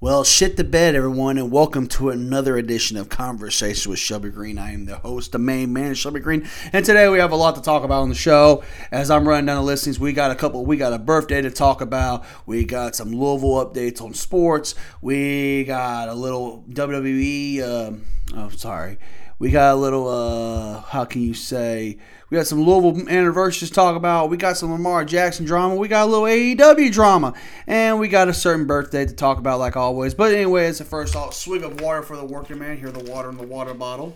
Well, 0.00 0.22
shit 0.22 0.56
the 0.56 0.62
bed, 0.62 0.94
everyone, 0.94 1.38
and 1.38 1.50
welcome 1.50 1.88
to 1.88 2.10
another 2.10 2.56
edition 2.56 2.96
of 2.96 3.08
Conversation 3.08 3.90
with 3.90 3.98
Shelby 3.98 4.30
Green. 4.30 4.56
I 4.56 4.70
am 4.72 4.84
the 4.84 4.94
host, 4.94 5.32
the 5.32 5.40
main 5.40 5.72
man, 5.72 5.94
Shelby 5.94 6.20
Green, 6.20 6.48
and 6.72 6.84
today 6.84 7.08
we 7.08 7.18
have 7.18 7.32
a 7.32 7.36
lot 7.36 7.56
to 7.56 7.60
talk 7.60 7.82
about 7.82 8.02
on 8.02 8.08
the 8.08 8.14
show. 8.14 8.62
As 8.92 9.10
I'm 9.10 9.26
running 9.26 9.46
down 9.46 9.56
the 9.56 9.64
listings, 9.64 9.98
we 9.98 10.12
got 10.12 10.30
a 10.30 10.36
couple. 10.36 10.64
We 10.64 10.76
got 10.76 10.92
a 10.92 11.00
birthday 11.00 11.42
to 11.42 11.50
talk 11.50 11.80
about. 11.80 12.24
We 12.46 12.64
got 12.64 12.94
some 12.94 13.10
Louisville 13.10 13.66
updates 13.66 14.00
on 14.00 14.14
sports. 14.14 14.76
We 15.02 15.64
got 15.64 16.08
a 16.08 16.14
little 16.14 16.62
WWE. 16.70 17.62
Um, 17.88 18.04
oh, 18.36 18.50
sorry. 18.50 18.98
We 19.38 19.50
got 19.50 19.74
a 19.74 19.76
little. 19.76 20.08
Uh, 20.08 20.80
how 20.82 21.04
can 21.04 21.22
you 21.22 21.34
say? 21.34 21.98
We 22.28 22.36
got 22.36 22.46
some 22.46 22.60
Louisville 22.60 23.08
anniversaries 23.08 23.70
to 23.70 23.74
talk 23.74 23.96
about. 23.96 24.30
We 24.30 24.36
got 24.36 24.56
some 24.56 24.72
Lamar 24.72 25.04
Jackson 25.04 25.46
drama. 25.46 25.76
We 25.76 25.88
got 25.88 26.08
a 26.08 26.10
little 26.10 26.26
AEW 26.26 26.92
drama. 26.92 27.34
And 27.66 28.00
we 28.00 28.08
got 28.08 28.28
a 28.28 28.34
certain 28.34 28.66
birthday 28.66 29.06
to 29.06 29.14
talk 29.14 29.38
about, 29.38 29.60
like 29.60 29.76
always. 29.76 30.12
But, 30.12 30.34
anyways, 30.34 30.78
the 30.78 30.84
first 30.84 31.14
off, 31.14 31.34
swig 31.34 31.62
of 31.62 31.80
water 31.80 32.02
for 32.02 32.16
the 32.16 32.24
working 32.24 32.58
man. 32.58 32.78
Here, 32.78 32.90
the 32.90 33.10
water 33.10 33.30
in 33.30 33.36
the 33.36 33.46
water 33.46 33.74
bottle. 33.74 34.14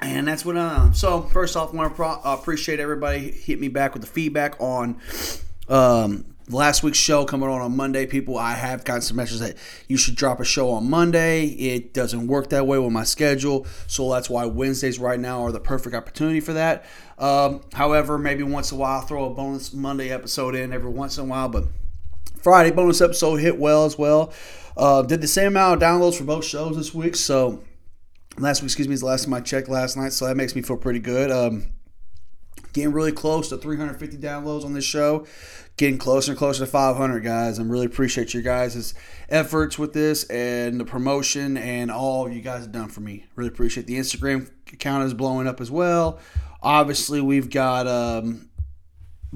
And 0.00 0.28
that's 0.28 0.44
what 0.44 0.56
I'm. 0.56 0.94
So, 0.94 1.22
first 1.22 1.56
off, 1.56 1.72
I 1.72 1.76
want 1.76 1.90
to 1.90 1.96
pro- 1.96 2.20
appreciate 2.22 2.78
everybody 2.78 3.32
hit 3.32 3.58
me 3.58 3.68
back 3.68 3.94
with 3.94 4.02
the 4.02 4.08
feedback 4.08 4.54
on 4.60 5.00
um, 5.68 6.35
last 6.48 6.82
week's 6.82 6.98
show 6.98 7.24
coming 7.24 7.48
on 7.48 7.60
on 7.60 7.76
Monday, 7.76 8.06
people, 8.06 8.38
I 8.38 8.52
have 8.52 8.84
gotten 8.84 9.02
some 9.02 9.16
messages 9.16 9.40
that 9.40 9.56
you 9.88 9.96
should 9.96 10.14
drop 10.14 10.40
a 10.40 10.44
show 10.44 10.70
on 10.70 10.88
Monday. 10.88 11.46
It 11.46 11.92
doesn't 11.92 12.26
work 12.26 12.50
that 12.50 12.66
way 12.66 12.78
with 12.78 12.92
my 12.92 13.04
schedule, 13.04 13.66
so 13.86 14.10
that's 14.12 14.30
why 14.30 14.46
Wednesdays 14.46 14.98
right 14.98 15.18
now 15.18 15.42
are 15.42 15.52
the 15.52 15.60
perfect 15.60 15.94
opportunity 15.94 16.40
for 16.40 16.52
that. 16.52 16.84
Um, 17.18 17.62
however, 17.72 18.18
maybe 18.18 18.42
once 18.42 18.70
in 18.70 18.78
a 18.78 18.80
while, 18.80 19.00
I'll 19.00 19.06
throw 19.06 19.30
a 19.30 19.34
bonus 19.34 19.72
Monday 19.72 20.10
episode 20.10 20.54
in 20.54 20.72
every 20.72 20.90
once 20.90 21.18
in 21.18 21.24
a 21.24 21.26
while, 21.26 21.48
but 21.48 21.64
Friday 22.40 22.70
bonus 22.70 23.00
episode 23.00 23.36
hit 23.36 23.58
well 23.58 23.84
as 23.84 23.98
well. 23.98 24.32
Uh, 24.76 25.02
did 25.02 25.20
the 25.20 25.28
same 25.28 25.48
amount 25.48 25.82
of 25.82 25.88
downloads 25.88 26.16
for 26.16 26.24
both 26.24 26.44
shows 26.44 26.76
this 26.76 26.94
week, 26.94 27.16
so 27.16 27.62
last 28.38 28.60
week, 28.60 28.68
excuse 28.68 28.88
me, 28.88 28.94
is 28.94 29.00
the 29.00 29.06
last 29.06 29.24
time 29.24 29.34
I 29.34 29.40
checked 29.40 29.68
last 29.68 29.96
night, 29.96 30.12
so 30.12 30.26
that 30.26 30.36
makes 30.36 30.54
me 30.54 30.62
feel 30.62 30.76
pretty 30.76 31.00
good. 31.00 31.30
Um, 31.30 31.72
getting 32.72 32.92
really 32.92 33.12
close 33.12 33.48
to 33.48 33.56
350 33.56 34.18
downloads 34.18 34.64
on 34.64 34.74
this 34.74 34.84
show 34.84 35.26
getting 35.76 35.98
closer 35.98 36.32
and 36.32 36.38
closer 36.38 36.64
to 36.64 36.70
500 36.70 37.20
guys 37.20 37.58
i'm 37.58 37.70
really 37.70 37.86
appreciate 37.86 38.32
your 38.32 38.42
guys' 38.42 38.94
efforts 39.28 39.78
with 39.78 39.92
this 39.92 40.24
and 40.24 40.80
the 40.80 40.84
promotion 40.84 41.56
and 41.56 41.90
all 41.90 42.28
you 42.28 42.40
guys 42.40 42.62
have 42.62 42.72
done 42.72 42.88
for 42.88 43.00
me 43.00 43.26
really 43.34 43.48
appreciate 43.48 43.86
the 43.86 43.98
instagram 43.98 44.50
account 44.72 45.04
is 45.04 45.14
blowing 45.14 45.46
up 45.46 45.60
as 45.60 45.70
well 45.70 46.18
obviously 46.62 47.20
we've 47.20 47.50
got 47.50 47.86
um, 47.86 48.48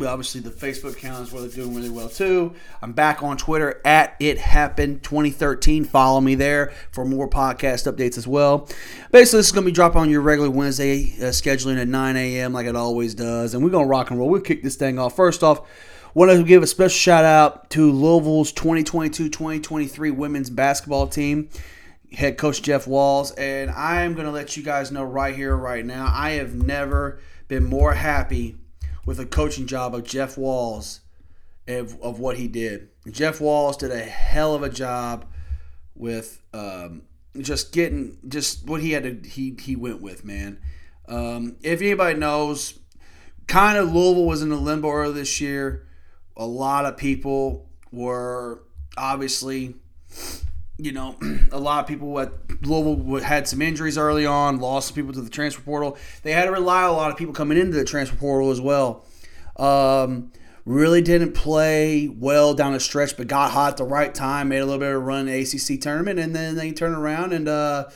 obviously 0.06 0.40
the 0.40 0.50
Facebook 0.50 0.92
account 0.92 1.26
is 1.26 1.32
really 1.32 1.48
doing 1.48 1.74
really 1.74 1.90
well 1.90 2.08
too. 2.08 2.54
I'm 2.82 2.92
back 2.92 3.22
on 3.22 3.36
Twitter 3.36 3.80
at 3.84 4.16
it 4.20 4.38
happened 4.38 5.02
2013. 5.02 5.84
Follow 5.84 6.20
me 6.20 6.34
there 6.34 6.72
for 6.92 7.04
more 7.04 7.28
podcast 7.28 7.90
updates 7.90 8.16
as 8.16 8.26
well. 8.26 8.68
Basically, 9.12 9.38
this 9.38 9.46
is 9.46 9.52
gonna 9.52 9.66
be 9.66 9.72
dropping 9.72 10.00
on 10.00 10.10
your 10.10 10.20
regular 10.20 10.50
Wednesday 10.50 11.12
uh, 11.18 11.26
scheduling 11.26 11.80
at 11.80 11.88
9 11.88 12.16
a.m. 12.16 12.52
like 12.52 12.66
it 12.66 12.76
always 12.76 13.14
does, 13.14 13.54
and 13.54 13.62
we're 13.62 13.70
gonna 13.70 13.86
rock 13.86 14.10
and 14.10 14.18
roll. 14.18 14.28
We'll 14.28 14.40
kick 14.40 14.62
this 14.62 14.76
thing 14.76 14.98
off. 14.98 15.16
First 15.16 15.42
off. 15.42 15.62
Want 16.12 16.32
to 16.32 16.42
give 16.42 16.62
a 16.62 16.66
special 16.66 16.88
shout 16.88 17.24
out 17.24 17.70
to 17.70 17.92
Louisville's 17.92 18.52
2022-2023 18.52 20.12
women's 20.12 20.50
basketball 20.50 21.06
team 21.06 21.48
head 22.12 22.36
coach 22.36 22.62
Jeff 22.62 22.86
Walz, 22.88 23.30
and 23.32 23.70
I 23.70 24.02
am 24.02 24.14
going 24.14 24.26
to 24.26 24.32
let 24.32 24.56
you 24.56 24.62
guys 24.64 24.90
know 24.90 25.04
right 25.04 25.34
here, 25.34 25.56
right 25.56 25.84
now. 25.84 26.10
I 26.12 26.30
have 26.30 26.54
never 26.54 27.20
been 27.46 27.64
more 27.64 27.94
happy 27.94 28.56
with 29.06 29.18
the 29.18 29.26
coaching 29.26 29.66
job 29.66 29.94
of 29.94 30.04
Jeff 30.04 30.36
Walz 30.36 31.00
of, 31.68 32.00
of 32.00 32.18
what 32.18 32.36
he 32.36 32.48
did. 32.48 32.88
Jeff 33.10 33.40
Walz 33.40 33.76
did 33.76 33.92
a 33.92 34.00
hell 34.00 34.54
of 34.54 34.64
a 34.64 34.68
job 34.68 35.26
with 35.94 36.42
um, 36.52 37.02
just 37.40 37.72
getting 37.72 38.18
just 38.26 38.66
what 38.66 38.80
he 38.80 38.92
had 38.92 39.04
to 39.04 39.28
he 39.28 39.56
he 39.60 39.76
went 39.76 40.02
with 40.02 40.24
man. 40.24 40.58
Um, 41.08 41.56
if 41.62 41.80
anybody 41.80 42.18
knows, 42.18 42.78
kind 43.46 43.78
of 43.78 43.92
Louisville 43.92 44.26
was 44.26 44.42
in 44.42 44.48
the 44.48 44.56
limbo 44.56 44.90
earlier 44.90 45.14
this 45.14 45.40
year. 45.40 45.86
A 46.36 46.46
lot 46.46 46.86
of 46.86 46.96
people 46.96 47.68
were 47.92 48.62
obviously, 48.96 49.74
you 50.78 50.92
know, 50.92 51.16
a 51.52 51.58
lot 51.58 51.80
of 51.80 51.86
people 51.86 52.18
at 52.20 52.32
Louisville 52.62 53.22
had 53.22 53.48
some 53.48 53.62
injuries 53.62 53.98
early 53.98 54.26
on, 54.26 54.58
lost 54.58 54.88
some 54.88 54.94
people 54.94 55.12
to 55.12 55.20
the 55.20 55.30
transfer 55.30 55.62
portal. 55.62 55.96
They 56.22 56.32
had 56.32 56.44
to 56.44 56.52
rely 56.52 56.84
on 56.84 56.90
a 56.90 56.92
lot 56.92 57.10
of 57.10 57.16
people 57.16 57.34
coming 57.34 57.58
into 57.58 57.76
the 57.76 57.84
transfer 57.84 58.16
portal 58.16 58.50
as 58.50 58.60
well. 58.60 59.04
Um, 59.56 60.32
really 60.64 61.02
didn't 61.02 61.32
play 61.32 62.08
well 62.08 62.54
down 62.54 62.72
the 62.72 62.80
stretch, 62.80 63.16
but 63.16 63.26
got 63.26 63.50
hot 63.50 63.72
at 63.72 63.76
the 63.76 63.84
right 63.84 64.14
time, 64.14 64.48
made 64.48 64.58
a 64.58 64.64
little 64.64 64.78
bit 64.78 64.88
of 64.88 64.94
a 64.94 64.98
run 64.98 65.26
in 65.26 65.26
the 65.26 65.40
ACC 65.40 65.80
tournament, 65.80 66.18
and 66.18 66.34
then 66.34 66.54
they 66.54 66.72
turned 66.72 66.94
around 66.94 67.32
and, 67.32 67.48
uh, 67.48 67.88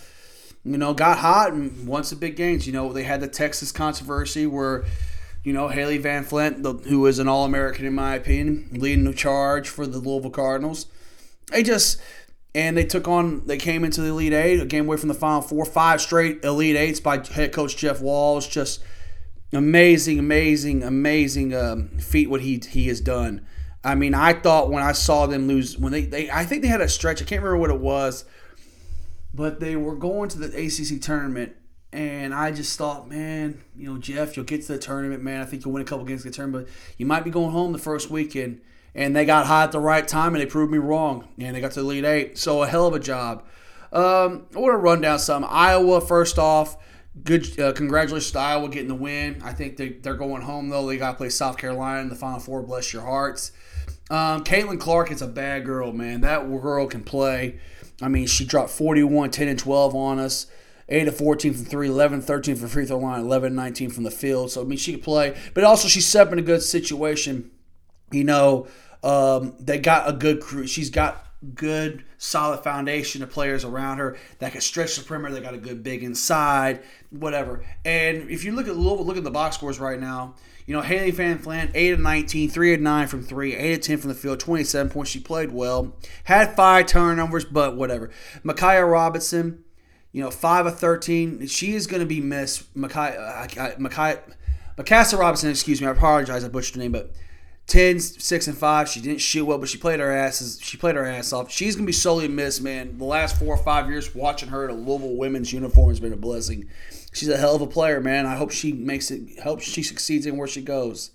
you 0.65 0.78
know, 0.78 0.95
got 0.95 1.19
hot 1.19 1.53
and 1.53 1.87
won 1.87 2.05
some 2.05 2.19
big 2.19 2.37
games. 2.37 2.66
You 2.66 2.72
know, 2.72 2.93
they 2.93 3.05
had 3.05 3.21
the 3.21 3.28
Texas 3.28 3.71
controversy 3.71 4.47
where, 4.47 4.84
you 5.44 5.53
know, 5.53 5.69
Hailey 5.69 5.99
Van 5.99 6.27
Lith, 6.32 6.87
who 6.87 7.06
is 7.06 7.19
an 7.19 7.28
All 7.28 7.44
American 7.44 7.87
in 7.87 7.94
my 7.94 8.15
opinion, 8.15 8.71
leading 8.72 9.05
the 9.05 9.12
charge 9.12 9.69
for 9.69 9.87
the 9.87 9.99
Louisville 9.99 10.31
Cardinals. 10.31 10.87
They 11.53 11.62
just 11.62 12.00
and 12.55 12.77
they 12.77 12.84
took 12.84 13.09
on 13.09 13.47
they 13.47 13.56
came 13.56 13.84
into 13.84 14.00
the 14.00 14.09
elite 14.09 14.33
eight 14.33 14.60
a 14.60 14.66
game 14.66 14.87
away 14.87 14.97
from 14.97 15.09
the 15.09 15.15
final 15.15 15.43
four 15.43 15.65
five 15.65 16.00
straight 16.00 16.44
elite 16.44 16.77
eights 16.77 17.00
by 17.00 17.25
head 17.33 17.53
coach 17.53 17.77
jeff 17.77 18.00
walz 18.00 18.47
just 18.47 18.83
amazing 19.53 20.19
amazing 20.19 20.83
amazing 20.83 21.54
um, 21.54 21.88
feat 21.99 22.31
what 22.31 22.41
he 22.41 22.60
he 22.69 22.87
has 22.87 23.00
done 23.00 23.44
i 23.83 23.94
mean 23.94 24.15
i 24.15 24.33
thought 24.33 24.71
when 24.71 24.83
i 24.83 24.93
saw 24.93 25.27
them 25.27 25.49
lose 25.49 25.77
when 25.77 25.93
they, 25.93 26.03
they 26.03 26.31
i 26.31 26.44
think 26.44 26.62
they 26.62 26.69
had 26.69 26.81
a 26.81 26.88
stretch 26.88 27.21
i 27.21 27.25
can't 27.25 27.43
remember 27.43 27.60
what 27.60 27.71
it 27.71 27.81
was 27.81 28.25
but 29.33 29.59
they 29.59 29.75
were 29.75 29.97
going 29.97 30.28
to 30.28 30.38
the 30.38 30.47
acc 30.56 31.00
tournament 31.03 31.56
and 31.94 32.34
I 32.34 32.50
just 32.50 32.77
thought, 32.77 33.09
man, 33.09 33.62
you 33.77 33.88
know, 33.88 33.99
Jeff, 33.99 34.37
you'll 34.37 34.44
get 34.44 34.62
to 34.62 34.72
the 34.72 34.78
tournament, 34.78 35.22
man. 35.22 35.41
I 35.41 35.44
think 35.44 35.65
you'll 35.65 35.72
win 35.72 35.82
a 35.82 35.87
couple 35.87 36.05
games 36.05 36.25
in 36.25 36.31
the 36.32 36.37
tournament, 36.37 36.66
but 36.66 36.75
you 36.99 37.06
might 37.06 37.22
be 37.22 37.31
going 37.31 37.53
home 37.53 37.72
the 37.72 37.78
first 37.78 38.10
weekend 38.10 38.60
and 38.97 39.15
they 39.15 39.25
got 39.25 39.47
hot 39.47 39.65
at 39.65 39.72
the 39.72 39.78
right 39.78 40.06
time 40.06 40.34
and 40.34 40.43
they 40.43 40.47
proved 40.47 40.72
me 40.72 40.78
wrong 40.78 41.28
and 41.38 41.54
they 41.54 41.60
got 41.60 41.71
to 41.72 41.81
the 41.81 41.87
Elite 41.87 42.04
Eight. 42.04 42.38
So 42.38 42.62
a 42.65 42.66
hell 42.66 42.88
of 42.88 42.94
a 42.94 42.99
job. 42.99 43.44
Um, 43.93 44.47
I 44.54 44.59
want 44.59 44.72
to 44.72 44.78
run 44.78 45.00
down 45.00 45.21
some. 45.21 45.47
Iowa, 45.49 46.00
first 46.00 46.37
off, 46.37 46.77
good. 47.22 47.59
Uh, 47.60 47.72
congratulations 47.72 48.33
to 48.33 48.41
Iowa 48.41 48.69
getting 48.69 48.88
the 48.88 48.97
win. 48.97 49.41
I 49.44 49.53
think 49.53 49.77
they, 49.77 49.91
they're 49.91 50.15
going 50.15 50.43
home 50.43 50.71
though. 50.71 50.87
They 50.87 50.97
got 50.97 51.12
to 51.12 51.16
play 51.16 51.28
South 51.28 51.59
Carolina 51.59 52.00
in 52.00 52.09
the 52.09 52.16
Final 52.16 52.41
Four. 52.41 52.62
Bless 52.62 52.93
your 52.93 53.03
hearts. 53.03 53.53
Um, 54.10 54.43
Caitlin 54.43 54.81
Clark 54.81 55.12
is 55.12 55.22
a 55.22 55.28
bad 55.28 55.65
girl, 55.65 55.93
man. 55.93 56.22
That 56.22 56.49
girl 56.60 56.88
can 56.88 57.04
play. 57.04 57.60
I 58.03 58.09
mean, 58.09 58.27
she 58.27 58.44
dropped 58.44 58.71
41, 58.71 59.31
10, 59.31 59.47
and 59.47 59.59
12 59.59 59.94
on 59.94 60.19
us. 60.19 60.49
8 60.89 61.09
of 61.09 61.17
14 61.17 61.55
from 61.55 61.65
3, 61.65 61.89
11 61.89 62.21
13 62.22 62.56
from 62.56 62.69
free 62.69 62.84
throw 62.84 62.99
line, 62.99 63.21
11 63.21 63.55
19 63.55 63.91
from 63.91 64.05
the 64.05 64.11
field. 64.11 64.50
So, 64.50 64.61
I 64.61 64.65
mean, 64.65 64.78
she 64.78 64.93
could 64.93 65.03
play. 65.03 65.37
But 65.55 65.65
also, 65.65 65.89
she's 65.89 66.06
set 66.06 66.27
up 66.27 66.33
in 66.33 66.39
a 66.39 66.43
good 66.43 66.62
situation. 66.62 67.50
You 68.11 68.25
know, 68.25 68.67
um, 69.03 69.55
they 69.59 69.78
got 69.78 70.09
a 70.09 70.12
good 70.12 70.41
crew. 70.41 70.67
She's 70.67 70.91
got 70.91 71.25
good, 71.55 72.05
solid 72.19 72.62
foundation 72.62 73.22
of 73.22 73.31
players 73.31 73.65
around 73.65 73.99
her 73.99 74.17
that 74.39 74.53
can 74.53 74.61
stretch 74.61 74.97
the 74.97 75.05
perimeter. 75.05 75.34
They 75.34 75.41
got 75.41 75.55
a 75.55 75.59
good 75.59 75.83
big 75.83 76.03
inside, 76.03 76.83
whatever. 77.11 77.65
And 77.84 78.31
if 78.31 78.45
you 78.45 78.53
look 78.53 78.69
at 78.69 78.77
Louisville, 78.77 79.05
look 79.05 79.16
at 79.16 79.25
the 79.25 79.31
box 79.31 79.56
scores 79.56 79.78
right 79.78 80.01
now. 80.01 80.34
You 80.66 80.75
know, 80.75 80.81
Hailey 80.81 81.11
Van 81.11 81.43
Lith, 81.43 81.71
8 81.75 81.91
of 81.91 82.01
19, 82.01 82.49
3 82.49 82.75
of 82.75 82.81
9 82.81 83.06
from 83.09 83.22
3, 83.22 83.55
8 83.55 83.75
of 83.75 83.81
10 83.83 83.99
from 83.99 84.09
the 84.09 84.15
field, 84.15 84.41
27 84.41 84.91
points. 84.91 85.11
She 85.11 85.21
played 85.21 85.53
well. 85.53 85.95
Had 86.25 86.56
five 86.56 86.87
turnovers, 86.87 87.45
but 87.45 87.77
whatever. 87.77 88.11
Micaiah 88.43 88.87
Robinson, 88.87 89.63
you 90.14 90.22
know, 90.22 90.30
5 90.30 90.66
of 90.66 90.78
13. 90.78 91.44
She 91.48 91.75
is 91.75 91.88
going 91.88 91.98
to 91.98 92.06
be 92.06 92.20
missed. 92.20 92.75
Micaiah, 92.76 93.20
uh, 93.20 93.47
Mykasa 94.78 95.19
Robinson, 95.19 95.50
excuse 95.50 95.80
me, 95.80 95.88
I 95.88 95.91
apologize, 95.91 96.44
I 96.44 96.48
butchered 96.48 96.76
the 96.76 96.78
name, 96.78 96.92
but 96.92 97.10
10, 97.66 97.98
6, 97.98 98.47
and 98.47 98.56
5. 98.56 98.88
She 98.88 99.00
didn't 99.00 99.20
shoot 99.20 99.44
well, 99.44 99.58
but 99.58 99.69
she 99.69 99.76
played 99.76 99.98
her 99.98 100.12
asses. 100.12 100.60
She 100.62 100.76
played 100.76 100.94
her 100.94 101.04
ass 101.04 101.33
off. 101.33 101.50
She's 101.50 101.74
gonna 101.74 101.86
be 101.86 101.92
solely 101.92 102.28
missed, 102.28 102.62
man. 102.62 102.97
The 102.97 103.04
last 103.04 103.41
four 103.41 103.56
or 103.56 103.62
five 103.65 103.91
years 103.91 104.15
watching 104.15 104.50
her 104.50 104.65
in 104.65 104.71
a 104.71 104.74
Louisville 104.74 105.16
women's 105.16 105.53
uniform 105.53 105.89
has 105.89 105.98
been 105.98 106.12
a 106.12 106.16
blessing. 106.16 106.68
She's 107.12 107.28
a 107.28 107.36
hell 107.36 107.56
of 107.56 107.62
a 107.62 107.66
player, 107.66 108.00
man. 108.00 108.24
I 108.24 108.36
hope 108.36 108.53
she 108.53 108.72
makes 108.72 109.10
it 109.10 109.41
hope 109.41 109.62
she 109.62 109.83
succeeds 109.83 110.27
in 110.27 110.36
where 110.36 110.47
she 110.47 110.62
goes. 110.62 111.10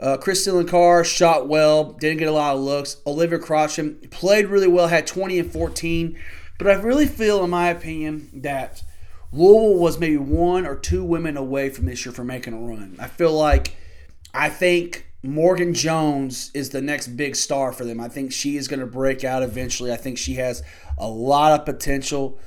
Uh, 0.00 0.16
Krystal 0.16 0.66
Carr 0.66 1.04
shot 1.04 1.46
well, 1.46 1.92
didn't 1.92 2.18
get 2.18 2.28
a 2.28 2.32
lot 2.32 2.56
of 2.56 2.60
looks. 2.60 2.96
Olivia 3.06 3.38
Cochran 3.38 3.96
played 4.10 4.46
really 4.46 4.66
well, 4.66 4.88
had 4.88 5.06
20 5.06 5.38
and 5.38 5.52
14. 5.52 6.18
But 6.60 6.68
I 6.68 6.74
really 6.74 7.06
feel, 7.06 7.42
in 7.42 7.48
my 7.48 7.70
opinion, 7.70 8.28
that 8.42 8.82
Louisville 9.32 9.78
was 9.78 9.98
maybe 9.98 10.18
one 10.18 10.66
or 10.66 10.76
two 10.76 11.02
women 11.02 11.38
away 11.38 11.70
from 11.70 11.86
this 11.86 12.04
year 12.04 12.12
from 12.12 12.26
making 12.26 12.52
a 12.52 12.58
run. 12.58 12.96
I 13.00 13.06
feel 13.06 13.32
like, 13.32 13.76
I 14.34 14.50
think 14.50 15.06
Morgan 15.22 15.72
Jones 15.72 16.50
is 16.52 16.68
the 16.68 16.82
next 16.82 17.16
big 17.16 17.34
star 17.34 17.72
for 17.72 17.86
them. 17.86 17.98
I 17.98 18.08
think 18.08 18.30
she 18.30 18.58
is 18.58 18.68
going 18.68 18.80
to 18.80 18.86
break 18.86 19.24
out 19.24 19.42
eventually. 19.42 19.90
I 19.90 19.96
think 19.96 20.18
she 20.18 20.34
has 20.34 20.62
a 20.98 21.08
lot 21.08 21.58
of 21.58 21.64
potential 21.64 22.38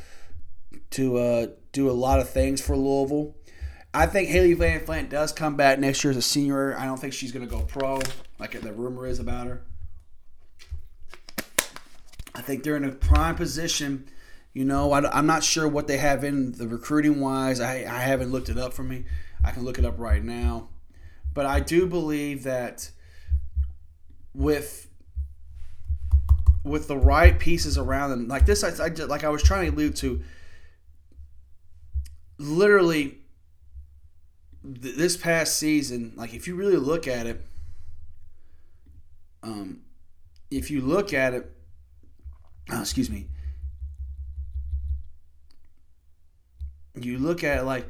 to 0.91 1.17
uh, 1.17 1.47
do 1.71 1.89
a 1.89 1.91
lot 1.91 2.19
of 2.19 2.29
things 2.29 2.61
for 2.61 2.77
Louisville. 2.77 3.35
I 3.95 4.05
think 4.05 4.29
Hailey 4.29 4.53
Van 4.53 4.85
Lith 4.85 5.09
does 5.09 5.31
come 5.31 5.55
back 5.55 5.79
next 5.79 6.03
year 6.03 6.11
as 6.11 6.17
a 6.17 6.21
senior. 6.21 6.77
I 6.77 6.85
don't 6.85 6.99
think 6.99 7.13
she's 7.13 7.31
going 7.31 7.47
to 7.47 7.51
go 7.51 7.63
pro, 7.63 7.99
like 8.37 8.61
the 8.61 8.73
rumor 8.73 9.07
is 9.07 9.17
about 9.17 9.47
her. 9.47 9.63
Think 12.41 12.63
they're 12.63 12.77
in 12.77 12.85
a 12.85 12.91
prime 12.91 13.35
position. 13.35 14.09
You 14.53 14.65
know, 14.65 14.91
I, 14.91 15.17
am 15.17 15.25
not 15.25 15.43
sure 15.43 15.67
what 15.67 15.87
they 15.87 15.97
have 15.97 16.23
in 16.23 16.53
the 16.53 16.67
recruiting 16.67 17.19
wise. 17.19 17.59
I, 17.59 17.77
I 17.79 17.99
haven't 17.99 18.31
looked 18.31 18.49
it 18.49 18.57
up 18.57 18.73
for 18.73 18.83
me. 18.83 19.05
I 19.43 19.51
can 19.51 19.63
look 19.63 19.79
it 19.79 19.85
up 19.85 19.99
right 19.99 20.23
now. 20.23 20.69
But 21.33 21.45
I 21.45 21.59
do 21.59 21.87
believe 21.87 22.43
that 22.43 22.91
with 24.33 24.87
with 26.63 26.87
the 26.87 26.97
right 26.97 27.37
pieces 27.37 27.77
around 27.77 28.11
them, 28.11 28.27
like 28.27 28.45
this, 28.45 28.63
I, 28.63 28.85
I 28.85 28.89
like 28.89 29.23
I 29.23 29.29
was 29.29 29.43
trying 29.43 29.69
to 29.69 29.75
allude 29.75 29.95
to. 29.97 30.21
Literally, 32.37 33.19
th- 34.63 34.95
this 34.95 35.17
past 35.17 35.57
season, 35.57 36.13
like 36.15 36.33
if 36.33 36.47
you 36.47 36.55
really 36.55 36.77
look 36.77 37.07
at 37.07 37.25
it, 37.25 37.45
um, 39.41 39.81
if 40.49 40.71
you 40.71 40.81
look 40.81 41.13
at 41.13 41.33
it, 41.33 41.51
oh, 42.71 42.79
excuse 42.81 43.09
me, 43.09 43.27
you 46.95 47.17
look 47.17 47.43
at 47.43 47.59
it 47.59 47.63
like 47.63 47.89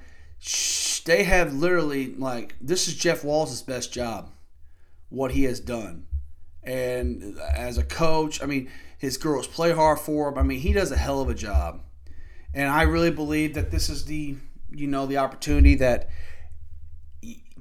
they 1.05 1.23
have 1.23 1.53
literally 1.53 2.13
like 2.15 2.55
this 2.61 2.87
is 2.87 2.95
Jeff 2.95 3.23
Walz' 3.23 3.61
best 3.61 3.93
job, 3.93 4.31
what 5.09 5.31
he 5.31 5.43
has 5.43 5.59
done, 5.59 6.07
and 6.63 7.37
as 7.39 7.77
a 7.77 7.83
coach, 7.83 8.41
I 8.41 8.45
mean 8.45 8.69
his 8.97 9.17
girls 9.17 9.47
play 9.47 9.71
hard 9.71 9.99
for 9.99 10.29
him. 10.29 10.37
I 10.37 10.43
mean 10.43 10.59
he 10.59 10.73
does 10.73 10.91
a 10.91 10.97
hell 10.97 11.21
of 11.21 11.29
a 11.29 11.33
job, 11.33 11.81
and 12.53 12.69
I 12.69 12.83
really 12.83 13.11
believe 13.11 13.53
that 13.55 13.71
this 13.71 13.89
is 13.89 14.05
the 14.05 14.35
you 14.71 14.87
know 14.87 15.05
the 15.05 15.17
opportunity 15.17 15.75
that 15.75 16.09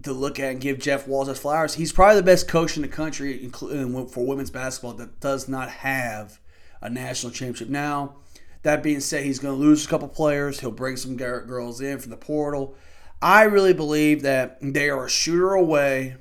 to 0.02 0.12
look 0.12 0.40
at 0.40 0.50
and 0.50 0.60
give 0.60 0.78
Jeff 0.78 1.06
Walz 1.06 1.28
his 1.28 1.38
flowers. 1.38 1.74
He's 1.74 1.92
probably 1.92 2.16
the 2.16 2.24
best 2.24 2.48
coach 2.48 2.76
in 2.76 2.82
the 2.82 2.88
country 2.88 3.42
including 3.42 4.08
for 4.08 4.26
women's 4.26 4.50
basketball 4.50 4.94
that 4.94 5.20
does 5.20 5.48
not 5.48 5.68
have 5.70 6.40
a 6.82 6.90
national 6.90 7.32
championship. 7.32 7.68
Now, 7.68 8.16
that 8.62 8.82
being 8.82 9.00
said, 9.00 9.24
he's 9.24 9.38
going 9.38 9.54
to 9.54 9.60
lose 9.60 9.86
a 9.86 9.88
couple 9.88 10.08
players. 10.08 10.60
He'll 10.60 10.70
bring 10.70 10.96
some 10.96 11.16
girls 11.16 11.80
in 11.80 11.98
from 11.98 12.10
the 12.10 12.16
portal. 12.16 12.74
I 13.20 13.44
really 13.44 13.72
believe 13.72 14.22
that 14.22 14.58
they 14.60 14.90
are 14.90 15.06
a 15.06 15.10
shooter 15.10 15.52
away 15.52 16.16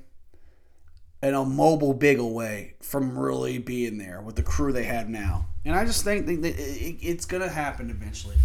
and 1.22 1.36
a 1.36 1.44
mobile 1.44 1.94
big 1.94 2.20
away 2.20 2.76
from 2.82 3.18
really 3.18 3.58
being 3.58 3.98
there 3.98 4.22
with 4.22 4.36
the 4.36 4.44
crew 4.44 4.72
they 4.72 4.84
have 4.84 5.10
now. 5.10 5.48
And 5.66 5.76
I 5.76 5.86
just 5.86 6.04
think 6.04 6.26
that 6.26 6.56
it's 6.58 7.26
going 7.26 7.44
to 7.44 7.50
happen 7.50 7.90
eventually. 7.90 8.38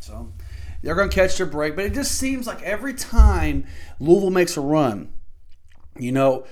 So 0.00 0.32
they're 0.82 0.94
going 0.94 1.08
to 1.08 1.14
catch 1.14 1.36
their 1.38 1.46
break. 1.46 1.76
But 1.76 1.86
it 1.86 1.94
just 1.94 2.12
seems 2.12 2.46
like 2.46 2.62
every 2.62 2.94
time 2.94 3.66
Louisville 3.98 4.30
makes 4.30 4.56
a 4.56 4.60
run, 4.60 5.12
you 5.98 6.12
know, 6.12 6.46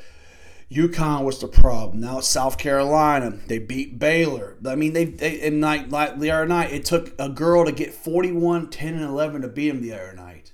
UConn 0.71 1.25
was 1.25 1.39
the 1.39 1.49
problem. 1.49 2.01
Now 2.01 2.19
it's 2.19 2.29
South 2.29 2.59
Carolina. 2.59 3.31
They 3.47 3.59
beat 3.59 3.99
Baylor. 3.99 4.57
I 4.67 4.75
mean, 4.75 4.93
they, 4.93 5.07
they 5.07 5.41
and 5.41 5.61
night 5.61 5.89
like 5.89 6.19
the 6.19 6.31
other 6.31 6.47
night, 6.47 6.73
it 6.73 6.85
took 6.85 7.15
a 7.19 7.29
girl 7.31 7.65
to 7.65 7.73
get 7.73 7.95
41, 7.95 8.69
10, 8.69 8.95
and 8.95 9.03
11 9.03 9.43
to 9.43 9.49
beat 9.49 9.71
them 9.71 9.81
the 9.81 9.95
other 9.95 10.13
night. 10.15 10.53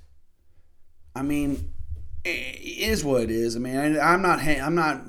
I 1.16 1.22
mean, 1.22 1.72
it 2.24 2.60
is 2.60 3.04
what 3.04 3.22
it 3.22 3.30
is. 3.30 3.56
I 3.56 3.58
mean, 3.58 3.98
I'm 3.98 4.22
not 4.22 4.40
I'm 4.40 4.74
not 4.74 5.02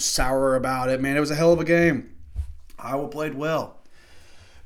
sour 0.00 0.56
about 0.56 0.88
it, 0.88 1.00
man. 1.00 1.16
It 1.16 1.20
was 1.20 1.30
a 1.30 1.36
hell 1.36 1.52
of 1.52 1.60
a 1.60 1.64
game. 1.64 2.14
Iowa 2.78 3.08
played 3.08 3.34
well. 3.34 3.78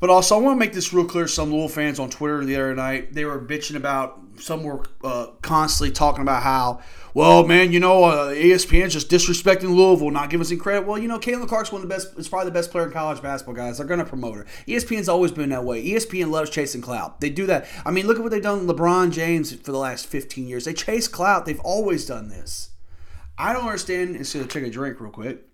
But 0.01 0.11
also, 0.11 0.37
I 0.37 0.41
want 0.41 0.57
to 0.57 0.61
make 0.61 0.73
this 0.73 0.93
real 0.93 1.05
clear. 1.05 1.27
Some 1.27 1.51
Louisville 1.51 1.69
fans 1.69 1.99
on 1.99 2.11
Twitter 2.11 2.45
the 2.45 2.57
other 2.57 2.75
night 2.75 3.13
they 3.13 3.25
were 3.25 3.41
bitching 3.41 3.77
about. 3.77 4.21
Some 4.39 4.63
were 4.63 4.85
uh, 5.03 5.27
constantly 5.43 5.93
talking 5.93 6.23
about 6.23 6.43
how, 6.43 6.81
well, 7.15 7.47
man, 7.47 7.73
you 7.73 7.81
know, 7.81 8.05
uh, 8.05 8.35
ESPN's 8.35 8.93
just 8.93 9.09
disrespecting 9.09 9.75
Louisville, 9.75 10.11
not 10.11 10.31
giving 10.31 10.43
us 10.43 10.51
any 10.51 10.61
credit. 10.61 10.87
Well, 10.87 10.99
you 10.99 11.09
know, 11.09 11.19
Caitlin 11.19 11.47
Clark's 11.49 11.71
one 11.71 11.83
of 11.83 11.89
the 11.89 11.95
best. 11.95 12.19
Is 12.19 12.29
probably 12.29 12.47
the 12.47 12.55
best 12.55 12.71
player 12.71 12.87
in 12.87 12.93
college 12.93 13.23
basketball, 13.23 13.55
guys. 13.55 13.79
They're 13.79 13.87
going 13.87 14.01
to 14.01 14.05
promote 14.05 14.37
her. 14.37 14.47
ESPN's 14.67 15.09
always 15.09 15.33
been 15.33 15.51
that 15.51 15.65
way. 15.65 15.85
ESPN 15.85 16.31
loves 16.31 16.51
chasing 16.51 16.81
clout. 16.81 17.21
They 17.21 17.31
do 17.31 17.47
that. 17.47 17.67
I 17.85 17.91
mean, 17.91 18.07
look 18.07 18.17
at 18.17 18.23
what 18.23 18.33
they've 18.33 18.43
done. 18.43 18.67
LeBron 18.67 19.13
James 19.13 19.55
for 19.55 19.73
the 19.73 19.79
last 19.79 20.07
15 20.07 20.47
years. 20.47 20.65
They 20.65 20.75
chase 20.75 21.09
clout. 21.09 21.47
They've 21.47 21.61
always 21.61 22.07
done 22.07 22.29
this. 22.29 22.71
I 23.39 23.53
don't 23.53 23.65
understand. 23.65 24.17
Instead 24.17 24.43
of 24.43 24.49
take 24.49 24.65
a 24.65 24.71
drink 24.71 25.01
real 25.01 25.13
quick. 25.13 25.45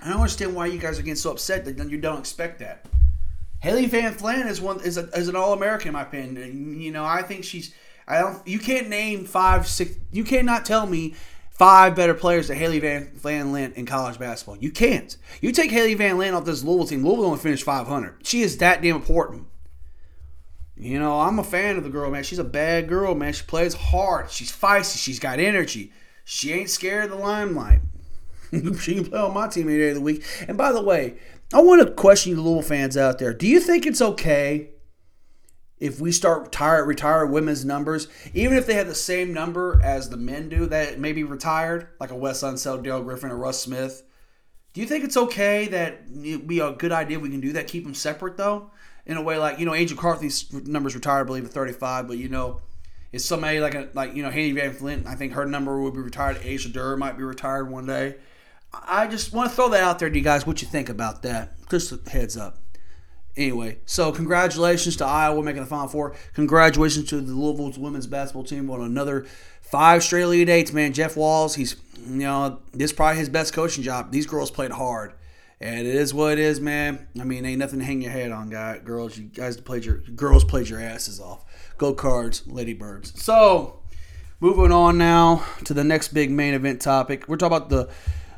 I 0.00 0.08
don't 0.10 0.18
understand 0.18 0.54
why 0.54 0.66
you 0.66 0.78
guys 0.78 0.98
are 0.98 1.02
getting 1.02 1.16
so 1.16 1.32
upset 1.32 1.64
that 1.64 1.90
you 1.90 1.98
don't 1.98 2.20
expect 2.20 2.60
that. 2.60 2.86
Hailey 3.60 3.86
Van 3.86 4.16
Lith 4.18 4.46
is 4.46 4.60
one 4.60 4.80
is, 4.80 4.96
a, 4.96 5.08
is 5.10 5.28
an 5.28 5.36
All 5.36 5.52
American 5.52 5.88
in 5.88 5.94
my 5.94 6.02
opinion. 6.02 6.80
You 6.80 6.92
know, 6.92 7.04
I 7.04 7.22
think 7.22 7.44
she's. 7.44 7.74
I 8.06 8.20
don't. 8.20 8.46
You 8.46 8.58
can't 8.58 8.88
name 8.88 9.24
five, 9.24 9.66
six. 9.66 9.96
You 10.12 10.24
cannot 10.24 10.64
tell 10.64 10.86
me 10.86 11.14
five 11.50 11.96
better 11.96 12.14
players 12.14 12.48
than 12.48 12.56
Hailey 12.56 12.78
Van 12.78 13.10
Van 13.14 13.52
Lith 13.52 13.76
in 13.76 13.84
college 13.84 14.18
basketball. 14.18 14.56
You 14.58 14.70
can't. 14.70 15.16
You 15.40 15.52
take 15.52 15.70
Hailey 15.70 15.94
Van 15.94 16.16
Lith 16.18 16.32
off 16.32 16.44
this 16.44 16.62
Louisville 16.62 16.86
team. 16.86 17.04
Louisville 17.04 17.26
only 17.26 17.38
finished 17.38 17.64
500. 17.64 18.26
She 18.26 18.42
is 18.42 18.58
that 18.58 18.80
damn 18.80 18.96
important. 18.96 19.46
You 20.76 21.00
know, 21.00 21.20
I'm 21.20 21.40
a 21.40 21.44
fan 21.44 21.76
of 21.76 21.82
the 21.82 21.90
girl, 21.90 22.08
man. 22.08 22.22
She's 22.22 22.38
a 22.38 22.44
bad 22.44 22.88
girl, 22.88 23.16
man. 23.16 23.32
She 23.32 23.44
plays 23.44 23.74
hard. 23.74 24.30
She's 24.30 24.52
feisty. 24.52 24.96
She's 24.96 25.18
got 25.18 25.40
energy. 25.40 25.92
She 26.24 26.52
ain't 26.52 26.70
scared 26.70 27.06
of 27.06 27.10
the 27.10 27.16
limelight. 27.16 27.80
she 28.80 28.94
can 28.94 29.04
play 29.04 29.18
on 29.18 29.34
my 29.34 29.48
team 29.48 29.68
any 29.68 29.78
day 29.78 29.88
of 29.88 29.96
the 29.96 30.00
week. 30.00 30.24
And 30.46 30.56
by 30.56 30.70
the 30.70 30.82
way, 30.82 31.16
I 31.52 31.62
want 31.62 31.86
to 31.86 31.90
question 31.94 32.32
you, 32.32 32.42
Louisville 32.42 32.62
fans 32.62 32.96
out 32.96 33.18
there. 33.18 33.32
Do 33.32 33.46
you 33.46 33.58
think 33.58 33.86
it's 33.86 34.02
okay 34.02 34.70
if 35.78 35.98
we 35.98 36.12
start 36.12 36.42
retire 36.42 36.84
retire 36.84 37.24
women's 37.24 37.64
numbers, 37.64 38.06
even 38.34 38.58
if 38.58 38.66
they 38.66 38.74
have 38.74 38.86
the 38.86 38.94
same 38.94 39.32
number 39.32 39.80
as 39.82 40.10
the 40.10 40.18
men 40.18 40.50
do 40.50 40.66
that 40.66 41.00
may 41.00 41.12
be 41.12 41.24
retired, 41.24 41.88
like 42.00 42.10
a 42.10 42.16
Wes 42.16 42.42
Unseld, 42.42 42.82
Dale 42.82 43.02
Griffin, 43.02 43.30
or 43.30 43.36
Russ 43.38 43.62
Smith? 43.62 44.02
Do 44.74 44.82
you 44.82 44.86
think 44.86 45.04
it's 45.04 45.16
okay 45.16 45.66
that 45.68 46.02
it'd 46.22 46.46
be 46.46 46.60
a 46.60 46.72
good 46.72 46.92
idea 46.92 47.18
we 47.18 47.30
can 47.30 47.40
do 47.40 47.54
that? 47.54 47.66
Keep 47.66 47.84
them 47.84 47.94
separate 47.94 48.36
though, 48.36 48.70
in 49.06 49.16
a 49.16 49.22
way 49.22 49.38
like 49.38 49.58
you 49.58 49.64
know 49.64 49.74
Angel 49.74 49.96
Carthy's 49.96 50.52
numbers 50.52 50.94
retired, 50.94 51.22
I 51.22 51.24
believe, 51.24 51.46
at 51.46 51.52
35, 51.52 52.08
but 52.08 52.18
you 52.18 52.28
know. 52.28 52.60
Is 53.10 53.24
somebody 53.24 53.58
like 53.58 53.74
a 53.74 53.88
like 53.94 54.14
you 54.14 54.22
know 54.22 54.28
Hailey 54.28 54.52
Van 54.52 54.74
Flint. 54.74 55.06
I 55.06 55.14
think 55.14 55.32
her 55.32 55.46
number 55.46 55.80
would 55.80 55.94
be 55.94 56.00
retired. 56.00 56.40
Asia 56.42 56.68
Durr 56.68 56.94
might 56.98 57.16
be 57.16 57.24
retired 57.24 57.70
one 57.70 57.86
day. 57.86 58.16
I 58.72 59.06
just 59.06 59.32
want 59.32 59.50
to 59.50 59.56
throw 59.56 59.68
that 59.70 59.82
out 59.82 59.98
there 59.98 60.10
to 60.10 60.16
you 60.16 60.24
guys. 60.24 60.46
What 60.46 60.62
you 60.62 60.68
think 60.68 60.88
about 60.88 61.22
that? 61.22 61.54
Just 61.70 61.92
a 61.92 62.10
heads 62.10 62.36
up. 62.36 62.58
Anyway, 63.36 63.78
so 63.86 64.10
congratulations 64.10 64.96
to 64.96 65.06
Iowa 65.06 65.42
making 65.42 65.62
the 65.62 65.68
Final 65.68 65.86
Four. 65.86 66.16
Congratulations 66.34 67.08
to 67.10 67.20
the 67.20 67.32
Louisville 67.32 67.80
women's 67.80 68.08
basketball 68.08 68.42
team 68.42 68.68
on 68.68 68.80
another 68.80 69.26
five 69.62 70.02
straight 70.02 70.22
Elite 70.22 70.48
Eights. 70.48 70.72
Man, 70.72 70.92
Jeff 70.92 71.16
Walz, 71.16 71.54
he's 71.54 71.76
you 72.04 72.16
know 72.16 72.60
this 72.72 72.90
is 72.90 72.96
probably 72.96 73.18
his 73.18 73.28
best 73.28 73.52
coaching 73.52 73.84
job. 73.84 74.10
These 74.10 74.26
girls 74.26 74.50
played 74.50 74.72
hard, 74.72 75.12
and 75.60 75.86
it 75.86 75.94
is 75.94 76.12
what 76.12 76.32
it 76.32 76.40
is, 76.40 76.60
man. 76.60 77.06
I 77.20 77.22
mean, 77.22 77.44
ain't 77.44 77.60
nothing 77.60 77.78
to 77.78 77.84
hang 77.84 78.02
your 78.02 78.10
head 78.10 78.32
on, 78.32 78.50
guy. 78.50 78.78
Girls, 78.78 79.16
you 79.16 79.26
guys 79.26 79.56
played 79.60 79.84
your 79.84 79.98
girls 79.98 80.42
played 80.42 80.68
your 80.68 80.80
asses 80.80 81.20
off. 81.20 81.44
Go 81.78 81.94
Cards, 81.94 82.44
Lady 82.48 82.74
Birds. 82.74 83.22
So, 83.22 83.82
moving 84.40 84.72
on 84.72 84.98
now 84.98 85.44
to 85.64 85.74
the 85.74 85.84
next 85.84 86.08
big 86.08 86.32
main 86.32 86.54
event 86.54 86.80
topic. 86.80 87.28
We're 87.28 87.36
talking 87.36 87.56
about 87.56 87.68
the 87.68 87.88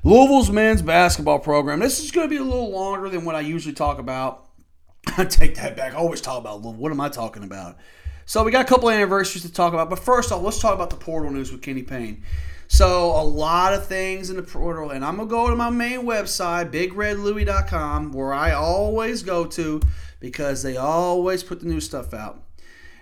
Louisville's 0.02 0.50
men's 0.50 0.80
basketball 0.80 1.38
program. 1.38 1.80
This 1.80 2.02
is 2.02 2.10
going 2.10 2.26
to 2.26 2.30
be 2.30 2.38
a 2.38 2.42
little 2.42 2.70
longer 2.70 3.10
than 3.10 3.24
what 3.24 3.34
I 3.34 3.40
usually 3.40 3.74
talk 3.74 3.98
about. 3.98 4.46
I 5.18 5.24
take 5.24 5.56
that 5.56 5.76
back. 5.76 5.92
I 5.92 5.96
always 5.96 6.22
talk 6.22 6.38
about 6.38 6.62
Louisville. 6.62 6.80
What 6.80 6.92
am 6.92 7.00
I 7.00 7.10
talking 7.10 7.44
about? 7.44 7.76
So 8.24 8.42
we 8.42 8.50
got 8.50 8.64
a 8.64 8.68
couple 8.68 8.88
anniversaries 8.88 9.42
to 9.42 9.52
talk 9.52 9.72
about, 9.74 9.90
but 9.90 9.98
first 9.98 10.32
off, 10.32 10.42
let's 10.42 10.58
talk 10.58 10.74
about 10.74 10.88
the 10.88 10.96
portal 10.96 11.30
news 11.30 11.52
with 11.52 11.62
Kenny 11.62 11.82
Payne. 11.82 12.22
So 12.68 13.10
a 13.20 13.24
lot 13.24 13.74
of 13.74 13.86
things 13.86 14.30
in 14.30 14.36
the 14.36 14.42
portal, 14.44 14.90
and 14.90 15.04
I'm 15.04 15.16
gonna 15.16 15.28
go 15.28 15.50
to 15.50 15.56
my 15.56 15.70
main 15.70 16.02
website, 16.02 16.70
BigRedLouis.com, 16.70 18.12
where 18.12 18.32
I 18.32 18.52
always 18.52 19.24
go 19.24 19.44
to 19.46 19.80
because 20.20 20.62
they 20.62 20.76
always 20.76 21.42
put 21.42 21.58
the 21.58 21.66
new 21.66 21.80
stuff 21.80 22.14
out. 22.14 22.44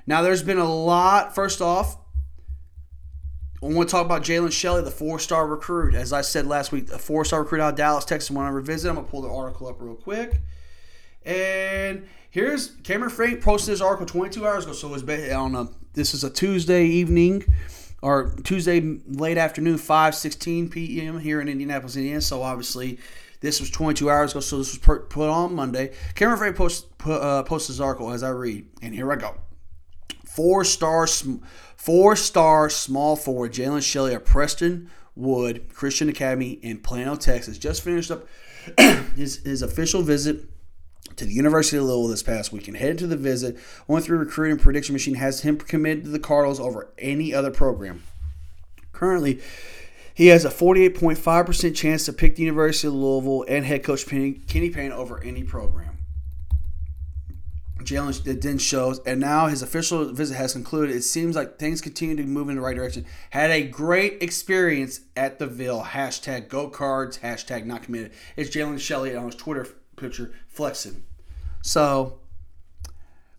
Now, 0.06 0.22
there's 0.22 0.42
been 0.42 0.58
a 0.58 0.72
lot. 0.72 1.34
First 1.34 1.60
off, 1.60 1.98
I 3.60 3.66
want 3.66 3.88
to 3.88 3.92
talk 3.92 4.06
about 4.06 4.22
Jalen 4.22 4.52
Shelley, 4.52 4.82
the 4.82 4.90
four-star 4.90 5.46
recruit. 5.46 5.94
As 5.94 6.12
I 6.12 6.20
said 6.20 6.46
last 6.46 6.70
week, 6.70 6.90
a 6.90 6.98
four-star 6.98 7.42
recruit 7.42 7.60
out 7.60 7.70
of 7.70 7.76
Dallas, 7.76 8.04
Texas. 8.04 8.30
When 8.30 8.46
I 8.46 8.50
revisit, 8.50 8.88
I'm 8.88 8.94
gonna 8.94 9.08
pull 9.08 9.22
the 9.22 9.30
article 9.30 9.66
up 9.66 9.80
real 9.80 9.96
quick. 9.96 10.40
And 11.24 12.06
here's 12.30 12.68
Cameron 12.84 13.10
Frank 13.10 13.42
posted 13.42 13.72
his 13.72 13.82
article 13.82 14.06
22 14.06 14.46
hours 14.46 14.64
ago. 14.64 14.72
So 14.74 14.88
it 14.88 15.04
was 15.04 15.30
on 15.32 15.54
a 15.56 15.68
this 15.94 16.14
is 16.14 16.22
a 16.22 16.30
Tuesday 16.30 16.86
evening 16.86 17.44
or 18.00 18.32
Tuesday 18.44 18.80
late 18.80 19.38
afternoon, 19.38 19.76
5:16 19.76 20.70
p.m. 20.70 21.18
here 21.18 21.40
in 21.40 21.48
Indianapolis, 21.48 21.96
Indiana. 21.96 22.20
So 22.20 22.42
obviously. 22.42 22.98
This 23.40 23.60
was 23.60 23.70
22 23.70 24.10
hours 24.10 24.32
ago, 24.32 24.40
so 24.40 24.58
this 24.58 24.76
was 24.84 24.98
put 25.08 25.28
on 25.28 25.54
Monday. 25.54 25.92
Cameron 26.16 26.38
Frank 26.38 26.56
post, 26.56 26.98
put, 26.98 27.20
uh, 27.22 27.44
posted 27.44 27.74
his 27.74 27.80
article 27.80 28.10
as 28.10 28.24
I 28.24 28.30
read, 28.30 28.66
and 28.82 28.92
here 28.92 29.12
I 29.12 29.14
go. 29.14 29.36
Four 30.34 30.64
stars 30.64 31.26
Four 31.76 32.16
star 32.16 32.68
small 32.68 33.16
forward 33.16 33.52
Jalen 33.52 33.82
Shelley 33.82 34.14
of 34.14 34.24
Preston 34.24 34.90
Wood 35.14 35.72
Christian 35.72 36.08
Academy 36.08 36.58
in 36.62 36.78
Plano, 36.78 37.16
Texas, 37.16 37.56
just 37.56 37.82
finished 37.82 38.10
up 38.10 38.26
his, 39.16 39.36
his 39.38 39.62
official 39.62 40.02
visit 40.02 40.44
to 41.16 41.24
the 41.24 41.32
University 41.32 41.76
of 41.76 41.84
Louisville 41.84 42.08
this 42.08 42.22
past 42.22 42.52
weekend. 42.52 42.76
Headed 42.76 42.98
to 42.98 43.06
the 43.06 43.16
visit, 43.16 43.58
only 43.88 44.02
through 44.02 44.18
recruiting 44.18 44.58
prediction 44.58 44.92
machine 44.92 45.14
has 45.14 45.40
him 45.40 45.56
committed 45.56 46.04
to 46.04 46.10
the 46.10 46.18
Cardinals 46.18 46.60
over 46.60 46.92
any 46.98 47.32
other 47.32 47.50
program. 47.50 48.02
Currently, 48.92 49.40
He 50.14 50.26
has 50.26 50.44
a 50.44 50.50
48.5% 50.50 51.76
chance 51.76 52.04
to 52.06 52.12
pick 52.12 52.34
the 52.34 52.42
University 52.42 52.88
of 52.88 52.94
Louisville 52.94 53.44
and 53.46 53.64
head 53.64 53.84
coach 53.84 54.04
Penny, 54.04 54.32
Kenny 54.32 54.68
Payne 54.68 54.90
over 54.90 55.22
any 55.22 55.44
program. 55.44 55.97
Jalen 57.78 58.40
then 58.42 58.58
shows, 58.58 59.00
and 59.06 59.20
now 59.20 59.46
his 59.46 59.62
official 59.62 60.12
visit 60.12 60.36
has 60.36 60.52
concluded. 60.52 60.94
It 60.94 61.02
seems 61.02 61.36
like 61.36 61.58
things 61.58 61.80
continue 61.80 62.16
to 62.16 62.24
move 62.24 62.48
in 62.48 62.56
the 62.56 62.60
right 62.60 62.76
direction. 62.76 63.06
Had 63.30 63.50
a 63.50 63.66
great 63.66 64.22
experience 64.22 65.00
at 65.16 65.38
the 65.38 65.46
Ville. 65.46 65.82
Hashtag 65.82 66.48
go 66.48 66.68
cards. 66.68 67.18
Hashtag 67.18 67.64
not 67.64 67.84
committed. 67.84 68.12
It's 68.36 68.54
Jalen 68.54 68.80
Shelley 68.80 69.14
on 69.16 69.26
his 69.26 69.36
Twitter 69.36 69.66
picture 69.96 70.32
flexing. 70.48 71.04
So 71.62 72.20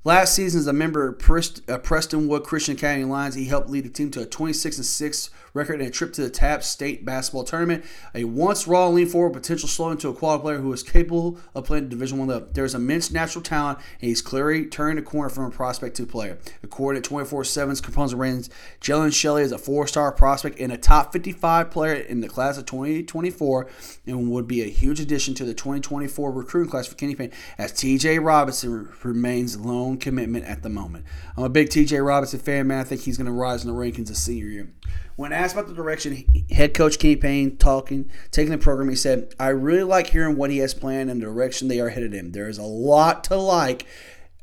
Last 0.06 0.34
season, 0.34 0.62
as 0.62 0.68
a 0.68 0.72
member 0.72 1.10
of 1.10 1.16
uh, 1.16 1.18
Prestonwood 1.18 2.46
Christian 2.46 2.76
Academy 2.78 3.04
Lions, 3.04 3.36
he 3.36 3.46
helped 3.46 3.70
lead 3.70 3.84
the 3.84 3.90
team 3.90 4.10
to 4.12 4.22
a 4.22 4.26
26 4.26 4.78
and 4.78 4.86
6 4.86 5.30
record 5.54 5.82
and 5.82 5.90
a 5.90 5.92
trip 5.92 6.14
to 6.14 6.22
the 6.22 6.30
TAPPS 6.30 6.68
State 6.68 7.04
basketball 7.04 7.44
tournament. 7.44 7.84
A 8.16 8.24
once 8.24 8.66
raw, 8.66 8.88
lean 8.88 9.08
forward, 9.08 9.34
potential 9.34 9.68
slow 9.68 9.92
into 9.92 10.08
a 10.08 10.14
quality 10.14 10.42
player 10.42 10.58
who 10.60 10.72
is 10.72 10.84
capable 10.84 11.38
of 11.54 11.66
playing 11.66 11.86
at 11.86 11.90
Division 11.90 12.18
One 12.18 12.30
level. 12.30 12.48
There 12.54 12.64
is 12.64 12.76
immense 12.76 13.12
natural 13.12 13.44
talent, 13.44 13.80
and 14.00 14.08
he's 14.08 14.22
clearly 14.22 14.68
turning 14.68 14.96
the 14.96 15.02
corner 15.02 15.30
from 15.30 15.44
a 15.44 15.50
prospect 15.50 15.98
to 15.98 16.04
a 16.04 16.06
player. 16.06 16.38
According 16.64 17.02
to 17.02 17.10
24/7's 17.10 17.82
composite 17.82 18.18
ratings, 18.18 18.50
Jalen 18.80 19.14
Shelley 19.14 19.44
is 19.44 19.52
a 19.52 19.58
four-star 19.58 20.14
prospect 20.14 20.62
and 20.62 20.72
a 20.72 20.78
top 20.78 21.12
55 21.12 21.72
player 21.72 21.96
in 21.96 22.22
the 22.22 22.30
class 22.30 22.58
of 22.58 22.66
2024, 22.66 23.68
and 24.06 24.32
would 24.32 24.48
be 24.48 24.62
a 24.62 24.70
huge 24.70 25.02
addition 25.02 25.34
to 25.36 25.44
the 25.44 25.54
2024 25.54 26.32
recruiting 26.32 26.72
class 26.72 26.88
for 26.88 26.96
Kenny 26.96 27.16
Payne, 27.16 27.32
as 27.58 27.74
T.J. 27.74 28.20
Robinson 28.20 28.88
remains 29.04 29.58
lone 29.58 29.90
commitment 30.00 30.46
at 30.46 30.64
the 30.64 30.70
moment. 30.70 31.06
I'm 31.38 31.44
a 31.44 31.50
big 31.50 31.70
TJ 31.70 32.06
Robinson 32.06 32.40
fan, 32.40 32.68
man. 32.68 32.80
I 32.80 32.84
think 32.84 33.02
he's 33.02 33.18
going 33.18 33.26
to 33.26 33.32
rise 33.32 33.64
in 33.64 33.74
the 33.74 33.80
rankings 33.80 34.08
this 34.08 34.22
senior 34.22 34.48
year. 34.48 34.74
When 35.16 35.34
asked 35.34 35.54
about 35.54 35.68
the 35.68 35.74
direction, 35.74 36.26
head 36.50 36.74
coach 36.74 36.98
Kenny 36.98 37.18
Payne 37.18 37.58
talking, 37.58 38.10
taking 38.32 38.52
the 38.52 38.58
program, 38.58 38.90
he 38.90 38.96
said, 38.96 39.34
I 39.40 39.50
really 39.50 39.84
like 39.84 40.08
hearing 40.08 40.38
what 40.38 40.50
he 40.50 40.60
has 40.60 40.74
planned 40.74 41.10
and 41.10 41.22
the 41.22 41.26
direction 41.26 41.68
they 41.68 41.80
are 41.80 41.90
headed 41.90 42.14
in. 42.14 42.32
There 42.32 42.48
is 42.48 42.58
a 42.58 42.64
lot 42.64 43.26
to 43.26 43.36
like. 43.36 43.86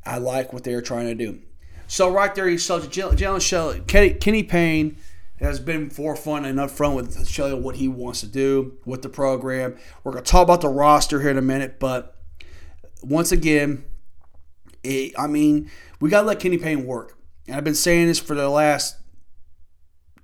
I 0.05 0.19
like 0.19 0.53
what 0.53 0.63
they 0.63 0.73
are 0.73 0.81
trying 0.81 1.07
to 1.07 1.15
do. 1.15 1.39
So 1.87 2.11
right 2.11 2.33
there, 2.35 2.47
he 2.47 2.57
saw 2.57 2.79
Jalen 2.79 3.41
Shelley, 3.41 3.81
Kenny, 3.87 4.11
Kenny 4.11 4.43
Payne 4.43 4.97
has 5.39 5.59
been 5.59 5.89
forefront 5.89 6.45
and 6.45 6.57
upfront 6.57 6.95
with 6.95 7.27
Shelley 7.27 7.53
what 7.53 7.75
he 7.75 7.87
wants 7.87 8.21
to 8.21 8.27
do 8.27 8.77
with 8.85 9.01
the 9.03 9.09
program. 9.09 9.77
We're 10.03 10.11
going 10.11 10.23
to 10.23 10.31
talk 10.31 10.43
about 10.43 10.61
the 10.61 10.69
roster 10.69 11.21
here 11.21 11.29
in 11.29 11.37
a 11.37 11.43
minute, 11.43 11.79
but 11.79 12.17
once 13.03 13.31
again, 13.31 13.85
it, 14.87 15.13
I 15.17 15.27
mean, 15.27 15.69
we 15.99 16.09
got 16.09 16.21
to 16.21 16.27
let 16.27 16.39
Kenny 16.39 16.57
Payne 16.57 16.85
work. 16.85 17.17
And 17.47 17.55
I've 17.55 17.63
been 17.63 17.75
saying 17.75 18.07
this 18.07 18.19
for 18.19 18.35
the 18.35 18.49
last 18.49 18.97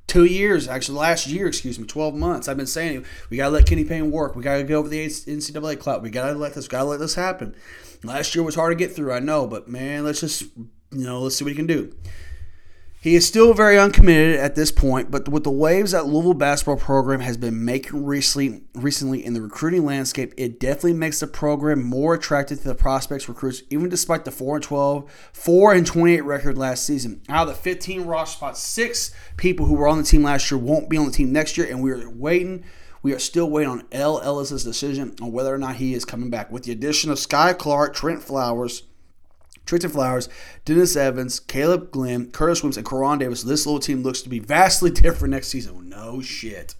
two 0.07 0.25
years, 0.25 0.67
actually, 0.67 0.99
last 0.99 1.27
year, 1.27 1.47
excuse 1.47 1.79
me, 1.79 1.87
12 1.87 2.13
months. 2.15 2.47
I've 2.47 2.57
been 2.57 2.67
saying 2.67 3.05
we 3.29 3.37
got 3.37 3.45
to 3.45 3.51
let 3.51 3.65
Kenny 3.65 3.83
Payne 3.83 4.11
work. 4.11 4.35
We 4.35 4.43
got 4.43 4.57
to 4.57 4.63
go 4.63 4.79
over 4.79 4.89
the 4.89 5.05
NCAA 5.05 5.79
cloud. 5.79 6.03
We 6.03 6.09
got 6.09 6.31
to 6.31 6.37
let 6.37 6.53
this, 6.53 6.67
got 6.67 6.79
to 6.79 6.85
let 6.85 6.99
this 6.99 7.15
happen. 7.15 7.55
Last 8.03 8.35
year 8.35 8.43
was 8.43 8.55
hard 8.55 8.71
to 8.71 8.75
get 8.75 8.93
through, 8.93 9.13
I 9.13 9.19
know, 9.19 9.47
but 9.47 9.67
man, 9.67 10.03
let's 10.03 10.19
just, 10.19 10.41
you 10.41 10.69
know, 10.91 11.21
let's 11.21 11.37
see 11.37 11.45
what 11.45 11.51
he 11.51 11.55
can 11.55 11.67
do. 11.67 11.95
He 13.03 13.15
is 13.15 13.27
still 13.27 13.53
very 13.53 13.77
uncommitted 13.77 14.39
at 14.39 14.55
this 14.55 14.71
point, 14.71 15.11
but 15.11 15.27
with 15.27 15.43
the 15.43 15.51
waves 15.51 15.91
that 15.91 16.05
Louisville 16.05 16.33
basketball 16.33 16.77
program 16.77 17.19
has 17.19 17.35
been 17.35 17.65
making 17.65 18.05
recently, 18.05 18.63
recently 18.75 19.25
in 19.25 19.33
the 19.33 19.41
recruiting 19.41 19.83
landscape, 19.83 20.33
it 20.37 20.57
definitely 20.57 20.93
makes 20.93 21.19
the 21.19 21.27
program 21.27 21.83
more 21.83 22.13
attractive 22.13 22.61
to 22.61 22.63
the 22.69 22.75
prospects 22.75 23.27
recruits, 23.27 23.63
even 23.69 23.89
despite 23.89 24.23
the 24.23 24.31
4 24.31 24.55
and 24.55 24.63
12, 24.63 25.29
4 25.33 25.73
and 25.73 25.85
28 25.85 26.21
record 26.21 26.57
last 26.57 26.85
season. 26.85 27.21
Out 27.27 27.49
of 27.49 27.57
the 27.57 27.61
15 27.61 28.05
roster 28.05 28.37
spots, 28.37 28.61
six 28.61 29.11
people 29.35 29.65
who 29.65 29.73
were 29.73 29.89
on 29.89 29.97
the 29.97 30.05
team 30.05 30.23
last 30.23 30.49
year 30.49 30.57
won't 30.57 30.87
be 30.87 30.95
on 30.95 31.07
the 31.07 31.11
team 31.11 31.33
next 31.33 31.57
year, 31.57 31.67
and 31.67 31.83
we 31.83 31.91
are 31.91 32.09
waiting. 32.09 32.63
We 33.01 33.11
are 33.11 33.19
still 33.19 33.49
waiting 33.49 33.69
on 33.69 33.83
El 33.91 34.21
Ellis's 34.21 34.63
decision 34.63 35.13
on 35.21 35.33
whether 35.33 35.53
or 35.53 35.57
not 35.57 35.75
he 35.75 35.93
is 35.93 36.05
coming 36.05 36.29
back. 36.29 36.53
With 36.53 36.63
the 36.63 36.71
addition 36.71 37.11
of 37.11 37.17
Skyy 37.17 37.57
Clark, 37.57 37.95
Trent 37.95 38.23
Flowers, 38.23 38.83
Tristan 39.65 39.91
Flowers, 39.91 40.29
Dennis 40.65 40.95
Evans, 40.95 41.39
Caleb 41.39 41.91
Glenn, 41.91 42.31
Curtis 42.31 42.61
Williams, 42.61 42.77
and 42.77 42.85
Koron 42.85 43.19
Davis. 43.19 43.43
This 43.43 43.65
little 43.65 43.79
team 43.79 44.03
looks 44.03 44.21
to 44.21 44.29
be 44.29 44.39
vastly 44.39 44.91
different 44.91 45.31
next 45.33 45.47
season. 45.47 45.89
No 45.89 46.21
shit. 46.21 46.75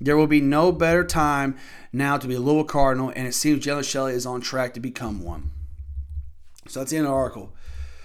There 0.00 0.16
will 0.16 0.26
be 0.26 0.40
no 0.40 0.72
better 0.72 1.04
time 1.04 1.56
now 1.92 2.16
to 2.16 2.28
be 2.28 2.34
a 2.34 2.40
Louisville 2.40 2.64
Cardinal, 2.64 3.12
and 3.14 3.26
it 3.26 3.34
seems 3.34 3.64
Jalen 3.64 3.88
Shelley 3.88 4.12
is 4.12 4.26
on 4.26 4.40
track 4.40 4.74
to 4.74 4.80
become 4.80 5.22
one. 5.22 5.50
So 6.68 6.80
that's 6.80 6.90
the 6.90 6.98
end 6.98 7.06
of 7.06 7.12
the 7.12 7.16
article. 7.16 7.52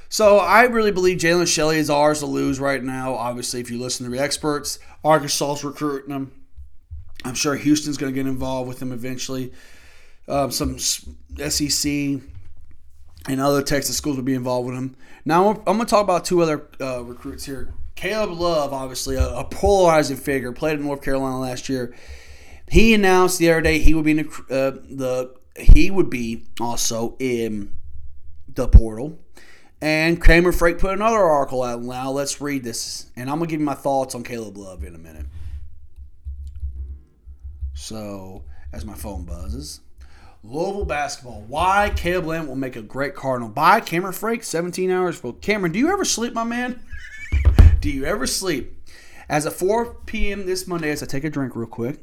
So 0.10 0.38
I 0.38 0.64
really 0.64 0.92
believe 0.92 1.18
Jalen 1.18 1.48
Shelley 1.48 1.78
is 1.78 1.90
ours 1.90 2.20
to 2.20 2.26
lose 2.26 2.60
right 2.60 2.84
now. 2.84 3.16
Obviously, 3.16 3.60
if 3.60 3.70
you 3.70 3.80
listen 3.80 4.06
to 4.06 4.12
the 4.12 4.22
experts, 4.22 4.80
Arkansas's 5.04 5.64
recruiting 5.64 6.14
him. 6.14 6.32
I'm 7.24 7.34
sure 7.34 7.56
Houston's 7.56 7.98
going 7.98 8.14
to 8.14 8.16
get 8.16 8.28
involved 8.28 8.68
with 8.68 8.82
him 8.82 8.92
eventually. 8.92 9.52
Um, 10.28 10.52
some 10.52 10.78
SEC 10.80 12.22
and 13.28 13.42
other 13.42 13.62
Texas 13.62 13.98
schools 13.98 14.16
would 14.16 14.26
be 14.26 14.34
involved 14.34 14.68
with 14.68 14.78
him. 14.78 14.96
Now 15.26 15.50
I'm, 15.50 15.64
going 15.64 15.80
to 15.80 15.86
talk 15.86 16.04
about 16.04 16.26
two 16.26 16.42
other 16.42 16.68
uh, 16.80 17.04
recruits 17.04 17.46
here. 17.46 17.74
Caleb 17.96 18.38
Love, 18.38 18.74
obviously 18.74 19.16
a, 19.16 19.28
a, 19.28 19.44
polarizing 19.46 20.18
figure, 20.18 20.52
played 20.52 20.80
in 20.80 20.86
North 20.86 21.02
Carolina 21.02 21.40
last 21.40 21.70
year. 21.70 21.96
He 22.70 22.94
announced 22.94 23.40
the 23.40 23.50
other 23.52 23.62
day 23.62 23.80
he 23.80 23.94
would 23.94 24.06
be 24.06 24.12
in 24.12 24.18
the, 24.18 24.30
uh, 24.50 24.72
the 24.90 25.36
he 25.58 25.90
would 25.90 26.10
be 26.10 26.46
also 26.60 27.16
in 27.20 27.74
the 28.48 28.68
portal. 28.68 29.20
And 29.82 30.22
Cameron 30.22 30.56
Frank 30.56 30.80
put 30.80 30.94
another 30.94 31.20
article 31.20 31.64
out. 31.64 31.82
Now 31.82 32.12
let's 32.12 32.42
read 32.42 32.64
this, 32.64 33.12
and 33.16 33.30
I'm 33.30 33.38
gonna 33.38 33.50
give 33.50 33.60
you 33.60 33.66
my 33.66 33.76
thoughts 33.76 34.16
on 34.16 34.24
Caleb 34.24 34.58
Love 34.58 34.84
in 34.84 34.96
a 34.96 34.98
minute. 34.98 35.26
So 37.74 38.44
as 38.74 38.86
my 38.86 38.94
phone 38.94 39.24
buzzes. 39.24 39.80
Louisville 40.48 40.86
basketball. 40.86 41.44
Why 41.48 41.92
Caleb 41.96 42.26
Love 42.26 42.48
will 42.48 42.56
make 42.56 42.76
a 42.76 42.82
great 42.82 43.16
Cardinal. 43.16 43.50
By 43.50 43.80
Cameron 43.80 44.14
Frank, 44.14 44.44
17 44.44 44.92
hours. 44.92 45.18
For 45.18 45.34
Cameron, 45.34 45.72
do 45.72 45.80
you 45.80 45.92
ever 45.92 46.06
sleep, 46.06 46.34
my 46.34 46.44
man? 46.44 46.80
do 47.80 47.90
you 47.90 48.06
ever 48.06 48.28
sleep? 48.28 48.74
As 49.28 49.46
of 49.46 49.56
4 49.56 49.96
p.m. 50.06 50.46
this 50.46 50.68
Monday, 50.68 50.92
as 50.92 51.02
I 51.02 51.08
take 51.08 51.24
a 51.24 51.30
drink 51.30 51.56
real 51.56 51.68
quick, 51.68 51.98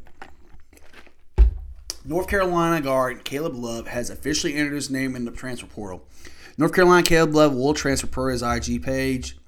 North 2.04 2.26
Carolina 2.26 2.80
guard 2.80 3.24
Caleb 3.24 3.54
Love 3.54 3.86
has 3.86 4.10
officially 4.10 4.54
entered 4.54 4.74
his 4.74 4.90
name 4.90 5.14
in 5.14 5.24
the 5.24 5.30
transfer 5.30 5.66
portal. 5.66 6.04
North 6.58 6.74
Carolina 6.74 7.04
Caleb 7.04 7.34
Love 7.34 7.54
will 7.54 7.74
transfer 7.74 8.08
per 8.08 8.30
his 8.30 8.42
IG 8.42 8.82
page. 8.82 9.38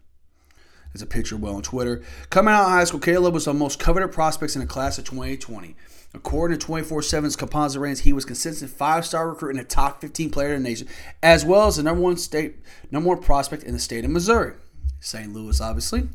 There's 0.93 1.03
a 1.03 1.07
picture 1.07 1.37
well 1.37 1.57
on 1.57 1.63
Twitter. 1.63 2.05
Coming 2.31 2.55
out 2.55 2.67
of 2.67 2.71
high 2.71 2.85
school, 2.85 3.01
Caleb 3.01 3.35
was 3.35 3.47
the 3.47 3.53
most 3.53 3.81
coveted 3.81 4.13
prospects 4.13 4.55
in 4.55 4.61
the 4.61 4.69
class 4.69 4.99
of 4.99 5.05
2020. 5.05 5.75
According 6.15 6.59
to 6.59 6.65
24 6.65 7.01
7's 7.01 7.35
composite 7.37 7.81
ratings, 7.81 8.01
he 8.01 8.13
was 8.13 8.25
consistent 8.25 8.71
five 8.71 9.05
star 9.05 9.29
recruit 9.29 9.51
and 9.51 9.61
a 9.61 9.65
top 9.65 10.01
15 10.01 10.31
player 10.31 10.55
in 10.55 10.63
the 10.63 10.69
nation, 10.69 10.89
as 11.23 11.45
well 11.45 11.67
as 11.67 11.77
the 11.77 11.83
number 11.83 12.01
one 12.01 12.17
state, 12.17 12.57
number 12.91 13.09
one 13.09 13.21
prospect 13.21 13.65
in 13.65 13.75
the 13.75 13.81
state 13.81 14.05
of 14.05 14.11
Missouri. 14.11 14.55
St. 15.01 15.33
Louis, 15.33 15.61
obviously. 15.61 16.09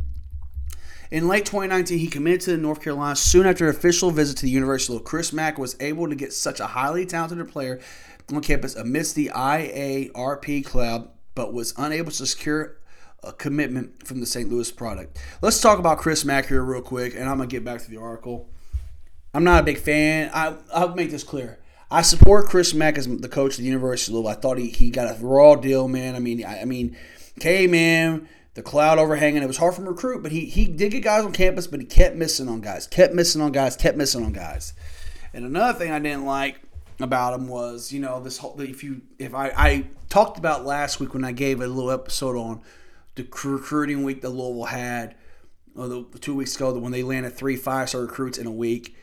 In 1.11 1.27
late 1.27 1.45
2019, 1.45 1.97
he 1.97 2.07
committed 2.07 2.41
to 2.41 2.57
North 2.57 2.81
Carolina 2.81 3.15
soon 3.15 3.45
after 3.45 3.67
an 3.67 3.75
official 3.75 4.11
visit 4.11 4.37
to 4.37 4.43
the 4.43 4.51
University 4.51 4.97
Chris 4.99 5.33
Mack 5.33 5.57
was 5.57 5.75
able 5.79 6.07
to 6.07 6.15
get 6.15 6.33
such 6.33 6.59
a 6.59 6.67
highly 6.67 7.05
talented 7.05 7.49
player 7.51 7.79
on 8.31 8.41
campus 8.41 8.75
amidst 8.75 9.15
the 9.15 9.31
IARP 9.33 10.63
cloud, 10.65 11.09
but 11.35 11.51
was 11.51 11.73
unable 11.77 12.11
to 12.11 12.25
secure 12.25 12.77
a 13.23 13.33
commitment 13.33 14.07
from 14.07 14.19
the 14.19 14.25
St. 14.25 14.49
Louis 14.49 14.71
product. 14.71 15.19
Let's 15.41 15.59
talk 15.59 15.79
about 15.79 15.97
Chris 15.97 16.23
Mack 16.23 16.45
here 16.45 16.63
real 16.63 16.81
quick, 16.81 17.15
and 17.15 17.27
I'm 17.27 17.39
to 17.39 17.47
get 17.47 17.65
back 17.65 17.81
to 17.81 17.89
the 17.89 17.97
article. 17.97 18.49
I'm 19.33 19.43
not 19.43 19.61
a 19.61 19.65
big 19.65 19.77
fan. 19.77 20.31
I, 20.33 20.55
I'll 20.73 20.95
make 20.95 21.11
this 21.11 21.23
clear. 21.23 21.59
I 21.91 22.01
support 22.01 22.47
Chris 22.47 22.73
Mack 22.73 22.97
as 22.97 23.07
the 23.07 23.29
coach 23.29 23.53
of 23.53 23.59
the 23.59 23.63
University 23.63 24.11
of 24.11 24.15
Louisville. 24.15 24.31
I 24.31 24.35
thought 24.35 24.57
he, 24.57 24.67
he 24.67 24.89
got 24.89 25.07
a 25.07 25.23
raw 25.23 25.55
deal, 25.55 25.87
man. 25.87 26.15
I 26.15 26.19
mean, 26.19 26.45
I, 26.45 26.61
I 26.61 26.65
mean, 26.65 26.95
came 27.39 27.73
in, 27.73 28.27
the 28.53 28.61
cloud 28.61 28.99
overhanging. 28.99 29.41
It 29.41 29.47
was 29.47 29.57
hard 29.57 29.73
for 29.73 29.81
him 29.81 29.85
to 29.85 29.91
recruit, 29.91 30.21
but 30.21 30.31
he, 30.31 30.45
he 30.45 30.65
did 30.65 30.91
get 30.91 31.03
guys 31.03 31.25
on 31.25 31.31
campus, 31.31 31.67
but 31.67 31.79
he 31.79 31.85
kept 31.85 32.15
missing 32.15 32.47
on 32.47 32.61
guys, 32.61 32.85
kept 32.85 33.13
missing 33.13 33.41
on 33.41 33.51
guys, 33.51 33.75
kept 33.75 33.97
missing 33.97 34.23
on 34.23 34.33
guys. 34.33 34.73
And 35.33 35.45
another 35.45 35.77
thing 35.77 35.91
I 35.91 35.99
didn't 35.99 36.25
like 36.25 36.59
about 36.99 37.33
him 37.33 37.47
was, 37.47 37.91
you 37.91 37.99
know, 37.99 38.19
this 38.19 38.37
whole, 38.37 38.59
if 38.61 38.83
you, 38.83 39.01
if 39.17 39.33
I, 39.33 39.51
I 39.55 39.85
talked 40.09 40.37
about 40.37 40.65
last 40.65 40.99
week 40.99 41.13
when 41.13 41.23
I 41.23 41.31
gave 41.31 41.61
a 41.61 41.67
little 41.67 41.91
episode 41.91 42.35
on 42.35 42.61
the 43.15 43.23
recruiting 43.23 44.03
week 44.03 44.21
that 44.21 44.29
Louisville 44.29 44.65
had, 44.65 45.15
or 45.75 45.87
the 45.87 46.03
two 46.19 46.35
weeks 46.35 46.55
ago, 46.55 46.77
when 46.77 46.91
they 46.91 47.03
landed 47.03 47.31
three 47.31 47.55
five 47.55 47.89
star 47.89 48.01
recruits 48.01 48.37
in 48.37 48.45
a 48.47 48.51
week 48.51 48.95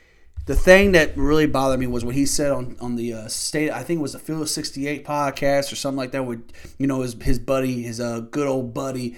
the 0.47 0.55
thing 0.55 0.93
that 0.93 1.17
really 1.17 1.47
bothered 1.47 1.79
me 1.79 1.87
was 1.87 2.05
what 2.05 2.15
he 2.15 2.25
said 2.25 2.53
on 2.53 2.77
on 2.81 2.97
the 2.97 3.13
uh, 3.13 3.29
state. 3.29 3.71
I 3.71 3.83
think 3.83 3.99
it 3.99 4.03
was 4.03 4.13
the 4.13 4.19
Field 4.19 4.43
of 4.43 4.49
68 4.49 5.05
podcast 5.05 5.73
or 5.73 5.77
something 5.77 5.99
like 5.99 6.13
that. 6.13 6.25
With 6.25 6.51
you 6.79 6.87
know 6.87 7.03
his 7.03 7.15
his 7.21 7.39
buddy, 7.39 7.83
his 7.83 8.01
uh, 8.01 8.21
good 8.21 8.47
old 8.47 8.73
buddy 8.73 9.17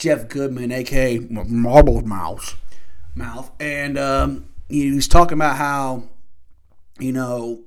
Jeff 0.00 0.28
Goodman, 0.28 0.72
aka 0.72 1.18
Marble 1.18 2.00
Mouse, 2.00 2.56
mouth, 3.14 3.52
and 3.60 3.98
um, 3.98 4.46
he 4.70 4.90
was 4.94 5.06
talking 5.06 5.36
about 5.36 5.56
how 5.56 6.04
you 6.98 7.12
know, 7.12 7.60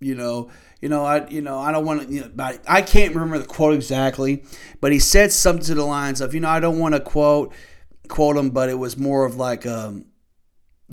you 0.00 0.14
know. 0.14 0.50
You 0.80 0.90
know, 0.90 1.02
I 1.02 1.26
you 1.28 1.40
know 1.40 1.58
I 1.58 1.72
don't 1.72 1.86
want 1.86 2.02
to. 2.02 2.12
You 2.12 2.30
know, 2.36 2.58
I 2.68 2.82
can't 2.82 3.14
remember 3.14 3.38
the 3.38 3.46
quote 3.46 3.72
exactly, 3.72 4.44
but 4.82 4.92
he 4.92 4.98
said 4.98 5.32
something 5.32 5.64
to 5.64 5.74
the 5.74 5.84
lines 5.84 6.20
of, 6.20 6.34
you 6.34 6.40
know, 6.40 6.50
I 6.50 6.60
don't 6.60 6.78
want 6.78 6.94
to 6.94 7.00
quote 7.00 7.54
quote 8.08 8.36
him, 8.36 8.50
but 8.50 8.68
it 8.68 8.74
was 8.74 8.98
more 8.98 9.24
of 9.24 9.36
like, 9.36 9.64
um, 9.64 10.04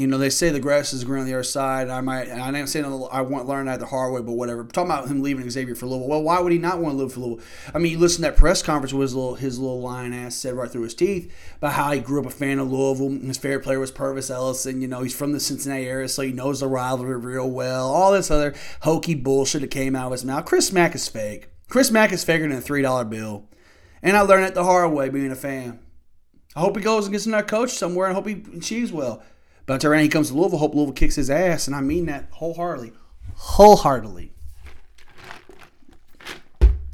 You 0.01 0.07
know, 0.07 0.17
they 0.17 0.31
say 0.31 0.49
the 0.49 0.59
grass 0.59 0.93
is 0.93 1.03
green 1.03 1.21
on 1.21 1.27
the 1.27 1.35
other 1.35 1.43
side. 1.43 1.87
I 1.87 2.01
might, 2.01 2.27
I 2.27 2.57
ain't 2.57 2.67
saying 2.67 2.85
I 3.11 3.21
want 3.21 3.47
learn 3.47 3.67
that 3.67 3.79
the 3.79 3.85
hard 3.85 4.11
way, 4.11 4.21
but 4.21 4.31
whatever. 4.31 4.61
I'm 4.61 4.71
talking 4.71 4.89
about 4.89 5.07
him 5.07 5.21
leaving 5.21 5.47
Xavier 5.47 5.75
for 5.75 5.85
Louisville. 5.85 6.07
Well, 6.07 6.23
why 6.23 6.39
would 6.39 6.51
he 6.51 6.57
not 6.57 6.79
want 6.79 6.93
to 6.93 6.97
live 6.97 7.13
for 7.13 7.19
Louisville? 7.19 7.45
I 7.71 7.77
mean, 7.77 7.91
you 7.91 7.99
listen 7.99 8.23
to 8.23 8.31
that 8.31 8.35
press 8.35 8.63
conference 8.63 8.93
with 8.93 9.03
his 9.03 9.13
little, 9.13 9.35
his 9.35 9.59
little 9.59 9.79
lion 9.79 10.11
ass 10.11 10.33
said 10.33 10.55
right 10.55 10.71
through 10.71 10.81
his 10.81 10.95
teeth 10.95 11.31
about 11.57 11.73
how 11.73 11.91
he 11.91 11.99
grew 11.99 12.19
up 12.19 12.25
a 12.25 12.31
fan 12.31 12.57
of 12.57 12.71
Louisville. 12.71 13.11
His 13.27 13.37
favorite 13.37 13.63
player 13.63 13.79
was 13.79 13.91
Pervis 13.91 14.31
Ellison. 14.31 14.81
You 14.81 14.87
know, 14.87 15.03
he's 15.03 15.15
from 15.15 15.33
the 15.33 15.39
Cincinnati 15.39 15.85
area, 15.87 16.07
so 16.07 16.23
he 16.23 16.31
knows 16.31 16.61
the 16.61 16.67
rivalry 16.67 17.15
real 17.17 17.51
well. 17.51 17.87
All 17.87 18.11
this 18.11 18.31
other 18.31 18.55
hokey 18.81 19.13
bullshit 19.13 19.61
that 19.61 19.69
came 19.69 19.95
out 19.95 20.07
of 20.07 20.13
his 20.13 20.25
mouth. 20.25 20.45
Chris 20.45 20.71
Mack 20.71 20.95
is 20.95 21.07
fake. 21.07 21.49
Chris 21.69 21.91
Mack 21.91 22.11
is 22.11 22.23
faker 22.23 22.47
than 22.47 22.57
a 22.57 22.61
$3 22.61 23.07
bill. 23.07 23.45
And 24.01 24.17
I 24.17 24.21
learned 24.21 24.45
it 24.45 24.55
the 24.55 24.63
hard 24.63 24.91
way 24.93 25.09
being 25.09 25.31
a 25.31 25.35
fan. 25.35 25.79
I 26.55 26.61
hope 26.61 26.75
he 26.75 26.81
goes 26.81 27.05
and 27.05 27.13
gets 27.13 27.27
another 27.27 27.45
coach 27.45 27.69
somewhere 27.69 28.07
and 28.07 28.15
hope 28.15 28.27
he 28.27 28.43
achieves 28.57 28.91
well. 28.91 29.21
Until 29.71 29.93
he 29.93 30.09
comes 30.09 30.29
to 30.29 30.33
Louisville, 30.33 30.59
hope 30.59 30.75
Louisville 30.75 30.93
kicks 30.93 31.15
his 31.15 31.29
ass, 31.29 31.67
and 31.67 31.75
I 31.75 31.81
mean 31.81 32.07
that 32.07 32.27
wholeheartedly. 32.31 32.91
Wholeheartedly. 33.35 34.33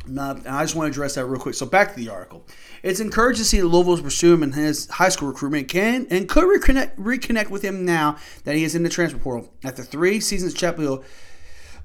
Now, 0.06 0.38
I 0.48 0.64
just 0.64 0.76
want 0.76 0.88
to 0.88 0.92
address 0.92 1.16
that 1.16 1.26
real 1.26 1.42
quick. 1.42 1.56
So 1.56 1.66
back 1.66 1.94
to 1.94 2.00
the 2.00 2.10
article. 2.10 2.46
It's 2.84 3.00
encouraging 3.00 3.40
to 3.40 3.46
see 3.46 3.60
that 3.60 3.68
Louisville's 3.68 4.02
pursuing 4.02 4.36
him 4.36 4.44
in 4.44 4.52
his 4.54 4.88
high 4.90 5.10
school 5.10 5.28
recruitment 5.28 5.68
can 5.68 6.08
and 6.10 6.30
could 6.30 6.44
reconnect, 6.44 6.96
reconnect 6.98 7.50
with 7.50 7.64
him 7.64 7.84
now 7.84 8.18
that 8.44 8.56
he 8.56 8.64
is 8.64 8.76
in 8.76 8.84
the 8.84 8.90
transfer 8.90 9.18
portal. 9.18 9.52
After 9.64 9.84
three 9.84 10.20
seasons 10.20 10.54
at 10.54 10.60
Chapel 10.60 10.84
Hill, 10.84 11.04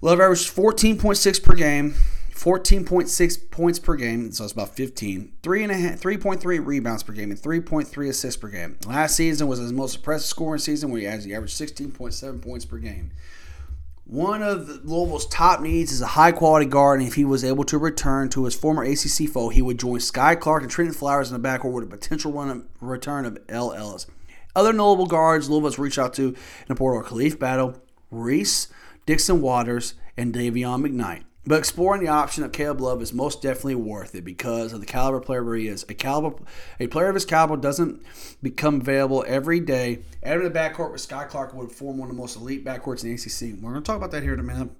Love 0.03 0.21
averaged 0.21 0.55
14.6 0.55 1.43
per 1.43 1.55
game, 1.55 1.95
14.6 2.43 3.51
points 3.53 3.79
per 3.79 3.95
game, 3.95 4.33
so 4.33 4.43
it's 4.43 4.53
about 4.53 4.75
15. 4.75 5.33
Three 5.45 5.63
and 5.63 5.71
a 5.71 5.77
half, 5.77 6.01
3.3 6.01 6.67
rebounds 6.67 7.05
per 7.05 7.13
game, 7.13 7.31
and 7.31 7.41
3.3 7.41 8.09
assists 8.09 8.37
per 8.37 8.49
game. 8.49 8.77
Last 8.85 9.15
season 9.15 9.47
was 9.47 9.61
his 9.61 9.73
most 9.73 9.99
impressive 9.99 10.27
scoring 10.27 10.59
season, 10.59 10.91
where 10.91 11.01
he 11.01 11.07
actually 11.07 11.37
averaged 11.37 11.57
16.7 11.57 12.43
points 12.43 12.65
per 12.65 12.79
game. 12.79 13.13
One 14.07 14.43
of 14.43 14.69
Louisville's 14.85 15.27
top 15.27 15.61
needs 15.61 15.93
is 15.93 16.01
a 16.01 16.07
high 16.07 16.33
quality 16.33 16.67
guard, 16.67 16.99
and 16.99 17.09
if 17.09 17.15
he 17.15 17.25
was 17.25 17.45
able 17.45 17.63
to 17.63 17.79
return 17.79 18.29
to 18.31 18.45
his 18.45 18.57
former 18.57 18.83
ACC 18.83 19.29
foe, 19.33 19.51
he 19.51 19.63
would 19.63 19.79
join 19.79 20.01
Skyy 20.01 20.39
Clark 20.41 20.65
and 20.65 20.73
Trentyn 20.73 20.97
Flowers 20.97 21.31
in 21.31 21.41
the 21.41 21.49
backcourt 21.49 21.71
with 21.71 21.85
a 21.85 21.87
potential 21.87 22.33
run 22.33 22.69
return 22.81 23.25
of 23.25 23.39
El 23.49 23.73
Ellis. 23.73 24.09
Other 24.57 24.73
notable 24.73 25.07
guards 25.07 25.49
Louisville's 25.49 25.79
reached 25.79 25.99
out 25.99 26.13
to 26.15 26.31
in 26.31 26.37
the 26.67 26.75
portal 26.75 27.03
are 27.03 27.05
Khalif 27.05 27.39
Battle, 27.39 27.81
Reese, 28.11 28.67
Dixon 29.07 29.41
Waters, 29.41 29.95
and 30.17 30.35
Dayvion 30.35 30.85
McKnight. 30.85 31.23
But 31.45 31.59
exploring 31.59 32.03
the 32.03 32.09
option 32.09 32.45
of 32.45 32.53
Caleb 32.53 32.81
Love 32.81 33.03
is 33.03 33.13
most 33.13 33.43
definitely 33.43 33.75
worth 33.75 34.15
it 34.15 34.25
because 34.25 34.73
of 34.73 34.79
the 34.81 34.87
caliber 34.87 35.19
player 35.19 35.43
where 35.43 35.57
he 35.57 35.67
is. 35.67 35.85
A 35.89 35.95
caliber, 35.95 36.37
a 36.79 36.87
player 36.87 37.09
of 37.09 37.15
his 37.15 37.25
caliber 37.25 37.57
doesn't 37.57 38.01
become 38.41 38.81
available 38.81 39.25
every 39.27 39.59
day. 39.59 40.05
Adding 40.23 40.45
the 40.45 40.51
backcourt 40.51 40.93
with 40.93 41.07
Skyy 41.07 41.29
Clark 41.29 41.53
would 41.55 41.73
form 41.73 41.99
one 41.99 42.09
of 42.09 42.15
the 42.15 42.21
most 42.21 42.37
elite 42.37 42.65
backcourts 42.65 43.03
in 43.03 43.11
the 43.11 43.15
ACC. 43.15 43.61
We're 43.61 43.73
going 43.73 43.83
to 43.83 43.87
talk 43.87 43.97
about 43.97 44.13
that 44.13 44.23
here 44.23 44.35
in 44.35 44.41
a 44.41 44.45
minute. 44.45 44.71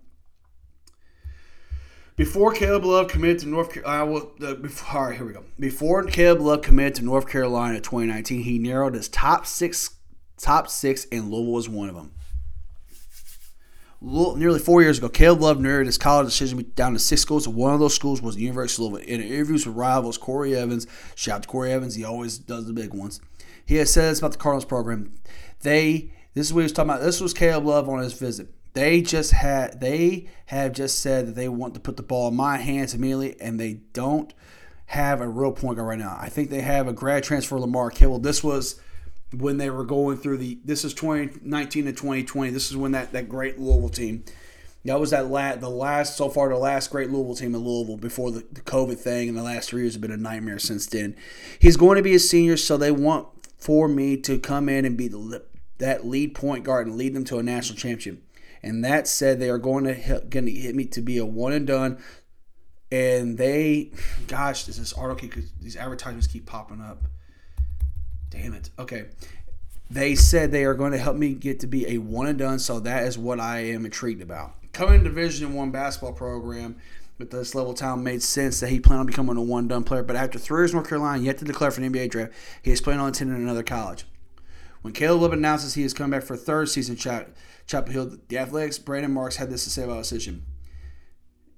Before 2.15 2.53
Caleb 2.53 2.85
Love 2.85 3.09
committed 3.09 3.41
to 3.41 3.49
North 3.49 3.73
Carolina, 3.73 4.17
uh, 4.47 4.55
before, 4.55 4.97
all 4.97 5.07
right, 5.09 5.17
here 5.17 5.27
we 5.27 5.33
go. 5.33 5.45
Before 5.59 6.05
Caleb 6.05 6.43
Love 6.43 6.63
committed 6.63 6.97
to 6.97 7.05
North 7.05 7.27
Carolina 7.27 7.77
in 7.77 7.83
2019, 7.83 8.43
he 8.43 8.59
narrowed 8.61 8.95
his 8.95 9.09
top 9.09 9.47
six, 9.47 9.97
top 10.37 10.69
six, 10.69 11.07
and 11.11 11.31
Louisville 11.31 11.53
was 11.53 11.69
one 11.69 11.89
of 11.89 11.97
them 11.97 12.13
nearly 14.03 14.59
four 14.59 14.83
years 14.83 14.99
ago, 14.99 15.09
Caleb 15.09 15.41
Love 15.41 15.61
narrowed 15.61 15.87
his 15.87 15.99
college 15.99 16.27
decision 16.27 16.71
down 16.75 16.93
to 16.93 16.99
six 16.99 17.23
schools. 17.23 17.47
One 17.47 17.73
of 17.73 17.81
those 17.81 17.95
schools 17.95 18.21
was 18.21 18.37
the 18.37 18.43
University 18.43 18.85
of 18.85 18.93
Louisville. 18.93 19.09
In 19.09 19.21
interviews 19.21 19.67
with 19.67 19.77
rivals, 19.77 20.19
Corey 20.19 20.57
Evans, 20.57 20.87
shout 21.15 21.37
out 21.37 21.43
to 21.43 21.49
Corey 21.49 21.73
Evans, 21.73 21.95
he 21.95 22.05
always 22.05 22.39
does 22.39 22.67
the 22.67 22.73
big 22.73 22.93
ones. 22.93 23.21
He 23.65 23.77
has 23.77 23.93
said 23.93 24.11
this 24.11 24.19
about 24.19 24.33
the 24.33 24.39
Cardinals 24.39 24.65
program. 24.65 25.15
They, 25.61 26.11
this 26.35 26.49
is 26.49 26.53
what 26.53 26.61
he 26.61 26.65
was 26.65 26.73
talking 26.73 26.91
about. 26.91 27.03
This 27.03 27.21
was 27.21 27.33
Caleb 27.33 27.67
Love 27.67 27.89
on 27.89 28.01
his 28.01 28.15
visit. 28.15 28.49
They 28.75 29.03
just 29.03 29.33
had, 29.33 29.81
they 29.81 30.29
have 30.47 30.73
just 30.73 31.01
said 31.01 31.29
that 31.29 31.35
they 31.35 31.49
want 31.49 31.75
to 31.75 31.81
put 31.81 31.97
the 31.97 32.03
ball 32.03 32.29
in 32.29 32.35
my 32.35 32.57
hands 32.57 32.95
immediately, 32.95 33.41
and 33.41 33.61
they 33.61 33.75
don't 33.93 34.33
have 34.87 35.21
a 35.21 35.29
real 35.29 35.53
point 35.53 35.77
guard 35.77 35.89
right 35.89 35.99
now. 35.99 36.17
I 36.21 36.29
think 36.29 36.51
they 36.51 36.63
have 36.63 36.89
a 36.89 36.93
grad 36.93 37.23
transfer, 37.23 37.57
Lamarr 37.57 37.95
Kimble. 37.95 38.19
This 38.19 38.43
was 38.43 38.81
when 39.33 39.57
they 39.59 39.71
were 39.71 39.85
going 39.85 40.17
through 40.17 40.37
the 40.37 40.59
this 40.65 40.85
is 40.85 40.95
2019 40.95 41.87
to 41.87 41.93
2020 41.93 42.51
this 42.51 42.71
is 42.71 42.77
when 42.77 42.93
that, 42.93 43.13
that 43.13 43.29
great 43.29 43.59
louisville 43.59 43.89
team 43.89 44.25
that 44.85 44.99
was 44.99 45.11
that 45.11 45.29
la- 45.29 45.55
the 45.57 45.69
last 45.69 46.17
so 46.17 46.29
far 46.29 46.49
the 46.49 46.57
last 46.57 46.91
great 46.91 47.11
louisville 47.11 47.35
team 47.35 47.55
in 47.55 47.61
louisville 47.61 47.97
before 47.97 48.31
the, 48.31 48.45
the 48.53 48.61
covid 48.61 48.99
thing 48.99 49.29
and 49.29 49.39
the 49.39 49.43
last 49.43 49.71
three 49.71 49.83
years 49.83 49.95
have 49.95 50.03
been 50.03 50.11
a 50.11 50.17
nightmare 50.17 50.59
since 50.59 50.87
then. 50.87 51.17
He's 51.59 51.77
going 51.77 51.97
to 51.97 52.03
be 52.03 52.15
a 52.15 52.19
senior 52.19 52.57
so 52.57 52.77
they 52.77 52.91
want 52.91 53.29
for 53.59 53.87
me 53.89 54.17
to 54.17 54.39
come 54.39 54.69
in 54.69 54.85
and 54.85 54.97
be 54.97 55.09
the 55.09 55.45
that 55.79 56.07
lead 56.07 56.35
point 56.35 56.65
guard 56.65 56.87
and 56.87 56.97
lead 56.97 57.15
them 57.15 57.25
to 57.25 57.39
a 57.39 57.43
national 57.43 57.79
championship. 57.79 58.23
And 58.63 58.85
that 58.85 59.09
said 59.09 59.41
they 59.41 59.51
are 59.51 59.59
going 59.59 59.85
to 59.85 59.95
hit, 59.95 60.31
going 60.31 60.47
to 60.47 60.53
hit 60.53 60.77
me 60.77 60.85
to 60.87 61.01
be 61.01 61.19
a 61.19 61.27
one 61.27 61.53
and 61.53 61.67
done. 61.67 61.99
And 62.91 63.39
they 63.39 63.93
gosh 64.27 64.65
does 64.65 64.79
this 64.79 64.93
article 64.93 65.43
these 65.61 65.77
advertisements 65.77 66.27
keep 66.27 66.47
popping 66.47 66.81
up 66.81 67.05
Damn 68.33 68.55
it. 68.55 68.71
Okay. 68.79 69.07
They 69.91 70.15
said 70.15 70.51
they 70.51 70.65
are 70.65 70.73
going 70.73 70.93
to 70.93 70.99
help 70.99 71.17
me 71.17 71.35
get 71.35 71.61
to 71.61 71.67
be 71.67 71.87
a 71.87 71.99
one 71.99 72.27
and 72.27 72.39
done, 72.39 72.59
so 72.59 72.81
that 72.81 73.05
is 73.05 73.19
what 73.19 73.39
I 73.39 73.59
am 73.59 73.85
intrigued 73.85 74.23
about. 74.23 74.55
Coming 74.73 75.05
to 75.05 75.11
Division 75.11 75.53
One 75.53 75.71
basketball 75.71 76.15
program 76.15 76.77
with 77.19 77.31
this 77.31 77.55
level 77.55 77.75
town 77.75 78.03
made 78.03 78.23
sense 78.23 78.59
that 78.61 78.71
he 78.71 78.81
planned 78.81 79.01
on 79.01 79.07
becoming 79.07 79.37
a 79.37 79.43
one 79.43 79.69
done 79.69 79.85
player, 79.85 80.03
but 80.03 80.17
after 80.17 80.39
three 80.39 80.63
years 80.63 80.71
in 80.71 80.77
North 80.77 80.89
Carolina, 80.89 81.23
yet 81.23 81.37
to 81.39 81.45
declare 81.45 81.71
for 81.71 81.83
the 81.83 81.91
NBA 81.91 82.09
draft, 82.09 82.33
he 82.63 82.71
is 82.71 82.81
planning 82.81 83.03
on 83.03 83.11
attending 83.11 83.37
another 83.37 83.63
college. 83.63 84.07
When 84.81 84.95
Caleb 84.95 85.21
Love 85.21 85.33
announces 85.35 85.75
he 85.75 85.83
is 85.83 85.93
coming 85.93 86.19
back 86.19 86.27
for 86.27 86.35
a 86.35 86.39
third 86.39 86.71
season 86.71 86.97
at 87.13 87.29
Chapel 87.67 87.93
Hill, 87.93 88.17
the 88.29 88.39
Athletics, 88.39 88.79
Brendan 88.79 89.13
Marks 89.13 89.37
had 89.37 89.51
this 89.51 89.65
to 89.65 89.71
say 89.71 89.85
about 89.85 89.97
the 89.97 90.01
decision. 90.01 90.47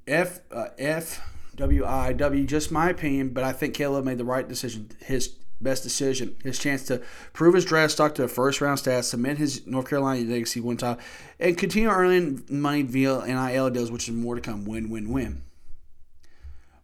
F 0.08 0.40
uh, 0.50 0.66
F 0.76 1.22
W 1.54 1.86
I 1.86 2.12
W, 2.12 2.44
just 2.44 2.72
my 2.72 2.90
opinion, 2.90 3.28
but 3.28 3.44
I 3.44 3.52
think 3.52 3.74
Caleb 3.74 4.04
made 4.04 4.18
the 4.18 4.24
right 4.24 4.46
decision. 4.46 4.90
His 5.00 5.36
best 5.60 5.82
decision. 5.82 6.36
His 6.42 6.58
chance 6.58 6.82
to 6.84 7.02
prove 7.32 7.54
his 7.54 7.64
draft 7.64 7.92
stock 7.92 8.14
to 8.16 8.24
a 8.24 8.28
first 8.28 8.60
round 8.60 8.78
status, 8.78 9.08
cement 9.08 9.38
his 9.38 9.66
North 9.66 9.88
Carolina 9.88 10.28
legacy 10.28 10.60
one 10.60 10.76
time, 10.76 10.98
and 11.38 11.56
continue 11.56 11.88
earning 11.88 12.44
money 12.48 12.82
via 12.82 13.24
NIL 13.26 13.70
deals, 13.70 13.90
which 13.90 14.08
is 14.08 14.14
more 14.14 14.34
to 14.34 14.40
come. 14.40 14.64
Win, 14.64 14.90
win, 14.90 15.10
win. 15.10 15.42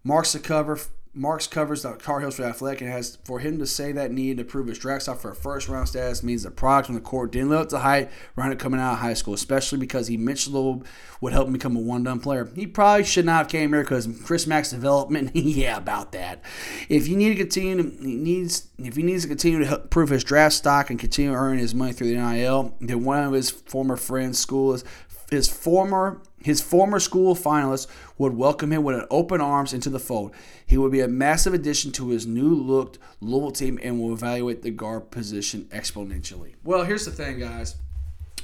Marks 0.03 0.33
the 0.33 0.39
cover 0.39 0.79
Marks 1.13 1.49
covers 1.49 1.83
the 1.83 1.95
Tar 1.95 2.21
Heels 2.21 2.37
for 2.37 2.45
Athletic 2.45 2.83
and 2.83 2.91
has 2.91 3.19
for 3.25 3.41
him 3.41 3.59
to 3.59 3.67
say 3.67 3.91
that 3.91 4.13
need 4.13 4.39
to 4.39 4.45
prove 4.45 4.69
his 4.69 4.79
draft 4.79 5.03
stock 5.03 5.19
for 5.19 5.33
a 5.33 5.35
first 5.35 5.69
round 5.69 5.89
status 5.89 6.23
means 6.23 6.45
the 6.45 6.53
product 6.53 6.89
on 6.89 6.95
the 6.95 7.01
court 7.01 7.33
didn't 7.33 7.49
live 7.49 7.63
up 7.63 7.69
to 7.71 7.79
height 7.81 8.11
around 8.39 8.53
it 8.53 8.61
coming 8.61 8.79
out 8.79 8.93
of 8.93 8.99
high 9.01 9.15
school, 9.15 9.35
especially 9.35 9.79
because 9.79 10.07
he 10.07 10.17
mentioned 10.17 10.55
Little 10.55 10.85
would 11.21 11.33
help 11.33 11.49
him 11.49 11.53
become 11.53 11.75
a 11.75 11.81
one 11.81 12.05
done 12.05 12.21
player. 12.21 12.49
He 12.55 12.65
probably 12.65 13.05
should 13.05 13.27
not 13.27 13.39
have 13.39 13.49
came 13.49 13.73
here 13.73 13.83
because 13.83 14.09
Chris 14.25 14.47
Mack's 14.47 14.71
development, 14.71 15.33
yeah, 15.35 15.79
about 15.79 16.13
that. 16.13 16.45
If 16.89 17.09
you 17.09 17.17
need 17.17 17.31
to 17.31 17.37
continue 17.37 17.91
he 18.01 18.15
needs 18.15 18.69
if 18.79 18.95
he 18.95 19.03
needs 19.03 19.25
to 19.25 19.29
continue 19.29 19.65
to 19.65 19.79
prove 19.79 20.11
his 20.11 20.23
draft 20.23 20.55
stock 20.55 20.91
and 20.91 20.99
continue 20.99 21.33
earning 21.33 21.59
his 21.59 21.75
money 21.75 21.93
through 21.93 22.15
the 22.15 22.23
NIL, 22.23 22.77
then 22.81 23.05
one 23.05 23.25
of 23.25 23.33
his 23.33 23.51
former 23.51 23.97
friends' 23.97 24.39
school 24.39 24.75
is 24.75 24.85
his 25.31 25.49
former 25.49 26.21
his 26.43 26.61
former 26.61 26.99
school 26.99 27.35
finalists 27.35 27.87
would 28.17 28.35
welcome 28.35 28.73
him 28.73 28.83
with 28.83 29.07
open 29.11 29.41
arms 29.41 29.75
into 29.75 29.91
the 29.91 29.99
fold. 29.99 30.33
He 30.67 30.79
would 30.79 30.91
be 30.91 31.01
a 31.01 31.09
massive 31.09 31.53
addition 31.53 31.93
to 31.93 32.09
his 32.09 32.27
new 32.27 32.55
looked 32.55 32.99
Louisville 33.21 33.51
team 33.51 33.79
and 33.83 34.01
will 34.01 34.15
evaluate 34.15 34.63
the 34.63 34.71
guard 34.71 35.11
position 35.11 35.69
exponentially. 35.71 36.55
Well, 36.65 36.85
here's 36.85 37.05
the 37.05 37.11
thing, 37.11 37.39
guys. 37.39 37.77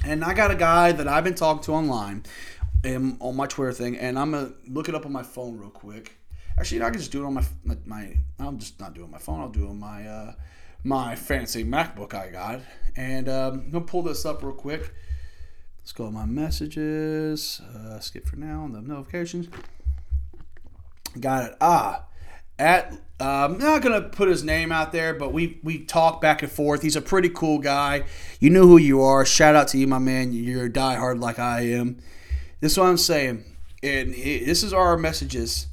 And 0.05 0.23
I 0.23 0.35
got 0.35 0.51
a 0.51 0.55
guy 0.55 0.91
that 0.91 1.07
I've 1.07 1.23
been 1.23 1.33
talking 1.33 1.63
to 1.63 1.73
online 1.73 2.23
and 2.83 3.17
on 3.19 3.35
my 3.35 3.47
Twitter 3.47 3.73
thing, 3.73 3.97
and 3.97 4.17
I'm 4.17 4.31
gonna 4.31 4.53
look 4.67 4.89
it 4.89 4.95
up 4.95 5.05
on 5.05 5.11
my 5.11 5.23
phone 5.23 5.57
real 5.57 5.69
quick. 5.69 6.17
Actually, 6.57 6.83
I 6.83 6.89
can 6.89 6.99
just 6.99 7.11
do 7.11 7.23
it 7.23 7.27
on 7.27 7.33
my 7.33 7.43
my. 7.85 8.15
I'm 8.39 8.59
just 8.59 8.79
not 8.79 8.93
doing 8.93 9.09
my 9.09 9.17
phone. 9.17 9.39
I'll 9.39 9.49
do 9.49 9.65
it 9.65 9.69
on 9.69 9.79
my 9.79 10.07
uh, 10.07 10.33
my 10.83 11.15
fancy 11.15 11.63
MacBook 11.63 12.13
I 12.13 12.29
got, 12.29 12.61
and 12.95 13.27
um, 13.27 13.53
I'm 13.53 13.71
gonna 13.71 13.85
pull 13.85 14.03
this 14.03 14.25
up 14.25 14.43
real 14.43 14.53
quick. 14.53 14.93
Let's 15.87 15.93
go 15.93 16.07
to 16.07 16.11
my 16.11 16.25
messages. 16.25 17.61
Uh, 17.61 17.97
skip 18.01 18.25
for 18.25 18.35
now 18.35 18.63
on 18.63 18.73
the 18.73 18.81
notifications. 18.81 19.47
Got 21.17 21.45
it. 21.45 21.57
Ah, 21.61 22.03
at 22.59 22.91
uh, 23.21 23.45
I'm 23.45 23.57
not 23.57 23.81
gonna 23.81 24.01
put 24.01 24.27
his 24.27 24.43
name 24.43 24.73
out 24.73 24.91
there, 24.91 25.13
but 25.13 25.31
we 25.31 25.61
we 25.63 25.85
talk 25.85 26.19
back 26.19 26.43
and 26.43 26.51
forth. 26.51 26.81
He's 26.81 26.97
a 26.97 27.01
pretty 27.01 27.29
cool 27.29 27.59
guy. 27.59 28.03
You 28.41 28.49
know 28.49 28.67
who 28.67 28.75
you 28.75 29.01
are. 29.01 29.25
Shout 29.25 29.55
out 29.55 29.69
to 29.69 29.77
you, 29.77 29.87
my 29.87 29.97
man. 29.97 30.33
You're 30.33 30.65
a 30.65 30.69
diehard 30.69 31.21
like 31.21 31.39
I 31.39 31.61
am. 31.61 31.99
This 32.59 32.73
is 32.73 32.77
what 32.77 32.87
I'm 32.87 32.97
saying, 32.97 33.45
and 33.81 34.13
this 34.13 34.63
is 34.63 34.73
our 34.73 34.97
messages. 34.97 35.67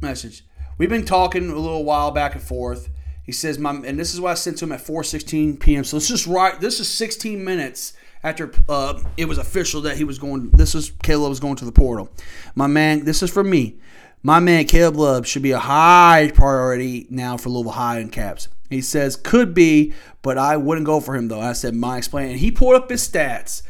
Message. 0.00 0.44
We've 0.76 0.90
been 0.90 1.04
talking 1.04 1.48
a 1.48 1.54
little 1.54 1.84
while 1.84 2.10
back 2.10 2.34
and 2.34 2.42
forth 2.42 2.88
he 3.22 3.32
says, 3.32 3.58
"My," 3.58 3.72
and 3.72 3.98
this 3.98 4.14
is 4.14 4.20
why 4.20 4.32
I 4.32 4.34
sent 4.34 4.58
to 4.58 4.64
him 4.64 4.72
at 4.72 4.80
4:16 4.80 5.60
p.m. 5.60 5.84
So 5.84 5.96
this 5.96 6.10
is 6.10 6.26
right. 6.26 6.60
This 6.60 6.80
is 6.80 6.88
16 6.88 7.42
minutes 7.44 7.92
after 8.22 8.52
uh, 8.68 9.00
it 9.16 9.26
was 9.26 9.38
official 9.38 9.82
that 9.82 9.96
he 9.96 10.04
was 10.04 10.18
going. 10.18 10.50
This 10.50 10.74
is 10.74 10.92
Caleb 11.02 11.30
was 11.30 11.40
going 11.40 11.56
to 11.56 11.64
the 11.64 11.72
portal. 11.72 12.10
My 12.54 12.66
man, 12.66 13.04
this 13.04 13.22
is 13.22 13.30
for 13.30 13.44
me. 13.44 13.78
my 14.22 14.40
man 14.40 14.64
Caleb 14.66 14.96
Love 14.96 15.26
should 15.26 15.42
be 15.42 15.52
a 15.52 15.58
high 15.58 16.30
priority 16.34 17.06
now 17.10 17.36
for 17.36 17.50
Louisville 17.50 17.72
High 17.72 17.98
and 17.98 18.12
Caps. 18.12 18.48
He 18.68 18.80
says 18.80 19.16
could 19.16 19.52
be, 19.52 19.92
but 20.22 20.38
I 20.38 20.56
wouldn't 20.56 20.86
go 20.86 21.00
for 21.00 21.16
him 21.16 21.28
though. 21.28 21.40
I 21.40 21.52
said 21.52 21.74
my 21.74 21.98
explain, 21.98 22.30
and 22.30 22.38
he 22.38 22.50
pulled 22.50 22.76
up 22.76 22.88
his 22.88 23.06
stats, 23.06 23.62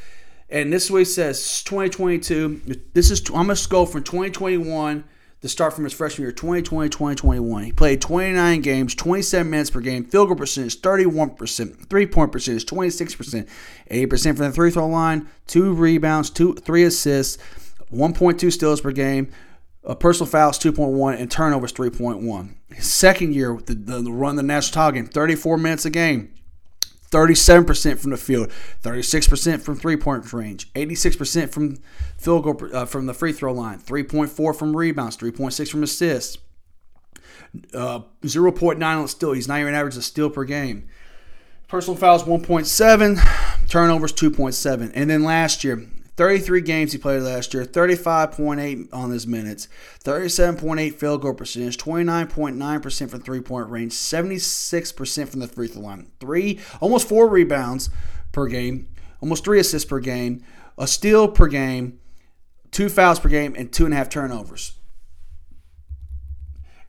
and 0.48 0.72
this 0.72 0.84
is 0.84 0.90
what 0.90 0.98
he 0.98 1.04
says: 1.04 1.62
2022. 1.64 2.80
This 2.92 3.10
is 3.10 3.20
I'm 3.30 3.46
gonna 3.46 3.56
go 3.68 3.86
from 3.86 4.02
2021 4.02 5.04
to 5.42 5.48
start 5.48 5.72
from 5.72 5.85
his 5.85 5.92
freshman 5.92 6.24
year, 6.24 6.33
2020, 6.33 6.90
2021. 6.90 7.64
He 7.64 7.72
played 7.72 8.00
29 8.00 8.61
games, 8.61 8.94
27 8.94 9.50
minutes 9.50 9.70
per 9.70 9.81
game, 9.81 10.05
field 10.05 10.29
goal 10.29 10.37
percentage 10.37 10.81
31%, 10.81 11.88
three 11.88 12.07
point 12.07 12.33
percentage 12.33 12.66
26%, 12.66 13.48
80% 13.90 14.22
from 14.22 14.37
the 14.37 14.53
three 14.53 14.70
throw 14.70 14.87
line, 14.87 15.29
two 15.46 15.72
rebounds, 15.72 16.31
two 16.31 16.55
three 16.55 16.85
assists, 16.85 17.42
1.2 17.92 18.53
steals 18.53 18.81
per 18.81 18.92
game. 18.92 19.31
Uh, 19.83 19.94
personal 19.94 20.31
fouls 20.31 20.59
2.1 20.59 21.18
and 21.18 21.31
turnovers 21.31 21.72
3.1. 21.72 22.55
His 22.74 22.87
second 22.87 23.35
year, 23.35 23.59
the, 23.64 23.74
the, 23.74 24.03
the 24.03 24.12
run 24.12 24.37
the 24.37 24.42
national 24.42 24.74
title 24.74 24.92
game, 24.92 25.07
34 25.07 25.57
minutes 25.57 25.87
a 25.87 25.90
game, 25.90 26.35
37% 27.11 27.99
from 27.99 28.11
the 28.11 28.16
field, 28.16 28.51
36% 28.83 29.61
from 29.62 29.77
three 29.77 29.96
point 29.96 30.33
range, 30.33 30.73
86% 30.75 31.51
from 31.51 31.77
field 32.16 32.44
goal 32.44 32.61
uh, 32.73 32.85
from 32.85 33.07
the 33.07 33.14
free 33.14 33.33
throw 33.33 33.53
line, 33.53 33.79
3.4 33.79 34.57
from 34.57 34.77
rebounds, 34.77 35.16
3.6 35.16 35.68
from 35.70 35.83
assists, 35.83 36.38
uh, 37.75 38.01
0.9 38.23 38.83
on 38.83 39.09
steal. 39.09 39.33
He's 39.33 39.49
not 39.49 39.61
even 39.61 39.75
average 39.75 39.96
a 39.96 40.03
steal 40.03 40.31
per 40.31 40.44
game. 40.44 40.88
Personal 41.66 41.96
fouls 41.96 42.25
1.7, 42.25 43.68
turnovers 43.68 44.12
2.7. 44.12 44.90
And 44.94 45.11
then 45.11 45.23
last 45.23 45.62
year, 45.62 45.87
33 46.20 46.61
games 46.61 46.92
he 46.92 46.98
played 46.98 47.22
last 47.22 47.54
year, 47.54 47.64
35.8 47.64 48.88
on 48.92 49.11
his 49.11 49.26
minutes, 49.26 49.68
37.8 50.04 50.92
field 50.92 51.22
goal 51.22 51.33
percentage, 51.33 51.78
29.9% 51.78 53.11
from 53.11 53.20
three 53.22 53.40
point 53.40 53.70
range, 53.70 53.92
76% 53.92 55.28
from 55.28 55.40
the 55.40 55.48
free 55.48 55.66
throw 55.66 55.80
line, 55.80 56.12
three, 56.20 56.61
almost 56.78 57.09
four 57.09 57.26
rebounds 57.26 57.88
per 58.33 58.48
game, 58.48 58.87
almost 59.22 59.46
three 59.46 59.61
assists 59.61 59.88
per 59.88 59.98
game, 59.98 60.44
a 60.76 60.87
steal 60.87 61.26
per 61.26 61.46
game, 61.46 61.98
two 62.70 62.90
fouls 62.90 63.18
per 63.18 63.30
game, 63.30 63.54
and 63.56 63.72
two 63.72 63.87
and 63.87 63.94
a 63.94 63.96
half 63.96 64.11
turnovers. 64.11 64.74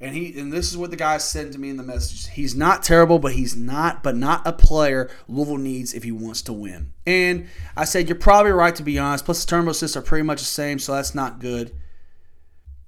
And 0.02 0.16
he 0.16 0.38
and 0.40 0.52
this 0.52 0.72
is 0.72 0.78
what 0.78 0.90
the 0.90 0.96
guy 0.98 1.20
said 1.20 1.52
to 1.52 1.60
me 1.60 1.70
in 1.70 1.78
the 1.78 1.84
message. 1.84 2.28
He's 2.30 2.56
not 2.56 2.82
terrible, 2.82 3.20
but 3.20 3.34
he's 3.34 3.56
not 3.56 4.02
but 4.02 4.16
not 4.16 4.46
a 4.48 4.52
player 4.52 5.12
Louisville 5.28 5.58
needs 5.58 5.94
if 5.94 6.04
he 6.04 6.12
wants 6.12 6.42
to 6.44 6.54
win. 6.54 6.92
And 7.06 7.48
I 7.78 7.86
said 7.86 8.10
you're 8.10 8.18
probably 8.18 8.52
right 8.52 8.76
to 8.76 8.84
be 8.84 8.98
honest. 8.98 9.26
Plus 9.26 9.46
the 9.46 9.50
turnover 9.50 9.70
assists 9.70 9.96
are 9.96 10.02
pretty 10.02 10.24
much 10.24 10.40
the 10.40 10.46
same, 10.46 10.80
so 10.80 10.96
that's 10.96 11.14
not 11.14 11.40
good. 11.40 11.76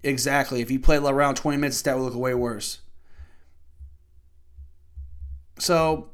Exactly. 0.01 0.61
If 0.61 0.69
he 0.69 0.79
played 0.79 1.03
around 1.03 1.35
20 1.35 1.57
minutes, 1.57 1.83
that 1.83 1.95
would 1.95 2.03
look 2.03 2.15
way 2.15 2.33
worse. 2.33 2.79
So 5.59 6.09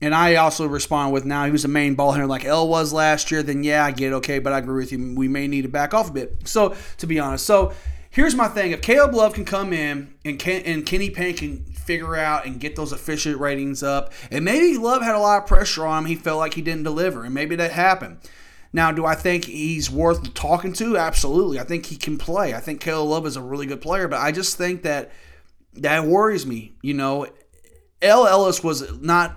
and 0.00 0.14
I 0.14 0.36
also 0.36 0.66
respond 0.66 1.12
with 1.12 1.24
now 1.24 1.44
he 1.44 1.50
was 1.50 1.64
a 1.64 1.68
main 1.68 1.94
ball 1.94 2.12
handler 2.12 2.28
like 2.28 2.44
El 2.44 2.68
was 2.68 2.92
last 2.92 3.30
year, 3.30 3.42
then 3.42 3.62
yeah, 3.62 3.84
I 3.84 3.90
get 3.90 4.12
okay, 4.14 4.38
but 4.38 4.52
I 4.52 4.58
agree 4.58 4.82
with 4.82 4.92
you. 4.92 5.14
We 5.14 5.28
may 5.28 5.46
need 5.46 5.62
to 5.62 5.68
back 5.68 5.92
off 5.92 6.10
a 6.10 6.12
bit. 6.12 6.48
So 6.48 6.74
to 6.98 7.06
be 7.06 7.18
honest, 7.18 7.44
so 7.44 7.72
here's 8.10 8.34
my 8.34 8.48
thing: 8.48 8.72
if 8.72 8.80
Caleb 8.80 9.14
Love 9.14 9.34
can 9.34 9.44
come 9.44 9.72
in 9.72 10.14
and 10.24 10.38
Ken, 10.38 10.62
and 10.64 10.86
Kenny 10.86 11.10
Payne 11.10 11.36
can 11.36 11.64
figure 11.64 12.16
out 12.16 12.46
and 12.46 12.60
get 12.60 12.76
those 12.76 12.92
efficient 12.92 13.38
ratings 13.40 13.82
up, 13.82 14.12
and 14.30 14.44
maybe 14.44 14.78
Love 14.78 15.02
had 15.02 15.14
a 15.14 15.20
lot 15.20 15.42
of 15.42 15.48
pressure 15.48 15.86
on 15.86 16.04
him, 16.04 16.08
he 16.08 16.16
felt 16.16 16.38
like 16.38 16.54
he 16.54 16.62
didn't 16.62 16.84
deliver, 16.84 17.24
and 17.24 17.34
maybe 17.34 17.56
that 17.56 17.72
happened. 17.72 18.18
Now, 18.72 18.92
do 18.92 19.04
I 19.04 19.16
think 19.16 19.46
he's 19.46 19.90
worth 19.90 20.32
talking 20.34 20.72
to? 20.74 20.96
Absolutely. 20.96 21.58
I 21.58 21.64
think 21.64 21.86
he 21.86 21.96
can 21.96 22.18
play. 22.18 22.54
I 22.54 22.60
think 22.60 22.80
Caleb 22.80 23.08
Love 23.08 23.26
is 23.26 23.36
a 23.36 23.42
really 23.42 23.66
good 23.66 23.80
player, 23.80 24.06
but 24.06 24.20
I 24.20 24.30
just 24.30 24.56
think 24.56 24.82
that 24.82 25.10
that 25.74 26.04
worries 26.06 26.46
me. 26.46 26.76
You 26.80 26.94
know, 26.94 27.26
El 28.00 28.26
Ellis 28.26 28.62
was 28.62 29.00
not 29.00 29.36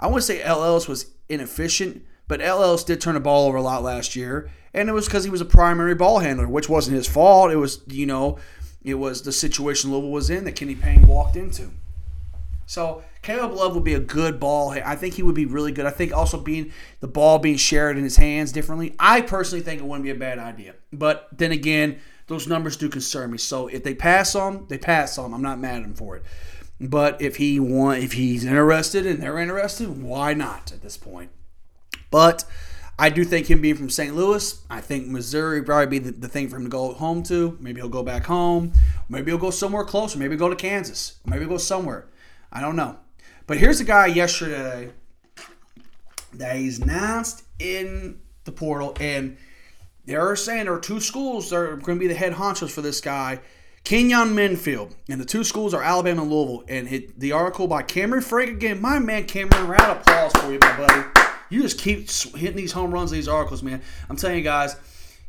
I 0.00 0.06
want 0.06 0.22
to 0.22 0.26
say 0.26 0.42
Ellis 0.42 0.88
was 0.88 1.12
inefficient, 1.28 2.04
but 2.26 2.40
Ellis 2.40 2.84
did 2.84 3.00
turn 3.00 3.14
the 3.14 3.20
ball 3.20 3.46
over 3.46 3.58
a 3.58 3.62
lot 3.62 3.82
last 3.82 4.16
year, 4.16 4.50
and 4.72 4.88
it 4.88 4.92
was 4.92 5.06
because 5.06 5.24
he 5.24 5.30
was 5.30 5.42
a 5.42 5.46
primary 5.46 5.94
ball 5.94 6.20
handler, 6.20 6.48
which 6.48 6.68
wasn't 6.68 6.96
his 6.96 7.06
fault. 7.06 7.52
It 7.52 7.56
was, 7.56 7.82
you 7.86 8.06
know, 8.06 8.38
it 8.82 8.94
was 8.94 9.22
the 9.22 9.32
situation 9.32 9.90
Louisville 9.90 10.10
was 10.10 10.30
in 10.30 10.44
that 10.44 10.56
Kenny 10.56 10.74
Payne 10.74 11.06
walked 11.06 11.36
into. 11.36 11.70
So 12.64 13.02
Caleb 13.22 13.52
Love 13.52 13.74
would 13.74 13.84
be 13.84 13.94
a 13.94 14.00
good 14.00 14.38
ball. 14.38 14.70
I 14.70 14.94
think 14.94 15.14
he 15.14 15.24
would 15.24 15.34
be 15.34 15.44
really 15.44 15.72
good. 15.72 15.86
I 15.86 15.90
think 15.90 16.12
also 16.12 16.38
being 16.40 16.72
the 17.00 17.08
ball 17.08 17.40
being 17.40 17.56
shared 17.56 17.98
in 17.98 18.04
his 18.04 18.16
hands 18.16 18.52
differently. 18.52 18.94
I 18.98 19.22
personally 19.22 19.62
think 19.62 19.80
it 19.80 19.84
wouldn't 19.84 20.04
be 20.04 20.10
a 20.10 20.14
bad 20.14 20.38
idea. 20.38 20.76
But 20.92 21.28
then 21.32 21.50
again, 21.50 21.98
those 22.28 22.46
numbers 22.46 22.76
do 22.76 22.88
concern 22.88 23.32
me. 23.32 23.38
So 23.38 23.66
if 23.66 23.82
they 23.82 23.92
pass 23.92 24.36
on, 24.36 24.66
they 24.68 24.78
pass 24.78 25.18
on. 25.18 25.34
I'm 25.34 25.42
not 25.42 25.58
mad 25.58 25.78
at 25.78 25.82
them 25.82 25.94
for 25.94 26.16
it. 26.16 26.22
But 26.80 27.20
if 27.20 27.36
he 27.36 27.60
want, 27.60 28.02
if 28.02 28.12
he's 28.12 28.44
interested 28.44 29.06
and 29.06 29.22
they're 29.22 29.38
interested, 29.38 30.02
why 30.02 30.32
not 30.32 30.72
at 30.72 30.80
this 30.80 30.96
point? 30.96 31.30
But 32.10 32.44
I 32.98 33.10
do 33.10 33.22
think 33.22 33.50
him 33.50 33.60
being 33.60 33.76
from 33.76 33.90
St. 33.90 34.16
Louis, 34.16 34.60
I 34.70 34.80
think 34.80 35.06
Missouri 35.06 35.62
probably 35.62 35.98
be 35.98 35.98
the, 35.98 36.12
the, 36.12 36.28
thing 36.28 36.48
for 36.48 36.56
him 36.56 36.64
to 36.64 36.70
go 36.70 36.94
home 36.94 37.22
to. 37.24 37.56
Maybe 37.60 37.80
he'll 37.80 37.90
go 37.90 38.02
back 38.02 38.26
home. 38.26 38.72
Maybe 39.08 39.30
he'll 39.30 39.38
go 39.38 39.50
somewhere 39.50 39.84
closer. 39.84 40.18
Maybe 40.18 40.36
go 40.36 40.48
to 40.48 40.56
Kansas. 40.56 41.18
Maybe 41.26 41.44
go 41.44 41.58
somewhere. 41.58 42.06
I 42.50 42.60
don't 42.60 42.76
know. 42.76 42.98
But 43.46 43.58
here's 43.58 43.80
a 43.80 43.84
guy 43.84 44.06
yesterday 44.06 44.90
that 46.34 46.56
he's 46.56 46.78
announced 46.78 47.44
in 47.58 48.20
the 48.44 48.52
portal, 48.52 48.96
and 49.00 49.36
they're 50.06 50.36
saying 50.36 50.64
there 50.64 50.74
are 50.74 50.80
two 50.80 51.00
schools 51.00 51.50
that 51.50 51.56
are 51.56 51.76
going 51.76 51.98
to 51.98 52.00
be 52.00 52.06
the 52.06 52.14
head 52.14 52.34
honchos 52.34 52.70
for 52.70 52.80
this 52.80 53.00
guy 53.00 53.40
Kenyon 53.84 54.34
Menfield. 54.34 54.94
And 55.08 55.20
the 55.20 55.24
two 55.24 55.44
schools 55.44 55.74
are 55.74 55.82
Alabama 55.82 56.22
and 56.22 56.30
Louisville. 56.30 56.64
And 56.68 56.88
it, 56.88 57.18
the 57.18 57.32
article 57.32 57.66
by 57.66 57.82
Cameron 57.82 58.22
Frank 58.22 58.50
again. 58.50 58.80
My 58.80 58.98
man 58.98 59.26
Cameron, 59.26 59.66
round 59.68 60.00
applause 60.00 60.32
for 60.32 60.52
you, 60.52 60.58
my 60.60 60.76
buddy. 60.76 61.08
You 61.48 61.62
just 61.62 61.78
keep 61.78 62.08
hitting 62.10 62.56
these 62.56 62.72
home 62.72 62.92
runs, 62.92 63.10
these 63.10 63.28
articles, 63.28 63.62
man. 63.62 63.82
I'm 64.08 64.16
telling 64.16 64.36
you 64.36 64.44
guys, 64.44 64.76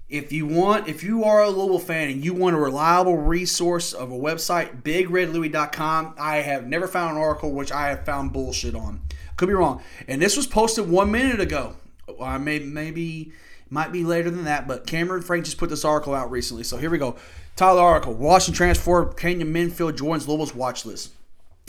if 0.08 0.32
you 0.32 0.46
want, 0.46 0.88
if 0.88 1.04
you 1.04 1.24
are 1.24 1.42
a 1.42 1.50
Louisville 1.50 1.80
fan 1.80 2.10
and 2.10 2.24
you 2.24 2.34
want 2.34 2.56
a 2.56 2.60
reliable 2.60 3.18
resource 3.18 3.94
of 3.94 4.12
a 4.12 4.16
website, 4.16 4.84
BigRedLouis.com, 4.84 6.16
I 6.20 6.38
have 6.38 6.68
never 6.68 6.88
found 6.88 7.16
an 7.16 7.24
article 7.24 7.54
which 7.54 7.72
I 7.72 7.88
have 7.90 8.06
found 8.06 8.34
bullshit 8.34 8.76
on. 8.76 9.02
Could 9.38 9.48
be 9.48 9.54
wrong. 9.54 9.82
And 10.08 10.22
this 10.22 10.38
was 10.38 10.46
posted 10.46 10.90
one 10.90 11.12
minute 11.12 11.40
ago. 11.40 11.76
I 12.22 12.38
may 12.38 12.60
maybe 12.60 13.32
might 13.70 13.94
be 13.94 14.04
later 14.04 14.30
than 14.30 14.44
that, 14.44 14.68
but 14.68 14.86
Cameron 14.86 15.22
Frank 15.22 15.46
just 15.46 15.58
put 15.58 15.70
this 15.70 15.86
article 15.86 16.14
out 16.14 16.30
recently. 16.30 16.64
So 16.64 16.76
here 16.76 16.90
we 16.90 16.98
go. 16.98 17.16
Tyler 17.56 17.82
article. 17.82 18.14
Washington 18.14 18.58
transfer 18.58 19.06
Kenyon 19.06 19.52
Minfield 19.52 19.98
joins 19.98 20.28
Louisville's 20.28 20.56
watch 20.56 20.86
list. 20.86 21.12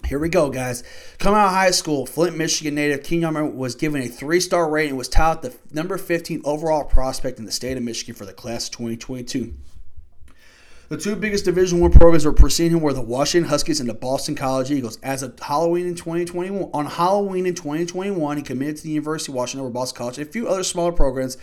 Here 0.07 0.19
we 0.19 0.29
go, 0.29 0.51
guys. 0.51 0.83
Coming 1.19 1.39
out 1.39 1.47
of 1.47 1.53
high 1.53 1.71
school, 1.71 2.07
Flint, 2.07 2.37
Michigan 2.37 2.75
native 2.75 3.05
Kenyon 3.05 3.57
was 3.57 3.75
given 3.75 4.03
a 4.03 4.09
three-star 4.09 4.69
rating 4.69 4.91
and 4.91 4.99
was 4.99 5.09
touted 5.09 5.53
the 5.53 5.75
number 5.75 5.97
15 5.97 6.43
overall 6.45 6.85
prospect 6.85 7.39
in 7.39 7.45
the 7.45 7.53
state 7.53 7.77
of 7.77 7.83
Michigan 7.83 8.15
for 8.15 8.27
the 8.27 8.33
class 8.33 8.67
of 8.67 8.73
2022. 8.73 9.55
The 10.89 10.99
two 10.99 11.17
biggest 11.17 11.45
Division 11.45 11.81
One 11.81 11.91
programs 11.91 12.27
were 12.27 12.33
preceding 12.33 12.77
him 12.77 12.83
were 12.83 12.93
the 12.93 13.01
Washington 13.01 13.49
Huskies 13.49 13.81
and 13.81 13.89
the 13.89 13.95
Boston 13.95 14.35
College 14.35 14.71
Eagles. 14.71 14.99
As 15.03 15.23
of 15.23 15.39
Halloween 15.39 15.87
in 15.87 15.95
2021, 15.95 16.71
on 16.75 16.87
Halloween 16.87 17.47
in 17.47 17.55
2021, 17.55 18.37
he 18.37 18.43
committed 18.43 18.77
to 18.77 18.83
the 18.83 18.91
University 18.91 19.33
of 19.33 19.37
Washington 19.37 19.61
over 19.61 19.71
Boston 19.71 19.97
College 19.97 20.19
and 20.19 20.29
a 20.29 20.31
few 20.31 20.49
other 20.49 20.63
smaller 20.63 20.93
programs. 20.93 21.39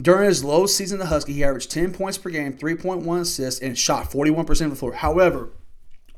During 0.00 0.28
his 0.28 0.44
low 0.44 0.66
season, 0.66 0.98
the 0.98 1.06
Husky, 1.06 1.32
he 1.32 1.44
averaged 1.44 1.70
10 1.70 1.92
points 1.92 2.18
per 2.18 2.28
game, 2.30 2.52
3.1 2.52 3.20
assists, 3.20 3.60
and 3.60 3.78
shot 3.78 4.10
41% 4.10 4.64
of 4.64 4.70
the 4.70 4.76
floor. 4.76 4.92
However, 4.92 5.50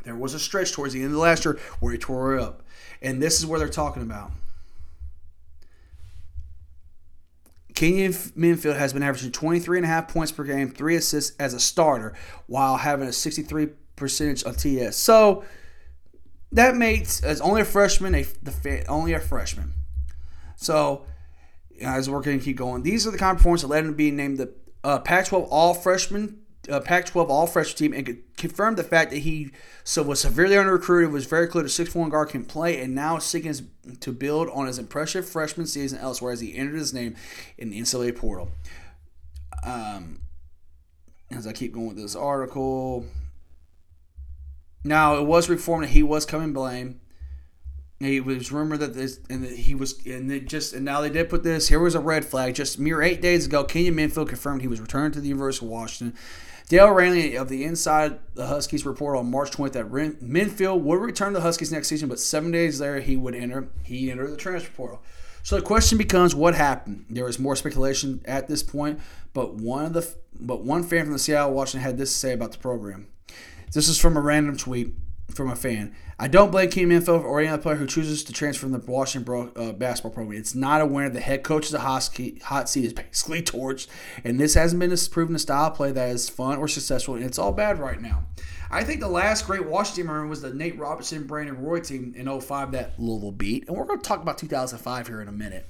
there 0.04 0.16
was 0.16 0.34
a 0.34 0.40
stretch 0.40 0.72
towards 0.72 0.94
the 0.94 1.00
end 1.00 1.06
of 1.06 1.12
the 1.12 1.18
last 1.18 1.44
year 1.44 1.60
where 1.78 1.92
he 1.92 1.98
tore 1.98 2.36
it 2.36 2.42
up, 2.42 2.62
and 3.00 3.22
this 3.22 3.38
is 3.38 3.46
where 3.46 3.60
they're 3.60 3.68
talking 3.68 4.02
about. 4.02 4.32
Kenyon 7.74 8.12
Minfield 8.34 8.76
has 8.76 8.92
been 8.92 9.02
averaging 9.02 9.32
23 9.32 9.78
and 9.78 9.84
a 9.84 9.88
half 9.88 10.08
points 10.08 10.32
per 10.32 10.44
game, 10.44 10.70
three 10.70 10.96
assists 10.96 11.36
as 11.38 11.54
a 11.54 11.60
starter, 11.60 12.14
while 12.46 12.76
having 12.76 13.08
a 13.08 13.12
63 13.12 13.68
percentage 13.96 14.44
on 14.44 14.54
TS. 14.54 14.96
So 14.96 15.44
that 16.52 16.76
makes 16.76 17.22
as 17.22 17.40
only 17.40 17.62
a 17.62 17.64
freshman, 17.64 18.14
a 18.14 18.22
the 18.42 18.84
only 18.88 19.14
a 19.14 19.20
freshman. 19.20 19.72
So 20.56 21.06
as 21.80 22.08
we're 22.08 22.20
going 22.20 22.38
to 22.38 22.44
keep 22.44 22.56
going, 22.56 22.82
these 22.82 23.06
are 23.06 23.10
the 23.10 23.18
kind 23.18 23.32
of 23.32 23.38
performances 23.38 23.68
that 23.68 23.74
led 23.74 23.84
him 23.84 23.92
to 23.92 23.96
being 23.96 24.16
named 24.16 24.38
the 24.38 24.52
uh, 24.84 24.98
Pac-12 24.98 25.48
All 25.50 25.74
Freshman 25.74 26.41
uh, 26.68 26.80
Pac-12 26.80 27.28
All 27.28 27.46
Freshman 27.46 27.76
team 27.76 27.92
and 27.92 28.22
confirmed 28.36 28.76
the 28.76 28.84
fact 28.84 29.10
that 29.10 29.18
he 29.18 29.50
so 29.84 30.02
was 30.02 30.20
severely 30.20 30.56
under 30.56 30.72
recruited, 30.72 31.10
was 31.10 31.26
very 31.26 31.46
clear 31.46 31.64
to 31.64 31.68
six 31.68 31.94
one 31.94 32.08
guard 32.08 32.28
can 32.28 32.44
play, 32.44 32.80
and 32.80 32.94
now 32.94 33.18
seeking 33.18 33.54
to 34.00 34.12
build 34.12 34.48
on 34.50 34.66
his 34.66 34.78
impressive 34.78 35.28
freshman 35.28 35.66
season 35.66 35.98
elsewhere 35.98 36.32
as 36.32 36.40
he 36.40 36.56
entered 36.56 36.76
his 36.76 36.94
name 36.94 37.16
in 37.58 37.70
the 37.70 37.80
NCAA 37.80 38.16
portal. 38.16 38.50
Um, 39.64 40.20
as 41.30 41.46
I 41.46 41.52
keep 41.52 41.72
going 41.72 41.88
with 41.88 41.96
this 41.96 42.14
article, 42.14 43.06
now 44.84 45.16
it 45.16 45.26
was 45.26 45.48
reformed 45.48 45.84
that 45.84 45.90
he 45.90 46.02
was 46.02 46.26
coming 46.26 46.52
blame. 46.52 47.00
It 48.00 48.24
was 48.24 48.50
rumored 48.50 48.80
that 48.80 48.94
this, 48.94 49.20
and 49.30 49.44
that 49.44 49.56
he 49.56 49.76
was, 49.76 50.04
and 50.04 50.28
they 50.28 50.40
just, 50.40 50.72
and 50.72 50.84
now 50.84 51.00
they 51.00 51.10
did 51.10 51.30
put 51.30 51.44
this. 51.44 51.68
Here 51.68 51.78
was 51.78 51.94
a 51.94 52.00
red 52.00 52.24
flag. 52.24 52.54
Just 52.56 52.78
mere 52.78 53.00
eight 53.00 53.22
days 53.22 53.46
ago, 53.46 53.62
Kenyon 53.62 53.94
Minfield 53.94 54.28
confirmed 54.28 54.60
he 54.60 54.66
was 54.66 54.80
returning 54.80 55.12
to 55.12 55.20
the 55.20 55.28
University 55.28 55.66
of 55.66 55.70
Washington. 55.70 56.18
Dale 56.72 56.90
Ranley 56.90 57.36
of 57.36 57.50
the 57.50 57.64
Inside 57.64 58.18
the 58.32 58.46
Huskies 58.46 58.86
report 58.86 59.18
on 59.18 59.30
March 59.30 59.50
20th 59.50 59.72
that 59.72 60.22
Minfield 60.22 60.82
would 60.82 61.00
return 61.02 61.34
to 61.34 61.38
the 61.38 61.42
Huskies 61.42 61.70
next 61.70 61.88
season, 61.88 62.08
but 62.08 62.18
seven 62.18 62.50
days 62.50 62.80
later 62.80 63.00
he 63.00 63.14
would 63.14 63.34
enter. 63.34 63.68
He 63.82 64.10
entered 64.10 64.30
the 64.30 64.38
transfer 64.38 64.72
portal. 64.72 65.02
So 65.42 65.56
the 65.56 65.60
question 65.60 65.98
becomes, 65.98 66.34
what 66.34 66.54
happened? 66.54 67.04
There 67.10 67.28
is 67.28 67.38
more 67.38 67.56
speculation 67.56 68.22
at 68.24 68.48
this 68.48 68.62
point, 68.62 69.00
but 69.34 69.52
one 69.52 69.84
of 69.84 69.92
the, 69.92 70.14
but 70.40 70.64
one 70.64 70.82
fan 70.82 71.04
from 71.04 71.12
the 71.12 71.18
Seattle 71.18 71.52
Washington 71.52 71.82
had 71.82 71.98
this 71.98 72.10
to 72.10 72.18
say 72.18 72.32
about 72.32 72.52
the 72.52 72.58
program. 72.58 73.06
This 73.74 73.86
is 73.86 73.98
from 73.98 74.16
a 74.16 74.22
random 74.22 74.56
tweet 74.56 74.94
from 75.32 75.50
a 75.50 75.56
fan. 75.56 75.94
I 76.18 76.28
don't 76.28 76.50
blame 76.50 76.70
Kenny 76.70 76.86
Minfield 76.86 77.24
or 77.24 77.40
any 77.40 77.48
other 77.48 77.60
player 77.60 77.76
who 77.76 77.86
chooses 77.86 78.22
to 78.24 78.32
transfer 78.32 78.62
from 78.62 78.72
the 78.72 78.78
Washington 78.78 79.24
bro, 79.24 79.52
uh, 79.56 79.72
basketball 79.72 80.12
program. 80.12 80.38
It's 80.38 80.54
not 80.54 80.80
a 80.80 80.86
winner. 80.86 81.08
The 81.08 81.20
head 81.20 81.42
coach 81.42 81.66
of 81.66 81.72
the 81.72 81.80
hot 81.80 82.68
seat 82.68 82.84
is 82.84 82.92
basically 82.92 83.42
torched, 83.42 83.88
and 84.24 84.38
this 84.38 84.54
hasn't 84.54 84.80
been 84.80 84.92
a 84.92 84.96
proven 85.10 85.34
a 85.34 85.38
style 85.38 85.70
play 85.70 85.92
that 85.92 86.10
is 86.10 86.28
fun 86.28 86.58
or 86.58 86.68
successful, 86.68 87.14
and 87.14 87.24
it's 87.24 87.38
all 87.38 87.52
bad 87.52 87.78
right 87.78 88.00
now. 88.00 88.24
I 88.70 88.84
think 88.84 89.00
the 89.00 89.08
last 89.08 89.46
great 89.46 89.66
Washington 89.66 90.14
team 90.14 90.28
was 90.28 90.40
the 90.40 90.54
Nate 90.54 90.78
Robinson, 90.78 91.26
Brandon 91.26 91.62
Roy 91.62 91.80
team 91.80 92.14
in 92.16 92.40
05 92.40 92.72
that 92.72 92.98
Louisville 92.98 93.32
beat, 93.32 93.68
and 93.68 93.76
we're 93.76 93.84
going 93.84 94.00
to 94.00 94.04
talk 94.04 94.22
about 94.22 94.38
2005 94.38 95.06
here 95.06 95.20
in 95.20 95.28
a 95.28 95.32
minute 95.32 95.66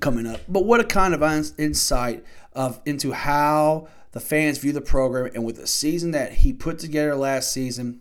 coming 0.00 0.26
up. 0.26 0.40
But 0.48 0.64
what 0.64 0.80
a 0.80 0.84
kind 0.84 1.14
of 1.14 1.22
insight 1.58 2.24
of 2.52 2.80
into 2.86 3.12
how 3.12 3.88
the 4.12 4.20
fans 4.20 4.58
view 4.58 4.72
the 4.72 4.80
program, 4.80 5.32
and 5.34 5.44
with 5.44 5.56
the 5.56 5.66
season 5.66 6.12
that 6.12 6.32
he 6.32 6.52
put 6.52 6.78
together 6.78 7.16
last 7.16 7.50
season 7.50 8.00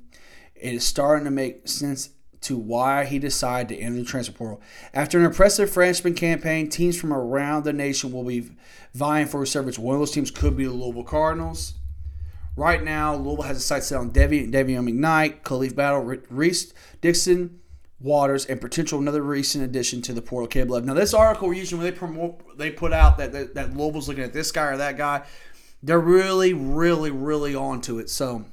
it 0.64 0.74
is 0.74 0.86
starting 0.86 1.26
to 1.26 1.32
make 1.32 1.68
sense 1.68 2.10
to 2.42 2.58
why 2.58 3.06
he 3.06 3.20
decided 3.20 3.70
to 3.70 3.82
enter 3.82 4.00
the 4.00 4.06
transfer 4.06 4.34
portal. 4.34 4.62
After 4.94 5.20
an 5.20 5.26
impressive 5.26 5.70
freshman 5.70 6.14
campaign, 6.14 6.70
teams 6.70 7.00
from 7.00 7.12
around 7.12 7.64
the 7.64 7.74
nation 7.74 8.12
will 8.12 8.24
be 8.24 8.50
vying 8.94 9.28
for 9.28 9.46
service. 9.46 9.78
One 9.78 9.96
of 9.96 10.00
those 10.00 10.12
teams 10.12 10.32
could 10.32 10.56
be 10.56 10.66
the 10.66 10.72
Louisville 10.72 11.04
Cardinals. 11.04 11.74
Right 12.56 12.84
now, 12.84 13.16
Louisville 13.16 13.44
has 13.44 13.58
a 13.58 13.62
sight 13.62 13.84
set 13.84 13.98
on 13.98 14.12
Dayvion 14.12 14.52
McKnight, 14.52 15.42
Khalif 15.42 15.76
Battle, 15.76 16.02
Reese 16.30 16.74
Dixon, 17.02 17.60
Waters, 18.00 18.46
and 18.46 18.62
potential 18.62 19.00
another 19.00 19.22
recent 19.22 19.64
addition 19.64 20.02
to 20.04 20.14
the 20.14 20.22
portal, 20.22 20.48
Caleb 20.48 20.72
Love. 20.72 20.86
Now, 20.86 20.94
this 20.94 21.14
article 21.14 21.50
we 21.50 21.58
usually 21.58 21.84
when 21.84 21.92
they 21.92 21.98
promote, 21.98 22.58
they 22.58 22.72
put 22.72 22.94
out 22.94 23.18
that, 23.18 23.32
that 23.34 23.56
that 23.56 23.76
Louisville's 23.76 24.08
looking 24.08 24.24
at 24.24 24.34
this 24.34 24.52
guy 24.52 24.68
or 24.68 24.78
that 24.78 24.98
guy. 24.98 25.24
They're 25.82 26.00
really, 26.00 26.54
really, 26.54 27.12
really 27.12 27.56
onto 27.56 28.00
it. 28.00 28.10
So 28.10 28.46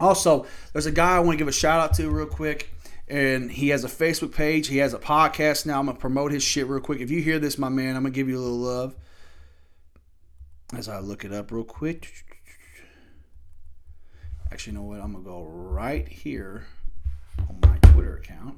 also, 0.00 0.46
there's 0.72 0.86
a 0.86 0.92
guy 0.92 1.16
I 1.16 1.20
want 1.20 1.32
to 1.32 1.36
give 1.38 1.48
a 1.48 1.52
shout 1.52 1.80
out 1.80 1.94
to 1.94 2.10
real 2.10 2.26
quick. 2.26 2.72
And 3.06 3.50
he 3.50 3.70
has 3.70 3.82
a 3.82 3.88
Facebook 3.88 4.32
page. 4.32 4.68
He 4.68 4.78
has 4.78 4.94
a 4.94 4.98
podcast 4.98 5.66
now. 5.66 5.80
I'm 5.80 5.86
going 5.86 5.96
to 5.96 6.00
promote 6.00 6.30
his 6.30 6.44
shit 6.44 6.68
real 6.68 6.80
quick. 6.80 7.00
If 7.00 7.10
you 7.10 7.20
hear 7.20 7.40
this, 7.40 7.58
my 7.58 7.68
man, 7.68 7.96
I'm 7.96 8.02
going 8.02 8.12
to 8.12 8.16
give 8.16 8.28
you 8.28 8.38
a 8.38 8.40
little 8.40 8.58
love. 8.58 8.94
As 10.76 10.88
I 10.88 11.00
look 11.00 11.24
it 11.24 11.32
up 11.32 11.50
real 11.50 11.64
quick. 11.64 12.24
Actually, 14.52 14.74
you 14.74 14.78
know 14.78 14.84
what? 14.84 15.00
I'm 15.00 15.12
going 15.12 15.24
to 15.24 15.30
go 15.30 15.44
right 15.44 16.06
here 16.06 16.66
on 17.48 17.58
my 17.62 17.78
Twitter 17.90 18.16
account. 18.16 18.54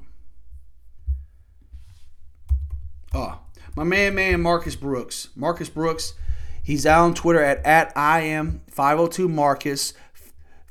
Oh, 3.13 3.39
my 3.75 3.83
man, 3.83 4.15
man, 4.15 4.41
Marcus 4.41 4.75
Brooks. 4.75 5.29
Marcus 5.35 5.69
Brooks, 5.69 6.13
he's 6.61 6.85
out 6.85 7.05
on 7.05 7.13
Twitter 7.13 7.43
at, 7.43 7.63
at 7.65 7.91
I 7.95 8.21
am 8.21 8.61
502 8.69 9.27
Marcus. 9.27 9.93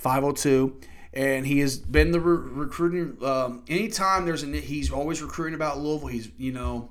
502 0.03 0.81
and 1.15 1.47
he 1.47 1.61
has 1.61 1.79
been 1.79 2.11
the 2.11 2.21
re- 2.21 2.51
recruiting 2.53 3.23
um, 3.25 3.63
anytime 3.69 4.25
there's 4.25 4.43
a 4.43 4.47
he's 4.47 4.91
always 4.91 5.23
recruiting 5.23 5.55
about 5.55 5.79
louisville. 5.79 6.09
He's 6.09 6.31
you 6.39 6.53
know 6.53 6.91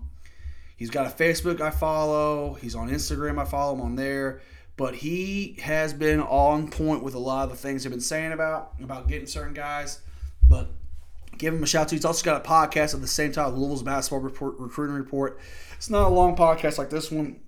he's 0.78 0.90
got 0.90 1.08
a 1.08 1.10
facebook 1.10 1.62
i 1.62 1.70
follow. 1.70 2.54
He's 2.56 2.76
on 2.76 2.90
instagram 2.90 3.40
i 3.40 3.46
follow 3.46 3.74
him 3.74 3.82
on 3.82 3.96
there. 3.96 4.42
But 4.78 4.96
he 4.96 5.58
has 5.62 5.94
been 5.94 6.22
on 6.22 6.70
point 6.70 7.04
with 7.04 7.14
a 7.14 7.20
lot 7.20 7.44
of 7.44 7.50
the 7.50 7.56
things 7.56 7.86
i've 7.86 7.92
been 7.92 8.00
saying 8.00 8.32
about 8.32 8.74
about 8.82 9.08
getting 9.08 9.28
certain 9.28 9.54
guys. 9.54 10.02
But 10.48 10.70
give 11.38 11.54
him 11.54 11.64
a 11.64 11.68
shout 11.68 11.88
to 11.90 11.96
he's 11.96 12.06
also 12.06 12.24
got 12.24 12.46
a 12.46 12.48
podcast 12.48 12.94
at 12.94 13.02
the 13.02 13.08
same 13.08 13.32
time 13.32 13.56
louisville's 13.56 13.84
basketball 13.84 14.20
report, 14.20 14.56
recruiting 14.60 14.96
report. 14.96 15.40
It's 15.78 15.90
not 15.90 16.08
a 16.08 16.14
long 16.14 16.36
podcast 16.36 16.78
like 16.78 16.92
this 16.92 17.10
one. 17.10 17.40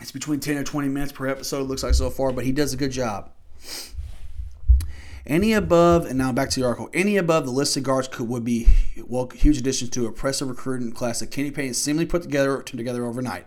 It's 0.00 0.10
between 0.10 0.40
10 0.40 0.56
and 0.56 0.66
20 0.66 0.88
minutes 0.88 1.12
per 1.12 1.28
episode 1.28 1.60
it 1.60 1.64
looks 1.64 1.82
like 1.82 1.94
so 1.94 2.10
far 2.10 2.32
but 2.32 2.44
he 2.44 2.50
does 2.50 2.72
a 2.74 2.76
good 2.76 2.90
job 2.90 3.30
any 5.26 5.52
above, 5.52 6.06
and 6.06 6.18
now 6.18 6.32
back 6.32 6.50
to 6.50 6.60
the 6.60 6.66
article. 6.66 6.90
Any 6.92 7.16
above 7.16 7.46
the 7.46 7.50
listed 7.50 7.82
guards 7.82 8.08
could 8.08 8.28
would 8.28 8.44
be 8.44 8.68
well 9.06 9.28
huge 9.28 9.58
additions 9.58 9.90
to 9.90 10.04
a 10.04 10.08
impressive 10.08 10.48
recruiting 10.48 10.92
class 10.92 11.20
that 11.20 11.30
Kenny 11.30 11.50
Payne 11.50 11.74
seemingly 11.74 12.06
put 12.06 12.22
together 12.22 12.56
put 12.58 12.76
together 12.76 13.04
overnight. 13.04 13.46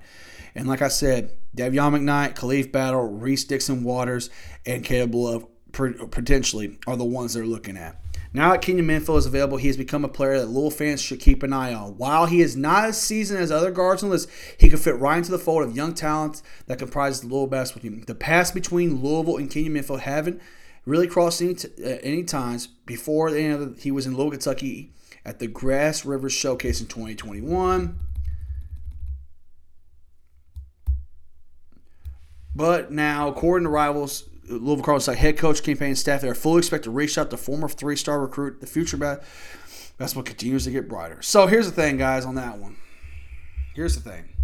And 0.55 0.67
like 0.67 0.81
I 0.81 0.87
said, 0.87 1.31
Dayvion 1.55 1.93
McKnight, 1.93 2.35
Khalif 2.35 2.71
Battle, 2.71 3.07
Reese 3.07 3.43
Dixon 3.43 3.83
Waters, 3.83 4.29
and 4.65 4.83
Caleb 4.83 5.13
Love 5.13 5.47
potentially 5.71 6.79
are 6.87 6.97
the 6.97 7.05
ones 7.05 7.33
they're 7.33 7.45
looking 7.45 7.77
at. 7.77 8.01
Now 8.33 8.51
that 8.51 8.61
Kenyon 8.61 8.87
Minfield 8.87 9.19
is 9.19 9.25
available, 9.25 9.57
he 9.57 9.67
has 9.67 9.77
become 9.77 10.03
a 10.03 10.09
player 10.09 10.39
that 10.39 10.47
Louisville 10.47 10.71
fans 10.71 11.01
should 11.01 11.19
keep 11.19 11.43
an 11.43 11.53
eye 11.53 11.73
on. 11.73 11.97
While 11.97 12.25
he 12.25 12.41
is 12.41 12.57
not 12.57 12.85
as 12.85 12.99
seasoned 12.99 13.39
as 13.39 13.51
other 13.51 13.71
guards 13.71 14.03
on 14.03 14.09
the 14.09 14.13
list, 14.13 14.29
he 14.57 14.69
could 14.69 14.79
fit 14.79 14.97
right 14.97 15.17
into 15.17 15.31
the 15.31 15.39
fold 15.39 15.63
of 15.63 15.75
young 15.75 15.93
talent 15.93 16.41
that 16.65 16.79
comprise 16.79 17.21
the 17.21 17.27
Louisville 17.27 17.47
basketball 17.47 17.89
team. 17.89 18.03
The 18.05 18.15
pass 18.15 18.51
between 18.51 19.01
Louisville 19.01 19.37
and 19.37 19.49
Kenyon 19.49 19.73
Minfield 19.73 20.01
haven't 20.01 20.41
really 20.87 21.07
crossed 21.07 21.41
any, 21.41 21.53
t- 21.53 21.67
uh, 21.83 21.99
any 22.01 22.23
times 22.23 22.67
before 22.67 23.29
the 23.29 23.39
end 23.39 23.61
of, 23.61 23.79
he 23.79 23.91
was 23.91 24.07
in 24.07 24.13
Louisville, 24.13 24.31
Kentucky 24.31 24.93
at 25.25 25.39
the 25.39 25.47
Grass 25.47 26.05
Rivers 26.05 26.33
Showcase 26.33 26.79
in 26.79 26.87
2021. 26.87 27.99
But 32.55 32.91
now, 32.91 33.27
according 33.27 33.65
to 33.65 33.69
rivals, 33.69 34.29
Louisville 34.49 34.77
Cardinals 34.77 35.09
like 35.09 35.17
head 35.17 35.37
coach, 35.37 35.61
campaign 35.61 35.95
staff, 35.95 36.21
they 36.21 36.29
are 36.29 36.33
fully 36.33 36.59
expected 36.59 36.85
to 36.85 36.91
reach 36.91 37.17
out 37.17 37.29
to 37.29 37.37
former 37.37 37.67
three-star 37.67 38.19
recruit. 38.21 38.61
The 38.61 38.67
future 38.67 38.97
basketball 38.97 40.23
continues 40.23 40.63
to 40.63 40.71
get 40.71 40.87
brighter. 40.87 41.21
So 41.21 41.47
here's 41.47 41.69
the 41.69 41.75
thing, 41.75 41.97
guys, 41.97 42.25
on 42.25 42.35
that 42.35 42.57
one. 42.57 42.77
Here's 43.75 43.95
the 43.95 44.09
thing. 44.09 44.36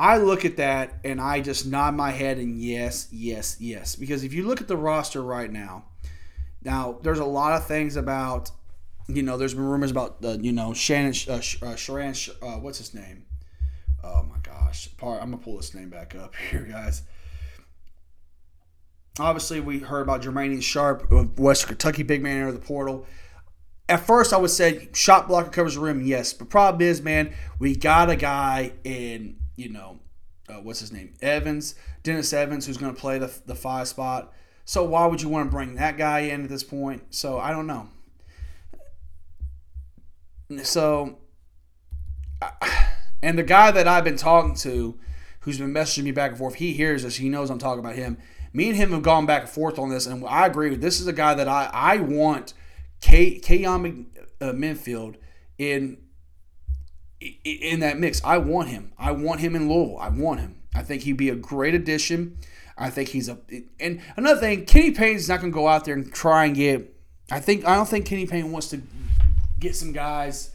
I 0.00 0.16
look 0.16 0.46
at 0.46 0.56
that 0.56 0.98
and 1.04 1.20
I 1.20 1.42
just 1.42 1.66
nod 1.66 1.94
my 1.94 2.10
head 2.10 2.38
and 2.38 2.58
yes, 2.58 3.06
yes, 3.12 3.58
yes. 3.60 3.96
Because 3.96 4.24
if 4.24 4.32
you 4.32 4.46
look 4.46 4.62
at 4.62 4.66
the 4.66 4.76
roster 4.76 5.22
right 5.22 5.52
now, 5.52 5.84
now 6.64 6.98
there's 7.02 7.18
a 7.18 7.24
lot 7.26 7.52
of 7.52 7.66
things 7.66 7.96
about, 7.96 8.50
you 9.08 9.22
know, 9.22 9.36
there's 9.36 9.52
been 9.52 9.62
rumors 9.62 9.90
about, 9.90 10.22
the, 10.22 10.38
you 10.40 10.52
know, 10.52 10.72
Shannon, 10.72 11.12
uh, 11.28 11.34
uh, 11.34 11.76
Sharan, 11.76 12.30
uh, 12.40 12.58
what's 12.60 12.78
his 12.78 12.94
name? 12.94 13.26
Oh 14.02 14.22
my 14.22 14.38
gosh. 14.42 14.88
I'm 15.02 15.32
to 15.32 15.36
pull 15.36 15.58
this 15.58 15.74
name 15.74 15.90
back 15.90 16.14
up 16.14 16.34
here, 16.50 16.62
guys. 16.62 17.02
Obviously, 19.18 19.60
we 19.60 19.80
heard 19.80 20.00
about 20.00 20.22
Jermaine 20.22 20.62
Sharp 20.62 21.12
of 21.12 21.38
West 21.38 21.66
Kentucky, 21.66 22.04
big 22.04 22.22
man 22.22 22.48
of 22.48 22.54
the 22.54 22.60
portal. 22.60 23.04
At 23.86 24.06
first, 24.06 24.32
I 24.32 24.38
would 24.38 24.50
say 24.50 24.88
shot 24.94 25.28
blocker 25.28 25.50
covers 25.50 25.74
the 25.74 25.80
rim, 25.80 26.00
yes. 26.00 26.32
But 26.32 26.48
problem 26.48 26.80
is, 26.80 27.02
man, 27.02 27.34
we 27.58 27.76
got 27.76 28.08
a 28.08 28.16
guy 28.16 28.72
in 28.82 29.36
you 29.60 29.68
know, 29.68 30.00
uh, 30.48 30.54
what's 30.54 30.80
his 30.80 30.90
name? 30.90 31.12
Evans, 31.20 31.74
Dennis 32.02 32.32
Evans, 32.32 32.66
who's 32.66 32.78
going 32.78 32.94
to 32.94 33.00
play 33.00 33.18
the, 33.18 33.32
the 33.46 33.54
five 33.54 33.86
spot. 33.88 34.32
So 34.64 34.82
why 34.84 35.06
would 35.06 35.20
you 35.20 35.28
want 35.28 35.50
to 35.50 35.54
bring 35.54 35.74
that 35.74 35.98
guy 35.98 36.20
in 36.20 36.44
at 36.44 36.48
this 36.48 36.64
point? 36.64 37.14
So 37.14 37.38
I 37.38 37.50
don't 37.50 37.66
know. 37.66 37.88
So, 40.62 41.18
and 43.22 43.38
the 43.38 43.42
guy 43.42 43.70
that 43.70 43.86
I've 43.86 44.04
been 44.04 44.16
talking 44.16 44.54
to, 44.56 44.98
who's 45.40 45.58
been 45.58 45.74
messaging 45.74 46.04
me 46.04 46.10
back 46.10 46.30
and 46.30 46.38
forth, 46.38 46.54
he 46.54 46.72
hears 46.72 47.02
this. 47.02 47.16
He 47.16 47.28
knows 47.28 47.50
I'm 47.50 47.58
talking 47.58 47.80
about 47.80 47.96
him. 47.96 48.18
Me 48.52 48.68
and 48.68 48.76
him 48.76 48.90
have 48.90 49.02
gone 49.02 49.26
back 49.26 49.42
and 49.42 49.50
forth 49.50 49.78
on 49.78 49.90
this, 49.90 50.06
and 50.06 50.24
I 50.26 50.46
agree. 50.46 50.74
This 50.74 51.00
is 51.00 51.06
a 51.06 51.12
guy 51.12 51.34
that 51.34 51.46
I 51.46 51.70
I 51.72 51.96
want, 51.98 52.52
K. 53.00 53.38
Keyon 53.38 54.06
uh, 54.40 54.52
Minfield 54.52 55.16
in 55.56 55.98
in 57.20 57.80
that 57.80 57.98
mix. 57.98 58.22
I 58.24 58.38
want 58.38 58.68
him. 58.68 58.92
I 58.98 59.12
want 59.12 59.40
him 59.40 59.54
in 59.54 59.68
Louisville. 59.68 59.98
I 59.98 60.08
want 60.08 60.40
him. 60.40 60.56
I 60.74 60.82
think 60.82 61.02
he'd 61.02 61.16
be 61.16 61.28
a 61.28 61.34
great 61.34 61.74
addition. 61.74 62.38
I 62.78 62.88
think 62.90 63.10
he's 63.10 63.28
a 63.28 63.38
and 63.78 64.00
another 64.16 64.40
thing. 64.40 64.64
Kenny 64.64 64.90
Payne's 64.90 65.28
not 65.28 65.40
going 65.40 65.52
to 65.52 65.54
go 65.54 65.68
out 65.68 65.84
there 65.84 65.94
and 65.94 66.12
try 66.12 66.46
and 66.46 66.54
get. 66.54 66.96
I 67.30 67.40
think 67.40 67.66
I 67.66 67.74
don't 67.74 67.88
think 67.88 68.06
Kenny 68.06 68.26
Payne 68.26 68.50
wants 68.52 68.70
to 68.70 68.80
get 69.58 69.76
some 69.76 69.92
guys 69.92 70.50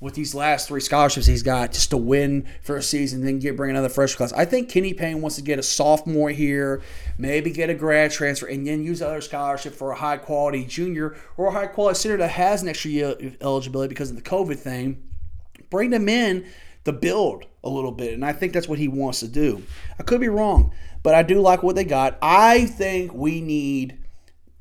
with 0.00 0.14
these 0.14 0.32
last 0.32 0.68
three 0.68 0.80
scholarships 0.80 1.26
he's 1.26 1.42
got 1.42 1.72
just 1.72 1.90
to 1.90 1.96
win 1.96 2.46
for 2.62 2.76
a 2.76 2.82
season, 2.82 3.24
then 3.24 3.40
get 3.40 3.56
bring 3.56 3.70
another 3.70 3.88
freshman 3.88 4.16
class. 4.16 4.32
I 4.32 4.44
think 4.44 4.68
Kenny 4.68 4.94
Payne 4.94 5.20
wants 5.20 5.36
to 5.36 5.42
get 5.42 5.58
a 5.58 5.62
sophomore 5.62 6.30
here, 6.30 6.82
maybe 7.16 7.50
get 7.50 7.68
a 7.68 7.74
grad 7.74 8.12
transfer, 8.12 8.46
and 8.46 8.66
then 8.66 8.84
use 8.84 9.02
other 9.02 9.20
scholarship 9.20 9.74
for 9.74 9.90
a 9.90 9.96
high 9.96 10.16
quality 10.16 10.64
junior 10.64 11.16
or 11.36 11.48
a 11.48 11.52
high 11.52 11.66
quality 11.66 11.98
senior 11.98 12.16
that 12.18 12.30
has 12.30 12.62
an 12.62 12.68
extra 12.68 12.90
year 12.90 13.16
eligibility 13.40 13.88
because 13.88 14.10
of 14.10 14.16
the 14.16 14.22
COVID 14.22 14.58
thing 14.58 15.07
bring 15.70 15.90
them 15.90 16.08
in 16.08 16.46
to 16.84 16.92
build 16.92 17.44
a 17.64 17.68
little 17.68 17.92
bit. 17.92 18.14
And 18.14 18.24
I 18.24 18.32
think 18.32 18.52
that's 18.52 18.68
what 18.68 18.78
he 18.78 18.88
wants 18.88 19.20
to 19.20 19.28
do. 19.28 19.62
I 19.98 20.02
could 20.02 20.20
be 20.20 20.28
wrong, 20.28 20.72
but 21.02 21.14
I 21.14 21.22
do 21.22 21.40
like 21.40 21.62
what 21.62 21.76
they 21.76 21.84
got. 21.84 22.18
I 22.22 22.66
think 22.66 23.12
we 23.12 23.40
need, 23.40 23.98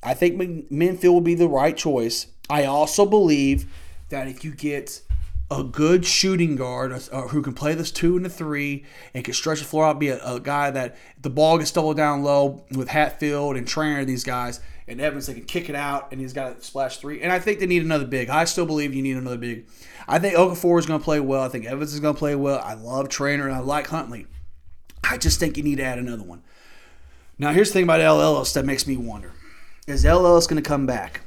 I 0.04 0.14
think 0.14 0.38
Menfield 0.72 1.14
will 1.14 1.22
be 1.22 1.36
the 1.36 1.48
right 1.48 1.76
choice. 1.76 2.28
I 2.50 2.66
also 2.66 3.06
believe 3.06 3.72
that 4.10 4.28
if 4.28 4.44
you 4.44 4.52
get 4.52 5.02
a 5.50 5.64
good 5.64 6.06
shooting 6.06 6.58
guard 6.58 6.92
who 7.30 7.42
can 7.42 7.54
play 7.54 7.74
this 7.74 7.92
two 7.92 8.18
and 8.18 8.26
the 8.26 8.30
three 8.30 8.84
and 9.14 9.24
can 9.24 9.34
stretch 9.34 9.60
the 9.60 9.66
floor 9.66 9.86
out, 9.86 10.00
be 10.00 10.10
a, 10.10 10.22
a 10.26 10.40
guy 10.42 10.72
that 10.72 10.98
the 11.22 11.30
ball 11.30 11.58
gets 11.58 11.72
doubled 11.72 11.96
down 11.96 12.24
low 12.24 12.66
with 12.72 12.90
Hatfield 12.90 13.56
and 13.56 13.66
Traynor, 13.66 14.00
and 14.00 14.10
these 14.10 14.26
guys, 14.26 14.60
and 14.90 15.00
Evans, 15.00 15.28
they 15.28 15.34
can 15.34 15.46
kick 15.46 15.70
it 15.70 15.76
out 15.76 16.12
and 16.12 16.20
he's 16.20 16.34
got 16.34 16.58
a 16.58 16.62
splash 16.62 16.98
three. 16.98 17.22
And 17.22 17.32
I 17.32 17.40
think 17.40 17.60
they 17.60 17.66
need 17.66 17.84
another 17.84 18.06
big. 18.06 18.30
I 18.30 18.46
still 18.46 18.66
believe 18.66 18.94
you 18.94 19.02
need 19.02 19.18
another 19.18 19.38
big. 19.38 19.68
I 20.08 20.20
think 20.20 20.36
Okafor 20.36 20.80
is 20.80 20.86
going 20.86 21.00
to 21.00 21.04
play 21.04 21.20
well. 21.20 21.42
I 21.42 21.50
think 21.50 21.66
Evans 21.66 21.94
is 21.94 22.00
going 22.00 22.16
to 22.16 22.20
play 22.20 22.36
well. 22.36 22.62
I 22.64 22.76
love 22.76 23.10
Traynor 23.10 23.48
and 23.48 23.56
I 23.56 23.60
like 23.60 23.88
Huntley. 23.88 24.28
I 25.04 25.18
just 25.18 25.40
think 25.40 25.58
you 25.58 25.64
need 25.64 25.78
to 25.78 25.84
add 25.84 26.00
another 26.00 26.24
one. 26.24 26.44
Now, 27.38 27.52
here's 27.52 27.70
the 27.70 27.74
thing 27.74 27.84
about 27.84 28.02
El 28.02 28.22
Ellis 28.22 28.54
that 28.54 28.66
makes 28.66 28.88
me 28.88 28.98
wonder: 28.98 29.34
Is 29.86 30.06
El 30.06 30.26
Ellis 30.26 30.48
going 30.48 30.62
to 30.62 30.68
come 30.68 30.86
back? 30.86 31.22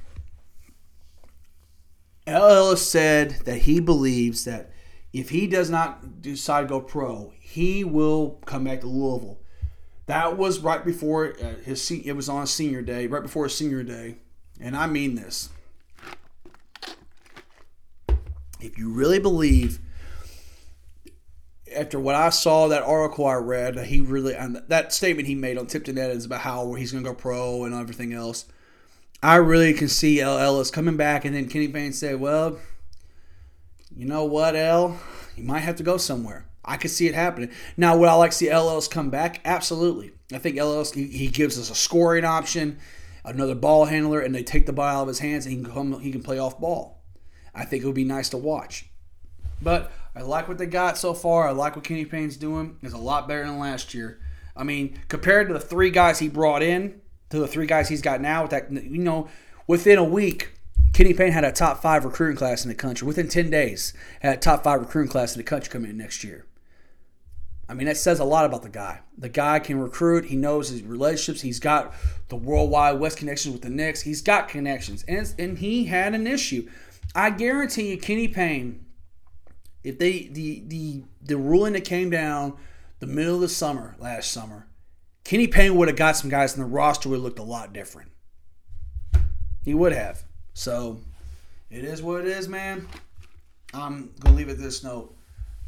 El 2.26 2.48
Ellis 2.48 2.88
said 2.88 3.32
that 3.44 3.58
he 3.58 3.80
believes 3.80 4.44
that 4.44 4.70
if 5.12 5.30
he 5.30 5.46
does 5.46 5.70
not 5.70 6.22
decide 6.22 6.62
to 6.62 6.66
go 6.66 6.80
pro, 6.80 7.32
he 7.40 7.84
will 7.84 8.40
come 8.44 8.64
back 8.64 8.80
to 8.80 8.86
Louisville. 8.86 9.40
That 10.06 10.36
was 10.36 10.60
right 10.60 10.84
before 10.84 11.34
uh, 11.40 11.62
his 11.64 11.90
it 11.90 12.12
was 12.12 12.28
on 12.28 12.46
senior 12.46 12.82
day, 12.82 13.06
right 13.06 13.22
before 13.22 13.44
his 13.44 13.56
senior 13.56 13.82
day, 13.82 14.16
and 14.60 14.76
I 14.76 14.86
mean 14.86 15.14
this. 15.14 15.50
If 18.61 18.79
you 18.79 18.90
really 18.90 19.18
believe 19.18 19.81
after 21.75 22.01
what 22.01 22.14
I 22.14 22.31
saw, 22.31 22.68
that 22.68 22.83
article 22.83 23.27
I 23.27 23.35
read, 23.35 23.79
he 23.87 24.01
really 24.01 24.35
that 24.68 24.92
statement 24.92 25.29
he 25.29 25.35
made 25.35 25.59
on 25.59 25.66
Tipton 25.66 25.99
Edmonds 25.99 26.25
about 26.25 26.40
how 26.40 26.75
he's 26.75 26.92
going 26.92 27.05
to 27.05 27.11
go 27.11 27.14
pro 27.14 27.64
and 27.64 27.75
everything 27.75 28.12
else. 28.12 28.46
I 29.23 29.37
really 29.37 29.75
can 29.75 29.88
see 29.88 30.20
El 30.20 30.38
Ellis 30.38 30.70
coming 30.70 30.96
back, 30.96 31.25
and 31.25 31.35
then 31.35 31.49
Kenny 31.49 31.68
Payne 31.68 31.92
said, 31.92 32.20
"Well, 32.20 32.59
you 33.94 34.07
know 34.07 34.25
what, 34.25 34.57
El, 34.57 34.99
you 35.37 35.44
might 35.44 35.61
have 35.61 35.77
to 35.77 35.83
go 35.83 35.96
somewhere." 35.96 36.46
I 36.64 36.77
could 36.77 36.90
see 36.90 37.07
it 37.07 37.14
happening. 37.14 37.51
Now, 37.77 37.96
would 37.96 38.09
I 38.09 38.14
like 38.14 38.33
to 38.33 38.37
see 38.37 38.51
El 38.51 38.68
Ellis 38.68 38.87
come 38.87 39.11
back? 39.11 39.40
Absolutely. 39.44 40.12
I 40.33 40.38
think 40.38 40.57
El 40.57 40.73
Ellis 40.73 40.92
he, 40.92 41.07
he 41.07 41.29
gives 41.29 41.59
us 41.59 41.70
a 41.70 41.75
scoring 41.75 42.25
option, 42.25 42.79
another 43.25 43.55
ball 43.55 43.87
handler, 43.87 44.20
and 44.20 44.35
they 44.35 44.42
take 44.42 44.66
the 44.66 44.73
ball 44.73 44.99
out 44.99 45.03
of 45.03 45.09
his 45.09 45.18
hands, 45.20 45.46
and 45.46 45.57
he 45.57 45.62
can 45.62 45.73
come, 45.73 46.01
he 46.01 46.12
can 46.12 46.23
play 46.23 46.38
off 46.38 46.61
ball. 46.61 46.99
I 47.54 47.64
think 47.64 47.82
it 47.82 47.86
would 47.86 47.94
be 47.94 48.04
nice 48.04 48.28
to 48.30 48.36
watch. 48.36 48.86
But 49.62 49.92
I 50.14 50.22
like 50.22 50.48
what 50.48 50.58
they 50.58 50.66
got 50.66 50.98
so 50.98 51.14
far. 51.14 51.46
I 51.48 51.52
like 51.52 51.76
what 51.76 51.84
Kenny 51.84 52.04
Payne's 52.04 52.36
doing. 52.36 52.76
It's 52.82 52.94
a 52.94 52.98
lot 52.98 53.28
better 53.28 53.44
than 53.44 53.58
last 53.58 53.94
year. 53.94 54.20
I 54.56 54.64
mean, 54.64 54.98
compared 55.08 55.48
to 55.48 55.54
the 55.54 55.60
three 55.60 55.90
guys 55.90 56.18
he 56.18 56.28
brought 56.28 56.62
in, 56.62 57.00
to 57.30 57.38
the 57.38 57.46
three 57.46 57.66
guys 57.66 57.88
he's 57.88 58.02
got 58.02 58.20
now, 58.20 58.42
with 58.42 58.50
that 58.50 58.72
you 58.72 58.98
know, 58.98 59.28
within 59.66 59.98
a 59.98 60.04
week, 60.04 60.50
Kenny 60.92 61.14
Payne 61.14 61.32
had 61.32 61.44
a 61.44 61.52
top 61.52 61.80
five 61.80 62.04
recruiting 62.04 62.36
class 62.36 62.64
in 62.64 62.68
the 62.68 62.74
country. 62.74 63.06
Within 63.06 63.28
ten 63.28 63.50
days, 63.50 63.94
had 64.20 64.34
a 64.34 64.40
top 64.40 64.64
five 64.64 64.80
recruiting 64.80 65.10
class 65.10 65.34
in 65.34 65.38
the 65.38 65.44
country 65.44 65.70
coming 65.70 65.90
in 65.90 65.96
next 65.96 66.24
year. 66.24 66.46
I 67.68 67.74
mean, 67.74 67.86
that 67.86 67.96
says 67.96 68.18
a 68.18 68.24
lot 68.24 68.46
about 68.46 68.64
the 68.64 68.68
guy. 68.68 68.98
The 69.16 69.28
guy 69.28 69.60
can 69.60 69.78
recruit. 69.78 70.24
He 70.24 70.34
knows 70.34 70.70
his 70.70 70.82
relationships. 70.82 71.40
He's 71.40 71.60
got 71.60 71.94
the 72.28 72.34
World 72.34 72.68
Wide 72.68 72.98
Wes 72.98 73.14
connections 73.14 73.52
with 73.52 73.62
the 73.62 73.70
Knicks. 73.70 74.02
He's 74.02 74.22
got 74.22 74.48
connections, 74.48 75.04
and 75.06 75.32
and 75.38 75.58
he 75.58 75.84
had 75.84 76.14
an 76.14 76.26
issue. 76.26 76.68
I 77.14 77.31
guarantee 77.31 77.90
you, 77.90 77.99
Kenny 77.99 78.29
Payne 78.29 78.87
if 79.83 79.99
they 79.99 80.29
the 80.31 80.62
the 80.66 81.03
the 81.23 81.37
ruling 81.37 81.73
that 81.73 81.85
came 81.85 82.11
down 82.11 82.57
the 82.99 83.07
middle 83.07 83.37
of 83.37 83.40
the 83.40 83.49
summer 83.49 83.96
last 83.99 84.31
summer, 84.31 84.66
Kenny 85.25 85.46
Payne 85.46 85.75
would 85.77 85.88
have 85.88 85.96
got 85.96 86.16
some 86.16 86.31
guys 86.31 86.55
in 86.55 86.61
the 86.61 86.68
roster 86.68 87.09
would 87.09 87.16
have 87.16 87.25
looked 87.25 87.38
a 87.38 87.44
lot 87.44 87.73
different. 87.73 88.11
He 89.64 89.75
would 89.75 89.92
have. 89.92 90.23
So 90.55 91.01
it 91.70 91.85
is 91.85 92.03
what 92.03 92.23
it 92.23 92.27
is, 92.27 92.49
man. 92.49 92.88
I'm 93.73 94.12
gonna 94.20 94.37
leave 94.37 94.49
it 94.49 94.59
this 94.59 94.85
note. 94.85 95.16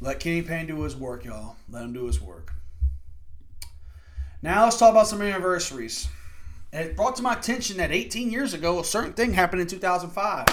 Let 0.01 0.21
Kenny 0.21 0.43
Payne 0.43 0.67
do 0.67 0.83
his 0.83 0.97
work, 0.97 1.25
y'all. 1.25 1.57
Let 1.71 1.85
him 1.85 1.93
do 1.93 2.07
his 2.07 2.21
work. 2.21 2.53
Now 4.43 4.65
let's 4.65 4.77
talk 4.77 4.91
about 4.91 5.07
some 5.07 5.23
anniversaries. 5.23 6.09
It 6.73 6.97
brought 6.97 7.17
to 7.17 7.23
my 7.23 7.35
attention 7.35 7.77
that 7.77 7.93
18 7.93 8.31
years 8.31 8.55
ago, 8.55 8.81
a 8.81 8.85
certain 8.85 9.13
thing 9.13 9.35
happened 9.35 9.63
in 9.63 9.69
2005. 9.69 10.47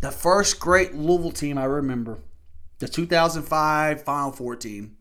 The 0.00 0.10
first 0.12 0.60
great 0.60 0.94
Louisville 0.94 1.32
team 1.32 1.58
I 1.58 1.64
remember 1.64 2.20
the 2.78 2.86
2005 2.86 4.04
Final 4.04 4.32
Four 4.32 4.54
team. 4.54 4.96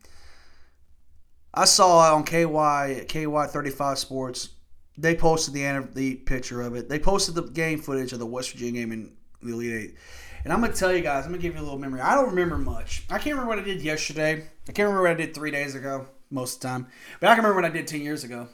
I 1.54 1.66
saw 1.66 2.08
it 2.08 2.16
on 2.16 2.24
KY 2.24 3.06
KY 3.08 3.48
35 3.48 4.00
Sports. 4.00 4.50
They 4.98 5.16
posted 5.16 5.54
the 5.54 5.88
the 5.94 6.16
picture 6.16 6.62
of 6.62 6.76
it. 6.76 6.90
They 6.90 6.98
posted 6.98 7.36
the 7.36 7.44
game 7.44 7.80
footage 7.80 8.12
of 8.12 8.20
the 8.20 8.26
West 8.26 8.52
Virginia 8.52 8.82
game 8.82 8.92
in 8.92 9.16
the 9.44 9.54
Elite 9.54 9.74
Eight. 9.74 9.96
And 10.44 10.52
I'm 10.52 10.62
gonna 10.62 10.74
tell 10.74 10.96
you 10.96 11.02
guys, 11.02 11.26
I'm 11.26 11.32
gonna 11.32 11.44
give 11.44 11.54
you 11.54 11.62
a 11.62 11.64
little 11.64 11.78
memory. 11.78 12.02
I 12.02 12.16
don't 12.16 12.30
remember 12.30 12.58
much. 12.58 13.04
I 13.10 13.20
can't 13.20 13.36
remember 13.36 13.50
what 13.50 13.60
I 13.60 13.64
did 13.64 13.84
yesterday. 13.84 14.48
I 14.68 14.72
can't 14.72 14.88
remember 14.88 15.04
what 15.04 15.12
I 15.12 15.14
did 15.14 15.36
three 15.36 15.52
days 15.52 15.76
ago 15.76 16.08
most 16.32 16.56
of 16.56 16.62
the 16.62 16.68
time. 16.70 16.88
But 17.20 17.30
I 17.30 17.36
can 17.36 17.44
remember 17.44 17.62
what 17.62 17.70
I 17.70 17.74
did 17.74 17.88
ten 17.88 18.02
years 18.02 18.24
ago. 18.24 18.48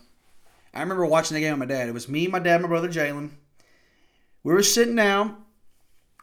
I 0.73 0.81
remember 0.81 1.05
watching 1.05 1.35
the 1.35 1.41
game 1.41 1.57
with 1.57 1.69
my 1.69 1.73
dad. 1.73 1.87
It 1.87 1.93
was 1.93 2.09
me, 2.09 2.27
my 2.27 2.39
dad, 2.39 2.61
my 2.61 2.67
brother 2.67 2.89
Jalen. 2.89 3.29
We 4.43 4.51
were 4.51 4.63
sitting 4.63 4.95
down 4.95 5.42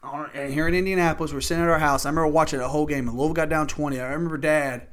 and 0.03 0.53
here 0.53 0.67
in 0.67 0.75
Indianapolis, 0.75 1.33
we're 1.33 1.41
sitting 1.41 1.63
at 1.63 1.69
our 1.69 1.79
house. 1.79 2.07
I 2.07 2.09
remember 2.09 2.29
watching 2.29 2.59
the 2.59 2.69
whole 2.69 2.87
game, 2.87 3.09
and 3.09 3.17
Louisville 3.17 3.35
got 3.35 3.49
down 3.49 3.67
20. 3.67 4.01
I 4.01 4.13
remember 4.13 4.39
Dad. 4.39 4.87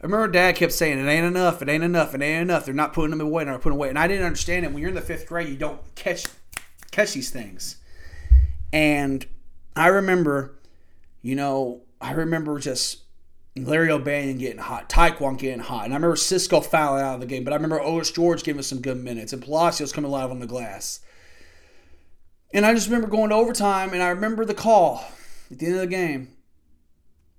I 0.00 0.06
remember 0.06 0.28
Dad 0.28 0.54
kept 0.54 0.72
saying, 0.72 0.98
"It 0.98 1.08
ain't 1.08 1.26
enough. 1.26 1.60
It 1.60 1.68
ain't 1.68 1.82
enough. 1.82 2.14
It 2.14 2.22
ain't 2.22 2.42
enough. 2.42 2.64
They're 2.64 2.74
not 2.74 2.92
putting 2.92 3.10
them 3.10 3.20
away. 3.20 3.44
They're 3.44 3.52
not 3.52 3.62
putting 3.62 3.76
away." 3.76 3.88
And 3.88 3.98
I 3.98 4.06
didn't 4.06 4.26
understand 4.26 4.64
it. 4.64 4.72
When 4.72 4.80
you're 4.80 4.90
in 4.90 4.94
the 4.94 5.00
fifth 5.00 5.26
grade, 5.26 5.48
you 5.48 5.56
don't 5.56 5.80
catch 5.94 6.26
catch 6.90 7.14
these 7.14 7.30
things. 7.30 7.76
And 8.72 9.26
I 9.74 9.88
remember, 9.88 10.58
you 11.22 11.34
know, 11.34 11.82
I 12.00 12.12
remember 12.12 12.58
just 12.58 12.98
Larry 13.56 13.90
O'Bannon 13.90 14.38
getting 14.38 14.58
hot, 14.58 14.88
Taquan 14.88 15.38
getting 15.38 15.60
hot, 15.60 15.84
and 15.84 15.92
I 15.92 15.96
remember 15.96 16.16
Cisco 16.16 16.60
fouling 16.60 17.02
out 17.02 17.14
of 17.14 17.20
the 17.20 17.26
game. 17.26 17.44
But 17.44 17.52
I 17.52 17.56
remember 17.56 17.80
Otis 17.80 18.12
George 18.12 18.44
giving 18.44 18.60
us 18.60 18.68
some 18.68 18.80
good 18.80 19.02
minutes, 19.02 19.32
and 19.32 19.42
Palacios 19.42 19.92
coming 19.92 20.10
alive 20.10 20.30
on 20.30 20.38
the 20.38 20.46
glass. 20.46 21.00
And 22.52 22.64
I 22.64 22.74
just 22.74 22.86
remember 22.86 23.08
going 23.08 23.30
to 23.30 23.34
overtime, 23.34 23.92
and 23.92 24.02
I 24.02 24.08
remember 24.08 24.44
the 24.44 24.54
call 24.54 25.04
at 25.50 25.58
the 25.58 25.66
end 25.66 25.74
of 25.74 25.80
the 25.82 25.86
game. 25.86 26.28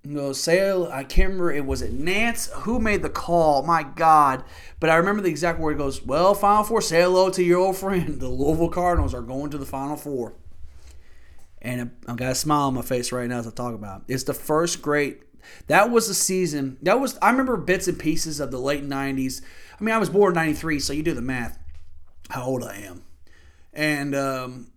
You 0.03 0.11
know, 0.11 0.33
say 0.33 0.71
I 0.71 1.03
can't 1.03 1.29
remember 1.29 1.51
it 1.51 1.65
was 1.65 1.81
it 1.81 1.97
Nantz 1.97 2.49
who 2.51 2.79
made 2.79 3.01
the 3.01 3.09
call. 3.09 3.63
My 3.63 3.83
God! 3.83 4.45
But 4.79 4.89
I 4.89 4.95
remember 4.95 5.21
the 5.21 5.29
exact 5.29 5.59
word. 5.59 5.75
It 5.75 5.79
goes, 5.79 6.01
"Well, 6.01 6.33
Final 6.33 6.63
Four, 6.63 6.81
say 6.81 7.01
hello 7.01 7.29
to 7.31 7.43
your 7.43 7.59
old 7.59 7.77
friend. 7.77 8.17
The 8.19 8.29
Louisville 8.29 8.69
Cardinals 8.69 9.13
are 9.13 9.21
going 9.21 9.51
to 9.51 9.57
the 9.57 9.65
Final 9.65 9.97
Four. 9.97 10.35
And 11.61 11.91
I've 12.07 12.15
got 12.15 12.31
a 12.31 12.35
smile 12.35 12.67
on 12.67 12.75
my 12.75 12.81
face 12.81 13.11
right 13.11 13.27
now 13.27 13.39
as 13.39 13.47
I 13.47 13.51
talk 13.51 13.73
about. 13.73 14.03
It. 14.07 14.13
It's 14.13 14.23
the 14.23 14.33
first 14.33 14.81
great. 14.81 15.23
That 15.67 15.91
was 15.91 16.07
the 16.07 16.13
season. 16.13 16.77
That 16.81 17.01
was 17.01 17.17
I 17.21 17.31
remember 17.31 17.57
bits 17.57 17.89
and 17.89 17.99
pieces 17.99 18.39
of 18.39 18.51
the 18.51 18.59
late 18.59 18.87
'90s. 18.87 19.41
I 19.79 19.83
mean, 19.83 19.93
I 19.93 19.97
was 19.97 20.09
born 20.09 20.31
in 20.31 20.35
'93, 20.35 20.79
so 20.79 20.93
you 20.93 21.03
do 21.03 21.13
the 21.13 21.21
math. 21.21 21.59
How 22.29 22.45
old 22.45 22.63
I 22.63 22.77
am, 22.77 23.03
and 23.73 24.15
um, 24.15 24.71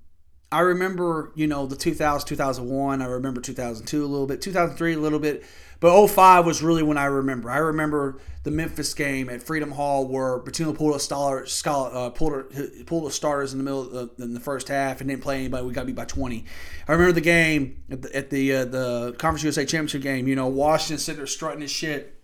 I 0.53 0.61
remember, 0.61 1.33
you 1.35 1.47
know, 1.47 1.67
the 1.67 1.77
2000, 1.77 2.29
2001. 2.29 3.01
I 3.01 3.07
remember 3.07 3.41
2002 3.41 4.05
a 4.05 4.07
little 4.07 4.27
bit, 4.27 4.43
2003 4.43 4.93
a 4.95 4.99
little 4.99 5.19
bit. 5.19 5.45
But 5.81 6.07
05 6.07 6.47
was 6.47 6.63
really 6.63 6.85
when 6.85 6.97
I 6.97 7.07
remember. 7.07 7.51
I 7.51 7.57
remember 7.57 8.19
the 8.45 8.53
Memphis 8.53 8.95
game 8.95 9.29
at 9.29 9.43
Freedom 9.43 9.73
Hall 9.73 10.07
where 10.07 10.39
Pitino 10.39 10.77
pulled 10.77 10.95
a, 10.95 11.01
scholar, 11.01 11.45
uh, 11.93 12.11
pulled, 12.11 12.35
a, 12.35 12.85
pulled 12.85 13.07
the 13.07 13.11
starters 13.11 13.53
in 13.53 13.59
the 13.59 13.65
middle 13.65 13.85
the, 13.85 14.23
in 14.23 14.33
the 14.33 14.39
first 14.39 14.69
half 14.69 15.01
and 15.01 15.11
didn't 15.11 15.23
play 15.23 15.39
anybody. 15.41 15.67
We 15.67 15.73
got 15.73 15.87
beat 15.87 15.97
by 15.97 16.05
20. 16.05 16.45
I 16.87 16.93
remember 16.93 17.13
the 17.13 17.21
game 17.21 17.83
at 17.91 18.03
the, 18.03 18.15
at 18.15 18.31
the, 18.31 18.53
uh, 18.55 18.65
the 18.67 19.15
Conference 19.19 19.43
USA 19.43 19.65
Championship 19.65 20.03
game. 20.03 20.29
You 20.29 20.37
know, 20.37 20.47
Washington 20.47 20.99
sitting 20.99 21.19
there 21.19 21.27
strutting 21.27 21.63
his 21.63 21.73
shit 21.73 22.22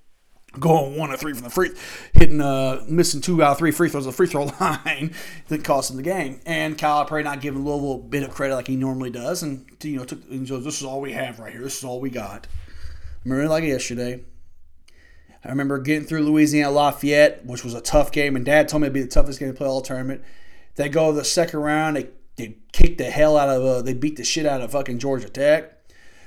going 0.59 0.97
one 0.97 1.11
or 1.11 1.17
three 1.17 1.35
from 1.35 1.45
the 1.45 1.51
free, 1.51 1.71
hitting, 2.13 2.41
uh, 2.41 2.85
missing 2.89 3.21
two 3.21 3.43
out 3.43 3.53
of 3.53 3.59
three 3.59 3.71
free 3.71 3.89
throws 3.89 4.07
on 4.07 4.13
the 4.13 4.17
free 4.17 4.27
throw 4.27 4.45
line 4.61 5.13
that 5.49 5.65
cost 5.65 5.91
him 5.91 5.97
the 5.97 6.03
game. 6.03 6.41
And 6.47 6.79
Calipari 6.79 7.25
not 7.25 7.41
giving 7.41 7.65
Louisville 7.65 7.95
a 7.95 7.99
bit 7.99 8.23
of 8.23 8.31
credit 8.31 8.55
like 8.55 8.67
he 8.67 8.77
normally 8.77 9.11
does, 9.11 9.43
and 9.43 9.67
you 9.83 9.97
know, 9.97 10.05
took, 10.05 10.23
and 10.31 10.47
so 10.49 10.59
this 10.59 10.81
is 10.81 10.85
all 10.85 11.01
we 11.01 11.13
have 11.13 11.39
right 11.39 11.53
here. 11.53 11.63
This 11.63 11.79
is 11.79 11.85
all 11.85 12.01
we 12.01 12.11
got. 12.11 12.47
I 12.49 13.29
remember 13.29 13.49
like 13.49 13.65
yesterday. 13.65 14.25
I 15.45 15.51
remember 15.51 15.79
getting 15.79 16.07
through 16.07 16.25
Louisiana 16.25 16.73
Lafayette, 16.73 17.47
which 17.47 17.63
was 17.63 17.75
a 17.75 17.81
tough 17.81 18.11
game, 18.11 18.35
and 18.35 18.45
Dad 18.45 18.69
told 18.69 18.83
me 18.83 18.87
it'd 18.87 18.95
be 18.95 19.03
the 19.03 19.09
toughest 19.09 19.39
game 19.39 19.49
to 19.49 19.55
play 19.55 19.69
all 19.69 19.81
tournament. 19.81 20.23
They 20.75 20.89
go 20.89 21.11
to 21.11 21.17
the 21.17 21.25
second 21.25 21.61
round. 21.61 21.97
They 21.97 22.09
they 22.37 22.57
kick 22.73 22.99
the 22.99 23.05
hell 23.05 23.37
out 23.37 23.49
of. 23.49 23.65
Uh, 23.65 23.83
they 23.83 23.95
beat 23.95 24.17
the 24.17 24.25
shit 24.25 24.47
out 24.47 24.61
of 24.61 24.73
fucking 24.73 24.99
Georgia 24.99 25.29
Tech. 25.29 25.75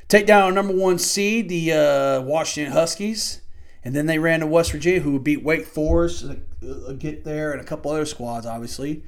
Take 0.07 0.26
down 0.26 0.53
number 0.53 0.74
one 0.74 0.97
seed, 0.97 1.47
the 1.47 1.72
uh, 1.72 2.22
Washington 2.22 2.74
Huskies 2.74 3.40
and 3.84 3.95
then 3.95 4.05
they 4.05 4.19
ran 4.19 4.41
to 4.41 4.47
West 4.47 4.71
Virginia, 4.71 5.01
who 5.01 5.19
beat 5.19 5.43
Wake 5.43 5.65
Forest, 5.65 6.25
uh, 6.25 6.67
uh, 6.67 6.93
get 6.93 7.23
there, 7.23 7.51
and 7.51 7.61
a 7.61 7.63
couple 7.63 7.91
other 7.91 8.05
squads, 8.05 8.45
obviously. 8.45 9.03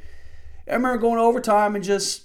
I 0.67 0.73
remember 0.73 0.97
going 0.97 1.19
overtime 1.19 1.75
and 1.75 1.83
just, 1.83 2.23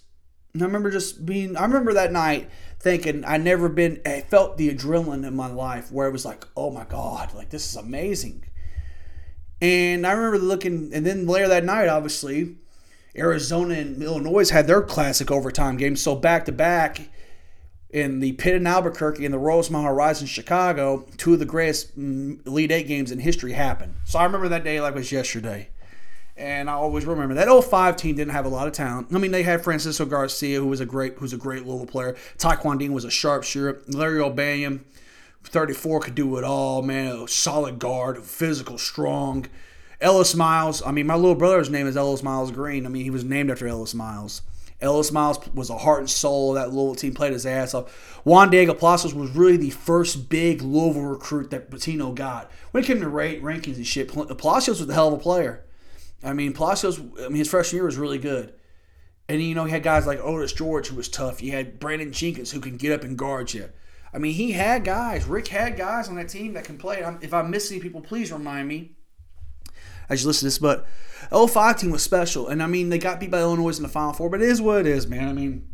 I 0.59 0.65
remember 0.65 0.91
just 0.91 1.27
being, 1.27 1.57
I 1.57 1.63
remember 1.63 1.93
that 1.95 2.13
night 2.13 2.51
thinking 2.81 3.25
I 3.27 3.37
never 3.37 3.69
been, 3.69 4.01
I 4.07 4.21
felt 4.21 4.57
the 4.57 4.73
adrenaline 4.73 5.27
in 5.27 5.35
my 5.35 5.51
life 5.51 5.91
where 5.91 6.09
it 6.09 6.13
was 6.13 6.25
like, 6.25 6.47
oh 6.57 6.71
my 6.71 6.85
God, 6.85 7.35
like 7.35 7.51
this 7.51 7.69
is 7.69 7.77
amazing. 7.77 8.45
And 9.61 10.07
I 10.07 10.13
remember 10.13 10.39
looking, 10.39 10.91
and 10.95 11.05
then 11.05 11.27
later 11.27 11.49
that 11.49 11.65
night, 11.65 11.89
obviously, 11.89 12.57
Arizona 13.17 13.75
and 13.75 14.01
Illinois 14.01 14.49
had 14.49 14.69
their 14.69 14.83
classic 14.83 15.31
overtime 15.31 15.77
game. 15.77 15.97
So 15.97 16.15
back 16.15 16.45
to 16.45 16.53
back, 16.53 17.09
in 17.91 18.21
the 18.21 18.33
Pit 18.33 18.55
in 18.55 18.67
Albuquerque 18.67 19.25
and 19.25 19.33
the 19.33 19.39
Rosemont 19.39 19.87
Horizon 19.87 20.27
Chicago, 20.27 21.07
two 21.17 21.33
of 21.33 21.39
the 21.39 21.47
greatest 21.47 21.99
mm, 21.99 22.47
Elite 22.47 22.71
Eight 22.71 22.87
games 22.87 23.11
in 23.11 23.19
history 23.19 23.53
happened. 23.53 23.95
So 24.05 24.19
I 24.19 24.25
remember 24.25 24.49
that 24.49 24.65
day 24.65 24.81
like 24.81 24.95
it 24.95 24.99
was 24.99 25.13
yesterday. 25.13 25.69
And 26.37 26.71
I 26.71 26.75
always 26.75 27.05
remember 27.05 27.35
that 27.35 27.65
05 27.65 27.97
team 27.97 28.15
didn't 28.15 28.33
have 28.33 28.47
a 28.47 28.51
lot 28.51 28.69
of 28.69 28.73
talent. 28.73 29.09
I 29.13 29.19
mean, 29.19 29.33
they 29.33 29.43
had 29.43 29.65
Francisco 29.65 30.05
Garcia, 30.05 30.61
who 30.61 30.69
was 30.69 30.81
a 30.81 30.87
great, 30.87 31.15
who's 31.15 31.33
a 31.33 31.37
great 31.37 31.67
Louisville 31.67 31.87
player. 31.87 32.17
Taquan 32.37 32.79
Dean 32.79 32.93
was 32.93 33.05
a 33.05 33.11
sharpshooter. 33.11 33.83
Larry 33.89 34.21
O'Bannon, 34.21 34.85
34, 35.43 36.01
could 36.01 36.15
do 36.15 36.37
it 36.37 36.45
all. 36.45 36.83
Man, 36.83 37.23
a 37.23 37.27
solid 37.27 37.81
guard, 37.81 38.23
physical, 38.23 38.79
strong. 38.79 39.47
Ellis 40.01 40.37
Myles. 40.37 40.81
I 40.87 40.93
mean, 40.93 41.09
my 41.09 41.17
little 41.17 41.35
brother's 41.35 41.71
name 41.71 41.89
is 41.89 41.97
Ellis 41.97 42.23
Miles 42.23 42.53
Green. 42.53 42.87
I 42.87 42.89
mean, 42.89 43.03
he 43.03 43.11
was 43.11 43.25
named 43.25 43.51
after 43.51 43.67
Ellis 43.67 43.95
Myles. 43.95 44.43
Ellis 44.81 45.11
Myles 45.11 45.39
was 45.55 45.71
a 45.71 45.79
heart 45.79 46.01
and 46.01 46.11
soul 46.11 46.53
that 46.53 46.73
Louisville 46.73 46.95
team, 46.95 47.15
played 47.15 47.33
his 47.33 47.47
ass 47.47 47.75
off. 47.75 48.21
Juan 48.25 48.51
Diego 48.51 48.75
Palacios 48.75 49.13
was 49.13 49.31
really 49.31 49.57
the 49.57 49.71
first 49.71 50.29
big 50.29 50.63
Louisville 50.63 51.03
recruit 51.03 51.51
that 51.51 51.71
Pitino 51.71 52.15
got. 52.15 52.51
When 52.71 52.85
it 52.85 52.87
came 52.87 53.01
to 53.01 53.09
rate 53.09 53.43
rankings 53.43 53.77
and 53.77 53.87
shit, 53.87 54.09
Palacios 54.09 54.81
was 54.81 54.89
a 54.89 54.95
hell 54.95 55.09
of 55.09 55.15
a 55.15 55.19
player. 55.19 55.65
I 56.23 56.33
mean, 56.33 56.53
Palacios, 56.53 57.01
I 57.01 57.29
mean, 57.29 57.37
his 57.37 57.49
freshman 57.49 57.79
year 57.79 57.87
was 57.87 57.97
really 57.97 58.19
good. 58.19 58.55
And, 59.29 59.43
you 59.43 59.55
know, 59.55 59.65
he 59.65 59.71
had 59.73 59.83
guys 59.83 60.07
like 60.07 60.21
Otis 60.21 60.53
George, 60.53 60.89
who 60.89 60.97
was 60.97 61.09
tough. 61.09 61.43
You 61.43 61.53
had 61.53 61.79
Brandon 61.79 62.13
Jenkins, 62.13 62.53
who 62.53 62.61
can 62.61 62.77
get 62.77 62.93
up 62.93 63.05
and 63.05 63.19
guard 63.19 63.53
you. 63.53 63.71
I 64.13 64.19
mean, 64.19 64.33
he 64.33 64.53
had 64.53 64.85
guys. 64.85 65.27
Rick 65.27 65.49
had 65.49 65.77
guys 65.77 66.09
on 66.09 66.17
that 66.17 66.29
team 66.29 66.55
that 66.55 66.65
can 66.65 66.79
play. 66.79 67.05
If 67.21 67.35
I'm 67.35 67.51
missing 67.51 67.81
people, 67.81 68.01
please 68.01 68.33
remind 68.33 68.69
me 68.69 68.93
as 70.09 70.23
you 70.23 70.29
listen 70.29 70.41
to 70.41 70.47
this. 70.47 70.59
But 70.59 70.87
05 71.31 71.79
team 71.79 71.91
was 71.91 72.03
special. 72.03 72.49
And, 72.49 72.63
I 72.63 72.67
mean, 72.67 72.89
they 72.89 72.99
got 72.99 73.21
beat 73.21 73.31
by 73.31 73.41
Illinois 73.41 73.77
in 73.77 73.83
the 73.83 73.89
Final 73.89 74.13
Four, 74.13 74.31
but 74.31 74.43
it 74.43 74.49
is 74.49 74.61
what 74.61 74.81
it 74.81 74.87
is, 74.87 75.07
man. 75.07 75.29
I 75.29 75.33
mean, 75.33 75.69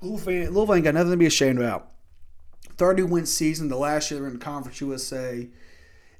Louisville 0.00 0.74
ain't 0.74 0.84
got 0.84 0.94
nothing 0.94 1.10
to 1.10 1.16
be 1.16 1.26
ashamed 1.26 1.58
about. 1.58 1.90
30 2.76 3.04
win 3.04 3.26
season. 3.26 3.68
The 3.68 3.76
last 3.76 4.10
year 4.10 4.20
they 4.20 4.26
were 4.26 4.30
in 4.30 4.38
Conference 4.38 4.80
USA 4.80 5.48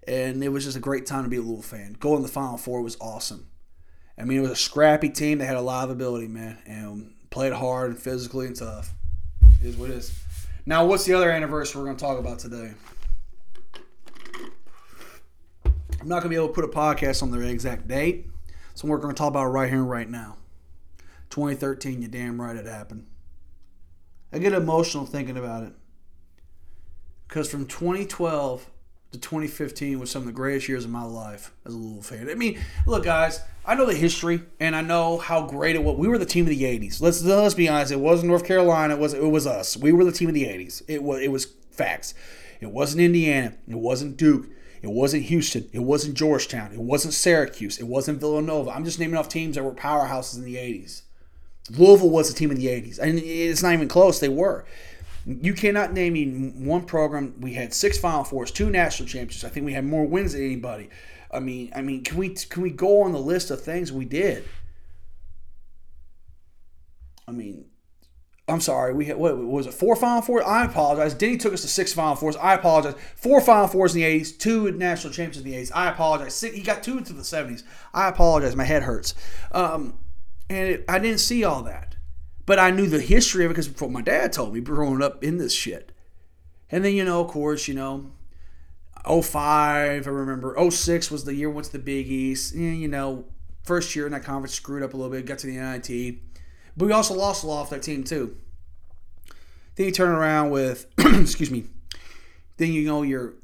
and 0.07 0.42
it 0.42 0.49
was 0.49 0.64
just 0.64 0.76
a 0.76 0.80
great 0.80 1.07
time 1.07 1.24
to 1.24 1.30
be 1.30 1.36
a 1.36 1.42
Louisville 1.42 1.62
fan. 1.62 1.97
Going 1.99 2.18
to 2.18 2.26
the 2.26 2.32
Final 2.32 2.57
Four 2.57 2.82
was 2.82 2.97
awesome. 3.01 3.49
I 4.18 4.24
mean, 4.24 4.38
it 4.38 4.42
was 4.42 4.53
a 4.53 4.57
scrappy 4.57 5.11
team. 5.11 5.38
They 5.38 5.47
had 5.47 5.57
a 5.57 5.61
lot 5.61 5.84
of 5.84 5.90
ability, 5.90 6.28
man, 6.28 6.59
and 6.64 7.14
played 7.30 7.53
hard 7.53 7.90
and 7.90 8.01
physically 8.01 8.47
and 8.47 8.57
tough. 8.57 8.94
It 9.61 9.66
is 9.66 9.76
what 9.76 9.90
it 9.90 9.97
is. 9.97 10.18
Now, 10.64 10.86
what's 10.86 11.05
the 11.05 11.14
other 11.14 11.30
anniversary 11.30 11.80
we're 11.80 11.86
going 11.86 11.97
to 11.97 12.05
talk 12.05 12.18
about 12.18 12.38
today? 12.38 12.72
I'm 16.01 16.09
not 16.09 16.22
going 16.22 16.24
to 16.24 16.28
be 16.28 16.36
able 16.36 16.49
to 16.49 16.55
put 16.55 16.64
a 16.64 16.68
podcast 16.68 17.22
on 17.22 17.30
the 17.30 17.40
exact 17.40 17.88
date, 17.88 18.26
so 18.74 18.86
we're 18.86 18.99
going 18.99 19.14
to 19.14 19.18
talk 19.18 19.28
about 19.28 19.47
it 19.47 19.51
right 19.51 19.68
here 19.68 19.80
and 19.80 19.90
right 19.90 20.09
now. 20.09 20.36
2013, 21.30 22.03
you 22.03 22.09
damn 22.09 22.40
right 22.40 22.57
it 22.57 22.66
happened. 22.66 23.07
I 24.32 24.38
get 24.38 24.53
emotional 24.53 25.07
thinking 25.07 25.36
about 25.36 25.64
it. 25.64 25.72
Because 27.28 27.51
from 27.51 27.66
2012 27.66 28.70
to 29.12 29.18
2015 29.18 29.99
was 29.99 30.11
some 30.11 30.22
of 30.22 30.26
the 30.26 30.32
greatest 30.32 30.68
years 30.68 30.84
of 30.84 30.90
my 30.90 31.03
life 31.03 31.53
as 31.64 31.74
a 31.74 31.76
Louisville 31.76 32.03
fan. 32.03 32.30
I 32.30 32.34
mean, 32.34 32.61
look, 32.86 33.05
guys, 33.05 33.40
I 33.64 33.74
know 33.74 33.86
the 33.86 33.94
history 33.94 34.42
and 34.61 34.76
I 34.76 34.82
know 34.82 35.18
how 35.18 35.47
great 35.47 35.76
it 35.76 35.82
was. 35.82 35.97
We 35.97 36.09
were 36.09 36.18
the 36.18 36.26
team 36.26 36.44
of 36.44 36.51
the 36.51 36.62
80s. 36.62 37.01
Let's 37.01 37.22
let's 37.22 37.55
be 37.55 37.68
honest. 37.68 37.92
It 37.92 38.01
wasn't 38.01 38.28
North 38.28 38.44
Carolina. 38.44 38.94
It 38.94 39.01
was 39.01 39.14
it 39.14 39.22
was 39.22 39.47
us. 39.47 39.76
We 39.76 39.92
were 39.92 40.05
the 40.05 40.12
team 40.12 40.28
of 40.28 40.34
the 40.34 40.44
80s. 40.44 40.82
It 40.88 41.03
was 41.03 41.22
it 41.22 41.32
was 41.32 41.47
facts. 41.70 42.14
It 42.61 42.70
wasn't 42.70 43.03
Indiana. 43.03 43.55
It 43.68 43.76
wasn't 43.76 44.16
Duke. 44.16 44.49
It 44.83 44.91
wasn't 44.91 45.24
Houston. 45.24 45.68
It 45.72 45.81
wasn't 45.81 46.14
Georgetown. 46.14 46.72
It 46.72 46.81
wasn't 46.81 47.14
Syracuse. 47.14 47.79
It 47.79 47.87
wasn't 47.87 48.20
Villanova. 48.20 48.70
I'm 48.70 48.85
just 48.85 48.99
naming 48.99 49.16
off 49.16 49.29
teams 49.29 49.57
that 49.57 49.64
were 49.64 49.72
powerhouses 49.72 50.37
in 50.37 50.45
the 50.45 50.57
80s. 50.57 51.03
Louisville 51.70 52.11
was 52.11 52.31
a 52.31 52.35
team 52.35 52.51
in 52.51 52.59
the 52.59 52.66
80s. 52.66 52.99
And 52.99 53.18
it's 53.18 53.62
not 53.62 53.72
even 53.72 53.89
close. 53.89 54.20
They 54.20 54.29
were. 54.29 54.64
You 55.27 55.55
cannot 55.55 55.93
name 55.93 56.12
me 56.12 56.51
one 56.64 56.85
program. 56.85 57.35
We 57.41 57.55
had 57.55 57.74
six 57.74 57.99
Final 57.99 58.22
Fours, 58.22 58.53
two 58.53 58.70
national 58.70 59.09
championships. 59.09 59.45
I 59.45 59.49
think 59.49 59.66
we 59.66 59.72
had 59.72 59.85
more 59.85 60.05
wins 60.05 60.35
than 60.35 60.45
anybody. 60.45 60.89
I 61.33 61.41
mean, 61.41 61.72
I 61.74 61.83
mean, 61.83 62.05
can 62.05 62.16
we 62.16 62.31
can 62.31 62.62
we 62.62 62.70
go 62.70 63.03
on 63.03 63.12
the 63.12 63.18
list 63.18 63.51
of 63.51 63.61
things 63.61 63.91
we 63.91 64.05
did? 64.05 64.45
I 67.27 67.33
mean, 67.33 67.66
I'm 68.49 68.61
sorry. 68.61 68.94
We 68.94 69.07
had 69.07 69.16
what 69.16 69.36
was 69.38 69.66
it? 69.66 69.74
Four 69.74 69.97
Final 69.97 70.22
Fours. 70.22 70.44
I 70.47 70.64
apologize. 70.64 71.14
Denny 71.14 71.36
took 71.36 71.53
us 71.53 71.62
to 71.62 71.68
six 71.68 71.92
Final 71.92 72.14
Fours. 72.14 72.36
I 72.36 72.55
apologize. 72.55 72.94
Four 73.16 73.40
Final 73.40 73.66
Fours 73.66 73.94
in 73.94 74.03
the 74.03 74.20
'80s, 74.20 74.38
two 74.38 74.70
national 74.72 75.12
champions 75.12 75.44
in 75.44 75.51
the 75.51 75.57
'80s. 75.57 75.72
I 75.74 75.90
apologize. 75.90 76.34
Six, 76.34 76.55
He 76.55 76.62
got 76.62 76.82
two 76.82 76.97
into 76.97 77.12
the 77.12 77.22
'70s. 77.22 77.64
I 77.92 78.09
apologize. 78.09 78.55
My 78.55 78.64
head 78.64 78.84
hurts. 78.84 79.14
Um, 79.51 79.99
and 80.49 80.68
it, 80.68 80.84
I 80.88 81.01
didn't 81.01 81.18
see 81.18 81.42
all 81.42 81.62
that. 81.62 81.97
But 82.44 82.61
I 82.61 82.70
knew 82.70 82.86
the 82.86 83.01
history 83.01 83.44
of 83.44 83.51
it 83.51 83.55
because 83.55 83.90
my 83.90 84.01
dad 84.03 84.32
told 84.32 84.55
me 84.55 84.61
growing 84.61 85.03
up 85.03 85.22
in 85.24 85.38
this 85.38 85.53
shit. 85.53 85.90
And 86.70 86.84
then, 86.84 86.94
you 86.94 87.05
know, 87.05 87.20
of 87.20 87.28
course, 87.28 87.66
you 87.66 87.74
know, 87.74 88.12
05, 89.05 90.07
I 90.07 90.11
remember 90.11 90.57
06 90.70 91.11
was 91.11 91.24
the 91.24 91.34
year 91.34 91.51
once 91.51 91.68
the 91.68 91.80
Big 91.80 92.07
East. 92.07 92.55
And, 92.55 92.80
you 92.80 92.86
know, 92.86 93.24
first 93.64 93.97
year 93.97 94.07
in 94.07 94.12
that 94.12 94.22
conference 94.22 94.55
screwed 94.55 94.84
up 94.84 94.94
a 94.94 94.97
little 94.97 95.11
bit, 95.11 95.26
got 95.26 95.38
to 95.40 95.47
the 95.49 95.57
NIT. 95.57 96.18
But 96.77 96.87
we 96.87 96.93
also 96.93 97.14
lost 97.14 97.45
a 97.45 97.47
lot 97.47 97.62
off 97.62 97.70
that 97.70 97.83
team, 97.83 98.05
too. 98.05 98.37
Then 99.77 99.87
you 99.87 99.93
turn 99.93 100.11
around 100.11 100.51
with, 100.51 100.87
excuse 100.99 101.51
me, 101.51 101.64
then 102.57 102.72
you 102.72 102.85
know 102.87 103.03
you're 103.03 103.35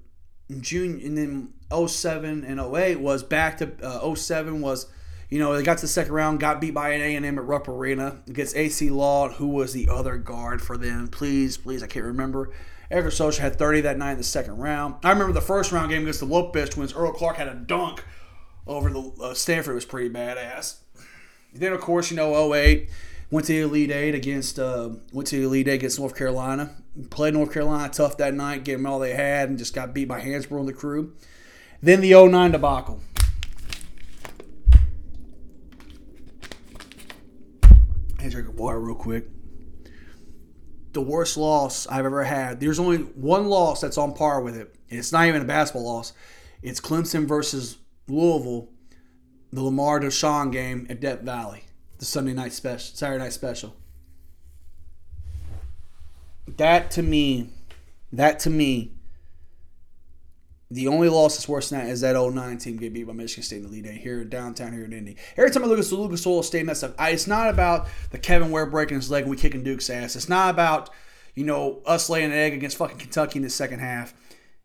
June, 0.61 1.01
and 1.05 1.17
then 1.17 1.53
07 1.89 2.45
and 2.45 2.61
08 2.61 3.01
was 3.01 3.23
back 3.23 3.59
to 3.59 3.71
uh, 3.83 4.15
07 4.15 4.61
was 4.61 4.87
you 5.33 5.39
know, 5.39 5.57
they 5.57 5.63
got 5.63 5.79
to 5.79 5.83
the 5.83 5.89
second 5.89 6.13
round, 6.13 6.41
got 6.41 6.61
beat 6.61 6.75
by 6.75 6.91
an 6.91 7.01
A&M 7.01 7.39
at 7.39 7.45
Rupp 7.47 7.67
Arena 7.67 8.21
against 8.29 8.55
Acie 8.55 8.91
Law, 8.91 9.31
who 9.31 9.49
was 9.49 9.73
the 9.73 9.89
other 9.89 10.19
guard 10.19 10.61
for 10.61 10.77
them. 10.77 11.09
Please, 11.09 11.57
please, 11.57 11.83
I 11.83 11.87
can't 11.87 12.05
remember. 12.05 12.51
Edgar 12.91 13.11
Sosa 13.11 13.41
had 13.41 13.57
30 13.57 13.81
that 13.81 13.97
night 13.97 14.13
in 14.13 14.19
the 14.19 14.25
second 14.25 14.59
round. 14.59 14.97
I 15.03 15.09
remember 15.09 15.33
the 15.33 15.41
first 15.41 15.73
round 15.73 15.89
game 15.89 16.03
against 16.03 16.21
the 16.21 16.27
Lopez 16.27 16.69
twins. 16.69 16.93
Earl 16.93 17.13
Clark 17.13 17.39
had 17.39 17.49
a 17.49 17.55
dunk 17.55 18.05
over 18.67 18.91
the 18.91 19.11
uh, 19.23 19.33
Stanford. 19.33 19.73
It 19.73 19.77
was 19.77 19.87
pretty 19.87 20.11
badass. 20.11 20.81
Then, 21.55 21.73
of 21.73 21.81
course, 21.81 22.11
you 22.11 22.17
know, 22.19 22.53
08 22.53 22.91
went 23.33 23.47
to 23.47 23.53
the 23.55 23.61
Elite 23.63 23.91
Eight 23.91 24.15
against 24.15 24.59
uh, 24.59 24.91
went 25.11 25.27
to 25.29 25.37
the 25.39 25.47
Elite 25.47 25.67
Eight 25.67 25.75
against 25.75 25.99
North 25.99 26.15
Carolina. 26.15 26.77
Played 27.11 27.35
North 27.35 27.53
Carolina 27.53 27.89
tough 27.89 28.19
that 28.19 28.35
night, 28.35 28.63
gave 28.63 28.79
them 28.79 28.87
all 28.87 29.01
they 29.01 29.15
had, 29.15 29.49
and 29.49 29.59
just 29.59 29.75
got 29.75 29.95
beat 29.95 30.05
by 30.05 30.21
Hansbrough 30.21 30.61
and 30.61 30.69
the 30.69 30.75
crew. 30.75 31.15
Then 31.81 32.03
the 32.03 32.13
09 32.13 32.53
debacle. 32.53 33.01
Hey, 38.21 38.29
drink 38.29 38.57
water 38.57 38.79
real 38.79 38.95
quick. 38.95 39.27
The 40.93 41.01
worst 41.01 41.39
loss 41.39 41.87
I've 41.87 42.05
ever 42.05 42.23
had. 42.23 42.61
There's 42.61 42.79
only 42.79 42.99
one 42.99 43.47
loss 43.47 43.81
that's 43.81 43.97
on 43.97 44.13
par 44.13 44.43
with 44.43 44.55
it. 44.55 44.77
And 44.91 44.99
it's 44.99 45.11
not 45.11 45.27
even 45.27 45.41
a 45.41 45.47
basketball 45.47 45.87
loss. 45.87 46.13
It's 46.61 46.81
Clemson 46.81 47.27
versus 47.27 47.79
Louisville, 48.07 48.69
the 49.51 49.63
Lamar 49.63 50.01
Deshaun 50.01 50.53
game 50.53 50.87
at 50.91 51.01
Death 51.01 51.23
Valley, 51.23 51.65
the 52.03 52.07
Sunday 52.07 52.33
night 52.33 52.53
special, 52.53 52.97
Saturday 52.97 53.23
night 53.23 53.33
special. 53.33 53.77
That 56.57 56.91
to 56.93 57.03
me, 57.03 57.51
that 58.13 58.41
to 58.41 58.51
me 58.51 58.91
the 60.69 60.89
only 60.89 61.09
loss 61.09 61.37
that's 61.37 61.49
worse 61.49 61.71
than 61.71 61.79
that 61.79 61.89
is 61.89 62.01
that 62.01 62.17
09 62.17 62.59
team 62.59 62.77
get 62.77 62.93
beat 62.93 63.05
by 63.05 63.13
Michigan 63.13 63.45
State 63.45 63.59
in 63.59 63.63
the 63.63 63.69
Elite 63.69 63.87
Eight 63.87 64.01
here 64.01 64.25
downtown 64.25 64.73
here 64.73 64.85
in 64.85 64.93
Indy. 64.93 65.17
Every 65.37 65.53
time 65.53 65.63
I 65.63 65.69
look 65.69 65.79
at 65.79 65.85
the 65.85 65.95
Lucas 65.95 66.27
Oil 66.27 66.43
Stadium, 66.43 66.67
that 66.67 66.79
stuff, 66.79 66.95
I, 66.99 67.11
it's 67.11 67.29
not 67.29 67.49
about 67.49 67.87
the 68.11 68.19
Kevin 68.19 68.51
Ware 68.51 68.67
breaking 68.67 68.97
his 68.97 69.09
leg 69.09 69.23
and 69.23 69.31
we 69.31 69.37
kicking 69.37 69.63
Duke's 69.63 69.89
ass. 69.89 70.17
It's 70.17 70.29
not 70.29 70.51
about, 70.51 70.91
you 71.37 71.45
know, 71.45 71.83
us 71.87 72.11
laying 72.11 72.33
an 72.33 72.37
egg 72.37 72.53
against 72.53 72.79
fucking 72.79 72.99
Kentucky 72.99 73.39
in 73.39 73.45
the 73.45 73.51
second 73.51 73.79
half. 73.79 74.13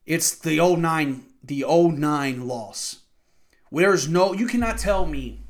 It's 0.08 0.34
the 0.34 0.58
09, 0.58 1.24
the 1.44 1.66
09 1.68 2.48
loss. 2.48 3.02
There's 3.72 4.10
no, 4.10 4.34
you 4.34 4.48
cannot 4.48 4.80
tell 4.80 5.06
me 5.06 5.42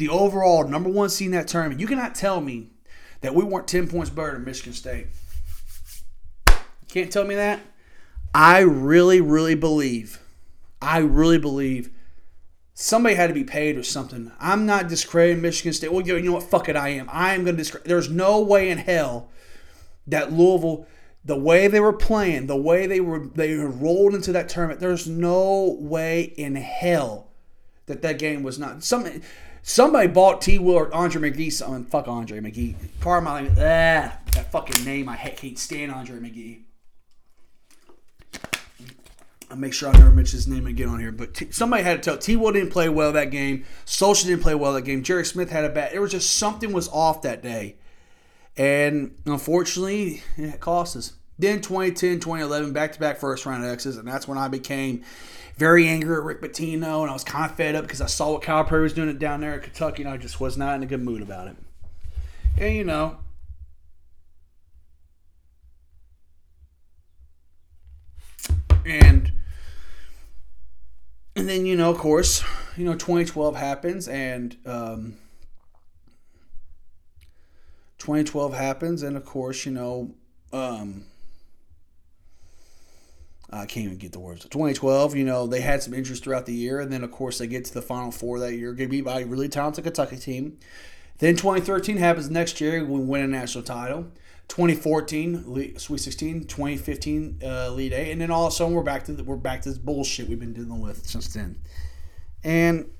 the 0.00 0.08
overall 0.08 0.66
number 0.66 0.88
one 0.88 1.10
seed 1.10 1.26
in 1.26 1.32
that 1.32 1.46
tournament, 1.46 1.78
you 1.78 1.86
cannot 1.86 2.14
tell 2.14 2.40
me 2.40 2.70
that 3.20 3.34
we 3.34 3.44
weren't 3.44 3.68
10 3.68 3.86
points 3.86 4.08
better 4.08 4.32
than 4.32 4.44
Michigan 4.44 4.72
State. 4.72 5.08
You 6.48 6.54
can't 6.88 7.12
tell 7.12 7.24
me 7.24 7.34
that? 7.34 7.60
I 8.34 8.60
really, 8.60 9.20
really 9.20 9.54
believe, 9.54 10.18
I 10.80 10.98
really 10.98 11.36
believe 11.36 11.90
somebody 12.72 13.14
had 13.14 13.26
to 13.26 13.34
be 13.34 13.44
paid 13.44 13.76
or 13.76 13.82
something. 13.82 14.32
I'm 14.40 14.64
not 14.64 14.88
discrediting 14.88 15.42
Michigan 15.42 15.74
State. 15.74 15.92
Well, 15.92 16.00
you 16.06 16.18
know 16.22 16.32
what? 16.32 16.44
Fuck 16.44 16.70
it, 16.70 16.76
I 16.76 16.88
am. 16.88 17.06
I 17.12 17.34
am 17.34 17.44
going 17.44 17.56
to 17.56 17.62
discredit. 17.62 17.86
There's 17.86 18.08
no 18.08 18.40
way 18.40 18.70
in 18.70 18.78
hell 18.78 19.28
that 20.06 20.32
Louisville, 20.32 20.86
the 21.26 21.36
way 21.36 21.68
they 21.68 21.80
were 21.80 21.92
playing, 21.92 22.46
the 22.46 22.56
way 22.56 22.86
they 22.86 23.00
were 23.00 23.26
they 23.26 23.54
rolled 23.54 24.14
into 24.14 24.32
that 24.32 24.48
tournament. 24.48 24.80
There's 24.80 25.06
no 25.06 25.76
way 25.78 26.22
in 26.22 26.54
hell 26.54 27.26
that 27.84 28.00
that 28.00 28.18
game 28.18 28.42
was 28.42 28.58
not 28.58 28.82
some. 28.82 29.04
Somebody 29.62 30.08
bought 30.08 30.40
T. 30.40 30.58
Will 30.58 30.74
or 30.74 30.94
Andre 30.94 31.30
McGee 31.30 31.52
something. 31.52 31.84
Fuck 31.84 32.08
Andre 32.08 32.40
McGee. 32.40 32.74
Carmine, 33.00 33.50
ah, 33.52 34.16
that 34.32 34.50
fucking 34.50 34.84
name. 34.84 35.08
I 35.08 35.16
hate 35.16 35.58
stand 35.58 35.92
Andre 35.92 36.18
McGee. 36.18 36.62
I'll 39.50 39.56
make 39.56 39.74
sure 39.74 39.88
I 39.88 39.92
never 39.92 40.10
mention 40.10 40.36
his 40.36 40.46
name 40.46 40.66
again 40.66 40.88
on 40.88 41.00
here. 41.00 41.10
But 41.10 41.34
T- 41.34 41.50
somebody 41.50 41.82
had 41.82 42.02
to 42.02 42.10
tell 42.10 42.18
T. 42.18 42.36
Will 42.36 42.52
didn't 42.52 42.70
play 42.70 42.88
well 42.88 43.12
that 43.12 43.30
game. 43.30 43.64
Sosa 43.84 44.26
didn't 44.26 44.42
play 44.42 44.54
well 44.54 44.72
that 44.74 44.82
game. 44.82 45.02
Jerry 45.02 45.24
Smith 45.24 45.50
had 45.50 45.64
a 45.64 45.68
bad. 45.68 45.92
It 45.92 45.98
was 45.98 46.12
just 46.12 46.36
something 46.36 46.72
was 46.72 46.88
off 46.88 47.22
that 47.22 47.42
day, 47.42 47.76
And 48.56 49.16
unfortunately, 49.26 50.22
it 50.36 50.60
cost 50.60 50.96
us. 50.96 51.14
Then 51.38 51.62
2010, 51.62 52.20
2011, 52.20 52.72
back 52.72 52.92
to 52.92 53.00
back 53.00 53.18
first 53.18 53.46
round 53.46 53.64
exits, 53.64 53.96
and 53.96 54.06
that's 54.06 54.28
when 54.28 54.38
I 54.38 54.48
became 54.48 55.02
very 55.60 55.86
angry 55.86 56.16
at 56.16 56.22
Rick 56.22 56.40
Pitino, 56.40 57.02
and 57.02 57.10
I 57.10 57.12
was 57.12 57.22
kind 57.22 57.44
of 57.44 57.54
fed 57.54 57.74
up 57.74 57.82
because 57.82 58.00
I 58.00 58.06
saw 58.06 58.32
what 58.32 58.40
Calipari 58.42 58.80
was 58.80 58.94
doing 58.94 59.10
it 59.10 59.18
down 59.18 59.42
there 59.42 59.52
at 59.52 59.62
Kentucky, 59.62 60.02
and 60.02 60.10
I 60.10 60.16
just 60.16 60.40
was 60.40 60.56
not 60.56 60.74
in 60.74 60.82
a 60.82 60.86
good 60.86 61.02
mood 61.02 61.20
about 61.20 61.48
it. 61.48 61.56
And 62.56 62.74
you 62.74 62.82
know, 62.82 63.18
and 68.86 69.30
and 71.36 71.46
then 71.46 71.66
you 71.66 71.76
know, 71.76 71.90
of 71.90 71.98
course, 71.98 72.42
you 72.78 72.86
know, 72.86 72.94
2012 72.94 73.54
happens, 73.54 74.08
and 74.08 74.56
um, 74.64 75.18
2012 77.98 78.54
happens, 78.54 79.02
and 79.02 79.14
of 79.14 79.26
course, 79.26 79.66
you 79.66 79.72
know, 79.72 80.14
um, 80.54 81.04
I 83.52 83.66
can't 83.66 83.86
even 83.86 83.98
get 83.98 84.12
the 84.12 84.20
words. 84.20 84.44
2012, 84.44 85.16
you 85.16 85.24
know, 85.24 85.46
they 85.46 85.60
had 85.60 85.82
some 85.82 85.92
injuries 85.92 86.20
throughout 86.20 86.46
the 86.46 86.54
year, 86.54 86.80
and 86.80 86.92
then 86.92 87.02
of 87.02 87.10
course 87.10 87.38
they 87.38 87.46
get 87.46 87.64
to 87.66 87.74
the 87.74 87.82
Final 87.82 88.12
Four 88.12 88.38
that 88.40 88.54
year, 88.54 88.72
get 88.72 88.90
beat 88.90 89.04
by 89.04 89.20
a 89.20 89.26
really 89.26 89.48
talented 89.48 89.84
Kentucky 89.84 90.18
team. 90.18 90.58
Then 91.18 91.36
2013 91.36 91.96
happens 91.96 92.30
next 92.30 92.60
year, 92.60 92.84
we 92.84 93.00
win 93.00 93.22
a 93.22 93.26
national 93.26 93.64
title. 93.64 94.06
2014 94.48 95.78
Sweet 95.78 96.00
16, 96.00 96.44
2015 96.44 97.40
uh, 97.42 97.46
Elite 97.68 97.92
Eight, 97.92 98.10
and 98.10 98.20
then 98.20 98.30
all 98.30 98.46
of 98.46 98.52
a 98.52 98.56
sudden 98.56 98.74
we're 98.74 98.82
back 98.82 99.04
to 99.04 99.12
the, 99.12 99.22
we're 99.22 99.36
back 99.36 99.62
to 99.62 99.68
this 99.68 99.78
bullshit 99.78 100.28
we've 100.28 100.40
been 100.40 100.52
dealing 100.52 100.80
with 100.80 101.06
since 101.06 101.32
then. 101.32 101.60
And 102.42 102.90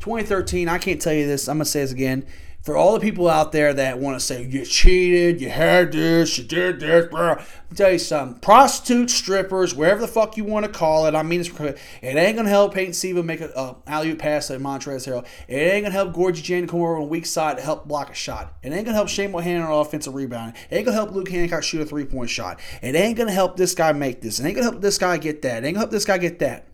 2013, 0.00 0.68
I 0.68 0.78
can't 0.78 1.00
tell 1.00 1.12
you 1.12 1.26
this. 1.26 1.48
I'm 1.48 1.58
gonna 1.58 1.66
say 1.66 1.80
this 1.80 1.92
again 1.92 2.26
for 2.62 2.76
all 2.76 2.92
the 2.92 3.00
people 3.00 3.28
out 3.28 3.52
there 3.52 3.72
that 3.72 3.98
want 3.98 4.18
to 4.18 4.24
say 4.24 4.42
you 4.42 4.64
cheated, 4.64 5.40
you 5.40 5.48
had 5.48 5.92
this, 5.92 6.36
you 6.36 6.44
did 6.44 6.80
this, 6.80 7.06
bro. 7.06 7.36
Me 7.36 7.76
tell 7.76 7.92
you 7.92 7.98
something. 7.98 8.40
Prostitutes, 8.40 9.14
strippers, 9.14 9.74
wherever 9.74 10.00
the 10.00 10.08
fuck 10.08 10.36
you 10.36 10.44
want 10.44 10.66
to 10.66 10.70
call 10.72 11.06
it. 11.06 11.14
I 11.14 11.22
mean, 11.22 11.40
it 11.40 11.78
ain't 12.02 12.36
gonna 12.36 12.48
help 12.48 12.74
Peyton 12.74 12.92
Siva 12.92 13.22
make 13.22 13.40
a 13.40 13.56
uh, 13.56 13.74
alley 13.86 14.14
pass 14.16 14.50
at 14.50 14.60
Montrezl 14.60 15.06
Harrell. 15.08 15.26
It 15.46 15.56
ain't 15.56 15.84
gonna 15.84 15.92
help 15.92 16.12
Gorgui 16.12 16.42
Dieng 16.42 16.68
come 16.68 16.80
over 16.80 16.96
on 16.96 17.02
the 17.02 17.08
weak 17.08 17.26
side 17.26 17.56
to 17.56 17.62
help 17.62 17.86
block 17.86 18.10
a 18.10 18.14
shot. 18.14 18.54
It 18.62 18.72
ain't 18.72 18.84
gonna 18.84 18.96
help 18.96 19.08
Chane 19.08 19.32
Behanan 19.32 19.64
on 19.64 19.72
offensive 19.72 20.14
rebound. 20.14 20.54
It 20.70 20.76
ain't 20.76 20.84
gonna 20.84 20.96
help 20.96 21.12
Luke 21.12 21.28
Hancock 21.28 21.62
shoot 21.62 21.80
a 21.80 21.86
three 21.86 22.04
point 22.04 22.28
shot. 22.28 22.60
It 22.82 22.94
ain't 22.94 23.16
gonna 23.16 23.32
help 23.32 23.56
this 23.56 23.74
guy 23.74 23.92
make 23.92 24.20
this. 24.20 24.40
It 24.40 24.46
ain't 24.46 24.56
gonna 24.56 24.70
help 24.70 24.82
this 24.82 24.98
guy 24.98 25.16
get 25.16 25.42
that. 25.42 25.62
It 25.62 25.66
ain't 25.66 25.74
gonna 25.76 25.84
help 25.84 25.90
this 25.90 26.04
guy 26.04 26.18
get 26.18 26.40
that. 26.40 26.66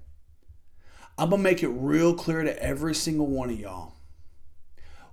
I'm 1.19 1.31
gonna 1.31 1.43
make 1.43 1.63
it 1.63 1.69
real 1.69 2.15
clear 2.15 2.43
to 2.43 2.63
every 2.63 2.95
single 2.95 3.29
one 3.29 3.51
of 3.51 3.61
y'all 3.61 3.94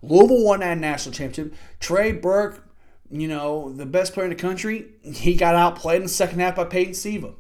Louisville 0.01 0.43
won 0.43 0.61
that 0.61 0.77
national 0.77 1.13
championship. 1.13 1.57
Trey 1.79 2.11
Burke, 2.11 2.67
you 3.09 3.27
know, 3.27 3.71
the 3.71 3.85
best 3.85 4.13
player 4.13 4.25
in 4.25 4.31
the 4.31 4.35
country, 4.35 4.87
he 5.03 5.35
got 5.35 5.55
outplayed 5.55 5.97
in 5.97 6.03
the 6.03 6.09
second 6.09 6.39
half 6.39 6.55
by 6.55 6.65
Peyton 6.65 6.93
Siva. 6.93 7.33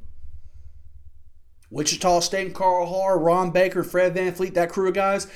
Wichita 1.71 2.19
State, 2.19 2.47
and 2.47 2.55
Carl 2.55 2.85
Hall, 2.85 3.17
Ron 3.17 3.51
Baker, 3.51 3.81
Fred 3.81 4.13
VanVleet, 4.13 4.53
that 4.55 4.69
crew 4.69 4.89
of 4.89 4.93
guys, 4.93 5.27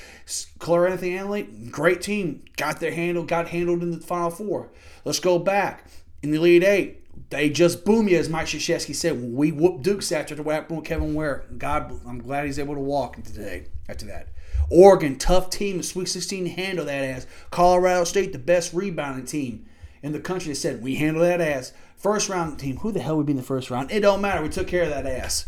Cleanthony 0.58 1.18
Early, 1.18 1.44
great 1.70 2.02
team. 2.02 2.44
Got 2.58 2.78
their 2.78 2.92
handle, 2.92 3.24
got 3.24 3.48
handled 3.48 3.82
in 3.82 3.90
the 3.90 4.00
Final 4.00 4.30
Four. 4.30 4.70
Let's 5.06 5.18
go 5.18 5.38
back. 5.38 5.86
In 6.22 6.30
the 6.30 6.36
Elite 6.36 6.62
Eight, 6.62 7.30
they 7.30 7.48
just 7.48 7.86
boom 7.86 8.06
you, 8.06 8.18
as 8.18 8.28
Mike 8.28 8.46
Krzyzewski 8.48 8.94
said. 8.94 9.32
We 9.32 9.50
whooped 9.50 9.82
Dukes 9.82 10.12
after 10.12 10.34
the 10.34 10.42
whack 10.42 10.68
boom 10.68 10.82
Kevin 10.82 11.14
Ware. 11.14 11.46
God, 11.56 12.00
I'm 12.06 12.18
glad 12.18 12.44
he's 12.44 12.58
able 12.58 12.74
to 12.74 12.80
walk 12.80 13.22
today 13.22 13.68
after 13.88 14.04
that. 14.06 14.28
Oregon, 14.70 15.18
tough 15.18 15.50
team, 15.50 15.76
in 15.76 15.82
Sweet 15.82 16.08
16 16.08 16.46
handle 16.46 16.84
that 16.86 17.04
ass. 17.04 17.26
Colorado 17.50 18.04
State, 18.04 18.32
the 18.32 18.38
best 18.38 18.72
rebounding 18.72 19.26
team 19.26 19.66
in 20.02 20.12
the 20.12 20.20
country, 20.20 20.54
said 20.54 20.82
we 20.82 20.96
handle 20.96 21.22
that 21.22 21.40
ass. 21.40 21.72
First 21.96 22.28
round 22.28 22.58
team, 22.58 22.78
who 22.78 22.92
the 22.92 23.00
hell 23.00 23.16
would 23.16 23.26
be 23.26 23.32
in 23.32 23.38
the 23.38 23.42
first 23.42 23.70
round? 23.70 23.90
It 23.90 24.00
don't 24.00 24.20
matter. 24.20 24.42
We 24.42 24.48
took 24.48 24.68
care 24.68 24.82
of 24.82 24.90
that 24.90 25.06
ass. 25.06 25.46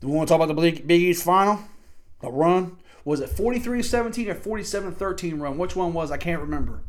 Do 0.00 0.08
we 0.08 0.14
want 0.14 0.28
to 0.28 0.34
talk 0.34 0.42
about 0.42 0.54
the 0.54 0.80
Big 0.80 0.90
East 0.90 1.24
final? 1.24 1.60
The 2.20 2.30
run? 2.30 2.78
Was 3.04 3.20
it 3.20 3.30
43 3.30 3.82
17 3.82 4.28
or 4.28 4.34
47 4.34 4.94
13 4.94 5.38
run? 5.38 5.58
Which 5.58 5.74
one 5.74 5.92
was? 5.92 6.10
I 6.10 6.16
can't 6.16 6.40
remember. 6.40 6.82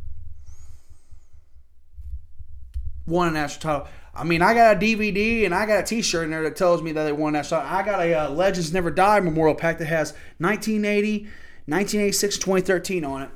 Won 3.11 3.27
a 3.27 3.31
national 3.31 3.61
title. 3.61 3.87
I 4.15 4.23
mean, 4.23 4.41
I 4.41 4.53
got 4.53 4.77
a 4.77 4.79
DVD 4.79 5.45
and 5.45 5.53
I 5.53 5.65
got 5.65 5.79
a 5.79 5.83
T-shirt 5.83 6.23
in 6.23 6.31
there 6.31 6.43
that 6.43 6.55
tells 6.55 6.81
me 6.81 6.93
that 6.93 7.03
they 7.03 7.11
won 7.11 7.33
that 7.33 7.45
shot. 7.45 7.65
I 7.65 7.83
got 7.83 7.99
a 7.99 8.13
uh, 8.13 8.29
Legends 8.29 8.71
Never 8.71 8.89
Die 8.89 9.19
memorial 9.19 9.55
pack 9.55 9.77
that 9.79 9.85
has 9.85 10.13
1980, 10.39 11.23
1986, 11.65 12.37
2013 12.37 13.03
on 13.03 13.23
it. 13.23 13.29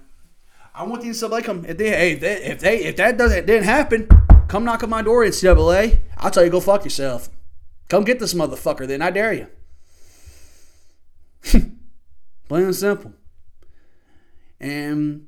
I 0.73 0.83
want 0.83 1.01
the 1.01 1.09
NCAA 1.09 1.43
come 1.43 1.65
if 1.65 1.77
they 1.77 1.89
hey, 1.89 2.11
if 2.13 2.19
they, 2.21 2.43
if, 2.43 2.59
they, 2.59 2.83
if 2.83 2.95
that 2.97 3.17
doesn't 3.17 3.45
didn't 3.45 3.65
happen, 3.65 4.07
come 4.47 4.63
knock 4.63 4.83
on 4.83 4.89
my 4.89 5.01
door, 5.01 5.25
NCAA. 5.25 5.99
I'll 6.17 6.31
tell 6.31 6.43
you 6.43 6.49
go 6.49 6.59
fuck 6.61 6.83
yourself. 6.83 7.29
Come 7.89 8.03
get 8.03 8.19
this 8.19 8.33
motherfucker. 8.33 8.87
Then 8.87 9.01
I 9.01 9.11
dare 9.11 9.33
you. 9.33 9.47
Plain 12.47 12.63
and 12.63 12.75
simple. 12.75 13.13
And 14.59 15.27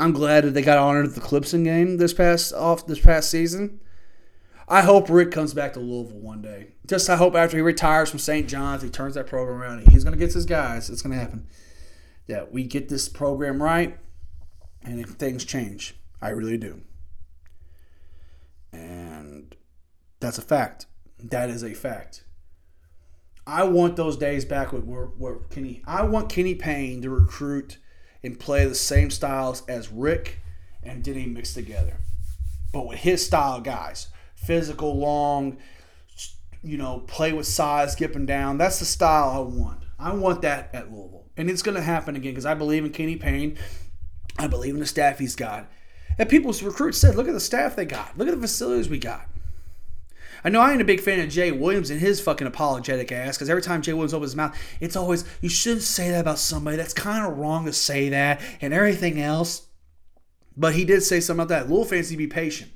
I'm 0.00 0.12
glad 0.12 0.44
that 0.44 0.52
they 0.52 0.62
got 0.62 0.78
honored 0.78 1.04
at 1.04 1.14
the 1.14 1.20
Clemson 1.20 1.62
game 1.62 1.98
this 1.98 2.14
past 2.14 2.54
off 2.54 2.86
this 2.86 2.98
past 2.98 3.30
season. 3.30 3.80
I 4.66 4.80
hope 4.80 5.10
Rick 5.10 5.30
comes 5.30 5.52
back 5.52 5.74
to 5.74 5.80
Louisville 5.80 6.20
one 6.20 6.40
day. 6.40 6.68
Just 6.86 7.10
I 7.10 7.16
hope 7.16 7.34
after 7.34 7.58
he 7.58 7.62
retires 7.62 8.08
from 8.08 8.18
St. 8.18 8.48
John's, 8.48 8.82
he 8.82 8.88
turns 8.88 9.14
that 9.16 9.26
program 9.26 9.60
around. 9.60 9.86
He's 9.90 10.02
going 10.02 10.18
to 10.18 10.18
get 10.18 10.32
his 10.32 10.46
guys. 10.46 10.88
It's 10.88 11.02
going 11.02 11.12
to 11.12 11.20
happen. 11.20 11.46
Yeah, 12.26 12.44
we 12.50 12.64
get 12.64 12.88
this 12.88 13.10
program 13.10 13.62
right, 13.62 13.98
and 14.82 15.06
things 15.18 15.44
change. 15.44 15.96
I 16.22 16.30
really 16.30 16.56
do. 16.56 16.80
And 18.72 19.54
that's 20.18 20.38
a 20.38 20.42
fact. 20.42 20.86
That 21.18 21.50
is 21.50 21.62
a 21.62 21.74
fact. 21.74 22.24
I 23.46 23.64
want 23.64 23.96
those 23.96 24.16
days 24.16 24.46
back 24.46 24.72
with 24.72 24.84
where, 24.84 25.06
where 25.06 25.34
Kenny. 25.50 25.82
I 25.86 26.04
want 26.04 26.30
Kenny 26.30 26.54
Payne 26.54 27.02
to 27.02 27.10
recruit 27.10 27.76
and 28.22 28.38
play 28.38 28.66
the 28.66 28.74
same 28.74 29.10
styles 29.10 29.62
as 29.66 29.90
Rick 29.90 30.40
and 30.82 31.02
Denny 31.02 31.26
mixed 31.26 31.54
together, 31.54 31.96
but 32.72 32.86
with 32.86 32.98
his 32.98 33.24
style 33.24 33.60
guys 33.60 34.08
physical, 34.34 34.96
long, 34.96 35.58
you 36.62 36.76
know, 36.76 37.00
play 37.06 37.32
with 37.32 37.46
size, 37.46 37.92
skipping 37.92 38.26
down. 38.26 38.58
That's 38.58 38.78
the 38.78 38.84
style 38.84 39.30
I 39.30 39.38
want. 39.40 39.82
I 39.98 40.14
want 40.14 40.42
that 40.42 40.74
at 40.74 40.90
Louisville. 40.90 41.26
And 41.36 41.50
it's 41.50 41.62
going 41.62 41.74
to 41.76 41.82
happen 41.82 42.16
again 42.16 42.32
because 42.32 42.46
I 42.46 42.54
believe 42.54 42.84
in 42.84 42.90
Kenny 42.90 43.16
Payne. 43.16 43.58
I 44.38 44.46
believe 44.46 44.74
in 44.74 44.80
the 44.80 44.86
staff 44.86 45.18
he's 45.18 45.36
got. 45.36 45.70
And 46.18 46.28
people's 46.28 46.62
recruits 46.62 46.98
said, 46.98 47.16
look 47.16 47.28
at 47.28 47.34
the 47.34 47.40
staff 47.40 47.76
they 47.76 47.84
got. 47.84 48.16
Look 48.16 48.28
at 48.28 48.34
the 48.34 48.40
facilities 48.40 48.88
we 48.88 48.98
got. 48.98 49.26
I 50.44 50.48
know 50.48 50.60
I 50.60 50.72
ain't 50.72 50.80
a 50.80 50.86
big 50.86 51.00
fan 51.00 51.20
of 51.20 51.28
Jay 51.28 51.52
Williams 51.52 51.90
and 51.90 52.00
his 52.00 52.20
fucking 52.20 52.46
apologetic 52.46 53.12
ass 53.12 53.36
because 53.36 53.50
every 53.50 53.62
time 53.62 53.82
Jay 53.82 53.92
Williams 53.92 54.14
opens 54.14 54.32
his 54.32 54.36
mouth, 54.36 54.56
it's 54.80 54.96
always, 54.96 55.24
you 55.40 55.48
shouldn't 55.48 55.82
say 55.82 56.10
that 56.10 56.20
about 56.20 56.38
somebody. 56.38 56.76
That's 56.76 56.94
kind 56.94 57.26
of 57.26 57.38
wrong 57.38 57.66
to 57.66 57.72
say 57.72 58.08
that 58.10 58.40
and 58.60 58.72
everything 58.72 59.20
else. 59.20 59.66
But 60.56 60.74
he 60.74 60.84
did 60.84 61.02
say 61.02 61.20
something 61.20 61.44
about 61.44 61.54
that. 61.54 61.68
Little 61.68 61.84
fancy, 61.84 62.16
be 62.16 62.26
patient. 62.26 62.70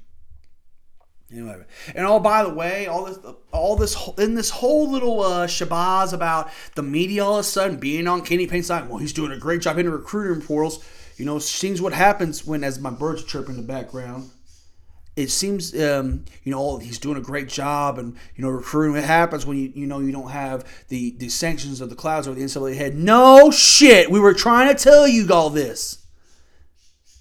Anyway, 1.31 1.65
and 1.95 2.07
oh, 2.07 2.21
by 2.21 2.45
the 2.45 2.55
way, 2.55 2.87
all 2.87 3.07
this, 3.07 3.19
all 3.51 3.77
this, 3.77 3.97
in 4.19 4.35
this 4.35 4.51
whole 4.51 4.91
little 4.91 5.21
uh, 5.21 5.47
shabazz 5.47 6.13
about 6.13 6.51
the 6.77 6.83
media 6.83 7.25
all 7.25 7.35
of 7.35 7.41
a 7.41 7.43
sudden 7.43 7.77
being 7.77 8.07
on 8.07 8.23
Kenny 8.23 8.47
Payne's 8.47 8.67
side. 8.67 8.89
Well, 8.89 8.99
he's 8.99 9.13
doing 9.13 9.33
a 9.33 9.39
great 9.39 9.61
job 9.61 9.79
in 9.79 9.87
the 9.87 9.93
recruiting 9.93 10.47
portals. 10.47 10.85
You 11.17 11.25
know, 11.25 11.39
seems 11.39 11.83
what 11.83 11.93
happens 11.93 12.47
when, 12.47 12.63
as 12.63 12.79
my 12.79 12.91
birds 12.91 13.25
chirping 13.25 13.57
in 13.57 13.61
the 13.61 13.67
background, 13.67 14.31
it 15.17 15.31
seems, 15.31 15.75
um, 15.81 16.25
you 16.43 16.51
know, 16.51 16.79
he's 16.79 16.99
doing 16.99 17.17
a 17.17 17.21
great 17.21 17.49
job, 17.49 17.99
and 17.99 18.17
you 18.35 18.45
know, 18.45 18.51
recruiting. 18.51 18.95
What 18.95 19.05
happens 19.05 19.47
when 19.47 19.59
you, 19.59 19.73
you 19.75 19.87
know, 19.87 20.01
you 20.01 20.13
don't 20.13 20.31
have 20.31 20.65
the 20.89 21.13
the 21.19 21.29
sanctions 21.29 21.81
of 21.81 21.91
the 21.91 21.97
clouds 21.97 22.27
over 22.27 22.39
the 22.39 22.45
NCAA 22.45 22.77
head? 22.77 22.97
No 22.97 23.51
shit, 23.51 24.11
we 24.11 24.19
were 24.19 24.35
trying 24.35 24.75
to 24.75 24.83
tell 24.83 25.07
you 25.07 25.29
all 25.33 25.51
this. 25.51 26.05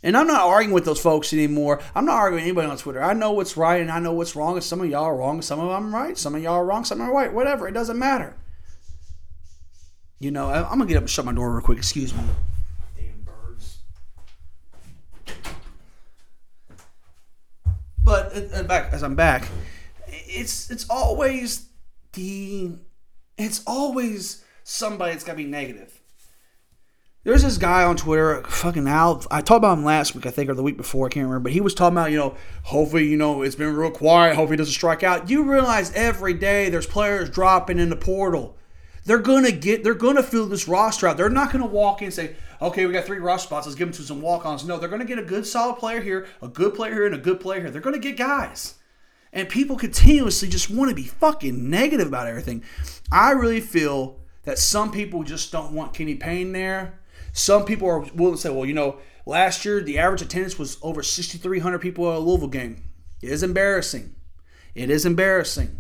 And 0.04 0.18
I'm 0.18 0.28
not 0.28 0.42
arguing 0.42 0.74
with 0.74 0.84
those 0.84 1.00
folks 1.00 1.32
anymore. 1.32 1.82
I'm 1.96 2.06
not 2.06 2.16
arguing 2.16 2.44
with 2.44 2.50
anybody 2.50 2.68
on 2.68 2.78
Twitter. 2.78 3.02
I 3.02 3.14
know 3.14 3.32
what's 3.32 3.56
right 3.56 3.82
and 3.82 3.90
I 3.90 4.00
know 4.00 4.12
what's 4.12 4.36
wrong. 4.36 4.56
And 4.56 4.64
some 4.64 4.82
of 4.82 4.90
y'all 4.90 5.06
are 5.06 5.16
wrong. 5.16 5.42
Some 5.42 5.62
of 5.62 5.70
them 5.70 5.96
are 5.96 5.98
right. 5.98 6.18
Some 6.18 6.36
of 6.36 6.44
y'all 6.44 6.56
are 6.56 6.66
wrong. 6.66 6.84
Some 6.84 7.00
are 7.00 7.14
right. 7.14 7.34
Whatever. 7.34 7.70
It 7.70 7.72
doesn't 7.72 7.98
matter. 7.98 8.36
You 10.20 10.32
know, 10.32 10.50
I'm 10.50 10.78
going 10.78 10.82
to 10.82 10.86
get 10.88 10.98
up 10.98 11.04
and 11.04 11.10
shut 11.10 11.24
my 11.24 11.34
door 11.34 11.54
real 11.54 11.62
quick. 11.62 11.78
Excuse 11.78 12.14
me. 12.14 12.24
Damn 12.98 13.22
birds. 13.24 13.78
But 18.04 18.68
back 18.68 18.92
as 18.94 19.04
I'm 19.04 19.16
back, 19.16 19.48
it's 20.08 20.70
it's 20.70 20.90
always 20.90 21.70
the 22.14 22.72
it's 23.38 23.64
always 23.66 24.44
somebody 24.64 25.14
that's 25.14 25.24
got 25.24 25.34
to 25.34 25.38
be 25.38 25.46
negative. 25.46 26.00
There's 27.24 27.44
this 27.44 27.58
guy 27.58 27.84
on 27.84 27.96
Twitter, 27.96 28.44
fucking 28.44 28.86
Al. 28.86 29.24
I 29.32 29.40
talked 29.40 29.60
about 29.60 29.78
him 29.78 29.86
last 29.86 30.14
week, 30.14 30.26
I 30.26 30.30
think, 30.30 30.50
or 30.50 30.56
the 30.56 30.64
week 30.64 30.76
before. 30.76 31.06
I 31.06 31.10
can't 31.10 31.26
remember. 31.26 31.46
But 31.46 31.54
he 31.54 31.62
was 31.62 31.74
talking 31.74 31.98
about, 31.98 32.12
you 32.12 32.18
know, 32.18 32.36
hopefully, 32.64 33.08
you 33.08 33.16
know, 33.16 33.44
it's 33.44 33.56
been 33.56 33.74
real 33.74 33.92
quiet. 33.92 34.36
Hopefully, 34.36 34.56
he 34.56 34.58
doesn't 34.58 34.74
strike 34.74 35.04
out. 35.04 35.30
You 35.30 35.50
realize 35.50 35.94
every 35.94 36.34
day 36.34 36.70
there's 36.70 36.86
players 36.86 37.30
dropping 37.30 37.80
in 37.80 37.90
the 37.90 37.96
portal. 37.96 38.58
They're 39.06 39.20
gonna 39.20 39.52
get. 39.52 39.84
They're 39.84 39.94
gonna 39.94 40.24
fill 40.24 40.48
this 40.48 40.68
roster 40.68 41.08
out. 41.08 41.18
They're 41.18 41.30
not 41.30 41.52
gonna 41.52 41.66
walk 41.66 42.02
in 42.02 42.06
and 42.06 42.14
say, 42.14 42.36
"Okay, 42.62 42.86
we 42.86 42.94
got 42.94 43.06
three 43.06 43.20
roster 43.20 43.48
spots. 43.48 43.68
Let's 43.68 43.78
give 43.78 43.88
them 43.88 43.96
to 43.96 44.04
some 44.04 44.22
walk-ons." 44.22 44.66
No, 44.66 44.78
they're 44.78 44.90
gonna 44.90 45.06
get 45.06 45.20
a 45.20 45.24
good, 45.24 45.46
solid 45.46 45.78
player 45.78 46.02
here, 46.02 46.26
a 46.42 46.48
good 46.48 46.74
player 46.74 46.94
here, 46.94 47.06
and 47.06 47.16
a 47.16 47.20
good 47.20 47.40
player 47.40 47.62
here. 47.62 47.70
They're 47.70 47.82
gonna 47.82 48.00
get 48.00 48.18
guys. 48.18 48.76
And 49.34 49.50
people 49.50 49.76
continuously 49.76 50.48
just 50.48 50.70
want 50.70 50.90
to 50.90 50.96
be 50.96 51.04
fucking 51.04 51.70
negative 51.70 52.08
about 52.08 52.28
everything. 52.28 52.64
I 53.12 53.32
really 53.32 53.62
feel 53.62 54.20
that 54.44 54.60
some 54.60 54.92
people 54.92 55.24
just 55.24 55.52
don't 55.52 55.74
want 55.74 55.94
Kenny 55.94 56.16
Payne 56.16 56.52
there. 56.52 57.00
Some 57.32 57.66
people 57.66 57.90
are 57.90 58.00
willing 58.14 58.36
to 58.36 58.42
say, 58.42 58.52
well, 58.52 58.66
you 58.66 58.76
know, 58.76 58.98
last 59.26 59.66
year 59.66 59.82
the 59.82 59.98
average 59.98 60.22
attendance 60.22 60.60
was 60.60 60.78
over 60.84 61.02
6,300 61.02 61.80
people 61.80 62.10
at 62.12 62.18
a 62.18 62.20
Louisville 62.20 62.48
game. 62.48 62.84
It 63.24 63.32
is 63.32 63.42
embarrassing. 63.42 64.14
It 64.76 64.92
is 64.92 65.06
embarrassing. 65.06 65.80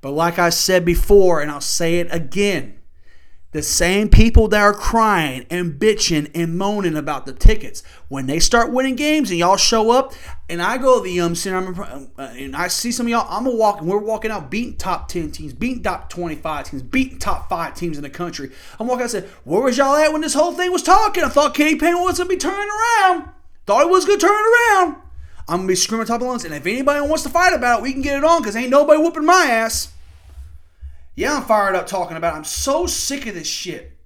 But 0.00 0.12
like 0.12 0.38
I 0.38 0.50
said 0.50 0.84
before, 0.84 1.40
and 1.40 1.50
I'll 1.50 1.60
say 1.60 2.00
it 2.00 2.08
again, 2.10 2.80
the 3.52 3.62
same 3.62 4.08
people 4.08 4.46
that 4.48 4.60
are 4.60 4.72
crying 4.72 5.44
and 5.50 5.72
bitching 5.72 6.30
and 6.36 6.56
moaning 6.56 6.96
about 6.96 7.26
the 7.26 7.32
tickets, 7.32 7.82
when 8.06 8.26
they 8.26 8.38
start 8.38 8.70
winning 8.70 8.94
games 8.94 9.30
and 9.30 9.40
y'all 9.40 9.56
show 9.56 9.90
up, 9.90 10.14
and 10.48 10.62
I 10.62 10.78
go 10.78 10.98
to 10.98 11.04
the 11.04 11.20
um 11.20 11.34
center, 11.34 11.82
uh, 11.82 12.06
and 12.16 12.54
I 12.54 12.68
see 12.68 12.92
some 12.92 13.06
of 13.06 13.10
y'all, 13.10 13.26
I'm 13.28 13.46
a 13.46 13.54
walking, 13.54 13.88
we're 13.88 13.98
walking 13.98 14.30
out 14.30 14.50
beating 14.50 14.76
top 14.76 15.08
10 15.08 15.32
teams, 15.32 15.52
beating 15.52 15.82
top 15.82 16.08
25 16.10 16.70
teams, 16.70 16.82
beating 16.82 17.18
top 17.18 17.48
five 17.48 17.74
teams 17.74 17.96
in 17.96 18.04
the 18.04 18.10
country. 18.10 18.52
I'm 18.78 18.86
walking 18.86 19.02
and 19.02 19.10
said, 19.10 19.24
where 19.42 19.62
was 19.62 19.76
y'all 19.76 19.96
at 19.96 20.12
when 20.12 20.22
this 20.22 20.34
whole 20.34 20.52
thing 20.52 20.70
was 20.70 20.84
talking? 20.84 21.24
I 21.24 21.28
thought 21.28 21.54
Kenny 21.54 21.74
Payne 21.74 22.00
was 22.00 22.18
gonna 22.18 22.28
be 22.28 22.36
turning 22.36 22.68
around. 22.68 23.30
Thought 23.66 23.84
he 23.84 23.90
was 23.90 24.04
gonna 24.04 24.18
turn 24.18 24.30
around. 24.30 24.96
I'm 25.50 25.58
gonna 25.58 25.68
be 25.68 25.74
screaming 25.74 26.06
top 26.06 26.20
of 26.20 26.28
lungs, 26.28 26.44
and 26.44 26.54
if 26.54 26.64
anybody 26.64 27.00
wants 27.00 27.24
to 27.24 27.28
fight 27.28 27.52
about 27.52 27.80
it, 27.80 27.82
we 27.82 27.92
can 27.92 28.02
get 28.02 28.16
it 28.16 28.22
on, 28.22 28.40
because 28.40 28.54
ain't 28.54 28.70
nobody 28.70 29.02
whooping 29.02 29.24
my 29.24 29.46
ass. 29.50 29.92
Yeah, 31.16 31.38
I'm 31.38 31.42
fired 31.42 31.74
up 31.74 31.88
talking 31.88 32.16
about 32.16 32.34
it. 32.34 32.36
I'm 32.36 32.44
so 32.44 32.86
sick 32.86 33.26
of 33.26 33.34
this 33.34 33.48
shit. 33.48 33.98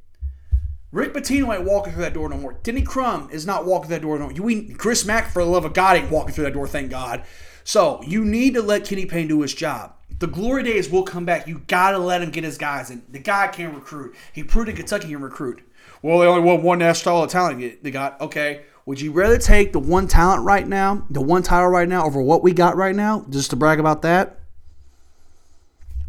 Rick 0.91 1.13
Pitino 1.13 1.55
ain't 1.55 1.67
walking 1.67 1.93
through 1.93 2.03
that 2.03 2.15
door 2.15 2.31
no 2.31 2.39
more. 2.39 2.55
Denny 2.63 2.81
Crum 2.81 3.29
is 3.31 3.45
not 3.45 3.67
walking 3.67 3.89
through 3.89 3.97
that 3.97 4.03
door 4.03 4.19
no 4.19 4.31
more. 4.31 4.51
You, 4.51 4.75
Chris 4.77 5.05
Mack, 5.05 5.31
for 5.31 5.45
the 5.45 5.51
love 5.51 5.67
of 5.67 5.75
God, 5.75 5.99
ain't 5.99 6.11
walking 6.11 6.33
through 6.33 6.45
that 6.45 6.55
door, 6.55 6.67
thank 6.67 6.91
God. 6.91 7.25
So 7.63 8.03
you 8.05 8.25
need 8.25 8.55
to 8.55 8.63
let 8.63 8.87
Kenny 8.87 9.05
Payne 9.05 9.29
do 9.29 9.43
his 9.43 9.53
job. 9.53 9.93
The 10.19 10.27
glory 10.29 10.63
days 10.63 10.89
will 10.89 11.03
come 11.03 11.27
back. 11.27 11.47
You 11.47 11.63
gotta 11.67 11.99
let 11.99 12.23
him 12.23 12.31
get 12.31 12.45
his 12.45 12.57
guys 12.57 12.91
in. 12.91 13.03
The 13.11 13.19
guy 13.19 13.49
can 13.49 13.75
recruit. 13.75 14.15
He 14.33 14.43
proved 14.45 14.71
in 14.71 14.77
Kentucky 14.77 15.09
he 15.09 15.13
can 15.13 15.23
recruit. 15.23 15.61
Well, 16.01 16.21
they 16.21 16.27
only 16.27 16.41
won 16.41 16.63
one 16.63 16.79
national 16.79 17.27
talent 17.27 17.83
they 17.83 17.91
got. 17.91 18.19
Okay. 18.21 18.63
Would 18.87 19.01
you 19.01 19.13
rather 19.13 19.39
take 19.39 19.73
the 19.73 19.79
one 19.79 20.07
talent 20.07 20.45
right 20.45 20.67
now, 20.67 21.07
the 21.09 21.23
one 21.23 21.43
title 21.43 21.69
right 21.69 21.89
now, 21.89 22.05
over 22.05 22.21
what 22.21 22.43
we 22.43 22.53
got 22.53 22.77
right 22.77 22.95
now, 22.95 23.25
just 23.31 23.51
to 23.51 23.57
brag 23.57 23.81
about 23.81 24.03
that? 24.03 24.41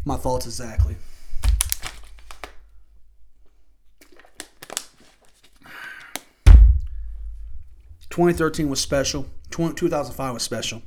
My 0.04 0.16
thoughts 0.16 0.46
exactly. 0.46 0.96
2013 8.10 8.68
was 8.68 8.80
special. 8.80 9.26
2005 9.50 10.34
was 10.34 10.42
special. 10.42 10.82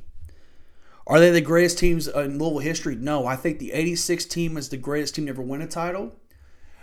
Are 1.06 1.18
they 1.18 1.30
the 1.30 1.40
greatest 1.40 1.78
teams 1.78 2.06
in 2.06 2.38
Louisville 2.38 2.58
history? 2.58 2.94
No. 2.94 3.26
I 3.26 3.36
think 3.36 3.58
the 3.58 3.72
86 3.72 4.24
team 4.26 4.56
is 4.56 4.68
the 4.68 4.76
greatest 4.76 5.16
team 5.16 5.26
to 5.26 5.30
ever 5.30 5.42
win 5.42 5.62
a 5.62 5.66
title. 5.66 6.14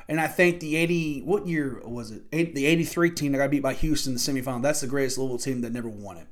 And 0.09 0.21
I 0.21 0.27
think 0.27 0.61
the 0.61 0.77
80, 0.77 1.21
what 1.21 1.47
year 1.47 1.81
was 1.83 2.11
it? 2.11 2.31
The 2.31 2.65
83 2.65 3.11
team 3.11 3.31
that 3.33 3.39
got 3.39 3.51
beat 3.51 3.61
by 3.61 3.73
Houston 3.73 4.11
in 4.11 4.13
the 4.15 4.19
semifinal, 4.19 4.61
that's 4.61 4.81
the 4.81 4.87
greatest 4.87 5.17
Louisville 5.17 5.37
team 5.37 5.61
that 5.61 5.73
never 5.73 5.89
won 5.89 6.17
it. 6.17 6.27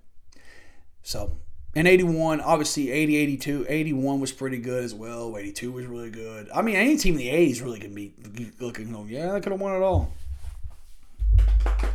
So, 1.04 1.38
and 1.76 1.88
81, 1.88 2.40
obviously 2.40 2.90
80, 2.90 3.18
82, 3.18 3.66
81 3.68 4.22
was 4.22 4.32
pretty 4.32 4.60
good 4.60 4.84
as 4.84 4.96
well. 4.96 5.38
82 5.38 5.72
was 5.74 5.86
really 5.86 6.10
good. 6.10 6.50
I 6.56 6.62
mean, 6.62 6.78
any 6.78 6.96
team 6.96 7.16
in 7.16 7.20
the 7.20 7.28
80s 7.28 7.62
really 7.62 7.80
can 7.80 7.94
be 7.94 8.14
looking, 8.62 8.96
oh, 8.96 9.06
yeah, 9.10 9.34
they 9.34 9.42
could 9.42 9.52
have 9.52 9.60
won 9.60 9.76
it 9.76 9.84
all. 9.84 10.14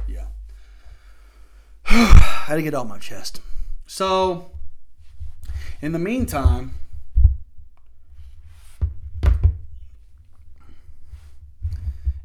Yeah. 0.07 0.27
I 1.87 2.45
had 2.47 2.57
to 2.57 2.63
get 2.63 2.75
off 2.75 2.87
my 2.87 2.99
chest. 2.99 3.41
So, 3.87 4.51
in 5.81 5.93
the 5.93 5.99
meantime, 5.99 6.75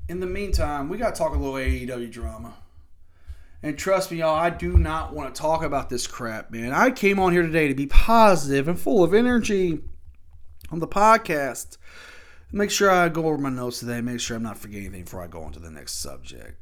in 0.08 0.20
the 0.20 0.28
meantime, 0.28 0.89
we 0.89 0.97
got 0.97 1.16
to 1.16 1.20
talk 1.20 1.34
a 1.34 1.38
little 1.38 1.56
AEW 1.56 2.12
drama. 2.12 2.53
And 3.64 3.78
trust 3.78 4.12
me, 4.12 4.20
y'all, 4.20 4.36
I 4.36 4.51
do 4.51 4.78
not 4.78 5.14
want 5.14 5.34
to 5.34 5.41
talk 5.41 5.64
about 5.64 5.89
this 5.89 6.06
crap, 6.06 6.51
man. 6.51 6.72
I 6.72 6.91
came 6.91 7.20
on 7.20 7.32
here 7.32 7.41
today 7.41 7.68
to 7.68 7.74
be 7.74 7.88
positive 7.88 8.68
and 8.68 8.80
full 8.80 9.03
of 9.03 9.14
energy 9.14 9.82
on 10.70 10.80
the 10.80 10.88
podcast. 10.88 11.78
Make 12.51 12.70
sure 12.70 12.91
I 12.91 13.10
go 13.10 13.26
over 13.26 13.39
my 13.39 13.49
notes 13.49 13.80
today. 13.80 14.01
Make 14.01 14.20
sure 14.20 14.38
I'm 14.38 14.43
not 14.43 14.58
forgetting 14.58 14.86
anything 14.86 15.03
before 15.06 15.24
I 15.24 15.28
go 15.28 15.41
on 15.41 15.51
to 15.53 15.60
the 15.60 15.72
next 15.72 15.93
subject. 15.93 16.60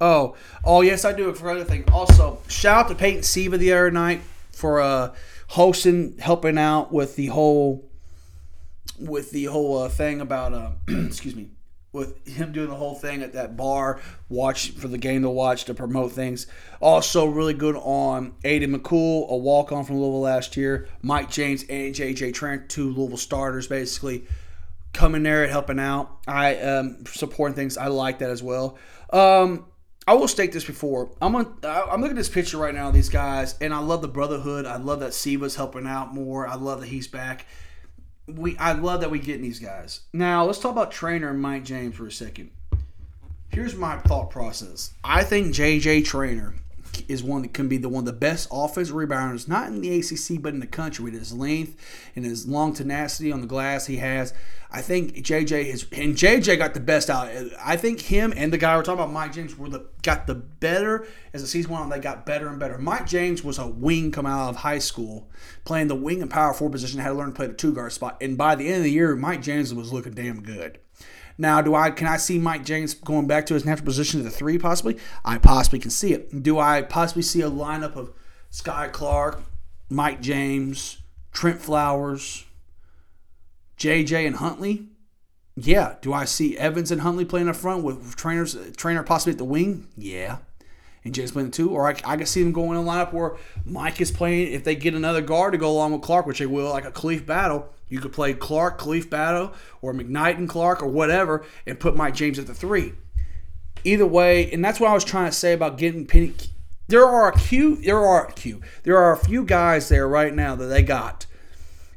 Oh, 0.00 0.36
oh 0.64 0.80
yes, 0.80 1.04
I 1.04 1.12
do 1.12 1.32
for 1.34 1.50
other 1.50 1.64
thing. 1.64 1.84
Also, 1.92 2.38
shout 2.48 2.86
out 2.86 2.88
to 2.88 2.94
Peyton 2.94 3.22
Siva 3.22 3.58
the 3.58 3.72
other 3.72 3.90
night 3.90 4.22
for 4.52 4.80
uh, 4.80 5.14
hosting, 5.48 6.16
helping 6.18 6.56
out 6.56 6.92
with 6.92 7.16
the 7.16 7.26
whole 7.26 7.91
with 8.98 9.30
the 9.30 9.44
whole 9.46 9.82
uh, 9.82 9.88
thing 9.88 10.20
about 10.20 10.52
uh, 10.52 10.70
excuse 10.88 11.34
me 11.34 11.50
with 11.92 12.26
him 12.26 12.52
doing 12.52 12.70
the 12.70 12.74
whole 12.74 12.94
thing 12.94 13.22
at 13.22 13.34
that 13.34 13.56
bar, 13.56 14.00
watch 14.30 14.70
for 14.70 14.88
the 14.88 14.96
game 14.96 15.22
to 15.22 15.28
watch 15.28 15.64
to 15.66 15.74
promote 15.74 16.12
things. 16.12 16.46
Also, 16.80 17.26
really 17.26 17.52
good 17.52 17.76
on 17.76 18.32
Aiden 18.44 18.74
McCool, 18.74 19.28
a 19.28 19.36
walk 19.36 19.72
on 19.72 19.84
from 19.84 19.96
Louisville 19.96 20.22
last 20.22 20.56
year. 20.56 20.88
Mike 21.02 21.30
James 21.30 21.64
and 21.64 21.94
JJ 21.94 22.32
Trent, 22.32 22.68
two 22.70 22.92
Louisville 22.92 23.18
starters, 23.18 23.66
basically 23.66 24.24
coming 24.94 25.22
there 25.22 25.42
and 25.42 25.52
helping 25.52 25.78
out. 25.78 26.18
I 26.26 26.56
um, 26.56 27.04
supporting 27.06 27.54
things. 27.54 27.76
I 27.76 27.88
like 27.88 28.20
that 28.20 28.30
as 28.30 28.42
well. 28.42 28.78
Um, 29.12 29.66
I 30.06 30.14
will 30.14 30.28
state 30.28 30.52
this 30.52 30.64
before. 30.64 31.10
I'm 31.20 31.36
I'm 31.36 32.00
looking 32.00 32.10
at 32.10 32.16
this 32.16 32.30
picture 32.30 32.56
right 32.56 32.74
now. 32.74 32.90
These 32.90 33.10
guys, 33.10 33.54
and 33.60 33.74
I 33.74 33.80
love 33.80 34.00
the 34.00 34.08
brotherhood. 34.08 34.64
I 34.64 34.76
love 34.76 35.00
that 35.00 35.12
Siva's 35.12 35.56
helping 35.56 35.86
out 35.86 36.14
more. 36.14 36.46
I 36.46 36.54
love 36.54 36.80
that 36.80 36.88
he's 36.88 37.06
back 37.06 37.44
we 38.36 38.56
I 38.58 38.72
love 38.72 39.00
that 39.00 39.10
we 39.10 39.18
getting 39.18 39.42
these 39.42 39.58
guys. 39.58 40.00
Now 40.12 40.44
let's 40.44 40.58
talk 40.58 40.72
about 40.72 40.90
Traynor 40.92 41.32
Mike 41.34 41.64
James 41.64 41.94
for 41.94 42.06
a 42.06 42.12
second. 42.12 42.50
Here's 43.50 43.74
my 43.74 43.98
thought 43.98 44.30
process. 44.30 44.94
I 45.04 45.24
think 45.24 45.54
JJ 45.54 46.06
Traynor 46.06 46.54
is 47.08 47.22
one 47.22 47.42
that 47.42 47.54
can 47.54 47.68
be 47.68 47.76
the 47.76 47.88
one 47.88 48.02
of 48.02 48.06
the 48.06 48.12
best 48.12 48.48
offensive 48.50 48.94
rebounders, 48.94 49.48
not 49.48 49.68
in 49.68 49.80
the 49.80 49.98
ACC 49.98 50.40
but 50.40 50.54
in 50.54 50.60
the 50.60 50.66
country 50.66 51.04
with 51.04 51.14
his 51.14 51.32
length 51.32 51.76
and 52.14 52.24
his 52.24 52.46
long 52.46 52.72
tenacity 52.74 53.32
on 53.32 53.40
the 53.40 53.46
glass 53.46 53.86
he 53.86 53.96
has. 53.96 54.34
I 54.70 54.80
think 54.80 55.16
JJ 55.16 55.66
is 55.66 55.86
and 55.92 56.14
JJ 56.16 56.56
got 56.56 56.72
the 56.72 56.80
best 56.80 57.10
out. 57.10 57.30
I 57.62 57.76
think 57.76 58.00
him 58.00 58.32
and 58.34 58.52
the 58.52 58.58
guy 58.58 58.76
we're 58.76 58.82
talking 58.82 59.00
about, 59.00 59.12
Mike 59.12 59.32
James, 59.32 59.56
were 59.56 59.68
the 59.68 59.86
got 60.02 60.26
the 60.26 60.34
better 60.34 61.06
as 61.34 61.42
the 61.42 61.48
season 61.48 61.70
went 61.70 61.84
on. 61.84 61.90
They 61.90 61.98
got 61.98 62.24
better 62.24 62.48
and 62.48 62.58
better. 62.58 62.78
Mike 62.78 63.06
James 63.06 63.44
was 63.44 63.58
a 63.58 63.66
wing 63.66 64.12
coming 64.12 64.32
out 64.32 64.48
of 64.48 64.56
high 64.56 64.78
school, 64.78 65.28
playing 65.64 65.88
the 65.88 65.94
wing 65.94 66.22
and 66.22 66.30
power 66.30 66.54
forward 66.54 66.72
position. 66.72 67.00
Had 67.00 67.10
to 67.10 67.14
learn 67.14 67.28
to 67.28 67.34
play 67.34 67.48
the 67.48 67.52
two 67.52 67.74
guard 67.74 67.92
spot, 67.92 68.16
and 68.22 68.38
by 68.38 68.54
the 68.54 68.66
end 68.66 68.78
of 68.78 68.84
the 68.84 68.90
year, 68.90 69.14
Mike 69.14 69.42
James 69.42 69.74
was 69.74 69.92
looking 69.92 70.14
damn 70.14 70.42
good. 70.42 70.78
Now, 71.38 71.60
do 71.60 71.74
I 71.74 71.90
can 71.90 72.06
I 72.06 72.16
see 72.16 72.38
Mike 72.38 72.64
James 72.64 72.94
going 72.94 73.26
back 73.26 73.46
to 73.46 73.54
his 73.54 73.64
natural 73.64 73.86
position 73.86 74.20
to 74.20 74.24
the 74.24 74.30
three 74.30 74.58
possibly? 74.58 74.98
I 75.24 75.38
possibly 75.38 75.78
can 75.78 75.90
see 75.90 76.12
it. 76.12 76.42
Do 76.42 76.58
I 76.58 76.82
possibly 76.82 77.22
see 77.22 77.40
a 77.40 77.50
lineup 77.50 77.96
of 77.96 78.12
Skyy 78.50 78.92
Clark, 78.92 79.42
Mike 79.88 80.20
James, 80.20 80.98
Trent 81.32 81.60
Flowers? 81.60 82.44
JJ 83.78 84.26
and 84.26 84.36
Huntley, 84.36 84.86
yeah. 85.56 85.96
Do 86.00 86.12
I 86.12 86.24
see 86.24 86.56
Evans 86.56 86.90
and 86.90 87.02
Huntley 87.02 87.24
playing 87.24 87.48
up 87.48 87.56
front 87.56 87.84
with 87.84 88.16
Traynor's, 88.16 88.56
Traynor 88.76 89.02
possibly 89.02 89.32
at 89.32 89.38
the 89.38 89.44
wing? 89.44 89.88
Yeah. 89.96 90.38
And 91.04 91.14
James 91.14 91.32
playing 91.32 91.50
the 91.50 91.56
two, 91.56 91.70
or 91.70 91.88
I, 91.88 91.96
I 92.04 92.16
can 92.16 92.26
see 92.26 92.42
them 92.42 92.52
going 92.52 92.78
in 92.78 92.86
a 92.86 92.88
lineup 92.88 93.12
where 93.12 93.36
Mike 93.64 94.00
is 94.00 94.10
playing. 94.10 94.52
If 94.52 94.64
they 94.64 94.76
get 94.76 94.94
another 94.94 95.20
guard 95.20 95.52
to 95.52 95.58
go 95.58 95.68
along 95.68 95.92
with 95.92 96.02
Clark, 96.02 96.26
which 96.26 96.38
they 96.38 96.46
will, 96.46 96.70
like 96.70 96.84
a 96.84 96.92
Khalif 96.92 97.26
Battle, 97.26 97.68
you 97.92 98.00
could 98.00 98.12
play 98.12 98.32
Clark, 98.32 98.80
Khalif 98.80 99.10
Battle, 99.10 99.52
or 99.82 99.92
McKnight 99.92 100.38
and 100.38 100.48
Clark, 100.48 100.82
or 100.82 100.88
whatever, 100.88 101.44
and 101.66 101.78
put 101.78 101.94
Mike 101.94 102.14
James 102.14 102.38
at 102.38 102.46
the 102.46 102.54
three. 102.54 102.94
Either 103.84 104.06
way, 104.06 104.50
and 104.50 104.64
that's 104.64 104.80
what 104.80 104.90
I 104.90 104.94
was 104.94 105.04
trying 105.04 105.30
to 105.30 105.36
say 105.36 105.52
about 105.52 105.76
getting 105.76 106.06
Penny. 106.06 106.32
There 106.88 107.04
are 107.04 107.30
a 107.30 107.38
few. 107.38 107.76
There 107.76 107.98
are 107.98 108.26
a 108.26 108.32
few. 108.32 108.62
There 108.84 108.96
are 108.96 109.12
a 109.12 109.18
few 109.18 109.44
guys 109.44 109.90
there 109.90 110.08
right 110.08 110.34
now 110.34 110.56
that 110.56 110.66
they 110.66 110.82
got 110.82 111.26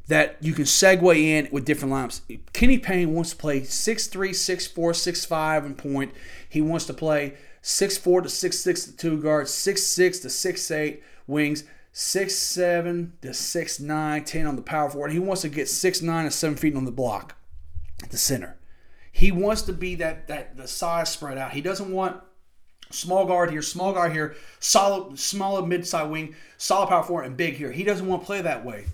that 0.08 0.38
you 0.42 0.54
can 0.54 0.66
segue 0.66 1.18
in 1.18 1.48
with 1.52 1.64
different 1.64 1.94
lineups. 1.94 2.40
Kenny 2.52 2.78
Payne 2.78 3.14
wants 3.14 3.32
to 3.32 3.38
play 3.38 3.62
6'3, 3.62 4.30
6'4, 4.30 4.74
6'5 4.74 5.66
and 5.66 5.78
point. 5.78 6.14
He 6.48 6.62
wants 6.62 6.86
to 6.88 6.94
play 6.94 7.36
6'4 7.64 8.24
to 8.24 8.30
6'6 8.30 8.86
to 8.86 8.98
two 8.98 9.22
guards, 9.22 9.52
6'6 9.52 10.22
to 10.22 10.28
6'8 10.28 11.02
wings, 11.26 11.64
6'7 11.96 13.12
to 13.22 13.30
6'9, 13.30 14.26
10 14.26 14.46
on 14.46 14.58
the 14.58 14.62
power 14.62 14.90
forward. 14.90 15.14
He 15.14 15.20
wants 15.20 15.44
to 15.44 15.50
get 15.50 15.68
6'9 15.68 16.26
to 16.26 16.32
7 16.32 16.58
feet 16.58 16.76
on 16.76 16.84
the 16.84 16.92
block 16.92 17.38
at 18.04 18.12
the 18.12 18.18
center. 18.18 18.58
He 19.14 19.32
wants 19.32 19.62
to 19.64 19.74
be 19.74 19.96
that 19.96 20.28
that 20.28 20.58
the 20.58 20.68
size 20.68 21.10
spread 21.10 21.38
out. 21.38 21.54
He 21.54 21.62
doesn't 21.62 21.90
want 21.90 22.22
small 22.92 23.26
guard 23.26 23.50
here, 23.50 23.62
small 23.62 23.94
guard 23.94 24.12
here, 24.12 24.36
solid, 24.60 25.18
smaller 25.18 25.66
mid-side 25.66 26.12
wing, 26.12 26.36
solid 26.58 26.90
power 26.90 27.02
forward, 27.02 27.24
and 27.24 27.38
big 27.38 27.54
here. 27.54 27.72
He 27.72 27.86
doesn't 27.86 28.06
want 28.06 28.24
to 28.24 28.26
play 28.26 28.42
that 28.42 28.66
way. 28.66 28.88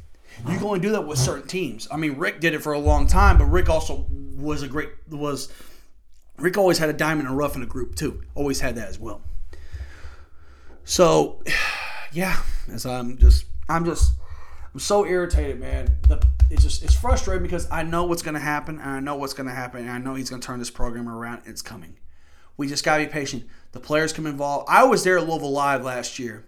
You 0.47 0.57
can 0.57 0.63
only 0.63 0.79
do 0.79 0.91
that 0.91 1.07
with 1.07 1.17
certain 1.17 1.47
teams. 1.47 1.87
I 1.91 1.97
mean, 1.97 2.17
Rick 2.17 2.39
did 2.39 2.53
it 2.53 2.59
for 2.59 2.73
a 2.73 2.79
long 2.79 3.07
time, 3.07 3.39
but 3.39 3.45
Rick 3.45 3.67
also 3.67 4.05
was 4.37 4.61
a 4.61 4.67
great 4.67 4.89
was 5.09 5.51
Rick 6.37 6.55
always 6.55 6.77
had 6.77 6.89
a 6.89 6.93
diamond 6.93 7.27
and 7.27 7.35
rough 7.35 7.55
in 7.55 7.61
the 7.61 7.67
group 7.67 7.95
too. 7.95 8.21
Always 8.35 8.59
had 8.59 8.75
that 8.75 8.89
as 8.89 8.99
well. 8.99 9.23
So, 10.85 11.43
yeah, 12.11 12.39
as 12.69 12.85
I'm 12.85 13.17
just 13.17 13.45
I'm 13.69 13.85
just 13.85 14.13
I'm 14.73 14.79
so 14.79 15.05
irritated, 15.05 15.59
man. 15.59 15.97
The, 16.07 16.25
it's 16.49 16.63
just 16.63 16.83
it's 16.83 16.95
frustrating 16.95 17.43
because 17.43 17.69
I 17.71 17.83
know 17.83 18.05
what's 18.05 18.21
going 18.21 18.35
to 18.35 18.39
happen, 18.41 18.79
and 18.79 18.89
I 18.89 18.99
know 18.99 19.15
what's 19.15 19.33
going 19.33 19.47
to 19.47 19.55
happen, 19.55 19.81
and 19.81 19.91
I 19.91 19.97
know 19.97 20.15
he's 20.15 20.29
going 20.29 20.41
to 20.41 20.45
turn 20.45 20.59
this 20.59 20.69
program 20.69 21.09
around. 21.09 21.41
it's 21.45 21.61
coming. 21.61 21.97
We 22.57 22.67
just 22.67 22.83
got 22.83 22.97
to 22.97 23.05
be 23.05 23.11
patient. 23.11 23.45
The 23.71 23.79
players 23.79 24.13
come 24.13 24.27
involved. 24.27 24.67
I 24.69 24.83
was 24.83 25.03
there 25.03 25.17
at 25.17 25.27
Louisville 25.27 25.51
Live 25.51 25.83
last 25.83 26.19
year. 26.19 26.45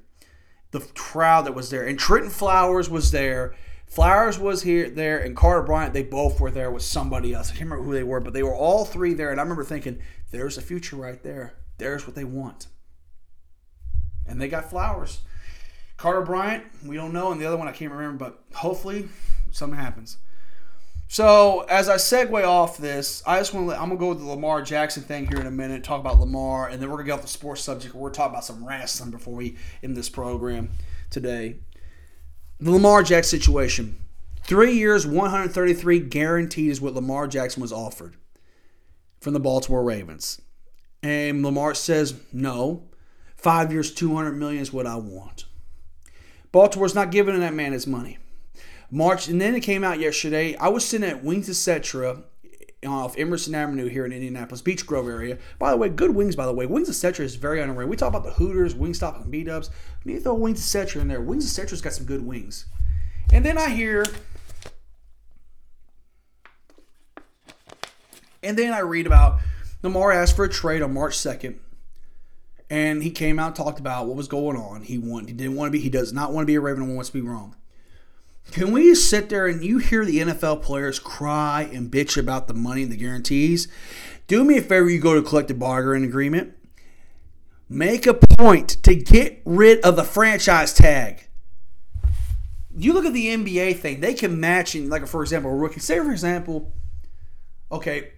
The 0.71 0.81
crowd 0.81 1.45
that 1.45 1.55
was 1.55 1.69
there, 1.69 1.85
and 1.85 1.99
Trentyn 1.99 2.31
Flowers 2.31 2.89
was 2.89 3.11
there. 3.11 3.55
Flowers 3.85 4.39
was 4.39 4.63
here 4.63 4.89
there, 4.89 5.19
and 5.19 5.35
Carter 5.35 5.61
Bryant. 5.61 5.93
They 5.93 6.03
both 6.03 6.39
were 6.39 6.51
there 6.51 6.71
with 6.71 6.83
somebody 6.83 7.33
else. 7.33 7.49
I 7.49 7.51
can't 7.51 7.69
remember 7.69 7.85
who 7.85 7.93
they 7.93 8.03
were, 8.03 8.19
but 8.19 8.33
they 8.33 8.43
were 8.43 8.55
all 8.55 8.85
three 8.85 9.13
there. 9.13 9.31
And 9.31 9.39
I 9.39 9.43
remember 9.43 9.63
thinking, 9.63 9.99
"There's 10.31 10.57
a 10.57 10.61
future 10.61 10.95
right 10.95 11.21
there. 11.21 11.53
There's 11.77 12.07
what 12.07 12.15
they 12.15 12.23
want." 12.23 12.67
And 14.25 14.41
they 14.41 14.47
got 14.47 14.69
Flowers. 14.69 15.21
Carter 15.97 16.21
Bryant, 16.21 16.63
we 16.85 16.95
don't 16.95 17.13
know, 17.13 17.31
and 17.31 17.39
the 17.39 17.45
other 17.45 17.57
one 17.57 17.67
I 17.67 17.71
can't 17.71 17.91
remember, 17.91 18.25
but 18.25 18.57
hopefully 18.57 19.07
something 19.51 19.79
happens. 19.79 20.17
So 21.07 21.61
as 21.69 21.89
I 21.89 21.95
segue 21.95 22.43
off 22.43 22.77
this, 22.77 23.21
I 23.27 23.37
just 23.37 23.53
want 23.53 23.69
to 23.69 23.75
I'm 23.75 23.89
gonna 23.89 23.99
go 23.99 24.09
with 24.09 24.19
the 24.19 24.25
Lamar 24.25 24.63
Jackson 24.63 25.03
thing 25.03 25.27
here 25.27 25.39
in 25.39 25.45
a 25.45 25.51
minute, 25.51 25.83
talk 25.83 25.99
about 25.99 26.19
Lamar, 26.19 26.69
and 26.69 26.81
then 26.81 26.89
we're 26.89 26.97
gonna 26.97 27.07
get 27.07 27.13
off 27.13 27.21
the 27.21 27.27
sports 27.27 27.61
subject. 27.61 27.93
We're 27.93 28.09
talking 28.09 28.31
about 28.31 28.45
some 28.45 28.65
wrestling 28.65 29.11
before 29.11 29.35
we 29.35 29.57
end 29.83 29.95
this 29.95 30.09
program 30.09 30.69
today. 31.11 31.57
The 32.59 32.71
Lamar 32.71 33.03
Jackson 33.03 33.39
situation. 33.39 33.99
Three 34.43 34.73
years, 34.73 35.05
133 35.05 35.99
guaranteed 35.99 36.71
is 36.71 36.81
what 36.81 36.95
Lamar 36.95 37.27
Jackson 37.27 37.61
was 37.61 37.71
offered 37.71 38.15
from 39.21 39.33
the 39.33 39.39
Baltimore 39.39 39.83
Ravens. 39.83 40.41
And 41.01 41.43
Lamar 41.43 41.75
says, 41.75 42.15
no, 42.33 42.83
five 43.37 43.71
years, 43.71 43.93
200 43.93 44.33
million 44.33 44.61
is 44.61 44.73
what 44.73 44.87
I 44.87 44.95
want. 44.95 45.45
Baltimore's 46.53 46.95
not 46.95 47.11
giving 47.11 47.37
that 47.39 47.53
man 47.53 47.73
his 47.73 47.87
money. 47.87 48.19
March, 48.89 49.27
and 49.27 49.41
then 49.41 49.55
it 49.55 49.61
came 49.61 49.83
out 49.83 49.99
yesterday. 49.99 50.55
I 50.55 50.69
was 50.69 50.85
sitting 50.85 51.09
at 51.09 51.23
Wings 51.23 51.49
Etc. 51.49 52.23
Uh, 52.85 52.89
off 52.89 53.17
Emerson 53.17 53.55
Avenue 53.55 53.87
here 53.87 54.05
in 54.05 54.11
Indianapolis, 54.11 54.61
Beech 54.61 54.85
Grove 54.85 55.07
area. 55.07 55.39
By 55.57 55.71
the 55.71 55.77
way, 55.77 55.89
good 55.89 56.11
wings, 56.11 56.35
by 56.35 56.45
the 56.45 56.53
way. 56.53 56.65
Wings 56.67 56.89
Etc. 56.89 57.25
is 57.25 57.35
very 57.35 57.59
underrated. 57.59 57.89
We 57.89 57.95
talk 57.95 58.09
about 58.09 58.23
the 58.23 58.33
Hooters, 58.33 58.75
Wingstop, 58.75 59.21
and 59.21 59.31
B 59.31 59.43
Dubs. 59.43 59.71
You 60.03 60.11
need 60.11 60.17
to 60.19 60.23
throw 60.23 60.35
Wings 60.35 60.59
Etc. 60.59 61.01
in 61.01 61.07
there. 61.07 61.21
Wings 61.21 61.43
Etc.'s 61.45 61.81
got 61.81 61.93
some 61.93 62.05
good 62.05 62.25
wings. 62.25 62.65
And 63.31 63.43
then 63.43 63.57
I 63.57 63.69
hear, 63.69 64.05
and 68.43 68.55
then 68.57 68.73
I 68.73 68.79
read 68.79 69.07
about 69.07 69.39
Lamar 69.81 70.11
asked 70.11 70.35
for 70.35 70.45
a 70.45 70.49
trade 70.49 70.83
on 70.83 70.93
March 70.93 71.17
2nd 71.17 71.55
and 72.69 73.03
he 73.03 73.11
came 73.11 73.39
out 73.39 73.55
talked 73.55 73.79
about 73.79 74.07
what 74.07 74.15
was 74.15 74.27
going 74.27 74.57
on. 74.57 74.81
He 74.81 74.97
want 74.97 75.27
he 75.27 75.33
didn't 75.33 75.55
want 75.55 75.67
to 75.67 75.71
be 75.71 75.79
he 75.79 75.89
does 75.89 76.13
not 76.13 76.31
want 76.31 76.43
to 76.43 76.47
be 76.47 76.55
a 76.55 76.61
Raven 76.61 76.83
and 76.83 76.95
wants 76.95 77.09
to 77.09 77.21
be 77.21 77.27
wrong. 77.27 77.55
Can 78.51 78.71
we 78.71 78.83
just 78.83 79.09
sit 79.09 79.29
there 79.29 79.47
and 79.47 79.63
you 79.63 79.77
hear 79.77 80.05
the 80.05 80.19
NFL 80.19 80.61
players 80.61 80.99
cry 80.99 81.69
and 81.73 81.89
bitch 81.89 82.17
about 82.17 82.47
the 82.47 82.53
money 82.53 82.83
and 82.83 82.91
the 82.91 82.97
guarantees? 82.97 83.67
Do 84.27 84.43
me 84.43 84.57
a 84.57 84.61
favor, 84.61 84.89
you 84.89 84.99
go 84.99 85.15
to 85.15 85.21
collective 85.21 85.59
bargaining 85.59 86.07
agreement. 86.07 86.53
Make 87.69 88.05
a 88.05 88.13
point 88.13 88.69
to 88.83 88.93
get 88.95 89.41
rid 89.45 89.79
of 89.81 89.95
the 89.95 90.03
franchise 90.03 90.73
tag. 90.73 91.27
You 92.75 92.93
look 92.93 93.05
at 93.05 93.13
the 93.13 93.27
NBA 93.27 93.77
thing, 93.77 93.99
they 93.99 94.13
can 94.13 94.39
match 94.39 94.75
in, 94.75 94.89
like, 94.89 95.07
for 95.07 95.21
example, 95.21 95.51
a 95.51 95.55
rookie. 95.55 95.79
Say, 95.79 95.97
for 95.99 96.11
example, 96.11 96.73
okay, 97.71 98.11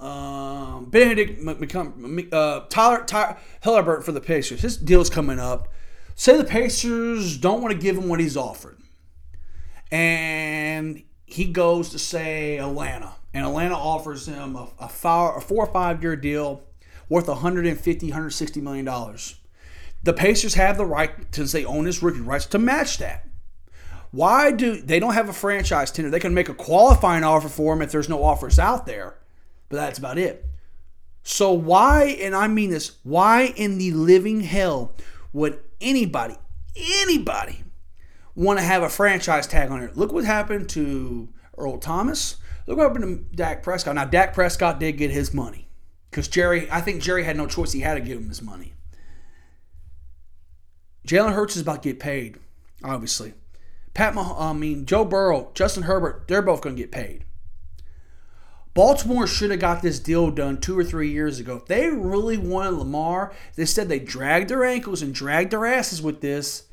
um, 0.00 0.86
Benedict 0.86 1.40
McCum, 1.42 2.32
uh, 2.32 2.60
Tyler, 2.68 3.04
Tyler 3.04 3.36
Haliburton 3.64 4.04
for 4.04 4.12
the 4.12 4.20
Pacers. 4.20 4.60
His 4.60 4.76
deal's 4.76 5.10
coming 5.10 5.38
up. 5.38 5.68
Say 6.14 6.36
the 6.36 6.44
Pacers 6.44 7.38
don't 7.38 7.62
want 7.62 7.72
to 7.72 7.78
give 7.78 7.96
him 7.96 8.08
what 8.08 8.20
he's 8.20 8.36
offered, 8.36 8.78
and 9.90 11.02
he 11.26 11.46
goes 11.46 11.90
to 11.90 11.98
say 11.98 12.58
Atlanta, 12.58 13.14
and 13.34 13.44
Atlanta 13.44 13.76
offers 13.76 14.26
him 14.26 14.56
a, 14.56 14.68
a, 14.80 14.88
four, 14.88 15.36
a 15.36 15.40
four 15.40 15.64
or 15.64 15.72
five 15.72 16.02
year 16.02 16.16
deal 16.16 16.62
worth 17.08 17.28
150, 17.28 18.06
160 18.06 18.60
million 18.60 18.84
dollars. 18.84 19.36
The 20.02 20.12
Pacers 20.12 20.54
have 20.54 20.76
the 20.76 20.86
right, 20.86 21.10
since 21.32 21.52
they 21.52 21.64
own 21.64 21.84
his 21.84 22.02
rookie 22.02 22.20
rights, 22.20 22.46
to 22.46 22.58
match 22.58 22.98
that. 22.98 23.26
Why 24.10 24.52
do 24.52 24.80
they 24.80 25.00
don't 25.00 25.14
have 25.14 25.28
a 25.28 25.34
franchise 25.34 25.90
tender? 25.90 26.10
They 26.10 26.20
can 26.20 26.34
make 26.34 26.48
a 26.48 26.54
qualifying 26.54 27.24
offer 27.24 27.48
for 27.48 27.74
him 27.74 27.82
if 27.82 27.92
there's 27.92 28.08
no 28.08 28.22
offers 28.24 28.58
out 28.58 28.86
there 28.86 29.17
but 29.68 29.76
that's 29.76 29.98
about 29.98 30.18
it. 30.18 30.44
So, 31.22 31.52
why, 31.52 32.16
and 32.20 32.34
I 32.34 32.48
mean 32.48 32.70
this, 32.70 32.96
why 33.02 33.52
in 33.56 33.78
the 33.78 33.92
living 33.92 34.40
hell 34.40 34.94
would 35.32 35.60
anybody, 35.80 36.36
anybody, 36.76 37.64
want 38.34 38.58
to 38.58 38.64
have 38.64 38.82
a 38.82 38.88
franchise 38.88 39.46
tag 39.46 39.70
on 39.70 39.82
it? 39.82 39.96
Look 39.96 40.12
what 40.12 40.24
happened 40.24 40.68
to 40.70 41.28
Earl 41.56 41.78
Thomas. 41.78 42.36
Look 42.66 42.78
what 42.78 42.88
happened 42.88 43.28
to 43.30 43.36
Dak 43.36 43.62
Prescott. 43.62 43.94
Now, 43.94 44.04
Dak 44.04 44.32
Prescott 44.32 44.80
did 44.80 44.92
get 44.92 45.10
his 45.10 45.34
money 45.34 45.68
because 46.10 46.28
Jerry, 46.28 46.70
I 46.70 46.80
think 46.80 47.02
Jerry 47.02 47.24
had 47.24 47.36
no 47.36 47.46
choice. 47.46 47.72
He 47.72 47.80
had 47.80 47.94
to 47.94 48.00
give 48.00 48.18
him 48.18 48.28
his 48.28 48.42
money. 48.42 48.74
Jalen 51.06 51.32
Hurts 51.32 51.56
is 51.56 51.62
about 51.62 51.82
to 51.82 51.88
get 51.88 52.00
paid, 52.00 52.38
obviously. 52.84 53.34
Pat, 53.94 54.14
Mah- 54.14 54.36
I 54.38 54.52
mean 54.52 54.86
Joe 54.86 55.04
Burrow, 55.04 55.50
Justin 55.54 55.84
Herbert, 55.84 56.28
they're 56.28 56.42
both 56.42 56.60
going 56.60 56.76
to 56.76 56.82
get 56.82 56.92
paid. 56.92 57.24
Baltimore 58.74 59.26
should 59.26 59.50
have 59.50 59.60
got 59.60 59.82
this 59.82 59.98
deal 59.98 60.30
done 60.30 60.58
two 60.58 60.78
or 60.78 60.84
three 60.84 61.10
years 61.10 61.40
ago. 61.40 61.56
If 61.56 61.66
they 61.66 61.88
really 61.88 62.36
wanted 62.36 62.72
Lamar, 62.72 63.32
they 63.56 63.64
said 63.64 63.88
they 63.88 63.98
dragged 63.98 64.50
their 64.50 64.64
ankles 64.64 65.02
and 65.02 65.14
dragged 65.14 65.50
their 65.50 65.66
asses 65.66 66.00
with 66.00 66.20
this. 66.20 66.64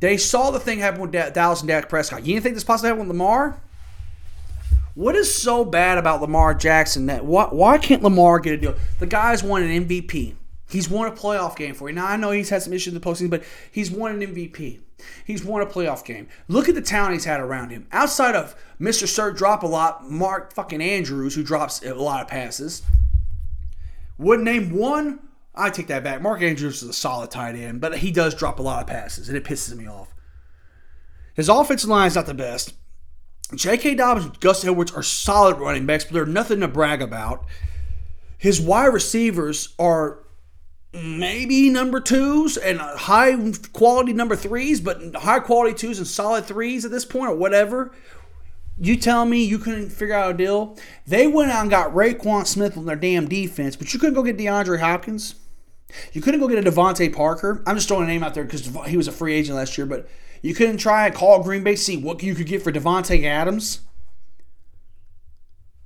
They 0.00 0.16
saw 0.16 0.50
the 0.50 0.60
thing 0.60 0.78
happen 0.78 1.00
with 1.00 1.12
Dallas 1.12 1.60
and 1.60 1.68
Dak 1.68 1.88
Prescott. 1.88 2.26
You 2.26 2.34
didn't 2.34 2.42
think 2.42 2.54
this 2.54 2.64
possibly 2.64 2.88
happened 2.88 3.08
with 3.08 3.16
Lamar? 3.16 3.60
What 4.94 5.14
is 5.14 5.34
so 5.34 5.64
bad 5.64 5.96
about 5.96 6.20
Lamar 6.20 6.54
Jackson 6.54 7.06
that 7.06 7.24
why, 7.24 7.44
why 7.44 7.78
can't 7.78 8.02
Lamar 8.02 8.40
get 8.40 8.54
a 8.54 8.56
deal? 8.56 8.74
The 8.98 9.06
guy's 9.06 9.42
won 9.42 9.62
an 9.62 9.86
MVP. 9.86 10.34
He's 10.68 10.88
won 10.88 11.06
a 11.06 11.12
playoff 11.12 11.56
game 11.56 11.74
for 11.74 11.88
you. 11.88 11.94
Now 11.94 12.06
I 12.06 12.16
know 12.16 12.30
he's 12.30 12.50
had 12.50 12.62
some 12.62 12.72
issues 12.72 12.94
in 12.94 13.00
the 13.00 13.06
postseason, 13.06 13.30
but 13.30 13.42
he's 13.70 13.90
won 13.90 14.20
an 14.20 14.34
MVP. 14.34 14.80
He's 15.24 15.44
won 15.44 15.62
a 15.62 15.66
playoff 15.66 16.04
game. 16.04 16.28
Look 16.48 16.68
at 16.68 16.74
the 16.74 16.82
talent 16.82 17.14
he's 17.14 17.24
had 17.24 17.40
around 17.40 17.70
him. 17.70 17.86
Outside 17.92 18.34
of 18.34 18.54
Mr. 18.80 19.06
Sir 19.06 19.32
Drop 19.32 19.62
a 19.62 19.66
Lot, 19.66 20.10
Mark 20.10 20.52
fucking 20.52 20.82
Andrews, 20.82 21.34
who 21.34 21.42
drops 21.42 21.82
a 21.82 21.94
lot 21.94 22.22
of 22.22 22.28
passes. 22.28 22.82
Would 24.18 24.40
name 24.40 24.70
one. 24.70 25.20
I 25.54 25.70
take 25.70 25.88
that 25.88 26.04
back. 26.04 26.22
Mark 26.22 26.40
Andrews 26.40 26.82
is 26.82 26.88
a 26.88 26.92
solid 26.92 27.30
tight 27.30 27.54
end, 27.54 27.80
but 27.80 27.98
he 27.98 28.10
does 28.10 28.34
drop 28.34 28.58
a 28.58 28.62
lot 28.62 28.80
of 28.80 28.86
passes, 28.86 29.28
and 29.28 29.36
it 29.36 29.44
pisses 29.44 29.76
me 29.76 29.86
off. 29.86 30.14
His 31.34 31.48
offensive 31.48 31.90
line 31.90 32.06
is 32.06 32.14
not 32.14 32.26
the 32.26 32.34
best. 32.34 32.74
J.K. 33.54 33.96
Dobbins, 33.96 34.38
Gus 34.38 34.64
Edwards 34.64 34.92
are 34.92 35.02
solid 35.02 35.58
running 35.58 35.84
backs, 35.84 36.04
but 36.04 36.14
they're 36.14 36.26
nothing 36.26 36.60
to 36.60 36.68
brag 36.68 37.02
about. 37.02 37.44
His 38.38 38.60
wide 38.60 38.86
receivers 38.86 39.74
are 39.78 40.21
maybe 40.92 41.70
number 41.70 42.00
twos 42.00 42.56
and 42.56 42.78
high 42.78 43.34
quality 43.72 44.12
number 44.12 44.36
threes, 44.36 44.80
but 44.80 45.14
high 45.16 45.40
quality 45.40 45.74
twos 45.74 45.98
and 45.98 46.06
solid 46.06 46.44
threes 46.44 46.84
at 46.84 46.90
this 46.90 47.04
point 47.04 47.30
or 47.30 47.36
whatever. 47.36 47.92
You 48.78 48.96
tell 48.96 49.24
me 49.24 49.44
you 49.44 49.58
couldn't 49.58 49.90
figure 49.90 50.14
out 50.14 50.32
a 50.32 50.34
deal. 50.34 50.78
They 51.06 51.26
went 51.26 51.52
out 51.52 51.62
and 51.62 51.70
got 51.70 51.92
Roquan 51.92 52.46
Smith 52.46 52.76
on 52.76 52.86
their 52.86 52.96
damn 52.96 53.28
defense, 53.28 53.76
but 53.76 53.92
you 53.92 54.00
couldn't 54.00 54.14
go 54.14 54.22
get 54.22 54.38
DeAndre 54.38 54.80
Hopkins. 54.80 55.36
You 56.12 56.22
couldn't 56.22 56.40
go 56.40 56.48
get 56.48 56.66
a 56.66 56.70
DeVante 56.70 57.12
Parker. 57.12 57.62
I'm 57.66 57.76
just 57.76 57.88
throwing 57.88 58.04
a 58.04 58.06
name 58.06 58.22
out 58.22 58.34
there 58.34 58.44
because 58.44 58.66
he 58.86 58.96
was 58.96 59.08
a 59.08 59.12
free 59.12 59.34
agent 59.34 59.56
last 59.56 59.76
year, 59.76 59.86
but 59.86 60.08
you 60.40 60.54
couldn't 60.54 60.78
try 60.78 61.06
and 61.06 61.14
call 61.14 61.42
Green 61.42 61.62
Bay 61.62 61.76
see 61.76 61.96
what 61.96 62.22
you 62.22 62.34
could 62.34 62.46
get 62.46 62.62
for 62.62 62.72
Davante 62.72 63.24
Adams. 63.24 63.80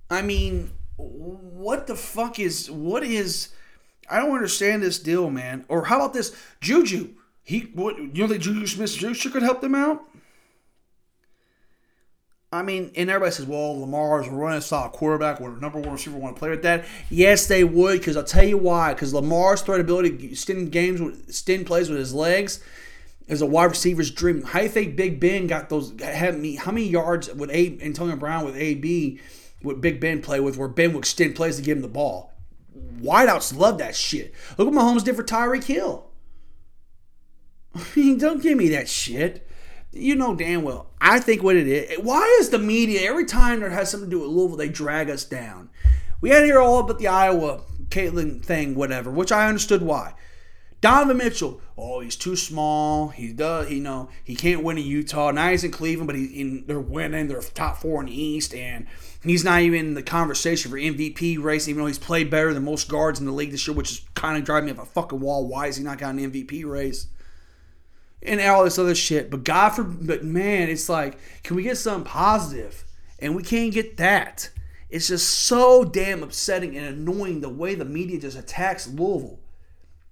I 0.09 0.23
mean, 0.23 0.71
what 0.97 1.89
the 1.89 1.97
fuck 1.97 2.39
is 2.39 2.71
what 2.71 3.03
is 3.03 3.49
I 4.09 4.19
don't 4.19 4.35
understand 4.35 4.83
this 4.83 4.99
deal, 4.99 5.31
man. 5.31 5.65
Or 5.69 5.85
how 5.85 5.97
about 5.97 6.13
this 6.13 6.37
Juju? 6.61 7.11
He 7.43 7.61
what 7.75 7.99
you 7.99 8.09
don't 8.09 8.29
think 8.29 8.43
Juju 8.43 8.67
Smith 8.67 8.91
Schuster 8.91 9.31
could 9.31 9.43
help 9.43 9.61
them 9.61 9.75
out? 9.75 10.03
I 12.53 12.63
mean, 12.63 12.93
and 12.97 13.11
everybody 13.11 13.33
says, 13.33 13.45
well, 13.45 13.81
Lamar's 13.81 14.29
a 14.29 14.31
running 14.31 14.61
style 14.61 14.89
quarterback 14.89 15.41
or 15.41 15.51
number 15.57 15.81
one 15.81 15.93
receiver 15.93 16.17
want 16.17 16.37
to 16.37 16.39
play 16.39 16.49
with 16.49 16.63
that. 16.63 16.87
Yes, 17.11 17.47
they 17.47 17.65
would, 17.65 17.99
because 17.99 18.17
I'll 18.17 18.25
tell 18.25 18.47
you 18.47 18.57
why. 18.57 18.95
Because 18.95 19.13
Lamar's 19.13 19.63
threat 19.63 19.81
ability, 19.81 20.35
Stin 20.37 20.71
games 20.71 21.03
with 21.03 21.33
Stin 21.35 21.65
plays 21.65 21.91
with 21.91 21.99
his 21.99 22.15
legs 22.15 22.61
is 23.27 23.43
a 23.43 23.47
wide 23.47 23.65
receiver's 23.65 24.11
dream. 24.13 24.43
How 24.43 24.61
do 24.61 24.67
you 24.67 24.71
think 24.71 24.97
Big 24.97 25.19
Ben 25.19 25.49
got 25.49 25.69
those? 25.69 25.93
Had 26.01 26.39
me, 26.39 26.55
how 26.55 26.71
many 26.71 26.87
yards 26.87 27.33
would 27.35 27.51
A 27.51 27.79
Antonio 27.83 28.17
Brown 28.17 28.45
with 28.45 28.57
AB 28.57 29.21
would 29.63 29.81
Big 29.81 30.01
Ben 30.01 30.23
play 30.23 30.39
with 30.39 30.57
where 30.57 30.69
Ben 30.69 30.93
would 30.93 31.01
extend 31.01 31.35
plays 31.35 31.57
to 31.57 31.63
give 31.63 31.77
him 31.77 31.83
the 31.83 31.89
ball? 31.89 32.33
Wideouts 33.01 33.57
love 33.57 33.79
that 33.79 33.95
shit. 33.95 34.35
Look 34.57 34.71
what 34.71 34.77
Mahomes 34.77 35.05
did 35.05 35.17
for 35.17 35.23
Tyreek 35.23 35.65
Hill. 35.65 36.07
I 37.75 37.85
mean, 37.95 38.19
don't 38.19 38.43
give 38.43 38.57
me 38.57 38.69
that 38.71 38.89
shit. 38.89 39.47
You 39.93 40.15
know 40.15 40.35
damn 40.35 40.63
well. 40.63 40.91
I 41.01 41.21
think 41.21 41.43
what 41.43 41.57
it 41.57 41.67
is. 41.67 41.99
Why 41.99 42.37
is 42.41 42.51
the 42.51 42.59
media 42.59 43.09
every 43.09 43.25
time 43.25 43.61
there 43.61 43.71
has 43.71 43.91
something 43.91 44.11
to 44.11 44.17
do 44.17 44.21
with 44.23 44.31
Louisville, 44.31 44.57
they 44.57 44.69
drag 44.69 45.09
us 45.09 45.25
down? 45.25 45.71
We 46.21 46.31
had 46.31 46.41
to 46.41 46.47
hear 46.47 46.61
all 46.61 46.81
about 46.81 46.99
the 46.99 47.09
Iowa 47.09 47.63
Caitlin 47.89 48.45
thing, 48.45 48.75
whatever, 48.75 49.11
which 49.11 49.33
I 49.33 49.49
understood 49.49 49.83
why. 49.83 50.15
Donovan 50.81 51.17
Mitchell, 51.17 51.61
oh, 51.77 52.01
he's 52.01 52.17
too 52.17 52.37
small. 52.37 53.09
He 53.09 53.33
does, 53.33 53.71
you 53.71 53.81
know, 53.81 54.09
he 54.23 54.35
can't 54.35 54.63
win 54.63 54.79
in 54.79 54.85
Utah. 54.85 55.31
Now 55.31 55.51
he's 55.51 55.65
in 55.65 55.71
Cleveland, 55.71 56.07
but 56.07 56.17
he, 56.17 56.27
in, 56.41 56.65
they're 56.67 56.79
winning. 56.79 57.29
They're 57.29 57.41
top 57.41 57.79
four 57.79 58.01
in 58.01 58.07
the 58.07 58.21
East, 58.21 58.55
and 58.55 58.87
he's 59.23 59.45
not 59.45 59.63
even 59.63 59.81
in 59.81 59.95
the 59.95 60.03
conversation 60.03 60.71
for 60.71 60.77
MVP 60.77 61.43
race, 61.43 61.67
even 61.67 61.81
though 61.81 61.87
he's 61.87 61.99
played 61.99 62.31
better 62.31 62.53
than 62.53 62.65
most 62.65 62.89
guards 62.89 63.19
in 63.19 63.27
the 63.27 63.33
league 63.33 63.53
this 63.53 63.67
year, 63.67 63.77
which 63.77 63.91
is 63.91 64.01
kind 64.15 64.37
of 64.37 64.45
driving 64.45 64.67
me 64.67 64.73
up 64.73 64.79
a 64.79 64.87
fucking 64.87 65.21
wall. 65.21 65.47
Why 65.47 65.67
is 65.67 65.77
he 65.77 65.85
not 65.85 65.99
got 65.99 66.15
an 66.15 66.31
MVP 66.31 66.65
race? 66.67 67.07
And 68.23 68.41
all 68.41 68.65
this 68.65 68.79
other 68.79 68.95
shit. 68.95 69.31
But 69.31 69.45
God 69.45 69.71
for, 69.71 69.85
but 69.85 70.25
man, 70.25 70.69
it's 70.69 70.89
like, 70.89 71.19
can 71.43 71.57
we 71.57 71.63
get 71.63 71.79
something 71.79 72.11
positive? 72.11 72.85
And 73.19 73.35
we 73.35 73.43
can't 73.43 73.73
get 73.73 73.97
that. 73.97 74.51
It's 74.91 75.09
just 75.09 75.29
so 75.29 75.85
damn 75.85 76.23
upsetting 76.23 76.77
and 76.77 76.87
annoying 76.87 77.41
the 77.41 77.49
way 77.49 77.75
the 77.75 77.85
media 77.85 78.21
just 78.21 78.39
attacks 78.39 78.87
Louisville. 78.87 79.41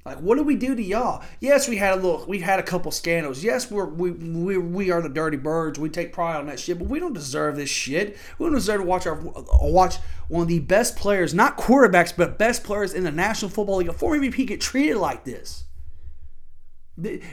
Like, 0.06 0.18
what 0.18 0.36
did 0.36 0.44
we 0.44 0.56
do 0.56 0.74
to 0.74 0.82
y'all? 0.82 1.24
Yes, 1.40 1.66
we 1.66 1.78
had 1.78 1.94
a 1.94 1.96
little, 1.96 2.26
we 2.28 2.40
had 2.40 2.58
a 2.58 2.62
couple 2.62 2.92
scandals. 2.92 3.42
Yes, 3.42 3.70
we're 3.70 3.86
we 3.86 4.10
we 4.10 4.58
we 4.58 4.90
are 4.90 5.00
the 5.00 5.08
dirty 5.08 5.38
birds. 5.38 5.78
We 5.78 5.88
take 5.88 6.12
pride 6.12 6.36
on 6.36 6.46
that 6.48 6.60
shit, 6.60 6.78
but 6.78 6.88
we 6.88 7.00
don't 7.00 7.14
deserve 7.14 7.56
this 7.56 7.70
shit. 7.70 8.18
We 8.38 8.44
don't 8.44 8.54
deserve 8.54 8.82
to 8.82 8.86
watch 8.86 9.06
our 9.06 9.18
uh, 9.18 9.42
watch 9.62 9.96
one 10.28 10.42
of 10.42 10.48
the 10.48 10.58
best 10.58 10.96
players, 10.96 11.32
not 11.32 11.56
quarterbacks, 11.56 12.14
but 12.14 12.36
best 12.36 12.64
players 12.64 12.92
in 12.92 13.04
the 13.04 13.10
National 13.10 13.50
Football 13.50 13.76
League, 13.76 13.88
a 13.88 13.94
former 13.94 14.18
MVP, 14.18 14.46
get 14.46 14.60
treated 14.60 14.98
like 14.98 15.24
this. 15.24 15.64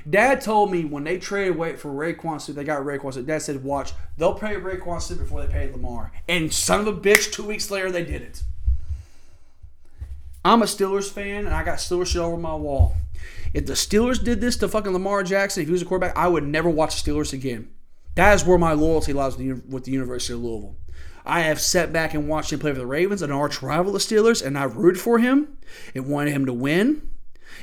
Dad 0.09 0.39
told 0.39 0.71
me 0.71 0.85
when 0.85 1.03
they 1.03 1.17
traded 1.17 1.55
away 1.55 1.75
for 1.75 1.89
Roquan 1.89 2.39
Smith, 2.39 2.55
they 2.55 2.63
got 2.63 2.83
Roquan 2.83 3.11
Smith. 3.11 3.27
Dad 3.27 3.41
said, 3.41 3.65
"Watch, 3.65 3.91
they'll 4.17 4.33
pay 4.33 4.55
Roquan 4.55 5.01
Smith 5.01 5.19
before 5.19 5.45
they 5.45 5.51
pay 5.51 5.69
Lamar." 5.69 6.13
And 6.29 6.53
son 6.53 6.79
of 6.79 6.87
a 6.87 6.93
bitch, 6.93 7.33
two 7.33 7.43
weeks 7.43 7.69
later, 7.69 7.91
they 7.91 8.05
did 8.05 8.21
it. 8.21 8.43
I'm 10.43 10.61
a 10.61 10.65
Steelers 10.65 11.11
fan 11.11 11.45
and 11.45 11.53
I 11.53 11.63
got 11.63 11.77
Steelers 11.77 12.07
shit 12.07 12.21
over 12.21 12.37
my 12.37 12.55
wall. 12.55 12.95
If 13.53 13.65
the 13.65 13.73
Steelers 13.73 14.23
did 14.23 14.41
this 14.41 14.57
to 14.57 14.67
fucking 14.67 14.93
Lamar 14.93 15.23
Jackson, 15.23 15.61
if 15.61 15.67
he 15.67 15.73
was 15.73 15.81
a 15.81 15.85
quarterback, 15.85 16.17
I 16.17 16.27
would 16.27 16.45
never 16.45 16.69
watch 16.69 17.03
the 17.03 17.11
Steelers 17.11 17.33
again. 17.33 17.69
That 18.15 18.33
is 18.33 18.45
where 18.45 18.57
my 18.57 18.73
loyalty 18.73 19.13
lies 19.13 19.37
with 19.37 19.83
the 19.83 19.91
University 19.91 20.33
of 20.33 20.39
Louisville. 20.39 20.75
I 21.25 21.41
have 21.41 21.61
sat 21.61 21.93
back 21.93 22.13
and 22.13 22.27
watched 22.27 22.51
him 22.51 22.59
play 22.59 22.71
for 22.71 22.79
the 22.79 22.85
Ravens, 22.87 23.21
an 23.21 23.31
arch 23.31 23.61
rival 23.61 23.95
of 23.95 24.01
the 24.01 24.15
Steelers, 24.15 24.43
and 24.43 24.57
I 24.57 24.63
rooted 24.63 24.99
for 24.99 25.19
him 25.19 25.57
and 25.93 26.07
wanted 26.07 26.31
him 26.33 26.45
to 26.47 26.53
win. 26.53 27.07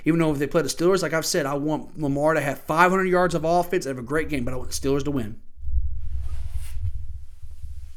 Even 0.04 0.20
though 0.20 0.30
if 0.30 0.38
they 0.38 0.46
play 0.46 0.62
the 0.62 0.68
Steelers, 0.68 1.02
like 1.02 1.12
I've 1.12 1.26
said, 1.26 1.44
I 1.44 1.54
want 1.54 1.98
Lamar 1.98 2.34
to 2.34 2.40
have 2.40 2.60
500 2.60 3.04
yards 3.06 3.34
of 3.34 3.44
offense 3.44 3.84
and 3.84 3.96
have 3.96 4.04
a 4.04 4.06
great 4.06 4.28
game, 4.28 4.44
but 4.44 4.54
I 4.54 4.56
want 4.56 4.70
the 4.70 4.74
Steelers 4.74 5.02
to 5.04 5.10
win. 5.10 5.40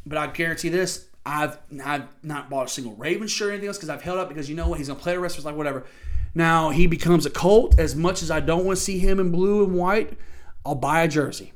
But 0.05 0.17
I 0.17 0.27
guarantee 0.27 0.69
this: 0.69 1.07
I've 1.25 1.57
I've 1.83 2.07
not 2.23 2.49
bought 2.49 2.67
a 2.67 2.69
single 2.69 2.95
Ravens 2.95 3.31
shirt 3.31 3.49
or 3.49 3.51
anything 3.51 3.67
else 3.67 3.77
because 3.77 3.89
I've 3.89 4.01
held 4.01 4.17
up 4.17 4.29
because 4.29 4.49
you 4.49 4.55
know 4.55 4.67
what 4.67 4.79
he's 4.79 4.87
gonna 4.87 4.99
play 4.99 5.13
the 5.13 5.19
rest 5.19 5.35
of 5.35 5.37
his 5.37 5.45
life, 5.45 5.55
whatever. 5.55 5.85
Now 6.33 6.69
he 6.69 6.87
becomes 6.87 7.25
a 7.25 7.29
Colt. 7.29 7.77
As 7.77 7.95
much 7.95 8.23
as 8.23 8.31
I 8.31 8.39
don't 8.39 8.65
want 8.65 8.77
to 8.77 8.83
see 8.83 8.99
him 8.99 9.19
in 9.19 9.31
blue 9.31 9.63
and 9.63 9.75
white, 9.75 10.17
I'll 10.65 10.75
buy 10.75 11.03
a 11.03 11.07
jersey. 11.07 11.53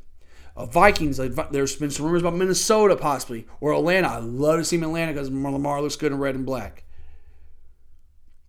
Uh, 0.56 0.66
Vikings, 0.66 1.18
there's 1.52 1.76
been 1.76 1.92
some 1.92 2.06
rumors 2.06 2.22
about 2.22 2.36
Minnesota 2.36 2.96
possibly 2.96 3.46
or 3.60 3.74
Atlanta. 3.74 4.08
I 4.08 4.18
love 4.20 4.60
to 4.60 4.64
see 4.64 4.78
him 4.78 4.84
in 4.84 4.90
Atlanta 4.90 5.14
because 5.14 5.30
Lamar 5.30 5.82
looks 5.82 5.96
good 5.96 6.12
in 6.12 6.18
red 6.18 6.36
and 6.36 6.46
black. 6.46 6.84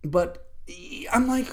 But 0.03 0.47
I'm 1.11 1.27
like, 1.27 1.47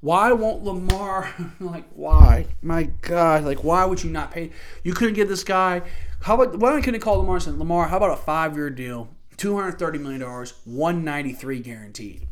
why 0.00 0.32
won't 0.32 0.64
Lamar? 0.64 1.32
like, 1.60 1.84
why? 1.94 2.46
My 2.62 2.84
God, 2.84 3.44
like, 3.44 3.62
why 3.62 3.84
would 3.84 4.02
you 4.02 4.10
not 4.10 4.32
pay? 4.32 4.50
You 4.82 4.94
couldn't 4.94 5.14
get 5.14 5.28
this 5.28 5.44
guy 5.44 5.82
how 6.22 6.40
about 6.40 6.58
why 6.58 6.76
you 6.76 6.98
call 6.98 7.16
Lamar 7.16 7.36
and 7.36 7.44
say, 7.44 7.50
Lamar, 7.50 7.88
how 7.88 7.96
about 7.96 8.12
a 8.12 8.16
five 8.16 8.54
year 8.54 8.70
deal, 8.70 9.08
$230 9.36 10.00
million, 10.00 10.20
193 10.20 11.60
guaranteed? 11.60 12.26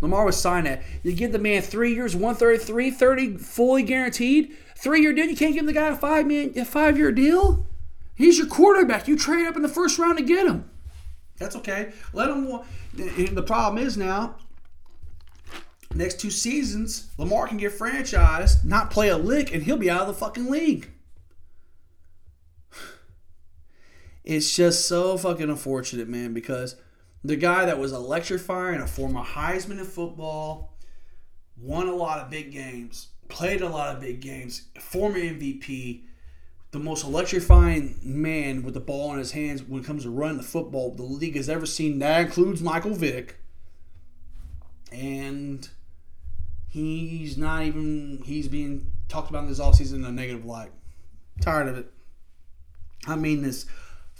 Lamar 0.00 0.24
was 0.24 0.40
signed 0.40 0.66
at. 0.66 0.82
You 1.02 1.12
give 1.12 1.32
the 1.32 1.38
man 1.38 1.60
three 1.62 1.94
years, 1.94 2.16
133, 2.16 2.90
30 2.90 3.36
fully 3.36 3.82
guaranteed. 3.82 4.56
Three 4.76 5.02
year 5.02 5.12
deal. 5.12 5.26
You 5.26 5.36
can't 5.36 5.54
give 5.54 5.66
the 5.66 5.74
guy 5.74 5.88
a 5.88 5.96
five 5.96 6.26
man 6.26 6.52
a 6.56 6.64
five 6.64 6.96
year 6.96 7.12
deal. 7.12 7.66
He's 8.14 8.38
your 8.38 8.46
quarterback. 8.46 9.08
You 9.08 9.16
trade 9.16 9.46
up 9.46 9.56
in 9.56 9.62
the 9.62 9.68
first 9.68 9.98
round 9.98 10.16
to 10.16 10.24
get 10.24 10.46
him. 10.46 10.70
That's 11.36 11.56
okay. 11.56 11.92
Let 12.14 12.30
him. 12.30 12.60
The 12.94 13.42
problem 13.42 13.82
is 13.82 13.98
now, 13.98 14.36
next 15.94 16.18
two 16.20 16.30
seasons, 16.30 17.08
Lamar 17.18 17.46
can 17.46 17.58
get 17.58 17.72
franchised, 17.72 18.64
not 18.64 18.90
play 18.90 19.08
a 19.08 19.18
lick, 19.18 19.54
and 19.54 19.62
he'll 19.62 19.76
be 19.76 19.90
out 19.90 20.02
of 20.02 20.08
the 20.08 20.14
fucking 20.14 20.50
league. 20.50 20.90
It's 24.30 24.54
just 24.54 24.86
so 24.86 25.16
fucking 25.18 25.50
unfortunate, 25.50 26.08
man, 26.08 26.34
because 26.34 26.76
the 27.24 27.34
guy 27.34 27.64
that 27.64 27.80
was 27.80 27.90
electrifying, 27.90 28.80
a 28.80 28.86
former 28.86 29.24
Heisman 29.24 29.80
in 29.80 29.84
football, 29.84 30.76
won 31.56 31.88
a 31.88 31.96
lot 31.96 32.20
of 32.20 32.30
big 32.30 32.52
games, 32.52 33.08
played 33.26 33.60
a 33.60 33.68
lot 33.68 33.92
of 33.92 34.00
big 34.00 34.20
games, 34.20 34.68
former 34.78 35.18
MVP, 35.18 36.02
the 36.70 36.78
most 36.78 37.04
electrifying 37.04 37.98
man 38.04 38.62
with 38.62 38.74
the 38.74 38.80
ball 38.80 39.12
in 39.12 39.18
his 39.18 39.32
hands 39.32 39.64
when 39.64 39.82
it 39.82 39.84
comes 39.84 40.04
to 40.04 40.10
running 40.10 40.36
the 40.36 40.44
football 40.44 40.94
the 40.94 41.02
league 41.02 41.34
has 41.34 41.48
ever 41.48 41.66
seen. 41.66 41.98
That 41.98 42.20
includes 42.20 42.62
Michael 42.62 42.94
Vick. 42.94 43.40
And 44.92 45.68
he's 46.68 47.36
not 47.36 47.64
even, 47.64 48.22
he's 48.24 48.46
being 48.46 48.92
talked 49.08 49.28
about 49.28 49.42
in 49.42 49.48
this 49.48 49.58
offseason 49.58 49.94
in 49.94 50.04
a 50.04 50.12
negative 50.12 50.44
light. 50.44 50.70
Tired 51.40 51.66
of 51.66 51.76
it. 51.76 51.92
I 53.08 53.16
mean 53.16 53.42
this 53.42 53.66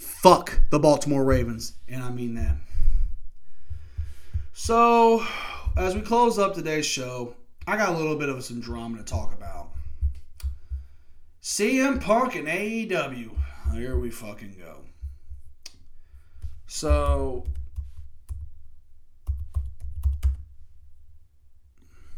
Fuck 0.00 0.60
the 0.70 0.78
Baltimore 0.78 1.24
Ravens. 1.24 1.74
And 1.86 2.02
I 2.02 2.10
mean 2.10 2.34
that. 2.34 2.56
So, 4.54 5.24
as 5.76 5.94
we 5.94 6.00
close 6.00 6.38
up 6.38 6.54
today's 6.54 6.86
show, 6.86 7.34
I 7.66 7.76
got 7.76 7.90
a 7.90 7.96
little 7.96 8.16
bit 8.16 8.30
of 8.30 8.42
some 8.42 8.60
drama 8.60 8.98
to 8.98 9.04
talk 9.04 9.34
about. 9.34 9.68
CM 11.42 12.00
Punk 12.00 12.34
and 12.34 12.48
AEW. 12.48 13.30
Here 13.74 13.98
we 13.98 14.10
fucking 14.10 14.56
go. 14.58 14.78
So, 16.66 17.44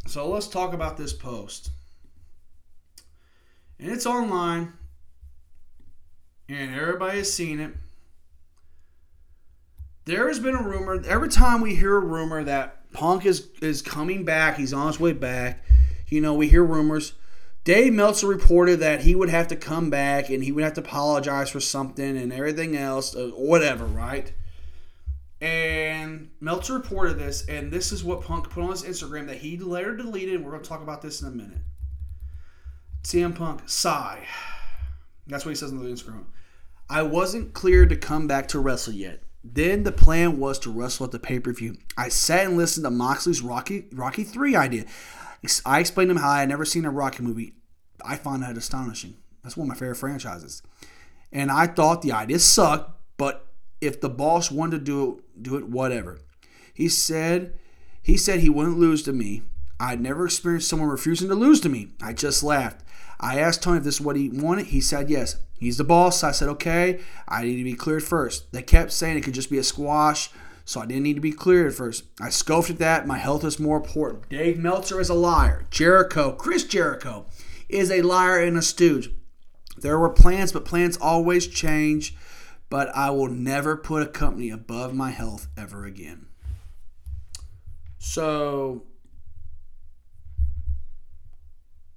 so 0.07 0.29
let's 0.29 0.47
talk 0.47 0.73
about 0.73 0.97
this 0.97 1.13
post. 1.13 1.71
And 3.81 3.91
it's 3.91 4.07
online 4.07 4.73
and 6.49 6.75
everybody 6.75 7.19
has 7.19 7.33
seen 7.33 7.61
it. 7.61 7.75
There 10.05 10.29
has 10.29 10.41
been 10.41 10.55
a 10.55 10.63
rumor. 10.63 11.03
Every 11.07 11.29
time 11.29 11.61
we 11.61 11.75
hear 11.75 11.97
a 11.97 12.01
rumor 12.01 12.43
that 12.45 12.93
Punk 12.93 13.25
is 13.25 13.49
is 13.61 13.83
coming 13.83 14.25
back, 14.25 14.57
he's 14.57 14.73
on 14.73 14.89
his 14.89 15.01
way 15.01 15.13
back. 15.13 15.65
You 16.09 16.21
know, 16.21 16.35
we 16.35 16.49
hear 16.49 16.65
rumors. 16.65 17.15
Dave 17.65 17.93
Meltzer 17.93 18.27
reported 18.27 18.81
that 18.81 19.03
he 19.03 19.15
would 19.15 19.29
have 19.29 19.47
to 19.49 19.57
come 19.57 19.89
back 19.89 20.29
and 20.29 20.43
he 20.43 20.51
would 20.51 20.65
have 20.65 20.75
to 20.75 20.81
apologize 20.81 21.49
for 21.49 21.61
something 21.61 22.17
and 22.17 22.33
everything 22.33 22.77
else, 22.77 23.15
uh, 23.15 23.31
whatever, 23.37 23.85
right? 23.85 24.33
And 25.41 26.31
Meltzer 26.41 26.75
reported 26.75 27.19
this, 27.19 27.45
and 27.47 27.73
this 27.73 27.93
is 27.93 28.03
what 28.03 28.23
Punk 28.23 28.51
put 28.51 28.63
on 28.63 28.71
his 28.71 28.83
Instagram 28.83 29.27
that 29.29 29.39
he 29.39 29.59
later 29.59 29.97
deleted. 29.97 30.45
We're 30.45 30.51
going 30.51 30.63
to 30.63 30.69
talk 30.69 30.83
about 30.83 31.03
this 31.03 31.23
in 31.23 31.29
a 31.29 31.31
minute. 31.31 31.59
CM 33.05 33.35
Punk, 33.35 33.63
sigh. 33.67 34.27
That's 35.27 35.45
what 35.45 35.51
he 35.51 35.57
says 35.57 35.73
on 35.73 35.79
the 35.79 35.89
Instagram. 35.89 36.25
I 36.89 37.03
wasn't 37.03 37.55
cleared 37.55 37.89
to 37.91 37.97
come 37.97 38.27
back 38.27 38.49
to 38.49 38.59
wrestle 38.59 38.95
yet. 38.95 39.23
Then 39.45 39.83
the 39.83 39.93
plan 39.93 40.39
was 40.39 40.59
to 40.61 40.71
wrestle 40.71 41.07
at 41.07 41.13
the 41.13 41.19
pay 41.19 41.41
per 41.41 41.53
view. 41.53 41.77
I 41.97 42.09
sat 42.09 42.47
and 42.47 42.57
listened 42.57 42.85
to 42.85 42.91
Moxley's 42.91 43.43
Rocky 43.43 43.87
Rocky 43.93 44.25
Three 44.25 44.55
idea. 44.55 44.85
I 45.67 45.81
explained 45.81 46.09
to 46.09 46.13
him 46.13 46.23
how 46.23 46.31
I 46.31 46.41
had 46.41 46.49
never 46.49 46.65
seen 46.65 46.85
a 46.85 46.91
Rocky 46.91 47.23
movie. 47.23 47.55
I 48.05 48.17
found 48.17 48.43
that 48.43 48.57
astonishing. 48.57 49.15
That's 49.43 49.57
one 49.57 49.65
of 49.65 49.69
my 49.71 49.75
favorite 49.75 49.97
franchises. 49.97 50.63
And 51.33 51.51
I 51.51 51.67
thought 51.67 52.03
the 52.03 52.13
idea 52.13 52.39
sucked, 52.39 52.93
but 53.17 53.47
if 53.81 54.01
the 54.01 54.09
boss 54.09 54.51
wanted 54.51 54.79
to 54.79 54.85
do 54.85 55.19
it, 55.19 55.43
do 55.43 55.57
it, 55.57 55.69
whatever. 55.69 56.21
He 56.73 56.89
said 56.89 57.59
he 58.03 58.17
said 58.17 58.41
he 58.41 58.51
wouldn't 58.51 58.79
lose 58.79 59.03
to 59.05 59.13
me. 59.13 59.43
I'd 59.81 60.01
never 60.01 60.27
experienced 60.27 60.69
someone 60.69 60.89
refusing 60.89 61.29
to 61.29 61.35
lose 61.35 61.61
to 61.63 61.69
me. 61.69 61.89
I 62.01 62.13
just 62.13 62.45
laughed. 62.45 62.85
I 63.23 63.39
asked 63.39 63.63
Tony 63.63 63.79
if 63.79 63.85
this 63.85 63.97
is 63.97 64.01
what 64.01 64.17
he 64.17 64.29
wanted. 64.29 64.67
He 64.67 64.81
said 64.81 65.09
yes. 65.09 65.37
He's 65.59 65.77
the 65.77 65.85
boss. 65.85 66.25
I 66.25 66.33
said, 66.33 66.49
okay, 66.49 67.01
I 67.29 67.45
need 67.45 67.57
to 67.59 67.65
be 67.65 67.75
cleared 67.75 68.03
first. 68.03 68.53
They 68.53 68.63
kept 68.63 68.91
saying 68.91 69.17
it 69.17 69.21
could 69.23 69.35
just 69.35 69.51
be 69.51 69.59
a 69.59 69.65
squash, 69.65 70.31
so 70.65 70.81
I 70.81 70.87
didn't 70.87 71.05
need 71.05 71.15
to 71.15 71.21
be 71.21 71.31
cleared 71.31 71.73
first. 71.73 72.03
I 72.21 72.31
scoffed 72.31 72.71
at 72.71 72.79
that. 72.79 73.07
My 73.07 73.19
health 73.19 73.45
is 73.45 73.61
more 73.61 73.77
important. 73.77 74.29
Dave 74.29 74.59
Meltzer 74.59 75.01
is 75.01 75.09
a 75.09 75.15
liar. 75.15 75.67
Jericho, 75.71 76.33
Chris 76.33 76.65
Jericho, 76.65 77.27
is 77.69 77.93
a 77.93 78.03
liar 78.03 78.41
and 78.41 78.59
a 78.59 78.63
stooge. 78.63 79.11
There 79.77 79.99
were 80.01 80.11
plans, 80.11 80.51
but 80.51 80.65
plans 80.65 80.97
always 80.97 81.47
change. 81.47 82.17
But 82.69 82.89
I 82.97 83.11
will 83.11 83.29
never 83.29 83.77
put 83.77 84.03
a 84.03 84.07
company 84.07 84.51
above 84.51 84.95
my 84.95 85.11
health 85.11 85.47
ever 85.57 85.85
again. 85.85 86.27
So, 87.99 88.85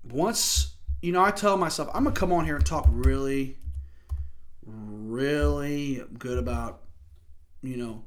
once 0.03 0.74
you 1.05 1.11
know, 1.11 1.23
I 1.23 1.29
tell 1.29 1.55
myself 1.55 1.87
I'm 1.93 2.05
gonna 2.05 2.15
come 2.15 2.33
on 2.33 2.45
here 2.45 2.55
and 2.55 2.65
talk 2.65 2.87
really, 2.89 3.57
really 4.65 6.03
good 6.17 6.39
about, 6.39 6.81
you 7.61 7.77
know, 7.77 8.03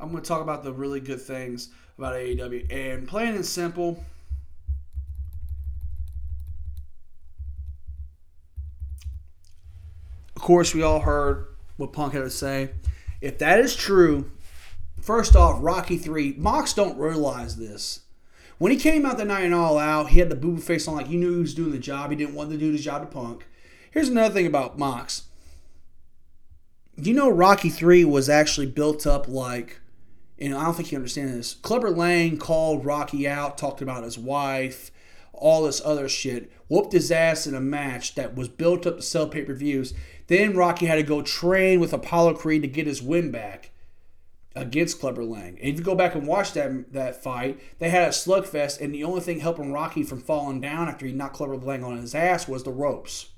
I'm 0.00 0.10
gonna 0.10 0.20
talk 0.20 0.42
about 0.42 0.64
the 0.64 0.72
really 0.72 0.98
good 0.98 1.20
things 1.20 1.68
about 1.96 2.16
AEW 2.16 2.66
and 2.72 3.06
plain 3.06 3.36
and 3.36 3.46
simple. 3.46 4.02
Of 10.34 10.42
course, 10.42 10.74
we 10.74 10.82
all 10.82 10.98
heard 10.98 11.46
what 11.76 11.92
Punk 11.92 12.14
had 12.14 12.22
to 12.22 12.30
say. 12.30 12.70
If 13.20 13.38
that 13.38 13.60
is 13.60 13.76
true, 13.76 14.28
first 15.04 15.36
off, 15.36 15.58
Rocky 15.60 15.98
3, 15.98 16.36
Mox 16.38 16.72
don't 16.72 16.98
realize 16.98 17.56
this. 17.56 18.00
When 18.56 18.72
he 18.72 18.78
came 18.78 19.04
out 19.04 19.18
the 19.18 19.24
night 19.24 19.44
and 19.44 19.54
all 19.54 19.78
out, 19.78 20.10
he 20.10 20.18
had 20.18 20.30
the 20.30 20.36
booby 20.36 20.62
face 20.62 20.88
on 20.88 20.96
like 20.96 21.08
he 21.08 21.16
knew 21.16 21.34
he 21.34 21.40
was 21.40 21.54
doing 21.54 21.72
the 21.72 21.78
job. 21.78 22.10
He 22.10 22.16
didn't 22.16 22.34
want 22.34 22.50
to 22.50 22.56
do 22.56 22.72
the 22.72 22.78
job 22.78 23.02
to 23.02 23.06
Punk. 23.06 23.46
Here's 23.90 24.08
another 24.08 24.32
thing 24.32 24.46
about 24.46 24.78
Mox. 24.78 25.24
You 26.96 27.12
know, 27.12 27.28
Rocky 27.28 27.68
3 27.68 28.04
was 28.06 28.28
actually 28.30 28.66
built 28.66 29.06
up 29.06 29.28
like, 29.28 29.80
and 30.38 30.54
I 30.54 30.64
don't 30.64 30.74
think 30.74 30.90
you 30.90 30.96
understand 30.96 31.34
this. 31.34 31.54
Clubber 31.54 31.90
Lang 31.90 32.38
called 32.38 32.86
Rocky 32.86 33.28
out, 33.28 33.58
talked 33.58 33.82
about 33.82 34.04
his 34.04 34.18
wife, 34.18 34.90
all 35.32 35.64
this 35.64 35.82
other 35.84 36.08
shit, 36.08 36.50
whooped 36.68 36.92
his 36.92 37.10
ass 37.10 37.46
in 37.46 37.54
a 37.54 37.60
match 37.60 38.14
that 38.14 38.34
was 38.34 38.48
built 38.48 38.86
up 38.86 38.96
to 38.96 39.02
sell 39.02 39.28
pay 39.28 39.42
per 39.42 39.52
views. 39.52 39.92
Then 40.28 40.56
Rocky 40.56 40.86
had 40.86 40.96
to 40.96 41.02
go 41.02 41.20
train 41.20 41.80
with 41.80 41.92
Apollo 41.92 42.34
Creed 42.34 42.62
to 42.62 42.68
get 42.68 42.86
his 42.86 43.02
win 43.02 43.30
back 43.30 43.72
against 44.56 45.00
Clubber 45.00 45.24
Lang. 45.24 45.58
And 45.58 45.68
if 45.68 45.78
you 45.78 45.84
go 45.84 45.94
back 45.94 46.14
and 46.14 46.26
watch 46.26 46.52
that 46.52 46.92
that 46.92 47.22
fight, 47.22 47.60
they 47.78 47.90
had 47.90 48.08
a 48.08 48.12
slugfest, 48.12 48.80
and 48.80 48.94
the 48.94 49.04
only 49.04 49.20
thing 49.20 49.40
helping 49.40 49.72
Rocky 49.72 50.02
from 50.02 50.20
falling 50.20 50.60
down 50.60 50.88
after 50.88 51.06
he 51.06 51.12
knocked 51.12 51.36
Clubber 51.36 51.56
Lang 51.56 51.84
on 51.84 51.98
his 51.98 52.14
ass 52.14 52.46
was 52.46 52.62
the 52.62 52.72
ropes. 52.72 53.30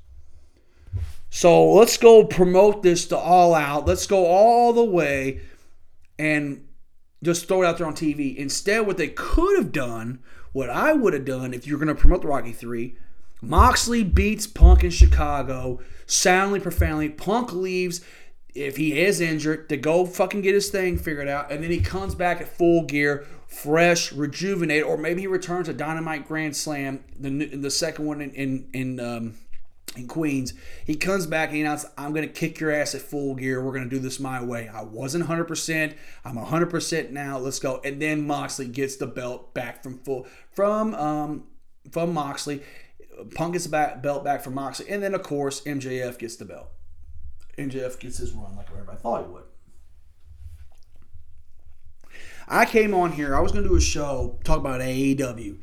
So 1.31 1.73
let's 1.73 1.97
go 1.97 2.25
promote 2.25 2.83
this 2.83 3.07
to 3.07 3.17
all 3.17 3.55
out. 3.55 3.87
Let's 3.87 4.07
go 4.07 4.27
all 4.27 4.73
the 4.73 4.85
way 4.85 5.41
and 6.19 6.67
just 7.23 7.49
throw 7.49 7.63
it 7.63 7.67
out 7.67 7.79
there 7.79 7.87
on 7.87 7.95
TV. 7.95 8.37
Instead, 8.37 8.87
what 8.87 8.97
they 8.97 9.09
could 9.09 9.57
have 9.59 9.73
done, 9.73 10.21
what 10.53 10.71
I 10.71 10.93
would 10.93 11.13
have 11.13 11.25
done 11.25 11.53
if 11.53 11.67
you're 11.67 11.79
going 11.79 11.89
to 11.89 11.95
promote 11.95 12.23
the 12.23 12.29
Rocky 12.29 12.53
3, 12.53 12.97
Moxley 13.43 14.03
beats 14.03 14.47
Punk 14.47 14.83
in 14.83 14.91
Chicago, 14.91 15.81
soundly, 16.07 16.61
profoundly. 16.61 17.09
Punk 17.09 17.53
leaves 17.53 18.01
if 18.57 18.77
he 18.77 18.99
is 18.99 19.21
injured 19.21 19.69
to 19.69 19.77
go 19.77 20.07
fucking 20.07 20.41
get 20.41 20.55
his 20.55 20.71
thing 20.71 20.99
figured 20.99 21.29
out, 21.29 21.53
and 21.53 21.63
then 21.63 21.71
he 21.71 21.81
comes 21.81 22.15
back 22.15 22.41
at 22.41 22.49
full 22.49 22.85
gear, 22.85 23.27
fresh, 23.47 24.13
rejuvenated, 24.13 24.85
or 24.85 24.97
maybe 24.97 25.21
he 25.21 25.27
returns 25.27 25.69
a 25.69 25.75
Dynamite 25.75 26.27
Grand 26.27 26.57
Slam, 26.57 27.05
the 27.19 27.47
the 27.47 27.71
second 27.71 28.07
one 28.07 28.21
in 28.21 28.31
in, 28.33 28.69
in 28.73 29.01
um, 29.01 29.35
in 29.97 30.09
Queens. 30.09 30.55
He 30.85 30.97
comes 30.97 31.27
back 31.27 31.49
and 31.49 31.57
he 31.57 31.63
announces, 31.63 31.91
I'm 31.97 32.13
going 32.13 32.27
to 32.27 32.33
kick 32.33 32.61
your 32.61 32.71
ass 32.71 32.95
at 32.95 33.03
full 33.03 33.35
gear. 33.35 33.63
We're 33.63 33.73
going 33.73 33.89
to 33.89 33.91
do 33.91 33.99
this 33.99 34.21
my 34.21 34.43
way. 34.43 34.69
I 34.69 34.83
wasn't 34.83 35.27
100%. 35.27 35.95
I'm 36.25 36.37
100% 36.37 37.11
now. 37.11 37.39
Let's 37.39 37.59
go. 37.59 37.81
And 37.85 38.01
then 38.01 38.27
Moxley 38.27 38.67
gets 38.67 38.97
the 38.97 39.07
belt 39.07 39.55
back 39.55 39.83
from 39.83 39.99
full 39.99 40.27
from 40.53 40.95
um 40.95 41.45
from 41.91 42.13
Moxley. 42.13 42.63
Punk 43.35 43.55
gets 43.55 43.67
the 43.67 43.99
belt 44.03 44.25
back 44.25 44.43
from 44.43 44.55
Moxley. 44.55 44.89
And 44.91 45.03
then, 45.03 45.15
of 45.15 45.23
course, 45.23 45.63
MJF 45.63 46.19
gets 46.19 46.37
the 46.37 46.45
belt. 46.45 46.69
MJF 47.59 47.99
gets 47.99 48.19
his 48.19 48.33
run 48.33 48.57
like 48.57 48.71
everybody 48.71 48.99
thought 48.99 49.25
he 49.25 49.33
would. 49.33 49.43
I 52.49 52.65
came 52.65 52.95
on 52.95 53.13
here. 53.13 53.35
I 53.35 53.41
was 53.41 53.53
going 53.53 53.65
to 53.65 53.71
do 53.71 53.77
a 53.77 53.81
show 53.81 54.39
talk 54.45 54.59
about 54.59 54.81
AEW 54.81 55.59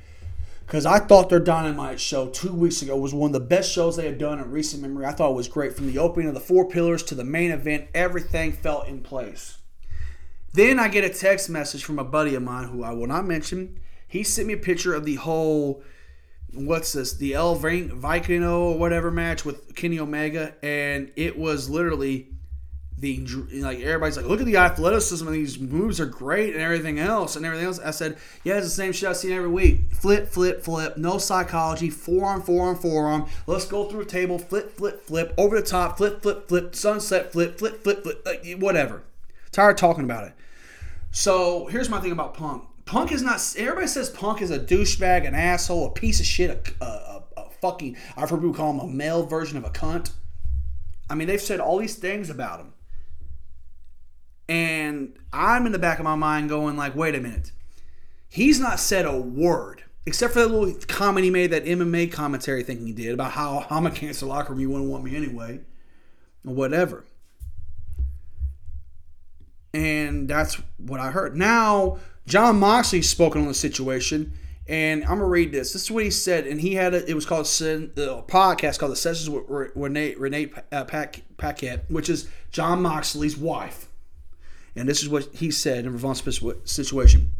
because 0.66 0.86
I 0.86 1.00
thought 1.00 1.30
their 1.30 1.40
Dynamite 1.40 2.00
show 2.00 2.30
two 2.30 2.52
weeks 2.52 2.82
ago 2.82 2.98
was 2.98 3.14
one 3.14 3.30
of 3.30 3.34
the 3.34 3.40
best 3.40 3.72
shows 3.72 3.96
they 3.96 4.06
had 4.06 4.18
done 4.18 4.40
in 4.40 4.52
recent 4.52 4.82
memory. 4.82 5.06
I 5.06 5.12
thought 5.12 5.32
it 5.32 5.36
was 5.36 5.48
great 5.48 5.74
from 5.74 5.88
the 5.88 6.00
opening 6.00 6.28
of 6.28 6.34
the 6.34 6.40
four 6.40 6.68
pillars 6.68 7.04
to 7.04 7.16
the 7.16 7.24
main 7.24 7.52
event. 7.52 7.88
Everything 7.94 8.52
felt 8.52 8.88
in 8.88 9.02
place. 9.02 9.60
Then 10.54 10.80
I 10.80 10.88
get 10.88 11.04
a 11.04 11.10
text 11.10 11.50
message 11.50 11.84
from 11.84 12.00
a 12.00 12.04
buddy 12.04 12.36
of 12.36 12.44
mine 12.44 12.70
who 12.70 12.84
I 12.84 12.92
will 12.92 13.08
not 13.08 13.26
mention. 13.26 13.80
He 14.08 14.24
sent 14.24 14.48
me 14.48 14.54
a 14.54 14.58
picture 14.58 14.94
of 14.94 15.06
the 15.06 15.16
whole 15.16 15.84
what's 16.54 16.94
this 16.94 17.14
the 17.14 17.34
El 17.34 17.58
Vikingo 17.58 18.60
or 18.60 18.78
whatever 18.78 19.12
match 19.12 19.46
with 19.46 19.76
Kenny 19.76 20.00
Omega, 20.00 20.56
and 20.64 21.12
it 21.16 21.38
was 21.38 21.70
literally 21.70 22.30
the 23.04 23.20
like 23.62 23.80
everybody's 23.80 24.16
like, 24.16 24.26
look 24.26 24.40
at 24.40 24.46
the 24.46 24.56
athleticism 24.56 25.28
of 25.28 25.34
these 25.34 25.60
moves 25.60 26.00
are 26.00 26.06
great 26.06 26.54
and 26.54 26.64
everything 26.64 27.00
else 27.00 27.36
and 27.36 27.46
everything 27.46 27.66
else. 27.66 27.80
I 27.80 27.92
said, 27.92 28.18
yeah, 28.46 28.56
it's 28.56 28.66
the 28.66 28.70
same 28.70 28.94
shit 28.94 29.10
I 29.10 29.14
see 29.14 29.34
every 29.34 29.50
week. 29.50 29.92
Flip, 29.92 30.30
flip, 30.30 30.64
flip. 30.64 30.96
No 30.96 31.18
psychology. 31.18 31.90
Forearm, 31.90 32.42
forearm, 32.42 32.78
forearm. 32.78 33.26
Let's 33.46 33.66
go 33.66 33.90
through 33.90 34.02
a 34.02 34.06
table. 34.06 34.40
Flip, 34.40 34.78
flip, 34.78 35.06
flip. 35.06 35.34
Over 35.38 35.60
the 35.60 35.68
top. 35.68 35.98
Flip, 35.98 36.22
flip, 36.22 36.48
flip. 36.48 36.76
Sunset. 36.76 37.34
Flip, 37.34 37.58
flip, 37.58 37.84
flip, 37.84 38.04
flip. 38.04 38.26
Like, 38.26 38.46
whatever. 38.58 39.04
Tired 39.52 39.78
talking 39.78 40.06
about 40.06 40.28
it. 40.28 40.34
So 41.12 41.68
here's 41.68 41.90
my 41.90 42.00
thing 42.00 42.14
about 42.14 42.36
Punk. 42.36 42.64
Punk 42.86 43.12
is 43.12 43.22
not. 43.22 43.42
Everybody 43.58 43.88
says 43.88 44.10
Punk 44.10 44.42
is 44.42 44.52
a 44.52 44.60
douchebag, 44.60 45.28
an 45.28 45.36
asshole, 45.36 45.88
a 45.88 45.92
piece 45.92 46.20
of 46.20 46.26
shit, 46.26 46.74
a, 46.82 46.86
a, 46.86 47.24
a 47.38 47.50
fucking. 47.62 47.98
I've 48.18 48.30
heard 48.30 48.42
people 48.42 48.54
call 48.54 48.72
him 48.72 48.80
a 48.80 48.88
male 48.88 49.26
version 49.26 49.58
of 49.58 49.64
a 49.64 49.70
cunt. 49.70 50.12
I 51.10 51.16
mean, 51.16 51.28
they've 51.28 51.42
said 51.42 51.60
all 51.60 51.78
these 51.78 51.96
things 51.96 52.30
about 52.30 52.60
him. 52.60 52.74
And 54.50 55.18
I'm 55.32 55.66
in 55.66 55.72
the 55.72 55.80
back 55.80 56.00
of 56.00 56.04
my 56.04 56.16
mind 56.16 56.50
going 56.50 56.76
like, 56.76 56.96
wait 56.96 57.16
a 57.16 57.20
minute. 57.20 57.52
He's 58.28 58.60
not 58.60 58.80
said 58.80 59.06
a 59.06 59.18
word 59.18 59.84
except 60.06 60.34
for 60.34 60.40
that 60.40 60.48
little 60.50 60.74
comment 60.88 61.24
he 61.24 61.32
made, 61.32 61.52
that 61.52 61.66
MMA 61.66 62.12
commentary 62.12 62.64
thing 62.64 62.86
he 62.86 62.94
did 62.94 63.14
about 63.14 63.32
how 63.32 63.66
I'm 63.70 63.86
a 63.86 63.92
cancer 63.92 64.26
locker 64.26 64.52
room, 64.52 64.60
you 64.60 64.70
wouldn't 64.70 64.90
want 64.90 65.04
me 65.04 65.16
anyway, 65.16 65.62
or 66.46 66.54
whatever. 66.54 67.06
And 69.74 70.28
that's 70.28 70.62
what 70.78 71.00
I 71.00 71.12
heard. 71.12 71.36
Now, 71.36 72.00
Jon 72.26 72.60
Moxley's 72.60 73.10
spoken 73.10 73.42
on 73.42 73.48
the 73.48 73.54
situation, 73.54 74.34
and 74.68 75.04
I'm 75.04 75.18
gonna 75.18 75.26
read 75.26 75.52
this. 75.52 75.74
This 75.74 75.84
is 75.84 75.92
what 75.92 76.04
he 76.04 76.12
said, 76.12 76.48
and 76.48 76.62
he 76.62 76.76
had 76.76 76.94
a, 76.94 77.10
it 77.10 77.14
was 77.14 77.26
called 77.26 77.46
a 77.46 78.24
podcast 78.28 78.80
called 78.80 78.92
the 78.92 78.98
Sessions 78.98 79.30
with 79.30 79.44
Renee 79.76 80.16
Renee 80.16 80.52
uh, 80.72 80.86
Paquette, 80.86 81.86
which 81.90 82.10
is 82.10 82.30
Jon 82.52 82.82
Moxley's 82.82 83.38
wife. 83.38 83.90
And 84.76 84.90
this 84.90 85.04
is 85.04 85.10
what 85.10 85.36
he 85.36 85.52
said 85.52 85.86
in 85.86 85.94
Ravon's 85.94 86.24
situation. 86.64 87.32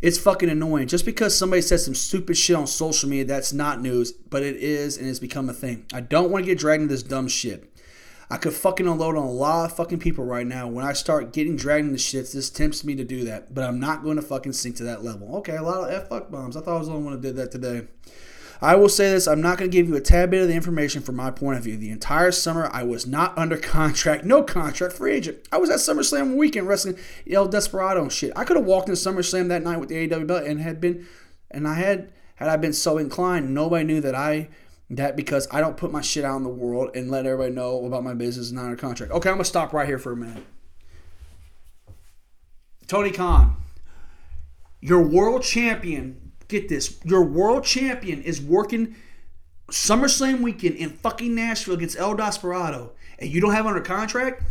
It's 0.00 0.18
fucking 0.18 0.48
annoying. 0.48 0.88
Just 0.88 1.04
because 1.04 1.36
somebody 1.36 1.60
says 1.60 1.84
some 1.84 1.94
stupid 1.94 2.36
shit 2.38 2.56
on 2.56 2.66
social 2.66 3.08
media, 3.08 3.26
that's 3.26 3.52
not 3.52 3.82
news, 3.82 4.12
but 4.12 4.42
it 4.42 4.56
is 4.56 4.96
and 4.96 5.06
it's 5.06 5.18
become 5.18 5.50
a 5.50 5.52
thing. 5.52 5.84
I 5.92 6.00
don't 6.00 6.30
want 6.30 6.44
to 6.44 6.50
get 6.50 6.58
dragged 6.58 6.82
into 6.82 6.94
this 6.94 7.02
dumb 7.02 7.28
shit. 7.28 7.69
I 8.30 8.36
could 8.36 8.52
fucking 8.52 8.86
unload 8.86 9.16
on 9.16 9.24
a 9.24 9.30
lot 9.30 9.68
of 9.68 9.76
fucking 9.76 9.98
people 9.98 10.24
right 10.24 10.46
now. 10.46 10.68
When 10.68 10.84
I 10.84 10.92
start 10.92 11.32
getting 11.32 11.56
dragged 11.56 11.86
into 11.86 11.98
shits, 11.98 12.32
this 12.32 12.48
tempts 12.48 12.84
me 12.84 12.94
to 12.94 13.04
do 13.04 13.24
that. 13.24 13.52
But 13.52 13.64
I'm 13.64 13.80
not 13.80 14.04
going 14.04 14.16
to 14.16 14.22
fucking 14.22 14.52
sink 14.52 14.76
to 14.76 14.84
that 14.84 15.02
level. 15.02 15.36
Okay, 15.38 15.56
a 15.56 15.62
lot 15.62 15.88
of 15.88 15.90
F 15.90 16.08
fuck 16.08 16.30
bombs. 16.30 16.56
I 16.56 16.60
thought 16.60 16.76
I 16.76 16.78
was 16.78 16.86
the 16.86 16.94
only 16.94 17.04
one 17.04 17.14
who 17.14 17.20
did 17.20 17.36
that 17.36 17.50
today. 17.50 17.88
I 18.62 18.76
will 18.76 18.90
say 18.90 19.10
this 19.10 19.26
I'm 19.26 19.40
not 19.40 19.58
going 19.58 19.70
to 19.70 19.76
give 19.76 19.88
you 19.88 19.96
a 19.96 20.00
tad 20.00 20.30
bit 20.30 20.42
of 20.42 20.48
the 20.48 20.54
information 20.54 21.02
from 21.02 21.16
my 21.16 21.30
point 21.30 21.58
of 21.58 21.64
view. 21.64 21.76
The 21.76 21.90
entire 21.90 22.30
summer, 22.30 22.68
I 22.72 22.82
was 22.82 23.06
not 23.06 23.36
under 23.36 23.56
contract, 23.56 24.24
no 24.24 24.42
contract, 24.42 24.94
free 24.94 25.12
agent. 25.12 25.38
I 25.50 25.56
was 25.56 25.70
at 25.70 25.78
SummerSlam 25.78 26.36
weekend 26.36 26.68
wrestling 26.68 26.98
El 27.28 27.48
Desperado 27.48 28.02
and 28.02 28.12
shit. 28.12 28.32
I 28.36 28.44
could 28.44 28.56
have 28.56 28.66
walked 28.66 28.88
into 28.88 29.00
SummerSlam 29.00 29.48
that 29.48 29.62
night 29.62 29.80
with 29.80 29.88
the 29.88 30.06
AEW 30.06 30.26
belt 30.26 30.44
and 30.44 30.60
had 30.60 30.80
been, 30.80 31.06
and 31.50 31.66
I 31.66 31.74
had, 31.74 32.12
had 32.36 32.48
I 32.48 32.56
been 32.58 32.74
so 32.74 32.98
inclined, 32.98 33.52
nobody 33.54 33.84
knew 33.84 34.00
that 34.02 34.14
I, 34.14 34.50
that 34.90 35.14
because 35.14 35.46
I 35.52 35.60
don't 35.60 35.76
put 35.76 35.92
my 35.92 36.00
shit 36.00 36.24
out 36.24 36.36
in 36.36 36.42
the 36.42 36.48
world 36.48 36.90
and 36.96 37.10
let 37.10 37.24
everybody 37.24 37.54
know 37.54 37.86
about 37.86 38.02
my 38.02 38.12
business 38.12 38.48
and 38.48 38.56
not 38.56 38.64
under 38.64 38.76
contract. 38.76 39.12
Okay, 39.12 39.30
I'm 39.30 39.38
to 39.38 39.44
stop 39.44 39.72
right 39.72 39.86
here 39.86 39.98
for 39.98 40.12
a 40.12 40.16
minute. 40.16 40.44
Tony 42.88 43.12
Khan, 43.12 43.56
your 44.80 45.00
world 45.00 45.42
champion 45.42 46.32
get 46.48 46.68
this, 46.68 46.98
your 47.04 47.22
world 47.22 47.62
champion 47.62 48.20
is 48.22 48.40
working 48.40 48.96
SummerSlam 49.70 50.40
weekend 50.40 50.74
in 50.74 50.90
fucking 50.90 51.32
Nashville 51.32 51.74
against 51.74 51.96
El 51.96 52.16
Desperado, 52.16 52.90
and 53.20 53.30
you 53.30 53.40
don't 53.40 53.52
have 53.52 53.66
under 53.66 53.80
contract. 53.80 54.42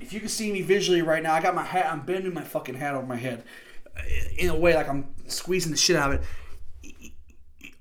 If 0.00 0.14
you 0.14 0.20
can 0.20 0.30
see 0.30 0.50
me 0.50 0.62
visually 0.62 1.02
right 1.02 1.22
now, 1.22 1.34
I 1.34 1.42
got 1.42 1.54
my 1.54 1.62
hat. 1.62 1.92
I'm 1.92 2.00
bending 2.00 2.32
my 2.32 2.42
fucking 2.42 2.76
hat 2.76 2.94
over 2.94 3.06
my 3.06 3.16
head 3.16 3.44
in 4.36 4.50
a 4.50 4.56
way 4.56 4.74
like 4.74 4.88
I'm 4.88 5.14
squeezing 5.26 5.72
the 5.72 5.78
shit 5.78 5.96
out 5.96 6.12
of 6.12 6.20
it. 6.20 7.06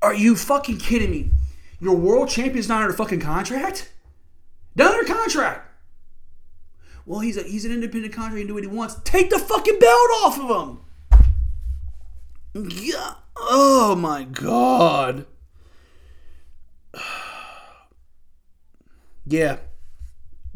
Are 0.01 0.13
you 0.13 0.35
fucking 0.35 0.77
kidding 0.77 1.11
me? 1.11 1.31
Your 1.79 1.95
world 1.95 2.29
champion's 2.29 2.67
not 2.67 2.81
under 2.81 2.93
fucking 2.93 3.19
contract? 3.19 3.91
Not 4.75 4.93
under 4.93 5.13
contract 5.13 5.69
well, 7.05 7.19
he's 7.19 7.37
a, 7.37 7.43
he's 7.43 7.65
an 7.65 7.71
independent 7.71 8.13
contractor, 8.13 8.37
he 8.37 8.43
can 8.43 8.47
do 8.47 8.53
what 8.53 8.63
he 8.63 8.69
wants. 8.69 8.95
Take 9.03 9.29
the 9.29 9.39
fucking 9.39 9.79
belt 9.79 10.09
off 10.23 10.39
of 10.39 10.49
him. 12.55 12.69
Yeah. 12.69 13.15
Oh 13.35 13.95
my 13.95 14.23
god. 14.23 15.25
yeah. 19.25 19.57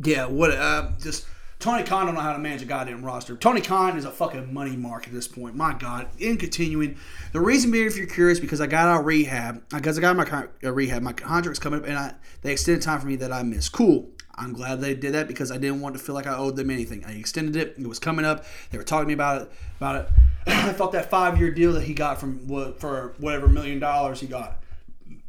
Yeah. 0.02 0.28
What? 0.28 0.52
Uh, 0.52 0.92
just 1.02 1.26
Tony 1.60 1.84
Khan 1.84 2.06
don't 2.06 2.14
know 2.14 2.22
how 2.22 2.34
to 2.34 2.40
manage 2.40 2.62
a 2.62 2.66
goddamn 2.66 3.04
roster. 3.04 3.36
Tony 3.36 3.62
Khan 3.62 3.98
is 3.98 4.06
a 4.06 4.12
fucking 4.12 4.54
money 4.54 4.76
mark 4.76 5.08
at 5.08 5.14
this 5.14 5.28
point. 5.28 5.56
My 5.56 5.74
God. 5.74 6.08
In 6.20 6.38
continuing, 6.38 6.98
the 7.34 7.42
reason 7.42 7.72
being, 7.72 7.88
if 7.88 7.98
you're 7.98 8.06
curious, 8.06 8.40
because 8.40 8.62
I 8.62 8.68
got 8.68 8.88
out 8.88 9.00
of 9.00 9.06
rehab, 9.08 9.64
because 9.70 9.98
I 9.98 10.02
got 10.02 10.16
my 10.16 10.48
uh, 10.64 10.72
rehab, 10.72 11.02
my 11.02 11.14
contract's 11.14 11.60
coming 11.60 11.80
up, 11.80 11.88
and 11.88 11.98
I 11.98 12.14
they 12.44 12.52
extended 12.52 12.84
time 12.84 13.00
for 13.00 13.08
me 13.08 13.16
that 13.18 13.32
I 13.32 13.42
missed. 13.42 13.72
Cool. 13.72 14.08
I'm 14.36 14.54
glad 14.54 14.82
they 14.82 14.94
did 14.94 15.16
that 15.16 15.28
because 15.28 15.52
I 15.52 15.58
didn't 15.58 15.82
want 15.82 15.98
to 15.98 16.00
feel 16.00 16.14
like 16.14 16.28
I 16.28 16.38
owed 16.38 16.56
them 16.56 16.70
anything. 16.70 17.04
I 17.04 17.14
extended 17.14 17.56
it. 17.56 17.76
It 17.80 17.88
was 17.88 17.98
coming 17.98 18.24
up. 18.24 18.46
They 18.70 18.78
were 18.78 18.84
talking 18.84 19.06
to 19.06 19.08
me 19.08 19.14
about 19.16 19.42
it. 19.42 19.52
About 19.78 19.96
it. 19.96 20.10
I 20.48 20.74
thought 20.74 20.92
that 20.92 21.10
five 21.10 21.40
year 21.40 21.50
deal 21.50 21.74
that 21.74 21.84
he 21.84 21.96
got 21.96 22.20
from 22.20 22.48
for 22.78 23.16
whatever 23.18 23.48
million 23.48 23.80
dollars 23.80 24.20
he 24.20 24.28
got. 24.28 24.62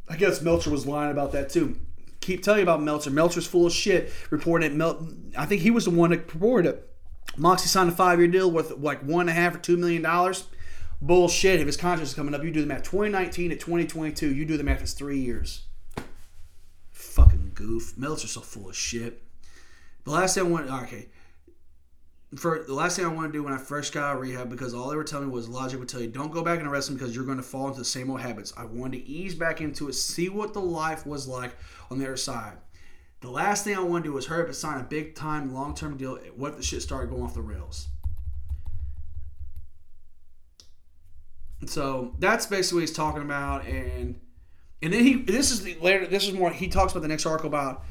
I 0.07 0.15
guess 0.15 0.43
Meltzer 0.43 0.69
was 0.69 0.85
lying 0.85 1.11
about 1.11 1.31
that 1.31 1.49
too. 1.49 1.79
Keep 2.29 2.43
telling 2.43 2.59
you 2.59 2.63
about 2.63 2.83
Meltzer. 2.83 3.09
Meltzer's 3.09 3.47
full 3.47 3.65
of 3.65 3.73
shit. 3.73 4.13
Reporting 4.29 4.71
it. 4.71 4.75
Mel- 4.75 5.09
I 5.35 5.47
think 5.47 5.63
he 5.63 5.71
was 5.71 5.85
the 5.85 5.89
one 5.89 6.11
that 6.11 6.31
reported 6.31 6.69
it. 6.69 6.93
Moxie 7.37 7.67
signed 7.67 7.89
a 7.89 7.91
five 7.91 8.19
year 8.19 8.27
deal 8.27 8.51
worth 8.51 8.69
like 8.77 9.01
one 9.01 9.21
and 9.21 9.31
a 9.31 9.33
half 9.33 9.55
or 9.55 9.57
two 9.57 9.77
million 9.77 10.03
dollars. 10.03 10.43
Bullshit. 11.01 11.59
If 11.59 11.65
his 11.65 11.75
contract 11.75 12.07
is 12.07 12.13
coming 12.13 12.35
up, 12.35 12.43
you 12.43 12.51
do 12.51 12.61
the 12.61 12.67
math. 12.67 12.83
2019 12.83 13.49
to 13.49 13.55
2022, 13.55 14.31
you 14.31 14.45
do 14.45 14.57
the 14.57 14.63
math. 14.63 14.79
It's 14.79 14.93
three 14.93 15.17
years. 15.17 15.63
Fucking 16.91 17.53
goof. 17.55 17.97
Meltzer's 17.97 18.33
so 18.33 18.41
full 18.41 18.69
of 18.69 18.75
shit. 18.75 19.23
The 20.03 20.11
last 20.11 20.35
thing 20.35 20.45
I 20.45 20.49
want, 20.49 20.69
okay. 20.83 21.07
For 22.35 22.63
the 22.65 22.75
last 22.75 22.95
thing 22.95 23.05
I 23.05 23.09
want 23.09 23.31
to 23.33 23.37
do 23.37 23.43
when 23.43 23.53
I 23.53 23.57
first 23.57 23.91
got 23.91 24.03
out 24.03 24.15
of 24.17 24.21
rehab, 24.21 24.51
because 24.51 24.75
all 24.75 24.89
they 24.89 24.95
were 24.95 25.03
telling 25.03 25.29
me 25.29 25.33
was 25.33 25.49
logic 25.49 25.79
would 25.79 25.89
tell 25.89 25.99
you, 25.99 26.07
don't 26.07 26.31
go 26.31 26.43
back 26.43 26.59
into 26.59 26.69
wrestling 26.69 26.97
because 26.97 27.15
you're 27.15 27.25
going 27.25 27.37
to 27.37 27.43
fall 27.43 27.67
into 27.67 27.79
the 27.79 27.85
same 27.85 28.11
old 28.11 28.21
habits. 28.21 28.53
I 28.55 28.65
wanted 28.65 28.97
to 28.97 29.07
ease 29.07 29.33
back 29.33 29.61
into 29.61 29.89
it, 29.89 29.93
see 29.93 30.29
what 30.29 30.53
the 30.53 30.61
life 30.61 31.07
was 31.07 31.27
like 31.27 31.55
on 31.89 31.97
the 31.97 32.05
other 32.05 32.17
side. 32.17 32.57
The 33.21 33.31
last 33.31 33.63
thing 33.63 33.75
I 33.75 33.81
want 33.81 34.03
to 34.03 34.11
do 34.11 34.13
was 34.13 34.27
hurry 34.27 34.43
up 34.43 34.47
and 34.47 34.55
sign 34.55 34.79
a 34.79 34.83
big 34.83 35.15
time, 35.15 35.53
long 35.53 35.73
term 35.73 35.97
deal. 35.97 36.17
What 36.35 36.51
if 36.51 36.57
the 36.57 36.63
shit 36.63 36.83
started 36.83 37.09
going 37.09 37.23
off 37.23 37.33
the 37.33 37.41
rails? 37.41 37.87
So 41.65 42.15
that's 42.19 42.45
basically 42.45 42.77
what 42.77 42.81
he's 42.81 42.93
talking 42.93 43.21
about, 43.21 43.65
and 43.65 44.19
and 44.81 44.93
then 44.93 45.03
he 45.03 45.15
this 45.15 45.51
is 45.51 45.63
the 45.63 45.77
later 45.81 46.07
this 46.07 46.25
is 46.25 46.33
more 46.33 46.51
he 46.51 46.69
talks 46.69 46.93
about 46.93 47.01
the 47.01 47.09
next 47.09 47.25
article 47.25 47.49
about 47.49 47.83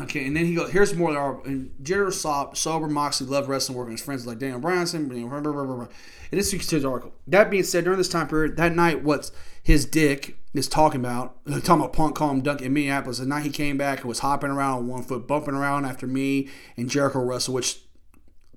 okay, 0.00 0.26
and 0.26 0.36
then 0.36 0.46
he 0.46 0.54
goes 0.54 0.70
here's 0.70 0.94
more 0.94 1.12
there 1.12 1.40
and 1.44 1.70
Jinder 1.82 2.12
Sop, 2.12 2.56
sober 2.56 2.88
Moxley 2.88 3.26
loved 3.26 3.48
wrestling, 3.48 3.76
working 3.76 3.92
with 3.92 4.00
his 4.00 4.04
friends 4.04 4.26
like 4.26 4.38
Daniel 4.38 4.60
Bryanson, 4.60 5.08
blah, 5.08 5.40
blah, 5.40 5.52
blah, 5.52 5.64
blah. 5.64 5.88
and 6.30 6.38
this 6.38 6.52
is 6.52 6.70
his 6.70 6.84
article. 6.84 7.12
That 7.26 7.50
being 7.50 7.62
said, 7.62 7.84
during 7.84 7.98
this 7.98 8.08
time 8.08 8.28
period, 8.28 8.56
that 8.56 8.74
night, 8.74 9.02
what's 9.02 9.32
his 9.62 9.84
dick 9.84 10.38
is 10.54 10.68
talking 10.68 11.00
about 11.00 11.36
uh, 11.46 11.60
talking 11.60 11.82
about 11.82 11.92
Punk 11.92 12.16
calling 12.16 12.38
him 12.38 12.42
Dunk 12.42 12.62
in 12.62 12.72
Minneapolis. 12.72 13.18
The 13.18 13.26
night 13.26 13.44
he 13.44 13.50
came 13.50 13.76
back 13.76 14.00
and 14.00 14.08
was 14.08 14.20
hopping 14.20 14.50
around 14.50 14.78
on 14.78 14.88
one 14.88 15.02
foot, 15.02 15.26
bumping 15.26 15.54
around 15.54 15.84
after 15.84 16.06
me 16.06 16.48
and 16.76 16.88
Jericho 16.88 17.20
Russell, 17.20 17.54
which 17.54 17.80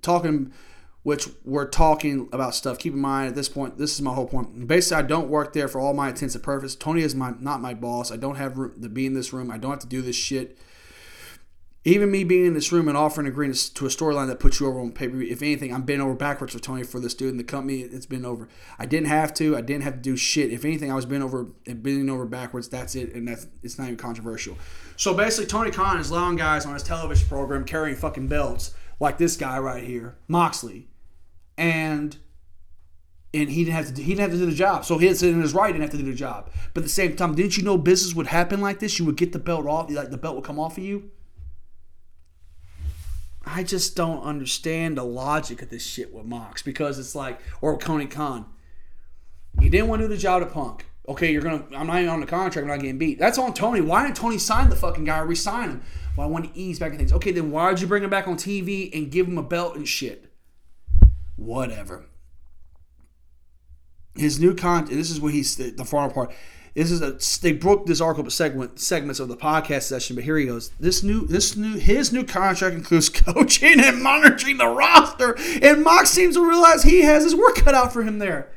talking 0.01 0.53
which 1.03 1.27
we're 1.43 1.67
talking 1.67 2.29
about 2.31 2.53
stuff. 2.53 2.77
Keep 2.77 2.93
in 2.93 2.99
mind 2.99 3.29
at 3.29 3.35
this 3.35 3.49
point, 3.49 3.77
this 3.77 3.93
is 3.93 4.01
my 4.01 4.13
whole 4.13 4.27
point. 4.27 4.67
Basically, 4.67 5.03
I 5.03 5.07
don't 5.07 5.29
work 5.29 5.53
there 5.53 5.67
for 5.67 5.81
all 5.81 5.93
my 5.93 6.09
intents 6.09 6.35
and 6.35 6.43
purposes. 6.43 6.75
Tony 6.75 7.01
is 7.01 7.15
my 7.15 7.33
not 7.39 7.61
my 7.61 7.73
boss. 7.73 8.11
I 8.11 8.17
don't 8.17 8.35
have 8.35 8.57
room 8.57 8.81
to 8.81 8.89
be 8.89 9.05
in 9.05 9.13
this 9.13 9.33
room. 9.33 9.49
I 9.51 9.57
don't 9.57 9.71
have 9.71 9.79
to 9.79 9.87
do 9.87 10.01
this 10.01 10.15
shit. 10.15 10.57
Even 11.83 12.11
me 12.11 12.23
being 12.23 12.45
in 12.45 12.53
this 12.53 12.71
room 12.71 12.87
and 12.87 12.95
offering 12.95 13.25
agreements 13.25 13.67
to 13.69 13.87
a 13.87 13.89
storyline 13.89 14.27
that 14.27 14.39
puts 14.39 14.59
you 14.59 14.67
over 14.67 14.79
on 14.79 14.91
pay 14.91 15.07
per 15.07 15.17
view. 15.17 15.31
If 15.31 15.41
anything, 15.41 15.73
I'm 15.73 15.81
bent 15.81 15.99
over 15.99 16.13
backwards 16.13 16.53
for 16.53 16.59
Tony 16.59 16.83
for 16.83 16.99
this 16.99 17.15
dude 17.15 17.31
and 17.31 17.39
the 17.39 17.43
company. 17.43 17.79
It's 17.79 18.05
been 18.05 18.23
over. 18.23 18.47
I 18.77 18.85
didn't 18.85 19.07
have 19.07 19.33
to. 19.35 19.57
I 19.57 19.61
didn't 19.61 19.83
have 19.83 19.95
to 19.95 19.99
do 19.99 20.15
shit. 20.15 20.53
If 20.53 20.63
anything, 20.63 20.91
I 20.91 20.95
was 20.95 21.07
bent 21.07 21.23
over 21.23 21.45
bending 21.65 22.09
over 22.09 22.25
backwards. 22.25 22.69
That's 22.69 22.93
it, 22.93 23.15
and 23.15 23.27
that's 23.27 23.47
it's 23.63 23.79
not 23.79 23.85
even 23.85 23.97
controversial. 23.97 24.57
So 24.95 25.15
basically, 25.15 25.47
Tony 25.47 25.71
Khan 25.71 25.99
is 25.99 26.11
allowing 26.11 26.35
guys 26.35 26.67
on 26.67 26.75
his 26.75 26.83
television 26.83 27.27
program 27.27 27.65
carrying 27.65 27.95
fucking 27.95 28.27
belts 28.27 28.75
like 28.99 29.17
this 29.17 29.35
guy 29.35 29.57
right 29.57 29.83
here, 29.83 30.17
Moxley 30.27 30.87
and 31.61 32.17
and 33.33 33.49
he 33.49 33.63
didn't 33.63 33.75
have 33.75 33.93
to 33.93 34.01
he 34.01 34.09
didn't 34.09 34.21
have 34.21 34.31
to 34.31 34.37
do 34.37 34.45
the 34.45 34.55
job. 34.55 34.83
So 34.83 34.97
he 34.97 35.07
had 35.07 35.21
in 35.21 35.41
his 35.41 35.53
right, 35.53 35.71
didn't 35.71 35.83
have 35.83 35.91
to 35.91 35.97
do 35.97 36.03
the 36.03 36.13
job. 36.13 36.49
But 36.73 36.81
at 36.81 36.85
the 36.85 36.89
same 36.89 37.15
time, 37.15 37.35
didn't 37.35 37.55
you 37.55 37.63
know 37.63 37.77
business 37.77 38.15
would 38.15 38.27
happen 38.27 38.59
like 38.59 38.79
this? 38.79 38.99
You 38.99 39.05
would 39.05 39.15
get 39.15 39.31
the 39.31 39.39
belt 39.39 39.65
off, 39.67 39.89
like 39.89 40.09
the 40.09 40.17
belt 40.17 40.35
would 40.35 40.43
come 40.43 40.59
off 40.59 40.77
of 40.77 40.83
you. 40.83 41.11
I 43.45 43.63
just 43.63 43.95
don't 43.95 44.21
understand 44.21 44.97
the 44.97 45.03
logic 45.03 45.61
of 45.61 45.69
this 45.69 45.85
shit 45.85 46.13
with 46.13 46.25
Mox 46.25 46.61
because 46.61 46.99
it's 46.99 47.15
like, 47.15 47.39
or 47.61 47.77
Tony 47.77 48.05
Khan. 48.05 48.45
You 49.59 49.69
didn't 49.69 49.87
want 49.87 50.01
to 50.01 50.07
do 50.07 50.13
the 50.13 50.19
job 50.19 50.41
to 50.41 50.45
Punk. 50.45 50.85
Okay, 51.07 51.31
you're 51.31 51.41
gonna. 51.41 51.65
I'm 51.75 51.87
not 51.87 51.97
even 51.97 52.09
on 52.09 52.19
the 52.21 52.27
contract. 52.27 52.63
I'm 52.63 52.67
not 52.67 52.79
getting 52.79 52.97
beat. 52.97 53.19
That's 53.19 53.37
on 53.37 53.53
Tony. 53.53 53.81
Why 53.81 54.03
didn't 54.03 54.17
Tony 54.17 54.37
sign 54.37 54.69
the 54.69 54.75
fucking 54.75 55.03
guy 55.03 55.19
or 55.19 55.25
resign 55.25 55.69
him? 55.69 55.83
Well, 56.15 56.27
I 56.27 56.29
want 56.29 56.53
to 56.53 56.59
ease 56.59 56.79
back 56.79 56.91
in 56.91 56.97
things. 56.97 57.11
Okay, 57.11 57.31
then 57.31 57.51
why 57.51 57.71
did 57.71 57.81
you 57.81 57.87
bring 57.87 58.03
him 58.03 58.09
back 58.09 58.27
on 58.27 58.35
TV 58.35 58.95
and 58.95 59.11
give 59.11 59.27
him 59.27 59.37
a 59.37 59.43
belt 59.43 59.75
and 59.75 59.87
shit? 59.87 60.31
whatever. 61.41 62.05
His 64.15 64.39
new 64.39 64.53
content. 64.53 64.97
This 64.97 65.09
is 65.09 65.19
what 65.19 65.33
he's 65.33 65.55
the, 65.55 65.71
the 65.71 65.85
final 65.85 66.11
part. 66.11 66.31
This 66.73 66.89
is 66.89 67.01
a 67.01 67.17
they 67.41 67.51
broke 67.51 67.85
this 67.85 67.99
article 67.99 68.29
segment 68.31 68.79
segments 68.79 69.19
of 69.19 69.27
the 69.27 69.35
podcast 69.35 69.83
session, 69.83 70.15
but 70.15 70.23
here 70.23 70.37
he 70.37 70.45
goes. 70.45 70.69
This 70.79 71.03
new 71.03 71.25
this 71.27 71.57
new 71.57 71.77
his 71.77 72.13
new 72.13 72.23
contract 72.23 72.75
includes 72.75 73.09
coaching 73.09 73.79
and 73.79 74.01
monitoring 74.01 74.57
the 74.57 74.67
roster, 74.67 75.35
and 75.61 75.83
Mox 75.83 76.09
seems 76.09 76.35
to 76.35 76.47
realize 76.47 76.83
he 76.83 77.01
has 77.01 77.23
his 77.23 77.35
work 77.35 77.55
cut 77.55 77.75
out 77.75 77.91
for 77.91 78.03
him 78.03 78.19
there. 78.19 78.51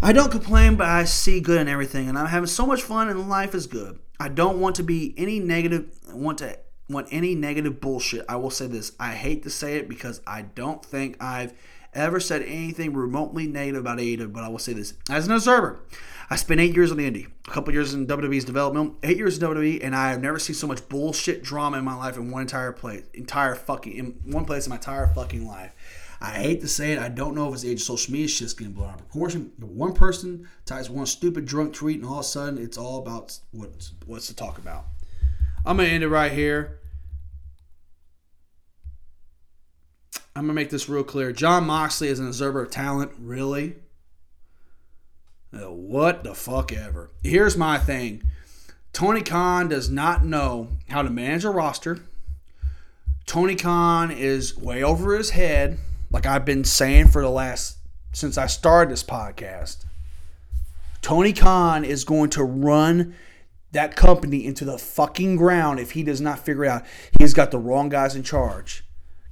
I 0.00 0.12
don't 0.12 0.30
complain, 0.30 0.76
but 0.76 0.88
I 0.88 1.04
see 1.04 1.40
good 1.40 1.60
in 1.60 1.68
everything, 1.68 2.08
and 2.08 2.18
I'm 2.18 2.26
having 2.26 2.46
so 2.46 2.66
much 2.66 2.82
fun, 2.82 3.08
and 3.08 3.28
life 3.28 3.54
is 3.54 3.66
good. 3.66 3.98
I 4.18 4.28
don't 4.28 4.60
want 4.60 4.76
to 4.76 4.82
be 4.82 5.14
any 5.18 5.38
negative. 5.38 5.90
Want 6.12 6.38
to 6.38 6.58
want 6.88 7.08
any 7.10 7.34
negative 7.34 7.80
bullshit. 7.80 8.24
I 8.28 8.36
will 8.36 8.50
say 8.50 8.68
this. 8.68 8.92
I 8.98 9.12
hate 9.12 9.42
to 9.42 9.50
say 9.50 9.76
it 9.76 9.88
because 9.88 10.22
I 10.26 10.42
don't 10.42 10.82
think 10.84 11.22
I've 11.22 11.52
ever 11.92 12.20
said 12.20 12.42
anything 12.42 12.94
remotely 12.94 13.46
negative 13.46 13.80
about 13.80 13.98
AEW, 13.98 14.32
but 14.32 14.44
I 14.44 14.48
will 14.48 14.58
say 14.58 14.72
this. 14.72 14.94
As 15.10 15.26
an 15.26 15.32
observer, 15.32 15.80
I 16.28 16.36
spent 16.36 16.60
eight 16.60 16.74
years 16.74 16.90
on 16.90 16.96
the 16.96 17.08
indie, 17.08 17.28
a 17.46 17.50
couple 17.50 17.72
years 17.72 17.94
in 17.94 18.06
WWE's 18.06 18.44
development, 18.44 18.94
eight 19.04 19.16
years 19.16 19.38
in 19.38 19.48
WWE, 19.48 19.84
and 19.84 19.94
I 19.94 20.10
have 20.10 20.20
never 20.20 20.40
seen 20.40 20.54
so 20.54 20.66
much 20.66 20.88
bullshit 20.88 21.42
drama 21.42 21.78
in 21.78 21.84
my 21.84 21.94
life 21.94 22.16
in 22.16 22.30
one 22.30 22.42
entire 22.42 22.72
place, 22.72 23.04
entire 23.14 23.54
fucking, 23.54 23.92
in 23.92 24.06
one 24.24 24.44
place 24.44 24.66
in 24.66 24.70
my 24.70 24.76
entire 24.76 25.06
fucking 25.06 25.46
life. 25.46 25.72
I 26.20 26.30
hate 26.30 26.62
to 26.62 26.68
say 26.68 26.92
it. 26.92 26.98
I 26.98 27.08
don't 27.08 27.34
know 27.34 27.48
if 27.48 27.54
it's 27.54 27.62
the 27.62 27.70
age 27.70 27.80
of 27.80 27.86
social 27.86 28.12
media. 28.12 28.28
Shit's 28.28 28.54
getting 28.54 28.72
blown 28.72 28.88
out 28.88 29.00
of 29.00 29.08
proportion. 29.08 29.52
One 29.58 29.92
person 29.92 30.48
types 30.64 30.88
one 30.88 31.06
stupid 31.06 31.44
drunk 31.44 31.74
tweet, 31.74 32.00
and 32.00 32.06
all 32.06 32.14
of 32.14 32.20
a 32.20 32.24
sudden, 32.24 32.58
it's 32.58 32.78
all 32.78 32.98
about 32.98 33.38
what's 33.52 33.92
what's 34.06 34.26
to 34.28 34.34
talk 34.34 34.58
about. 34.58 34.86
I'm 35.64 35.76
gonna 35.76 35.90
end 35.90 36.02
it 36.02 36.08
right 36.08 36.32
here. 36.32 36.78
I'm 40.34 40.44
gonna 40.44 40.54
make 40.54 40.70
this 40.70 40.88
real 40.88 41.04
clear. 41.04 41.32
Jon 41.32 41.66
Moxley 41.66 42.08
is 42.08 42.18
an 42.18 42.26
observer 42.26 42.62
of 42.62 42.70
talent, 42.70 43.12
really. 43.18 43.76
Uh, 45.52 45.70
what 45.70 46.24
the 46.24 46.34
fuck 46.34 46.72
ever. 46.72 47.10
Here's 47.22 47.56
my 47.56 47.78
thing. 47.78 48.22
Tony 48.92 49.22
Khan 49.22 49.68
does 49.68 49.90
not 49.90 50.24
know 50.24 50.68
how 50.88 51.02
to 51.02 51.10
manage 51.10 51.44
a 51.44 51.50
roster. 51.50 52.00
Tony 53.26 53.56
Khan 53.56 54.10
is 54.10 54.56
way 54.56 54.82
over 54.82 55.16
his 55.16 55.30
head, 55.30 55.78
like 56.10 56.26
I've 56.26 56.44
been 56.44 56.64
saying 56.64 57.08
for 57.08 57.20
the 57.20 57.30
last 57.30 57.78
since 58.12 58.38
I 58.38 58.46
started 58.46 58.90
this 58.90 59.02
podcast. 59.02 59.84
Tony 61.02 61.32
Khan 61.32 61.84
is 61.84 62.04
going 62.04 62.30
to 62.30 62.42
run 62.42 63.14
that 63.72 63.94
company 63.94 64.46
into 64.46 64.64
the 64.64 64.78
fucking 64.78 65.36
ground 65.36 65.78
if 65.78 65.90
he 65.90 66.02
does 66.02 66.20
not 66.20 66.38
figure 66.38 66.64
it 66.64 66.68
out. 66.68 66.84
He's 67.18 67.34
got 67.34 67.50
the 67.50 67.58
wrong 67.58 67.88
guys 67.88 68.16
in 68.16 68.22
charge. 68.22 68.84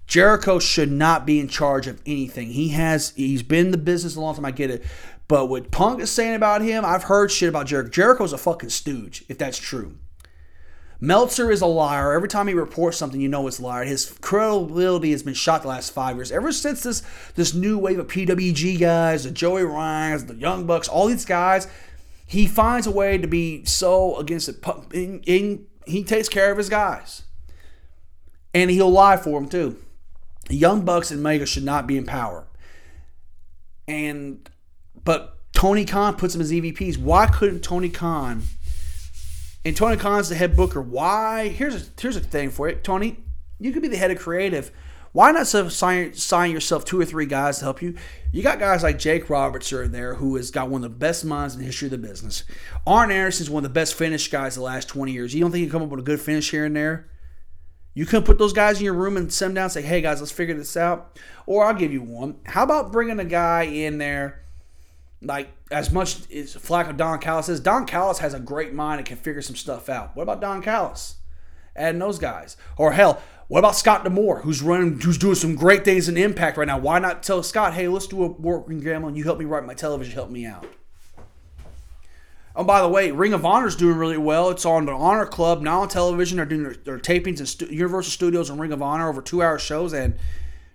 Jericho 0.07 0.59
should 0.59 0.93
not 0.93 1.25
be 1.25 1.41
in 1.41 1.49
charge 1.49 1.87
of 1.87 2.01
anything. 2.05 2.49
He 2.49 2.69
has 2.71 3.15
he's 3.17 3.43
been 3.43 3.67
in 3.67 3.73
the 3.73 3.79
business 3.79 4.17
a 4.17 4.21
long 4.21 4.35
time. 4.35 4.45
I 4.45 4.51
get 4.51 4.71
it. 4.71 4.85
But 5.27 5.47
what 5.47 5.71
Punk 5.71 6.01
is 6.01 6.11
saying 6.11 6.35
about 6.35 6.63
him, 6.63 6.85
I've 6.85 7.05
heard 7.05 7.31
shit 7.31 7.49
about 7.49 7.67
Jericho. 7.67 7.91
Jericho's 7.91 8.33
a 8.33 8.39
fucking 8.39 8.69
stooge, 8.69 9.25
if 9.29 9.39
that's 9.39 9.59
true. 9.59 9.97
Meltzer 11.01 11.51
is 11.51 11.61
a 11.61 11.67
liar. 11.67 12.13
Every 12.13 12.29
time 12.29 12.47
he 12.49 12.55
reports 12.55 12.97
something, 12.97 13.21
you 13.21 13.29
know 13.29 13.47
it's 13.47 13.59
a 13.59 13.63
liar. 13.63 13.85
His 13.85 14.17
credibility 14.21 15.11
has 15.11 15.23
been 15.23 15.35
shot 15.35 15.63
the 15.63 15.69
last 15.69 15.93
five 15.93 16.17
years. 16.17 16.33
Ever 16.33 16.53
since 16.53 16.83
this 16.83 17.03
this 17.35 17.53
new 17.53 17.79
wave 17.79 17.99
of 17.99 18.07
PWG 18.07 18.79
guys, 18.79 19.25
the 19.25 19.31
Joey 19.31 19.65
Ryans, 19.65 20.27
the 20.27 20.35
Young 20.35 20.67
Bucks, 20.67 20.89
all 20.89 21.07
these 21.07 21.25
guys, 21.25 21.69
he 22.27 22.47
finds 22.47 22.87
a 22.87 22.91
way 22.91 23.19
to 23.19 23.27
be 23.27 23.65
so 23.65 24.17
against 24.17 24.49
it. 24.49 24.65
He 25.87 26.05
takes 26.05 26.29
care 26.29 26.51
of 26.51 26.59
his 26.59 26.71
guys, 26.71 27.23
and 28.55 28.71
he'll 28.71 28.91
lie 28.91 29.19
for 29.19 29.39
them 29.39 29.49
too. 29.49 29.77
Young 30.49 30.85
Bucks 30.85 31.11
and 31.11 31.23
Mega 31.23 31.45
should 31.45 31.65
not 31.65 31.87
be 31.87 31.99
in 31.99 32.05
power. 32.07 32.47
And 33.87 34.49
but 35.05 35.39
Tony 35.53 35.85
Khan 35.85 36.17
puts 36.17 36.35
them 36.35 36.41
as 36.43 36.53
EVPs. 36.53 36.99
Why 36.99 37.27
couldn't 37.27 37.61
Tony 37.61 37.89
Khan? 37.89 38.43
And 39.65 39.77
Tony 39.77 39.97
Khan's 39.97 40.29
the 40.29 40.35
head 40.35 40.57
booker. 40.57 40.81
Why? 40.81 41.49
Here's 41.49 41.75
a 41.75 41.87
here's 42.01 42.17
a 42.17 42.21
thing 42.21 42.51
for 42.51 42.69
you, 42.69 42.75
Tony. 42.77 43.19
You 43.59 43.73
could 43.73 43.83
be 43.83 43.89
the 43.89 43.97
head 43.97 44.11
of 44.11 44.19
creative. 44.19 44.71
Why 45.15 45.31
not 45.31 45.47
sign, 45.47 46.13
sign 46.15 46.51
yourself 46.51 46.85
two 46.85 47.01
or 47.01 47.05
three 47.05 47.27
guys 47.27 47.59
to 47.59 47.65
help 47.65 47.81
you? 47.81 47.95
You 48.33 48.43
got 48.43 48.59
guys 48.59 48.83
like 48.83 48.99
Jake 48.99 49.31
Roberts 49.31 49.73
are 49.73 49.87
there, 49.87 50.17
who 50.17 50.35
has 50.35 50.51
got 50.51 50.69
one 50.69 50.85
of 50.85 50.91
the 50.91 50.99
best 50.99 51.25
minds 51.25 51.55
in 51.55 51.61
the 51.61 51.67
history 51.67 51.87
of 51.87 51.93
the 51.93 51.99
business. 51.99 52.43
Arn 52.85 53.13
Anderson's 53.13 53.49
one 53.49 53.65
of 53.65 53.71
the 53.71 53.75
best 53.75 53.95
finish 53.95 54.27
guys 54.27 54.57
the 54.57 54.61
last 54.61 54.89
20 54.89 55.13
years. 55.13 55.33
You 55.33 55.41
don't 55.41 55.53
think 55.53 55.61
you 55.61 55.67
can 55.69 55.79
come 55.79 55.83
up 55.83 55.91
with 55.91 56.01
a 56.01 56.03
good 56.03 56.21
finish 56.21 56.51
here 56.51 56.65
and 56.65 56.75
there? 56.75 57.09
You 57.95 58.07
couldn't 58.07 58.25
put 58.25 58.39
those 58.39 58.53
guys 58.53 58.79
in 58.79 58.85
your 58.85 58.95
room 58.95 59.17
and 59.17 59.33
sit 59.33 59.45
them 59.45 59.55
down 59.55 59.65
and 59.65 59.73
say, 59.73 59.83
hey, 59.83 60.01
guys, 60.01 60.19
let's 60.19 60.33
figure 60.33 60.57
this 60.57 60.77
out. 60.77 61.17
Or 61.47 61.65
I'll 61.65 61.75
give 61.75 61.93
you 61.93 62.03
one. 62.03 62.41
How 62.45 62.65
about 62.65 62.91
bringing 62.91 63.21
a 63.21 63.25
guy 63.25 63.63
in 63.63 63.99
there, 63.99 64.44
like 65.25 65.51
as 65.71 65.91
much 65.91 66.31
as 66.31 66.55
Flacco 66.55 66.97
Don 66.97 67.19
Callis 67.19 67.49
is? 67.49 67.61
Don 67.61 67.87
Callis 67.87 68.19
has 68.19 68.35
a 68.35 68.41
great 68.41 68.73
mind 68.73 68.99
and 68.99 69.07
can 69.07 69.17
figure 69.17 69.43
some 69.43 69.57
stuff 69.57 69.89
out. 69.89 70.17
What 70.17 70.25
about 70.25 70.41
Don 70.41 70.63
Callis? 70.63 71.17
Adding 71.77 71.99
those 71.99 72.19
guys. 72.19 72.57
Or 72.77 72.93
hell, 72.93 73.21
what 73.49 73.59
about 73.59 73.77
Scott 73.77 74.05
D'Amore, 74.05 74.41
who's 74.41 74.63
running, 74.63 75.01
who's 75.01 75.19
doing 75.19 75.35
some 75.35 75.55
great 75.55 75.85
things 75.85 76.09
in 76.09 76.17
Impact 76.17 76.57
right 76.57 76.67
now? 76.67 76.79
Why 76.79 76.99
not 76.99 77.23
tell 77.23 77.43
Scott, 77.43 77.75
hey, 77.75 77.89
let's 77.89 78.07
do 78.07 78.25
a 78.25 78.29
working 78.29 78.81
gamble 78.81 79.09
and 79.09 79.17
you 79.17 79.25
help 79.25 79.39
me 79.39 79.45
write 79.45 79.67
my 79.67 79.75
television, 79.75 80.15
help 80.15 80.31
me 80.31 80.47
out. 80.47 80.67
Oh, 82.57 82.63
by 82.63 82.81
the 82.81 82.89
way, 82.89 83.11
Ring 83.11 83.33
of 83.33 83.45
Honor 83.45 83.67
is 83.67 83.75
doing 83.75 83.99
really 83.99 84.17
well. 84.17 84.49
It's 84.51 84.65
on 84.65 84.87
the 84.87 84.93
Honor 84.93 85.27
Club 85.27 85.61
now 85.61 85.81
on 85.81 85.89
television. 85.89 86.37
They're 86.37 86.47
doing 86.47 86.63
their, 86.63 86.75
their 86.75 86.99
tapings 86.99 87.41
in 87.41 87.47
stu- 87.47 87.67
Universal 87.67 88.13
Studios 88.13 88.49
and 88.49 88.61
Ring 88.61 88.73
of 88.73 88.81
Honor 88.81 89.09
over 89.09 89.21
two 89.21 89.43
hour 89.43 89.59
shows, 89.59 89.93
and 89.93 90.17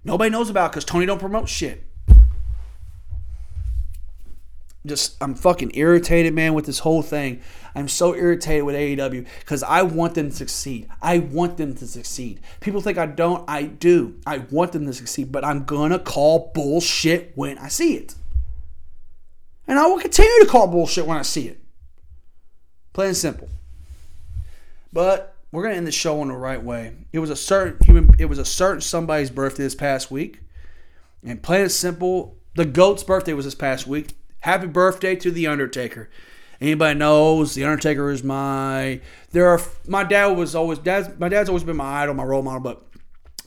nobody 0.04 0.30
knows 0.30 0.50
about 0.50 0.72
because 0.72 0.84
Tony 0.84 1.06
don't 1.06 1.20
promote 1.20 1.48
shit. 1.48 1.89
Just 4.86 5.22
I'm 5.22 5.36
fucking 5.36 5.72
irritated, 5.74 6.34
man, 6.34 6.54
with 6.54 6.66
this 6.66 6.80
whole 6.80 7.02
thing. 7.02 7.42
I'm 7.76 7.88
so 7.88 8.16
irritated 8.16 8.64
with 8.64 8.76
AEW 8.76 9.28
because 9.40 9.62
I 9.62 9.82
want 9.82 10.16
them 10.16 10.30
to 10.30 10.36
succeed. 10.36 10.88
I 11.02 11.20
want 11.20 11.58
them 11.58 11.76
to 11.76 11.88
succeed. 11.88 12.40
People 12.62 12.82
think 12.82 12.98
I 12.98 13.06
don't. 13.06 13.44
I 13.50 13.64
do. 13.64 14.16
I 14.26 14.38
want 14.38 14.72
them 14.72 14.86
to 14.86 14.94
succeed, 14.94 15.32
but 15.32 15.44
I'm 15.44 15.66
gonna 15.66 16.00
call 16.00 16.52
bullshit 16.54 17.34
when 17.36 17.58
I 17.58 17.68
see 17.68 17.96
it. 17.96 18.16
And 19.68 19.78
I 19.78 19.86
will 19.88 20.00
continue 20.00 20.40
to 20.40 20.48
call 20.50 20.68
bullshit 20.68 21.06
when 21.06 21.18
I 21.18 21.24
see 21.24 21.48
it. 21.48 21.60
Plain 22.94 23.10
and 23.10 23.18
simple. 23.18 23.50
But 24.92 25.36
we're 25.52 25.64
gonna 25.64 25.76
end 25.76 25.88
the 25.88 25.92
show 25.92 26.22
in 26.22 26.30
the 26.30 26.36
right 26.36 26.64
way. 26.64 26.94
It 27.12 27.20
was 27.20 27.30
a 27.30 27.36
certain 27.36 27.78
human. 27.86 28.16
It 28.18 28.26
was 28.26 28.40
a 28.40 28.46
certain 28.46 28.82
somebody's 28.82 29.30
birthday 29.30 29.64
this 29.64 29.76
past 29.76 30.10
week, 30.10 30.40
and 31.24 31.42
plain 31.42 31.64
and 31.64 31.72
simple, 31.72 32.38
the 32.56 32.66
goat's 32.66 33.04
birthday 33.04 33.34
was 33.34 33.46
this 33.46 33.56
past 33.56 33.86
week. 33.86 34.16
Happy 34.42 34.68
birthday 34.68 35.16
to 35.18 35.32
the 35.32 35.48
Undertaker. 35.48 36.10
Anybody 36.62 36.98
knows 36.98 37.56
the 37.56 37.64
Undertaker 37.64 38.10
is 38.10 38.24
my. 38.24 39.02
There 39.32 39.48
are 39.48 39.62
my 39.88 40.04
dad 40.04 40.38
was 40.38 40.56
always 40.56 40.80
dad's 40.80 41.18
my 41.20 41.30
dad's 41.30 41.50
always 41.50 41.64
been 41.64 41.78
my 41.78 42.04
idol, 42.04 42.16
my 42.16 42.24
role 42.24 42.42
model. 42.42 42.62
But 42.62 42.84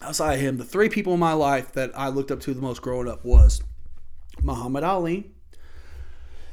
outside 0.02 0.34
of 0.34 0.40
him, 0.40 0.58
the 0.58 0.64
three 0.64 0.88
people 0.88 1.14
in 1.14 1.20
my 1.20 1.32
life 1.32 1.72
that 1.72 1.90
I 1.94 2.08
looked 2.08 2.30
up 2.30 2.40
to 2.40 2.54
the 2.54 2.60
most 2.60 2.82
growing 2.82 3.08
up 3.08 3.24
was 3.24 3.62
Muhammad 4.42 4.84
Ali. 4.84 5.30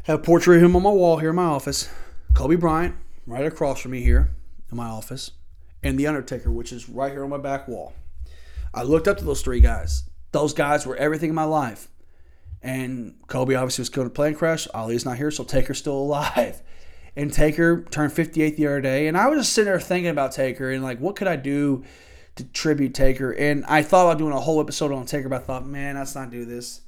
Have 0.03 0.19
a 0.19 0.23
portrait 0.23 0.57
of 0.57 0.63
him 0.63 0.75
on 0.75 0.83
my 0.83 0.89
wall 0.89 1.17
here 1.17 1.31
in 1.31 1.35
my 1.35 1.43
office. 1.43 1.89
Kobe 2.33 2.55
Bryant, 2.55 2.95
right 3.25 3.45
across 3.45 3.81
from 3.81 3.91
me 3.91 4.01
here 4.01 4.29
in 4.71 4.77
my 4.77 4.87
office, 4.87 5.31
and 5.83 5.97
The 5.97 6.07
Undertaker, 6.07 6.51
which 6.51 6.71
is 6.71 6.87
right 6.87 7.11
here 7.11 7.23
on 7.23 7.29
my 7.29 7.37
back 7.37 7.67
wall. 7.67 7.93
I 8.73 8.83
looked 8.83 9.07
up 9.07 9.17
to 9.17 9.25
those 9.25 9.41
three 9.41 9.59
guys. 9.59 10.03
Those 10.31 10.53
guys 10.53 10.85
were 10.85 10.95
everything 10.95 11.29
in 11.29 11.35
my 11.35 11.43
life. 11.43 11.89
And 12.61 13.15
Kobe 13.27 13.55
obviously 13.55 13.83
was 13.83 13.89
killed 13.89 14.05
in 14.05 14.11
a 14.11 14.13
plane 14.13 14.35
crash. 14.35 14.67
Ali's 14.73 15.05
not 15.05 15.17
here, 15.17 15.31
so 15.31 15.43
Taker's 15.43 15.79
still 15.79 15.97
alive. 15.97 16.61
And 17.15 17.33
Taker 17.33 17.83
turned 17.89 18.13
58 18.13 18.55
the 18.55 18.67
other 18.67 18.79
day. 18.79 19.07
And 19.07 19.17
I 19.17 19.27
was 19.27 19.39
just 19.39 19.53
sitting 19.53 19.65
there 19.65 19.79
thinking 19.79 20.11
about 20.11 20.31
Taker 20.31 20.69
and 20.69 20.81
like, 20.81 20.99
what 20.99 21.17
could 21.17 21.27
I 21.27 21.35
do 21.35 21.83
to 22.35 22.45
tribute 22.45 22.93
Taker? 22.93 23.31
And 23.31 23.65
I 23.65 23.81
thought 23.81 24.05
about 24.05 24.19
doing 24.19 24.31
a 24.31 24.39
whole 24.39 24.61
episode 24.61 24.93
on 24.93 25.05
Taker, 25.05 25.27
but 25.27 25.41
I 25.41 25.43
thought, 25.43 25.65
man, 25.65 25.95
let's 25.95 26.15
not 26.15 26.29
do 26.29 26.45
this. 26.45 26.81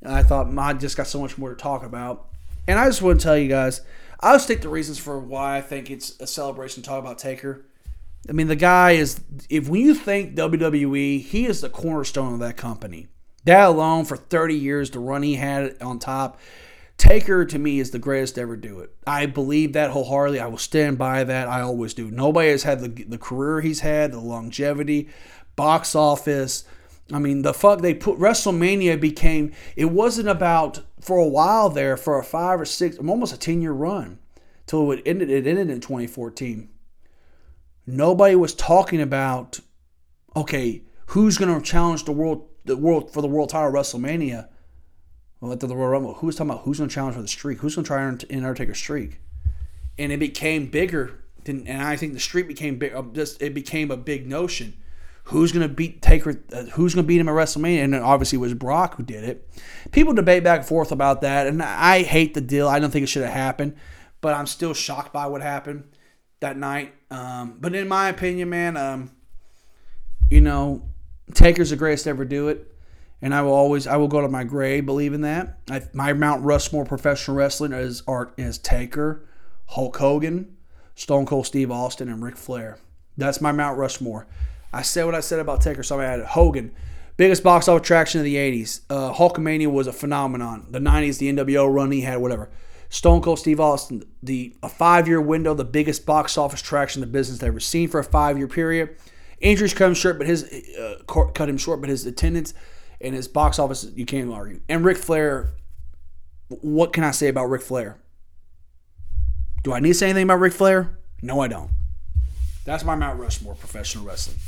And 0.00 0.14
I 0.14 0.22
thought, 0.22 0.56
I 0.56 0.72
just 0.74 0.96
got 0.96 1.08
so 1.08 1.20
much 1.20 1.36
more 1.36 1.50
to 1.50 1.56
talk 1.56 1.82
about. 1.82 2.28
And 2.66 2.78
I 2.78 2.86
just 2.86 3.02
want 3.02 3.20
to 3.20 3.24
tell 3.24 3.36
you 3.36 3.48
guys, 3.48 3.82
I'll 4.20 4.38
state 4.38 4.62
the 4.62 4.68
reasons 4.68 4.98
for 4.98 5.18
why 5.18 5.58
I 5.58 5.60
think 5.60 5.90
it's 5.90 6.18
a 6.20 6.26
celebration 6.26 6.82
to 6.82 6.88
talk 6.88 7.00
about 7.00 7.18
Taker. 7.18 7.66
I 8.28 8.32
mean, 8.32 8.48
the 8.48 8.56
guy 8.56 8.92
is, 8.92 9.20
if 9.48 9.68
when 9.68 9.80
you 9.82 9.94
think 9.94 10.36
WWE, 10.36 11.20
he 11.22 11.46
is 11.46 11.60
the 11.60 11.68
cornerstone 11.70 12.34
of 12.34 12.40
that 12.40 12.56
company. 12.56 13.08
That 13.44 13.68
alone 13.68 14.04
for 14.04 14.16
30 14.16 14.54
years, 14.54 14.90
the 14.90 14.98
run 14.98 15.22
he 15.22 15.34
had 15.34 15.80
on 15.80 15.98
top. 15.98 16.38
Taker 16.98 17.46
to 17.46 17.58
me 17.58 17.80
is 17.80 17.92
the 17.92 17.98
greatest 17.98 18.34
to 18.34 18.42
ever 18.42 18.56
do 18.56 18.80
it. 18.80 18.94
I 19.06 19.24
believe 19.24 19.72
that 19.72 19.90
wholeheartedly. 19.90 20.38
I 20.38 20.48
will 20.48 20.58
stand 20.58 20.98
by 20.98 21.24
that. 21.24 21.48
I 21.48 21.62
always 21.62 21.94
do. 21.94 22.10
Nobody 22.10 22.50
has 22.50 22.64
had 22.64 22.80
the, 22.80 22.88
the 23.04 23.16
career 23.16 23.62
he's 23.62 23.80
had, 23.80 24.12
the 24.12 24.20
longevity, 24.20 25.08
box 25.56 25.94
office. 25.94 26.64
I 27.10 27.18
mean, 27.18 27.40
the 27.40 27.54
fuck 27.54 27.80
they 27.80 27.94
put 27.94 28.18
WrestleMania 28.18 29.00
became. 29.00 29.52
It 29.76 29.86
wasn't 29.86 30.28
about 30.28 30.80
for 31.00 31.16
a 31.16 31.26
while 31.26 31.70
there 31.70 31.96
for 31.96 32.18
a 32.18 32.22
five 32.22 32.60
or 32.60 32.66
six, 32.66 32.98
almost 32.98 33.34
a 33.34 33.38
ten 33.38 33.62
year 33.62 33.72
run, 33.72 34.18
till 34.66 34.92
it 34.92 35.02
ended. 35.06 35.30
It 35.30 35.46
ended 35.46 35.70
in 35.70 35.80
2014. 35.80 36.68
Nobody 37.86 38.34
was 38.34 38.54
talking 38.54 39.00
about, 39.00 39.60
okay, 40.36 40.82
who's 41.06 41.38
going 41.38 41.58
to 41.58 41.64
challenge 41.64 42.04
the 42.04 42.12
world 42.12 42.46
the 42.64 42.76
world 42.76 43.12
for 43.12 43.22
the 43.22 43.28
world 43.28 43.50
title 43.50 43.72
WrestleMania. 43.72 44.48
Well, 45.40 45.52
at 45.52 45.60
the 45.60 45.68
Royal 45.68 45.88
Rumble, 45.88 46.14
who 46.14 46.26
was 46.26 46.36
talking 46.36 46.50
about 46.50 46.64
who's 46.64 46.78
going 46.78 46.90
to 46.90 46.94
challenge 46.94 47.16
for 47.16 47.22
the 47.22 47.28
streak? 47.28 47.58
Who's 47.58 47.74
going 47.74 47.84
to 47.84 47.88
try 47.88 48.02
and 48.02 48.24
Undertaker's 48.30 48.76
streak? 48.76 49.20
And 49.98 50.12
it 50.12 50.18
became 50.18 50.66
bigger, 50.66 51.24
than, 51.44 51.66
and 51.66 51.82
I 51.82 51.96
think 51.96 52.12
the 52.12 52.20
streak 52.20 52.46
became 52.46 52.78
big. 52.78 52.94
Uh, 52.94 53.02
just 53.12 53.40
it 53.40 53.54
became 53.54 53.90
a 53.90 53.96
big 53.96 54.26
notion. 54.26 54.74
Who's 55.24 55.52
going 55.52 55.66
to 55.66 55.74
beat 55.74 56.02
Taker? 56.02 56.42
Uh, 56.52 56.64
who's 56.64 56.94
going 56.94 57.04
to 57.04 57.08
beat 57.08 57.20
him 57.20 57.28
at 57.28 57.34
WrestleMania? 57.34 57.84
And 57.84 57.94
obviously, 57.94 58.36
it 58.36 58.40
was 58.40 58.52
Brock 58.52 58.96
who 58.96 59.02
did 59.02 59.24
it. 59.24 59.48
People 59.92 60.12
debate 60.12 60.44
back 60.44 60.60
and 60.60 60.68
forth 60.68 60.92
about 60.92 61.22
that, 61.22 61.46
and 61.46 61.62
I 61.62 62.02
hate 62.02 62.34
the 62.34 62.40
deal. 62.42 62.68
I 62.68 62.78
don't 62.78 62.90
think 62.90 63.04
it 63.04 63.08
should 63.08 63.24
have 63.24 63.32
happened, 63.32 63.76
but 64.20 64.34
I'm 64.34 64.46
still 64.46 64.74
shocked 64.74 65.12
by 65.12 65.26
what 65.26 65.40
happened 65.40 65.84
that 66.40 66.56
night. 66.58 66.92
Um, 67.10 67.56
but 67.60 67.74
in 67.74 67.88
my 67.88 68.08
opinion, 68.08 68.50
man, 68.50 68.76
um, 68.76 69.10
you 70.30 70.40
know, 70.40 70.88
Taker's 71.34 71.70
the 71.70 71.76
greatest 71.76 72.04
to 72.04 72.10
ever 72.10 72.24
do 72.24 72.48
it. 72.48 72.72
And 73.22 73.34
I 73.34 73.42
will 73.42 73.52
always, 73.52 73.86
I 73.86 73.96
will 73.96 74.08
go 74.08 74.22
to 74.22 74.28
my 74.28 74.44
grave 74.44 74.86
believing 74.86 75.20
that. 75.22 75.58
I, 75.70 75.82
my 75.92 76.12
Mount 76.12 76.42
Rushmore 76.42 76.86
professional 76.86 77.36
wrestling 77.36 77.72
is 77.72 78.02
art 78.06 78.32
is 78.38 78.56
Taker, 78.56 79.26
Hulk 79.66 79.96
Hogan, 79.98 80.56
Stone 80.94 81.26
Cold 81.26 81.46
Steve 81.46 81.70
Austin, 81.70 82.08
and 82.08 82.22
Ric 82.22 82.36
Flair. 82.36 82.78
That's 83.18 83.40
my 83.40 83.52
Mount 83.52 83.76
Rushmore. 83.76 84.26
I 84.72 84.82
said 84.82 85.04
what 85.04 85.14
I 85.14 85.20
said 85.20 85.40
about 85.40 85.60
Taker, 85.60 85.82
so 85.82 86.00
I 86.00 86.04
added 86.06 86.26
Hogan, 86.26 86.72
biggest 87.16 87.42
box 87.42 87.68
office 87.68 87.82
attraction 87.82 88.20
of 88.20 88.24
the 88.24 88.36
'80s. 88.36 88.80
Uh, 88.88 89.12
Hulkamania 89.12 89.70
was 89.70 89.86
a 89.86 89.92
phenomenon. 89.92 90.66
The 90.70 90.78
'90s, 90.78 91.18
the 91.18 91.32
NWO 91.32 91.72
run 91.72 91.90
he 91.90 92.02
had, 92.02 92.18
whatever. 92.18 92.48
Stone 92.88 93.22
Cold 93.22 93.38
Steve 93.38 93.60
Austin, 93.60 94.02
the 94.22 94.54
a 94.62 94.68
five-year 94.68 95.20
window, 95.20 95.54
the 95.54 95.64
biggest 95.64 96.06
box 96.06 96.38
office 96.38 96.60
attraction 96.60 97.00
the 97.00 97.06
business 97.06 97.42
ever 97.42 97.60
seen 97.60 97.88
for 97.88 98.00
a 98.00 98.04
five-year 98.04 98.48
period. 98.48 98.96
Injuries 99.40 99.72
cut 99.74 99.88
him 99.88 99.94
short, 99.94 100.18
but 100.18 100.26
his 100.26 100.44
uh, 100.78 101.02
cut 101.06 101.48
him 101.48 101.56
short, 101.56 101.80
but 101.80 101.88
his 101.88 102.04
attendance 102.06 102.52
and 103.00 103.14
his 103.14 103.26
box 103.26 103.58
office 103.58 103.90
you 103.94 104.04
can't 104.04 104.30
argue. 104.30 104.60
And 104.68 104.84
Ric 104.84 104.98
Flair, 104.98 105.54
what 106.48 106.92
can 106.92 107.04
I 107.04 107.10
say 107.10 107.28
about 107.28 107.46
Ric 107.46 107.62
Flair? 107.62 107.98
Do 109.62 109.72
I 109.72 109.80
need 109.80 109.88
to 109.88 109.94
say 109.94 110.06
anything 110.06 110.24
about 110.24 110.40
Ric 110.40 110.52
Flair? 110.52 110.98
No, 111.22 111.40
I 111.40 111.48
don't. 111.48 111.70
That's 112.64 112.84
my 112.84 112.94
Mount 112.94 113.18
Rushmore 113.18 113.54
professional 113.54 114.04
wrestling. 114.04 114.38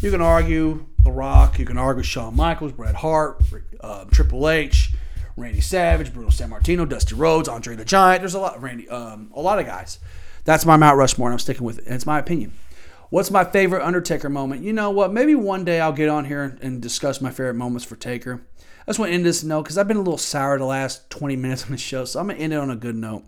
You 0.00 0.10
can 0.10 0.20
argue 0.20 0.86
The 1.04 1.10
Rock. 1.12 1.58
You 1.58 1.66
can 1.66 1.78
argue 1.78 2.02
Shawn 2.02 2.34
Michaels, 2.34 2.72
Bret 2.72 2.96
Hart, 2.96 3.42
uh, 3.80 4.04
Triple 4.06 4.48
H, 4.48 4.92
Randy 5.36 5.60
Savage, 5.60 6.12
Bruno 6.12 6.30
Sammartino, 6.30 6.88
Dusty 6.88 7.14
Rhodes, 7.14 7.48
Andre 7.48 7.76
the 7.76 7.84
Giant. 7.84 8.22
There's 8.22 8.34
a 8.34 8.40
lot, 8.40 8.60
Randy, 8.60 8.88
um, 8.88 9.30
a 9.34 9.40
lot 9.40 9.58
of 9.58 9.66
guys. 9.66 9.98
That's 10.44 10.64
my 10.64 10.76
Mount 10.76 10.96
Rushmore, 10.96 11.28
and 11.28 11.34
I'm 11.34 11.38
sticking 11.38 11.64
with 11.64 11.78
it. 11.78 11.86
And 11.86 11.94
it's 11.94 12.06
my 12.06 12.18
opinion. 12.18 12.52
What's 13.10 13.32
my 13.32 13.42
favorite 13.42 13.84
Undertaker 13.84 14.28
moment? 14.28 14.62
You 14.62 14.72
know 14.72 14.90
what? 14.90 15.12
Maybe 15.12 15.34
one 15.34 15.64
day 15.64 15.80
I'll 15.80 15.92
get 15.92 16.08
on 16.08 16.26
here 16.26 16.56
and 16.62 16.80
discuss 16.80 17.20
my 17.20 17.30
favorite 17.30 17.54
moments 17.54 17.84
for 17.84 17.96
Taker. 17.96 18.46
I 18.58 18.84
just 18.86 19.00
want 19.00 19.10
to 19.10 19.14
end 19.16 19.26
this 19.26 19.42
note 19.42 19.64
because 19.64 19.76
I've 19.76 19.88
been 19.88 19.96
a 19.96 20.00
little 20.00 20.16
sour 20.16 20.56
the 20.56 20.64
last 20.64 21.10
20 21.10 21.34
minutes 21.34 21.64
on 21.64 21.72
the 21.72 21.76
show, 21.76 22.04
so 22.04 22.20
I'm 22.20 22.28
going 22.28 22.38
to 22.38 22.44
end 22.44 22.52
it 22.52 22.60
on 22.60 22.70
a 22.70 22.76
good 22.76 22.94
note. 22.94 23.24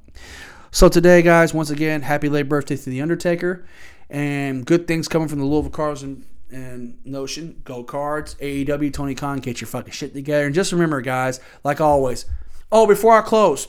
So 0.71 0.89
today, 0.89 1.21
guys, 1.21 1.53
once 1.53 1.71
again, 1.71 2.03
happy 2.03 2.29
late 2.29 2.49
birthday 2.49 2.77
to 2.77 2.91
The 2.91 3.03
Undertaker. 3.03 3.67
And 4.09 4.65
good 4.65 4.87
things 4.87 5.09
coming 5.09 5.27
from 5.27 5.41
the 5.41 5.47
Louisville 5.47 5.73
Cardinals 5.73 6.05
and, 6.05 6.27
and 6.53 7.05
Notion. 7.05 7.61
Go 7.65 7.83
Cards, 7.83 8.37
AEW, 8.37 8.93
Tony 8.93 9.17
Khan, 9.17 9.41
get 9.41 9.61
your 9.61 9.67
fucking 9.67 9.93
shit 9.93 10.15
together. 10.15 10.47
And 10.47 10.55
just 10.55 10.71
remember, 10.71 11.01
guys, 11.01 11.41
like 11.65 11.81
always. 11.81 12.27
Oh, 12.71 12.87
before 12.87 13.19
I 13.19 13.23
close, 13.23 13.67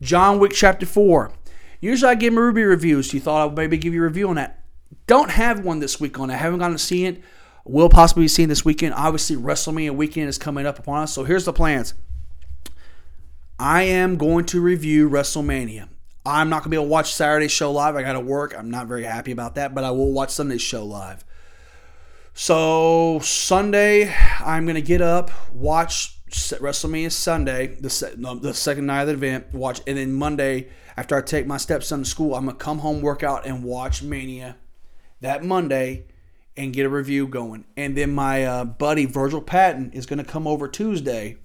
John 0.00 0.40
Wick 0.40 0.54
Chapter 0.54 0.86
4. 0.86 1.32
Usually 1.80 2.10
I 2.10 2.16
give 2.16 2.34
Ruby 2.34 2.64
reviews. 2.64 3.10
So 3.10 3.14
you 3.14 3.20
thought 3.20 3.42
I 3.42 3.44
would 3.44 3.56
maybe 3.56 3.76
give 3.76 3.94
you 3.94 4.00
a 4.00 4.06
review 4.08 4.28
on 4.28 4.34
that. 4.34 4.61
Don't 5.06 5.30
have 5.30 5.64
one 5.64 5.80
this 5.80 6.00
week 6.00 6.18
on. 6.18 6.30
I 6.30 6.36
haven't 6.36 6.58
gotten 6.58 6.76
to 6.76 6.82
see 6.82 7.06
it. 7.06 7.22
Will 7.64 7.88
possibly 7.88 8.24
be 8.24 8.28
seen 8.28 8.48
this 8.48 8.64
weekend. 8.64 8.94
Obviously, 8.94 9.36
WrestleMania 9.36 9.94
weekend 9.94 10.28
is 10.28 10.38
coming 10.38 10.66
up 10.66 10.78
upon 10.78 11.04
us. 11.04 11.12
So 11.14 11.24
here's 11.24 11.44
the 11.44 11.52
plans. 11.52 11.94
I 13.58 13.82
am 13.82 14.16
going 14.16 14.46
to 14.46 14.60
review 14.60 15.08
WrestleMania. 15.08 15.88
I'm 16.26 16.48
not 16.48 16.62
going 16.62 16.64
to 16.64 16.68
be 16.70 16.76
able 16.76 16.86
to 16.86 16.90
watch 16.90 17.14
Saturday's 17.14 17.52
show 17.52 17.70
live. 17.70 17.94
I 17.94 18.02
got 18.02 18.14
to 18.14 18.20
work. 18.20 18.54
I'm 18.56 18.70
not 18.70 18.86
very 18.86 19.04
happy 19.04 19.30
about 19.32 19.54
that, 19.54 19.74
but 19.74 19.84
I 19.84 19.92
will 19.92 20.12
watch 20.12 20.30
Sunday's 20.30 20.62
show 20.62 20.84
live. 20.84 21.24
So 22.34 23.20
Sunday, 23.20 24.12
I'm 24.40 24.64
going 24.64 24.76
to 24.76 24.82
get 24.82 25.02
up, 25.02 25.30
watch 25.52 26.18
WrestleMania 26.30 27.12
Sunday, 27.12 27.76
the, 27.76 28.38
the 28.40 28.54
second 28.54 28.86
night 28.86 29.02
of 29.02 29.08
the 29.08 29.14
event, 29.14 29.52
watch, 29.52 29.82
and 29.86 29.98
then 29.98 30.12
Monday, 30.14 30.70
after 30.96 31.16
I 31.16 31.20
take 31.20 31.46
my 31.46 31.58
stepson 31.58 32.04
to 32.04 32.08
school, 32.08 32.34
I'm 32.34 32.46
to 32.46 32.54
come 32.54 32.78
home, 32.78 33.02
work 33.02 33.22
out, 33.22 33.46
and 33.46 33.62
watch 33.62 34.02
Mania 34.02 34.56
that 35.22 35.42
Monday 35.42 36.04
and 36.56 36.72
get 36.72 36.84
a 36.84 36.88
review 36.88 37.26
going. 37.26 37.64
And 37.76 37.96
then 37.96 38.14
my 38.14 38.44
uh, 38.44 38.64
buddy 38.64 39.06
Virgil 39.06 39.40
Patton 39.40 39.92
is 39.92 40.06
going 40.06 40.18
to 40.18 40.24
come 40.24 40.46
over 40.46 40.68
Tuesday 40.68 41.38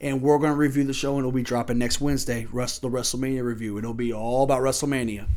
and 0.00 0.22
we're 0.22 0.38
going 0.38 0.50
to 0.50 0.56
review 0.56 0.84
the 0.84 0.92
show 0.92 1.12
and 1.12 1.20
it'll 1.20 1.32
be 1.32 1.42
dropping 1.42 1.78
next 1.78 2.00
Wednesday, 2.00 2.44
the 2.44 2.50
WrestleMania 2.50 3.44
review. 3.44 3.78
It'll 3.78 3.94
be 3.94 4.12
all 4.12 4.42
about 4.42 4.62
WrestleMania. 4.62 5.28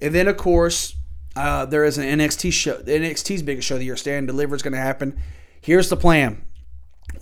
And 0.00 0.14
then, 0.14 0.28
of 0.28 0.36
course, 0.36 0.96
uh, 1.36 1.66
there 1.66 1.84
is 1.84 1.96
an 1.96 2.18
NXT 2.18 2.52
show. 2.52 2.82
NXT's 2.82 3.42
biggest 3.42 3.68
show 3.68 3.76
of 3.76 3.78
the 3.78 3.86
year, 3.86 3.96
Stand 3.96 4.26
Deliver, 4.26 4.56
is 4.56 4.62
going 4.62 4.72
to 4.72 4.80
happen. 4.80 5.18
Here's 5.60 5.88
the 5.88 5.96
plan. 5.96 6.44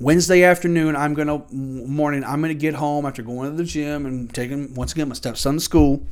Wednesday 0.00 0.44
afternoon, 0.44 0.94
I'm 0.94 1.14
gonna 1.14 1.44
morning. 1.50 2.22
I'm 2.22 2.40
gonna 2.40 2.54
get 2.54 2.74
home 2.74 3.04
after 3.04 3.22
going 3.22 3.50
to 3.50 3.56
the 3.56 3.64
gym 3.64 4.06
and 4.06 4.32
taking 4.32 4.74
once 4.74 4.92
again 4.92 5.08
my 5.08 5.14
stepson 5.14 5.54
to 5.54 5.60
school. 5.60 6.06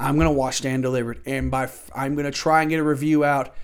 I'm 0.00 0.16
gonna 0.16 0.32
watch 0.32 0.56
Stand 0.56 0.82
Delivered, 0.82 1.20
and 1.26 1.50
by 1.50 1.68
I'm 1.94 2.14
gonna 2.16 2.30
try 2.30 2.62
and 2.62 2.70
get 2.70 2.80
a 2.80 2.82
review 2.82 3.24
out. 3.24 3.54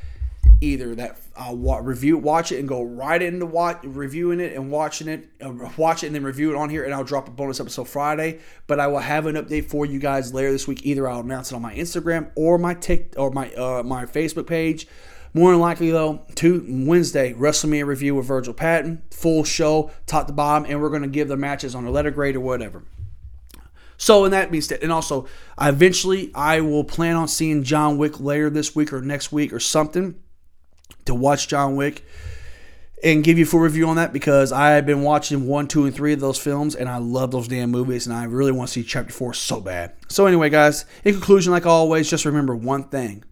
Either 0.62 0.94
that 0.94 1.18
I'll 1.36 1.56
wa- 1.56 1.80
review, 1.82 2.16
watch 2.16 2.50
it, 2.50 2.58
and 2.58 2.66
go 2.68 2.82
right 2.82 3.20
into 3.20 3.44
watch 3.44 3.78
reviewing 3.82 4.40
it 4.40 4.54
and 4.54 4.70
watching 4.70 5.06
it, 5.06 5.28
uh, 5.42 5.52
watch 5.76 6.02
it 6.02 6.06
and 6.06 6.16
then 6.16 6.24
review 6.24 6.50
it 6.50 6.56
on 6.56 6.70
here, 6.70 6.84
and 6.84 6.94
I'll 6.94 7.04
drop 7.04 7.28
a 7.28 7.30
bonus 7.30 7.60
episode 7.60 7.88
Friday. 7.88 8.40
But 8.66 8.80
I 8.80 8.86
will 8.86 9.00
have 9.00 9.26
an 9.26 9.34
update 9.34 9.66
for 9.66 9.84
you 9.84 9.98
guys 9.98 10.32
later 10.32 10.50
this 10.52 10.66
week. 10.66 10.86
Either 10.86 11.08
I'll 11.08 11.20
announce 11.20 11.52
it 11.52 11.56
on 11.56 11.62
my 11.62 11.74
Instagram 11.74 12.30
or 12.36 12.56
my 12.58 12.72
tick 12.72 13.14
or 13.18 13.30
my 13.30 13.52
uh, 13.52 13.82
my 13.82 14.06
Facebook 14.06 14.46
page. 14.46 14.86
More 15.34 15.50
than 15.50 15.60
likely, 15.60 15.90
though, 15.90 16.24
to 16.36 16.64
Wednesday, 16.66 17.34
WrestleMania 17.34 17.84
review 17.84 18.14
with 18.14 18.24
Virgil 18.24 18.54
Patton, 18.54 19.02
full 19.10 19.44
show, 19.44 19.90
top 20.06 20.26
to 20.28 20.32
bottom, 20.32 20.64
and 20.66 20.80
we're 20.80 20.88
going 20.88 21.02
to 21.02 21.08
give 21.08 21.28
the 21.28 21.36
matches 21.36 21.74
on 21.74 21.84
a 21.84 21.90
letter 21.90 22.10
grade 22.10 22.36
or 22.36 22.40
whatever. 22.40 22.84
So, 23.98 24.24
in 24.24 24.31
that 24.32 24.51
means, 24.51 24.68
that, 24.68 24.82
and 24.82 24.93
also, 24.93 25.27
eventually, 25.60 26.31
I 26.35 26.60
will 26.60 26.85
plan 26.85 27.16
on 27.16 27.28
seeing 27.28 27.62
John 27.62 27.98
Wick 27.98 28.20
later 28.20 28.51
this 28.51 28.74
week 28.74 28.93
or 28.93 29.01
next 29.01 29.32
week 29.32 29.52
or 29.52 29.60
something 29.60 30.16
to 31.06 31.14
watch 31.14 31.48
John 31.48 31.77
Wick 31.77 32.05
and 33.02 33.23
give 33.23 33.39
you 33.39 33.44
a 33.44 33.47
full 33.47 33.60
review 33.60 33.89
on 33.89 33.97
that 33.97 34.12
because 34.12 34.52
I 34.52 34.70
have 34.70 34.86
been 34.86 35.02
watching 35.02 35.47
one, 35.47 35.68
two, 35.68 35.85
and 35.85 35.94
three 35.94 36.12
of 36.12 36.20
those 36.20 36.39
films 36.39 36.74
and 36.74 36.89
I 36.89 36.98
love 36.98 37.31
those 37.31 37.48
damn 37.48 37.70
movies 37.70 38.06
and 38.06 38.16
I 38.16 38.24
really 38.24 38.52
want 38.52 38.68
to 38.68 38.73
see 38.73 38.82
chapter 38.82 39.12
four 39.12 39.35
so 39.35 39.60
bad. 39.60 39.93
So, 40.09 40.27
anyway, 40.27 40.51
guys, 40.51 40.85
in 41.05 41.14
conclusion, 41.14 41.52
like 41.52 41.66
always, 41.66 42.10
just 42.10 42.24
remember 42.24 42.55
one 42.55 42.85
thing 42.85 43.24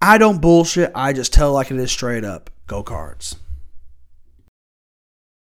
I 0.00 0.18
don't 0.18 0.40
bullshit, 0.40 0.92
I 0.94 1.12
just 1.12 1.32
tell 1.32 1.52
like 1.52 1.70
it 1.70 1.76
is 1.76 1.92
straight 1.92 2.24
up. 2.24 2.50
Go 2.66 2.82
cards. 2.82 3.36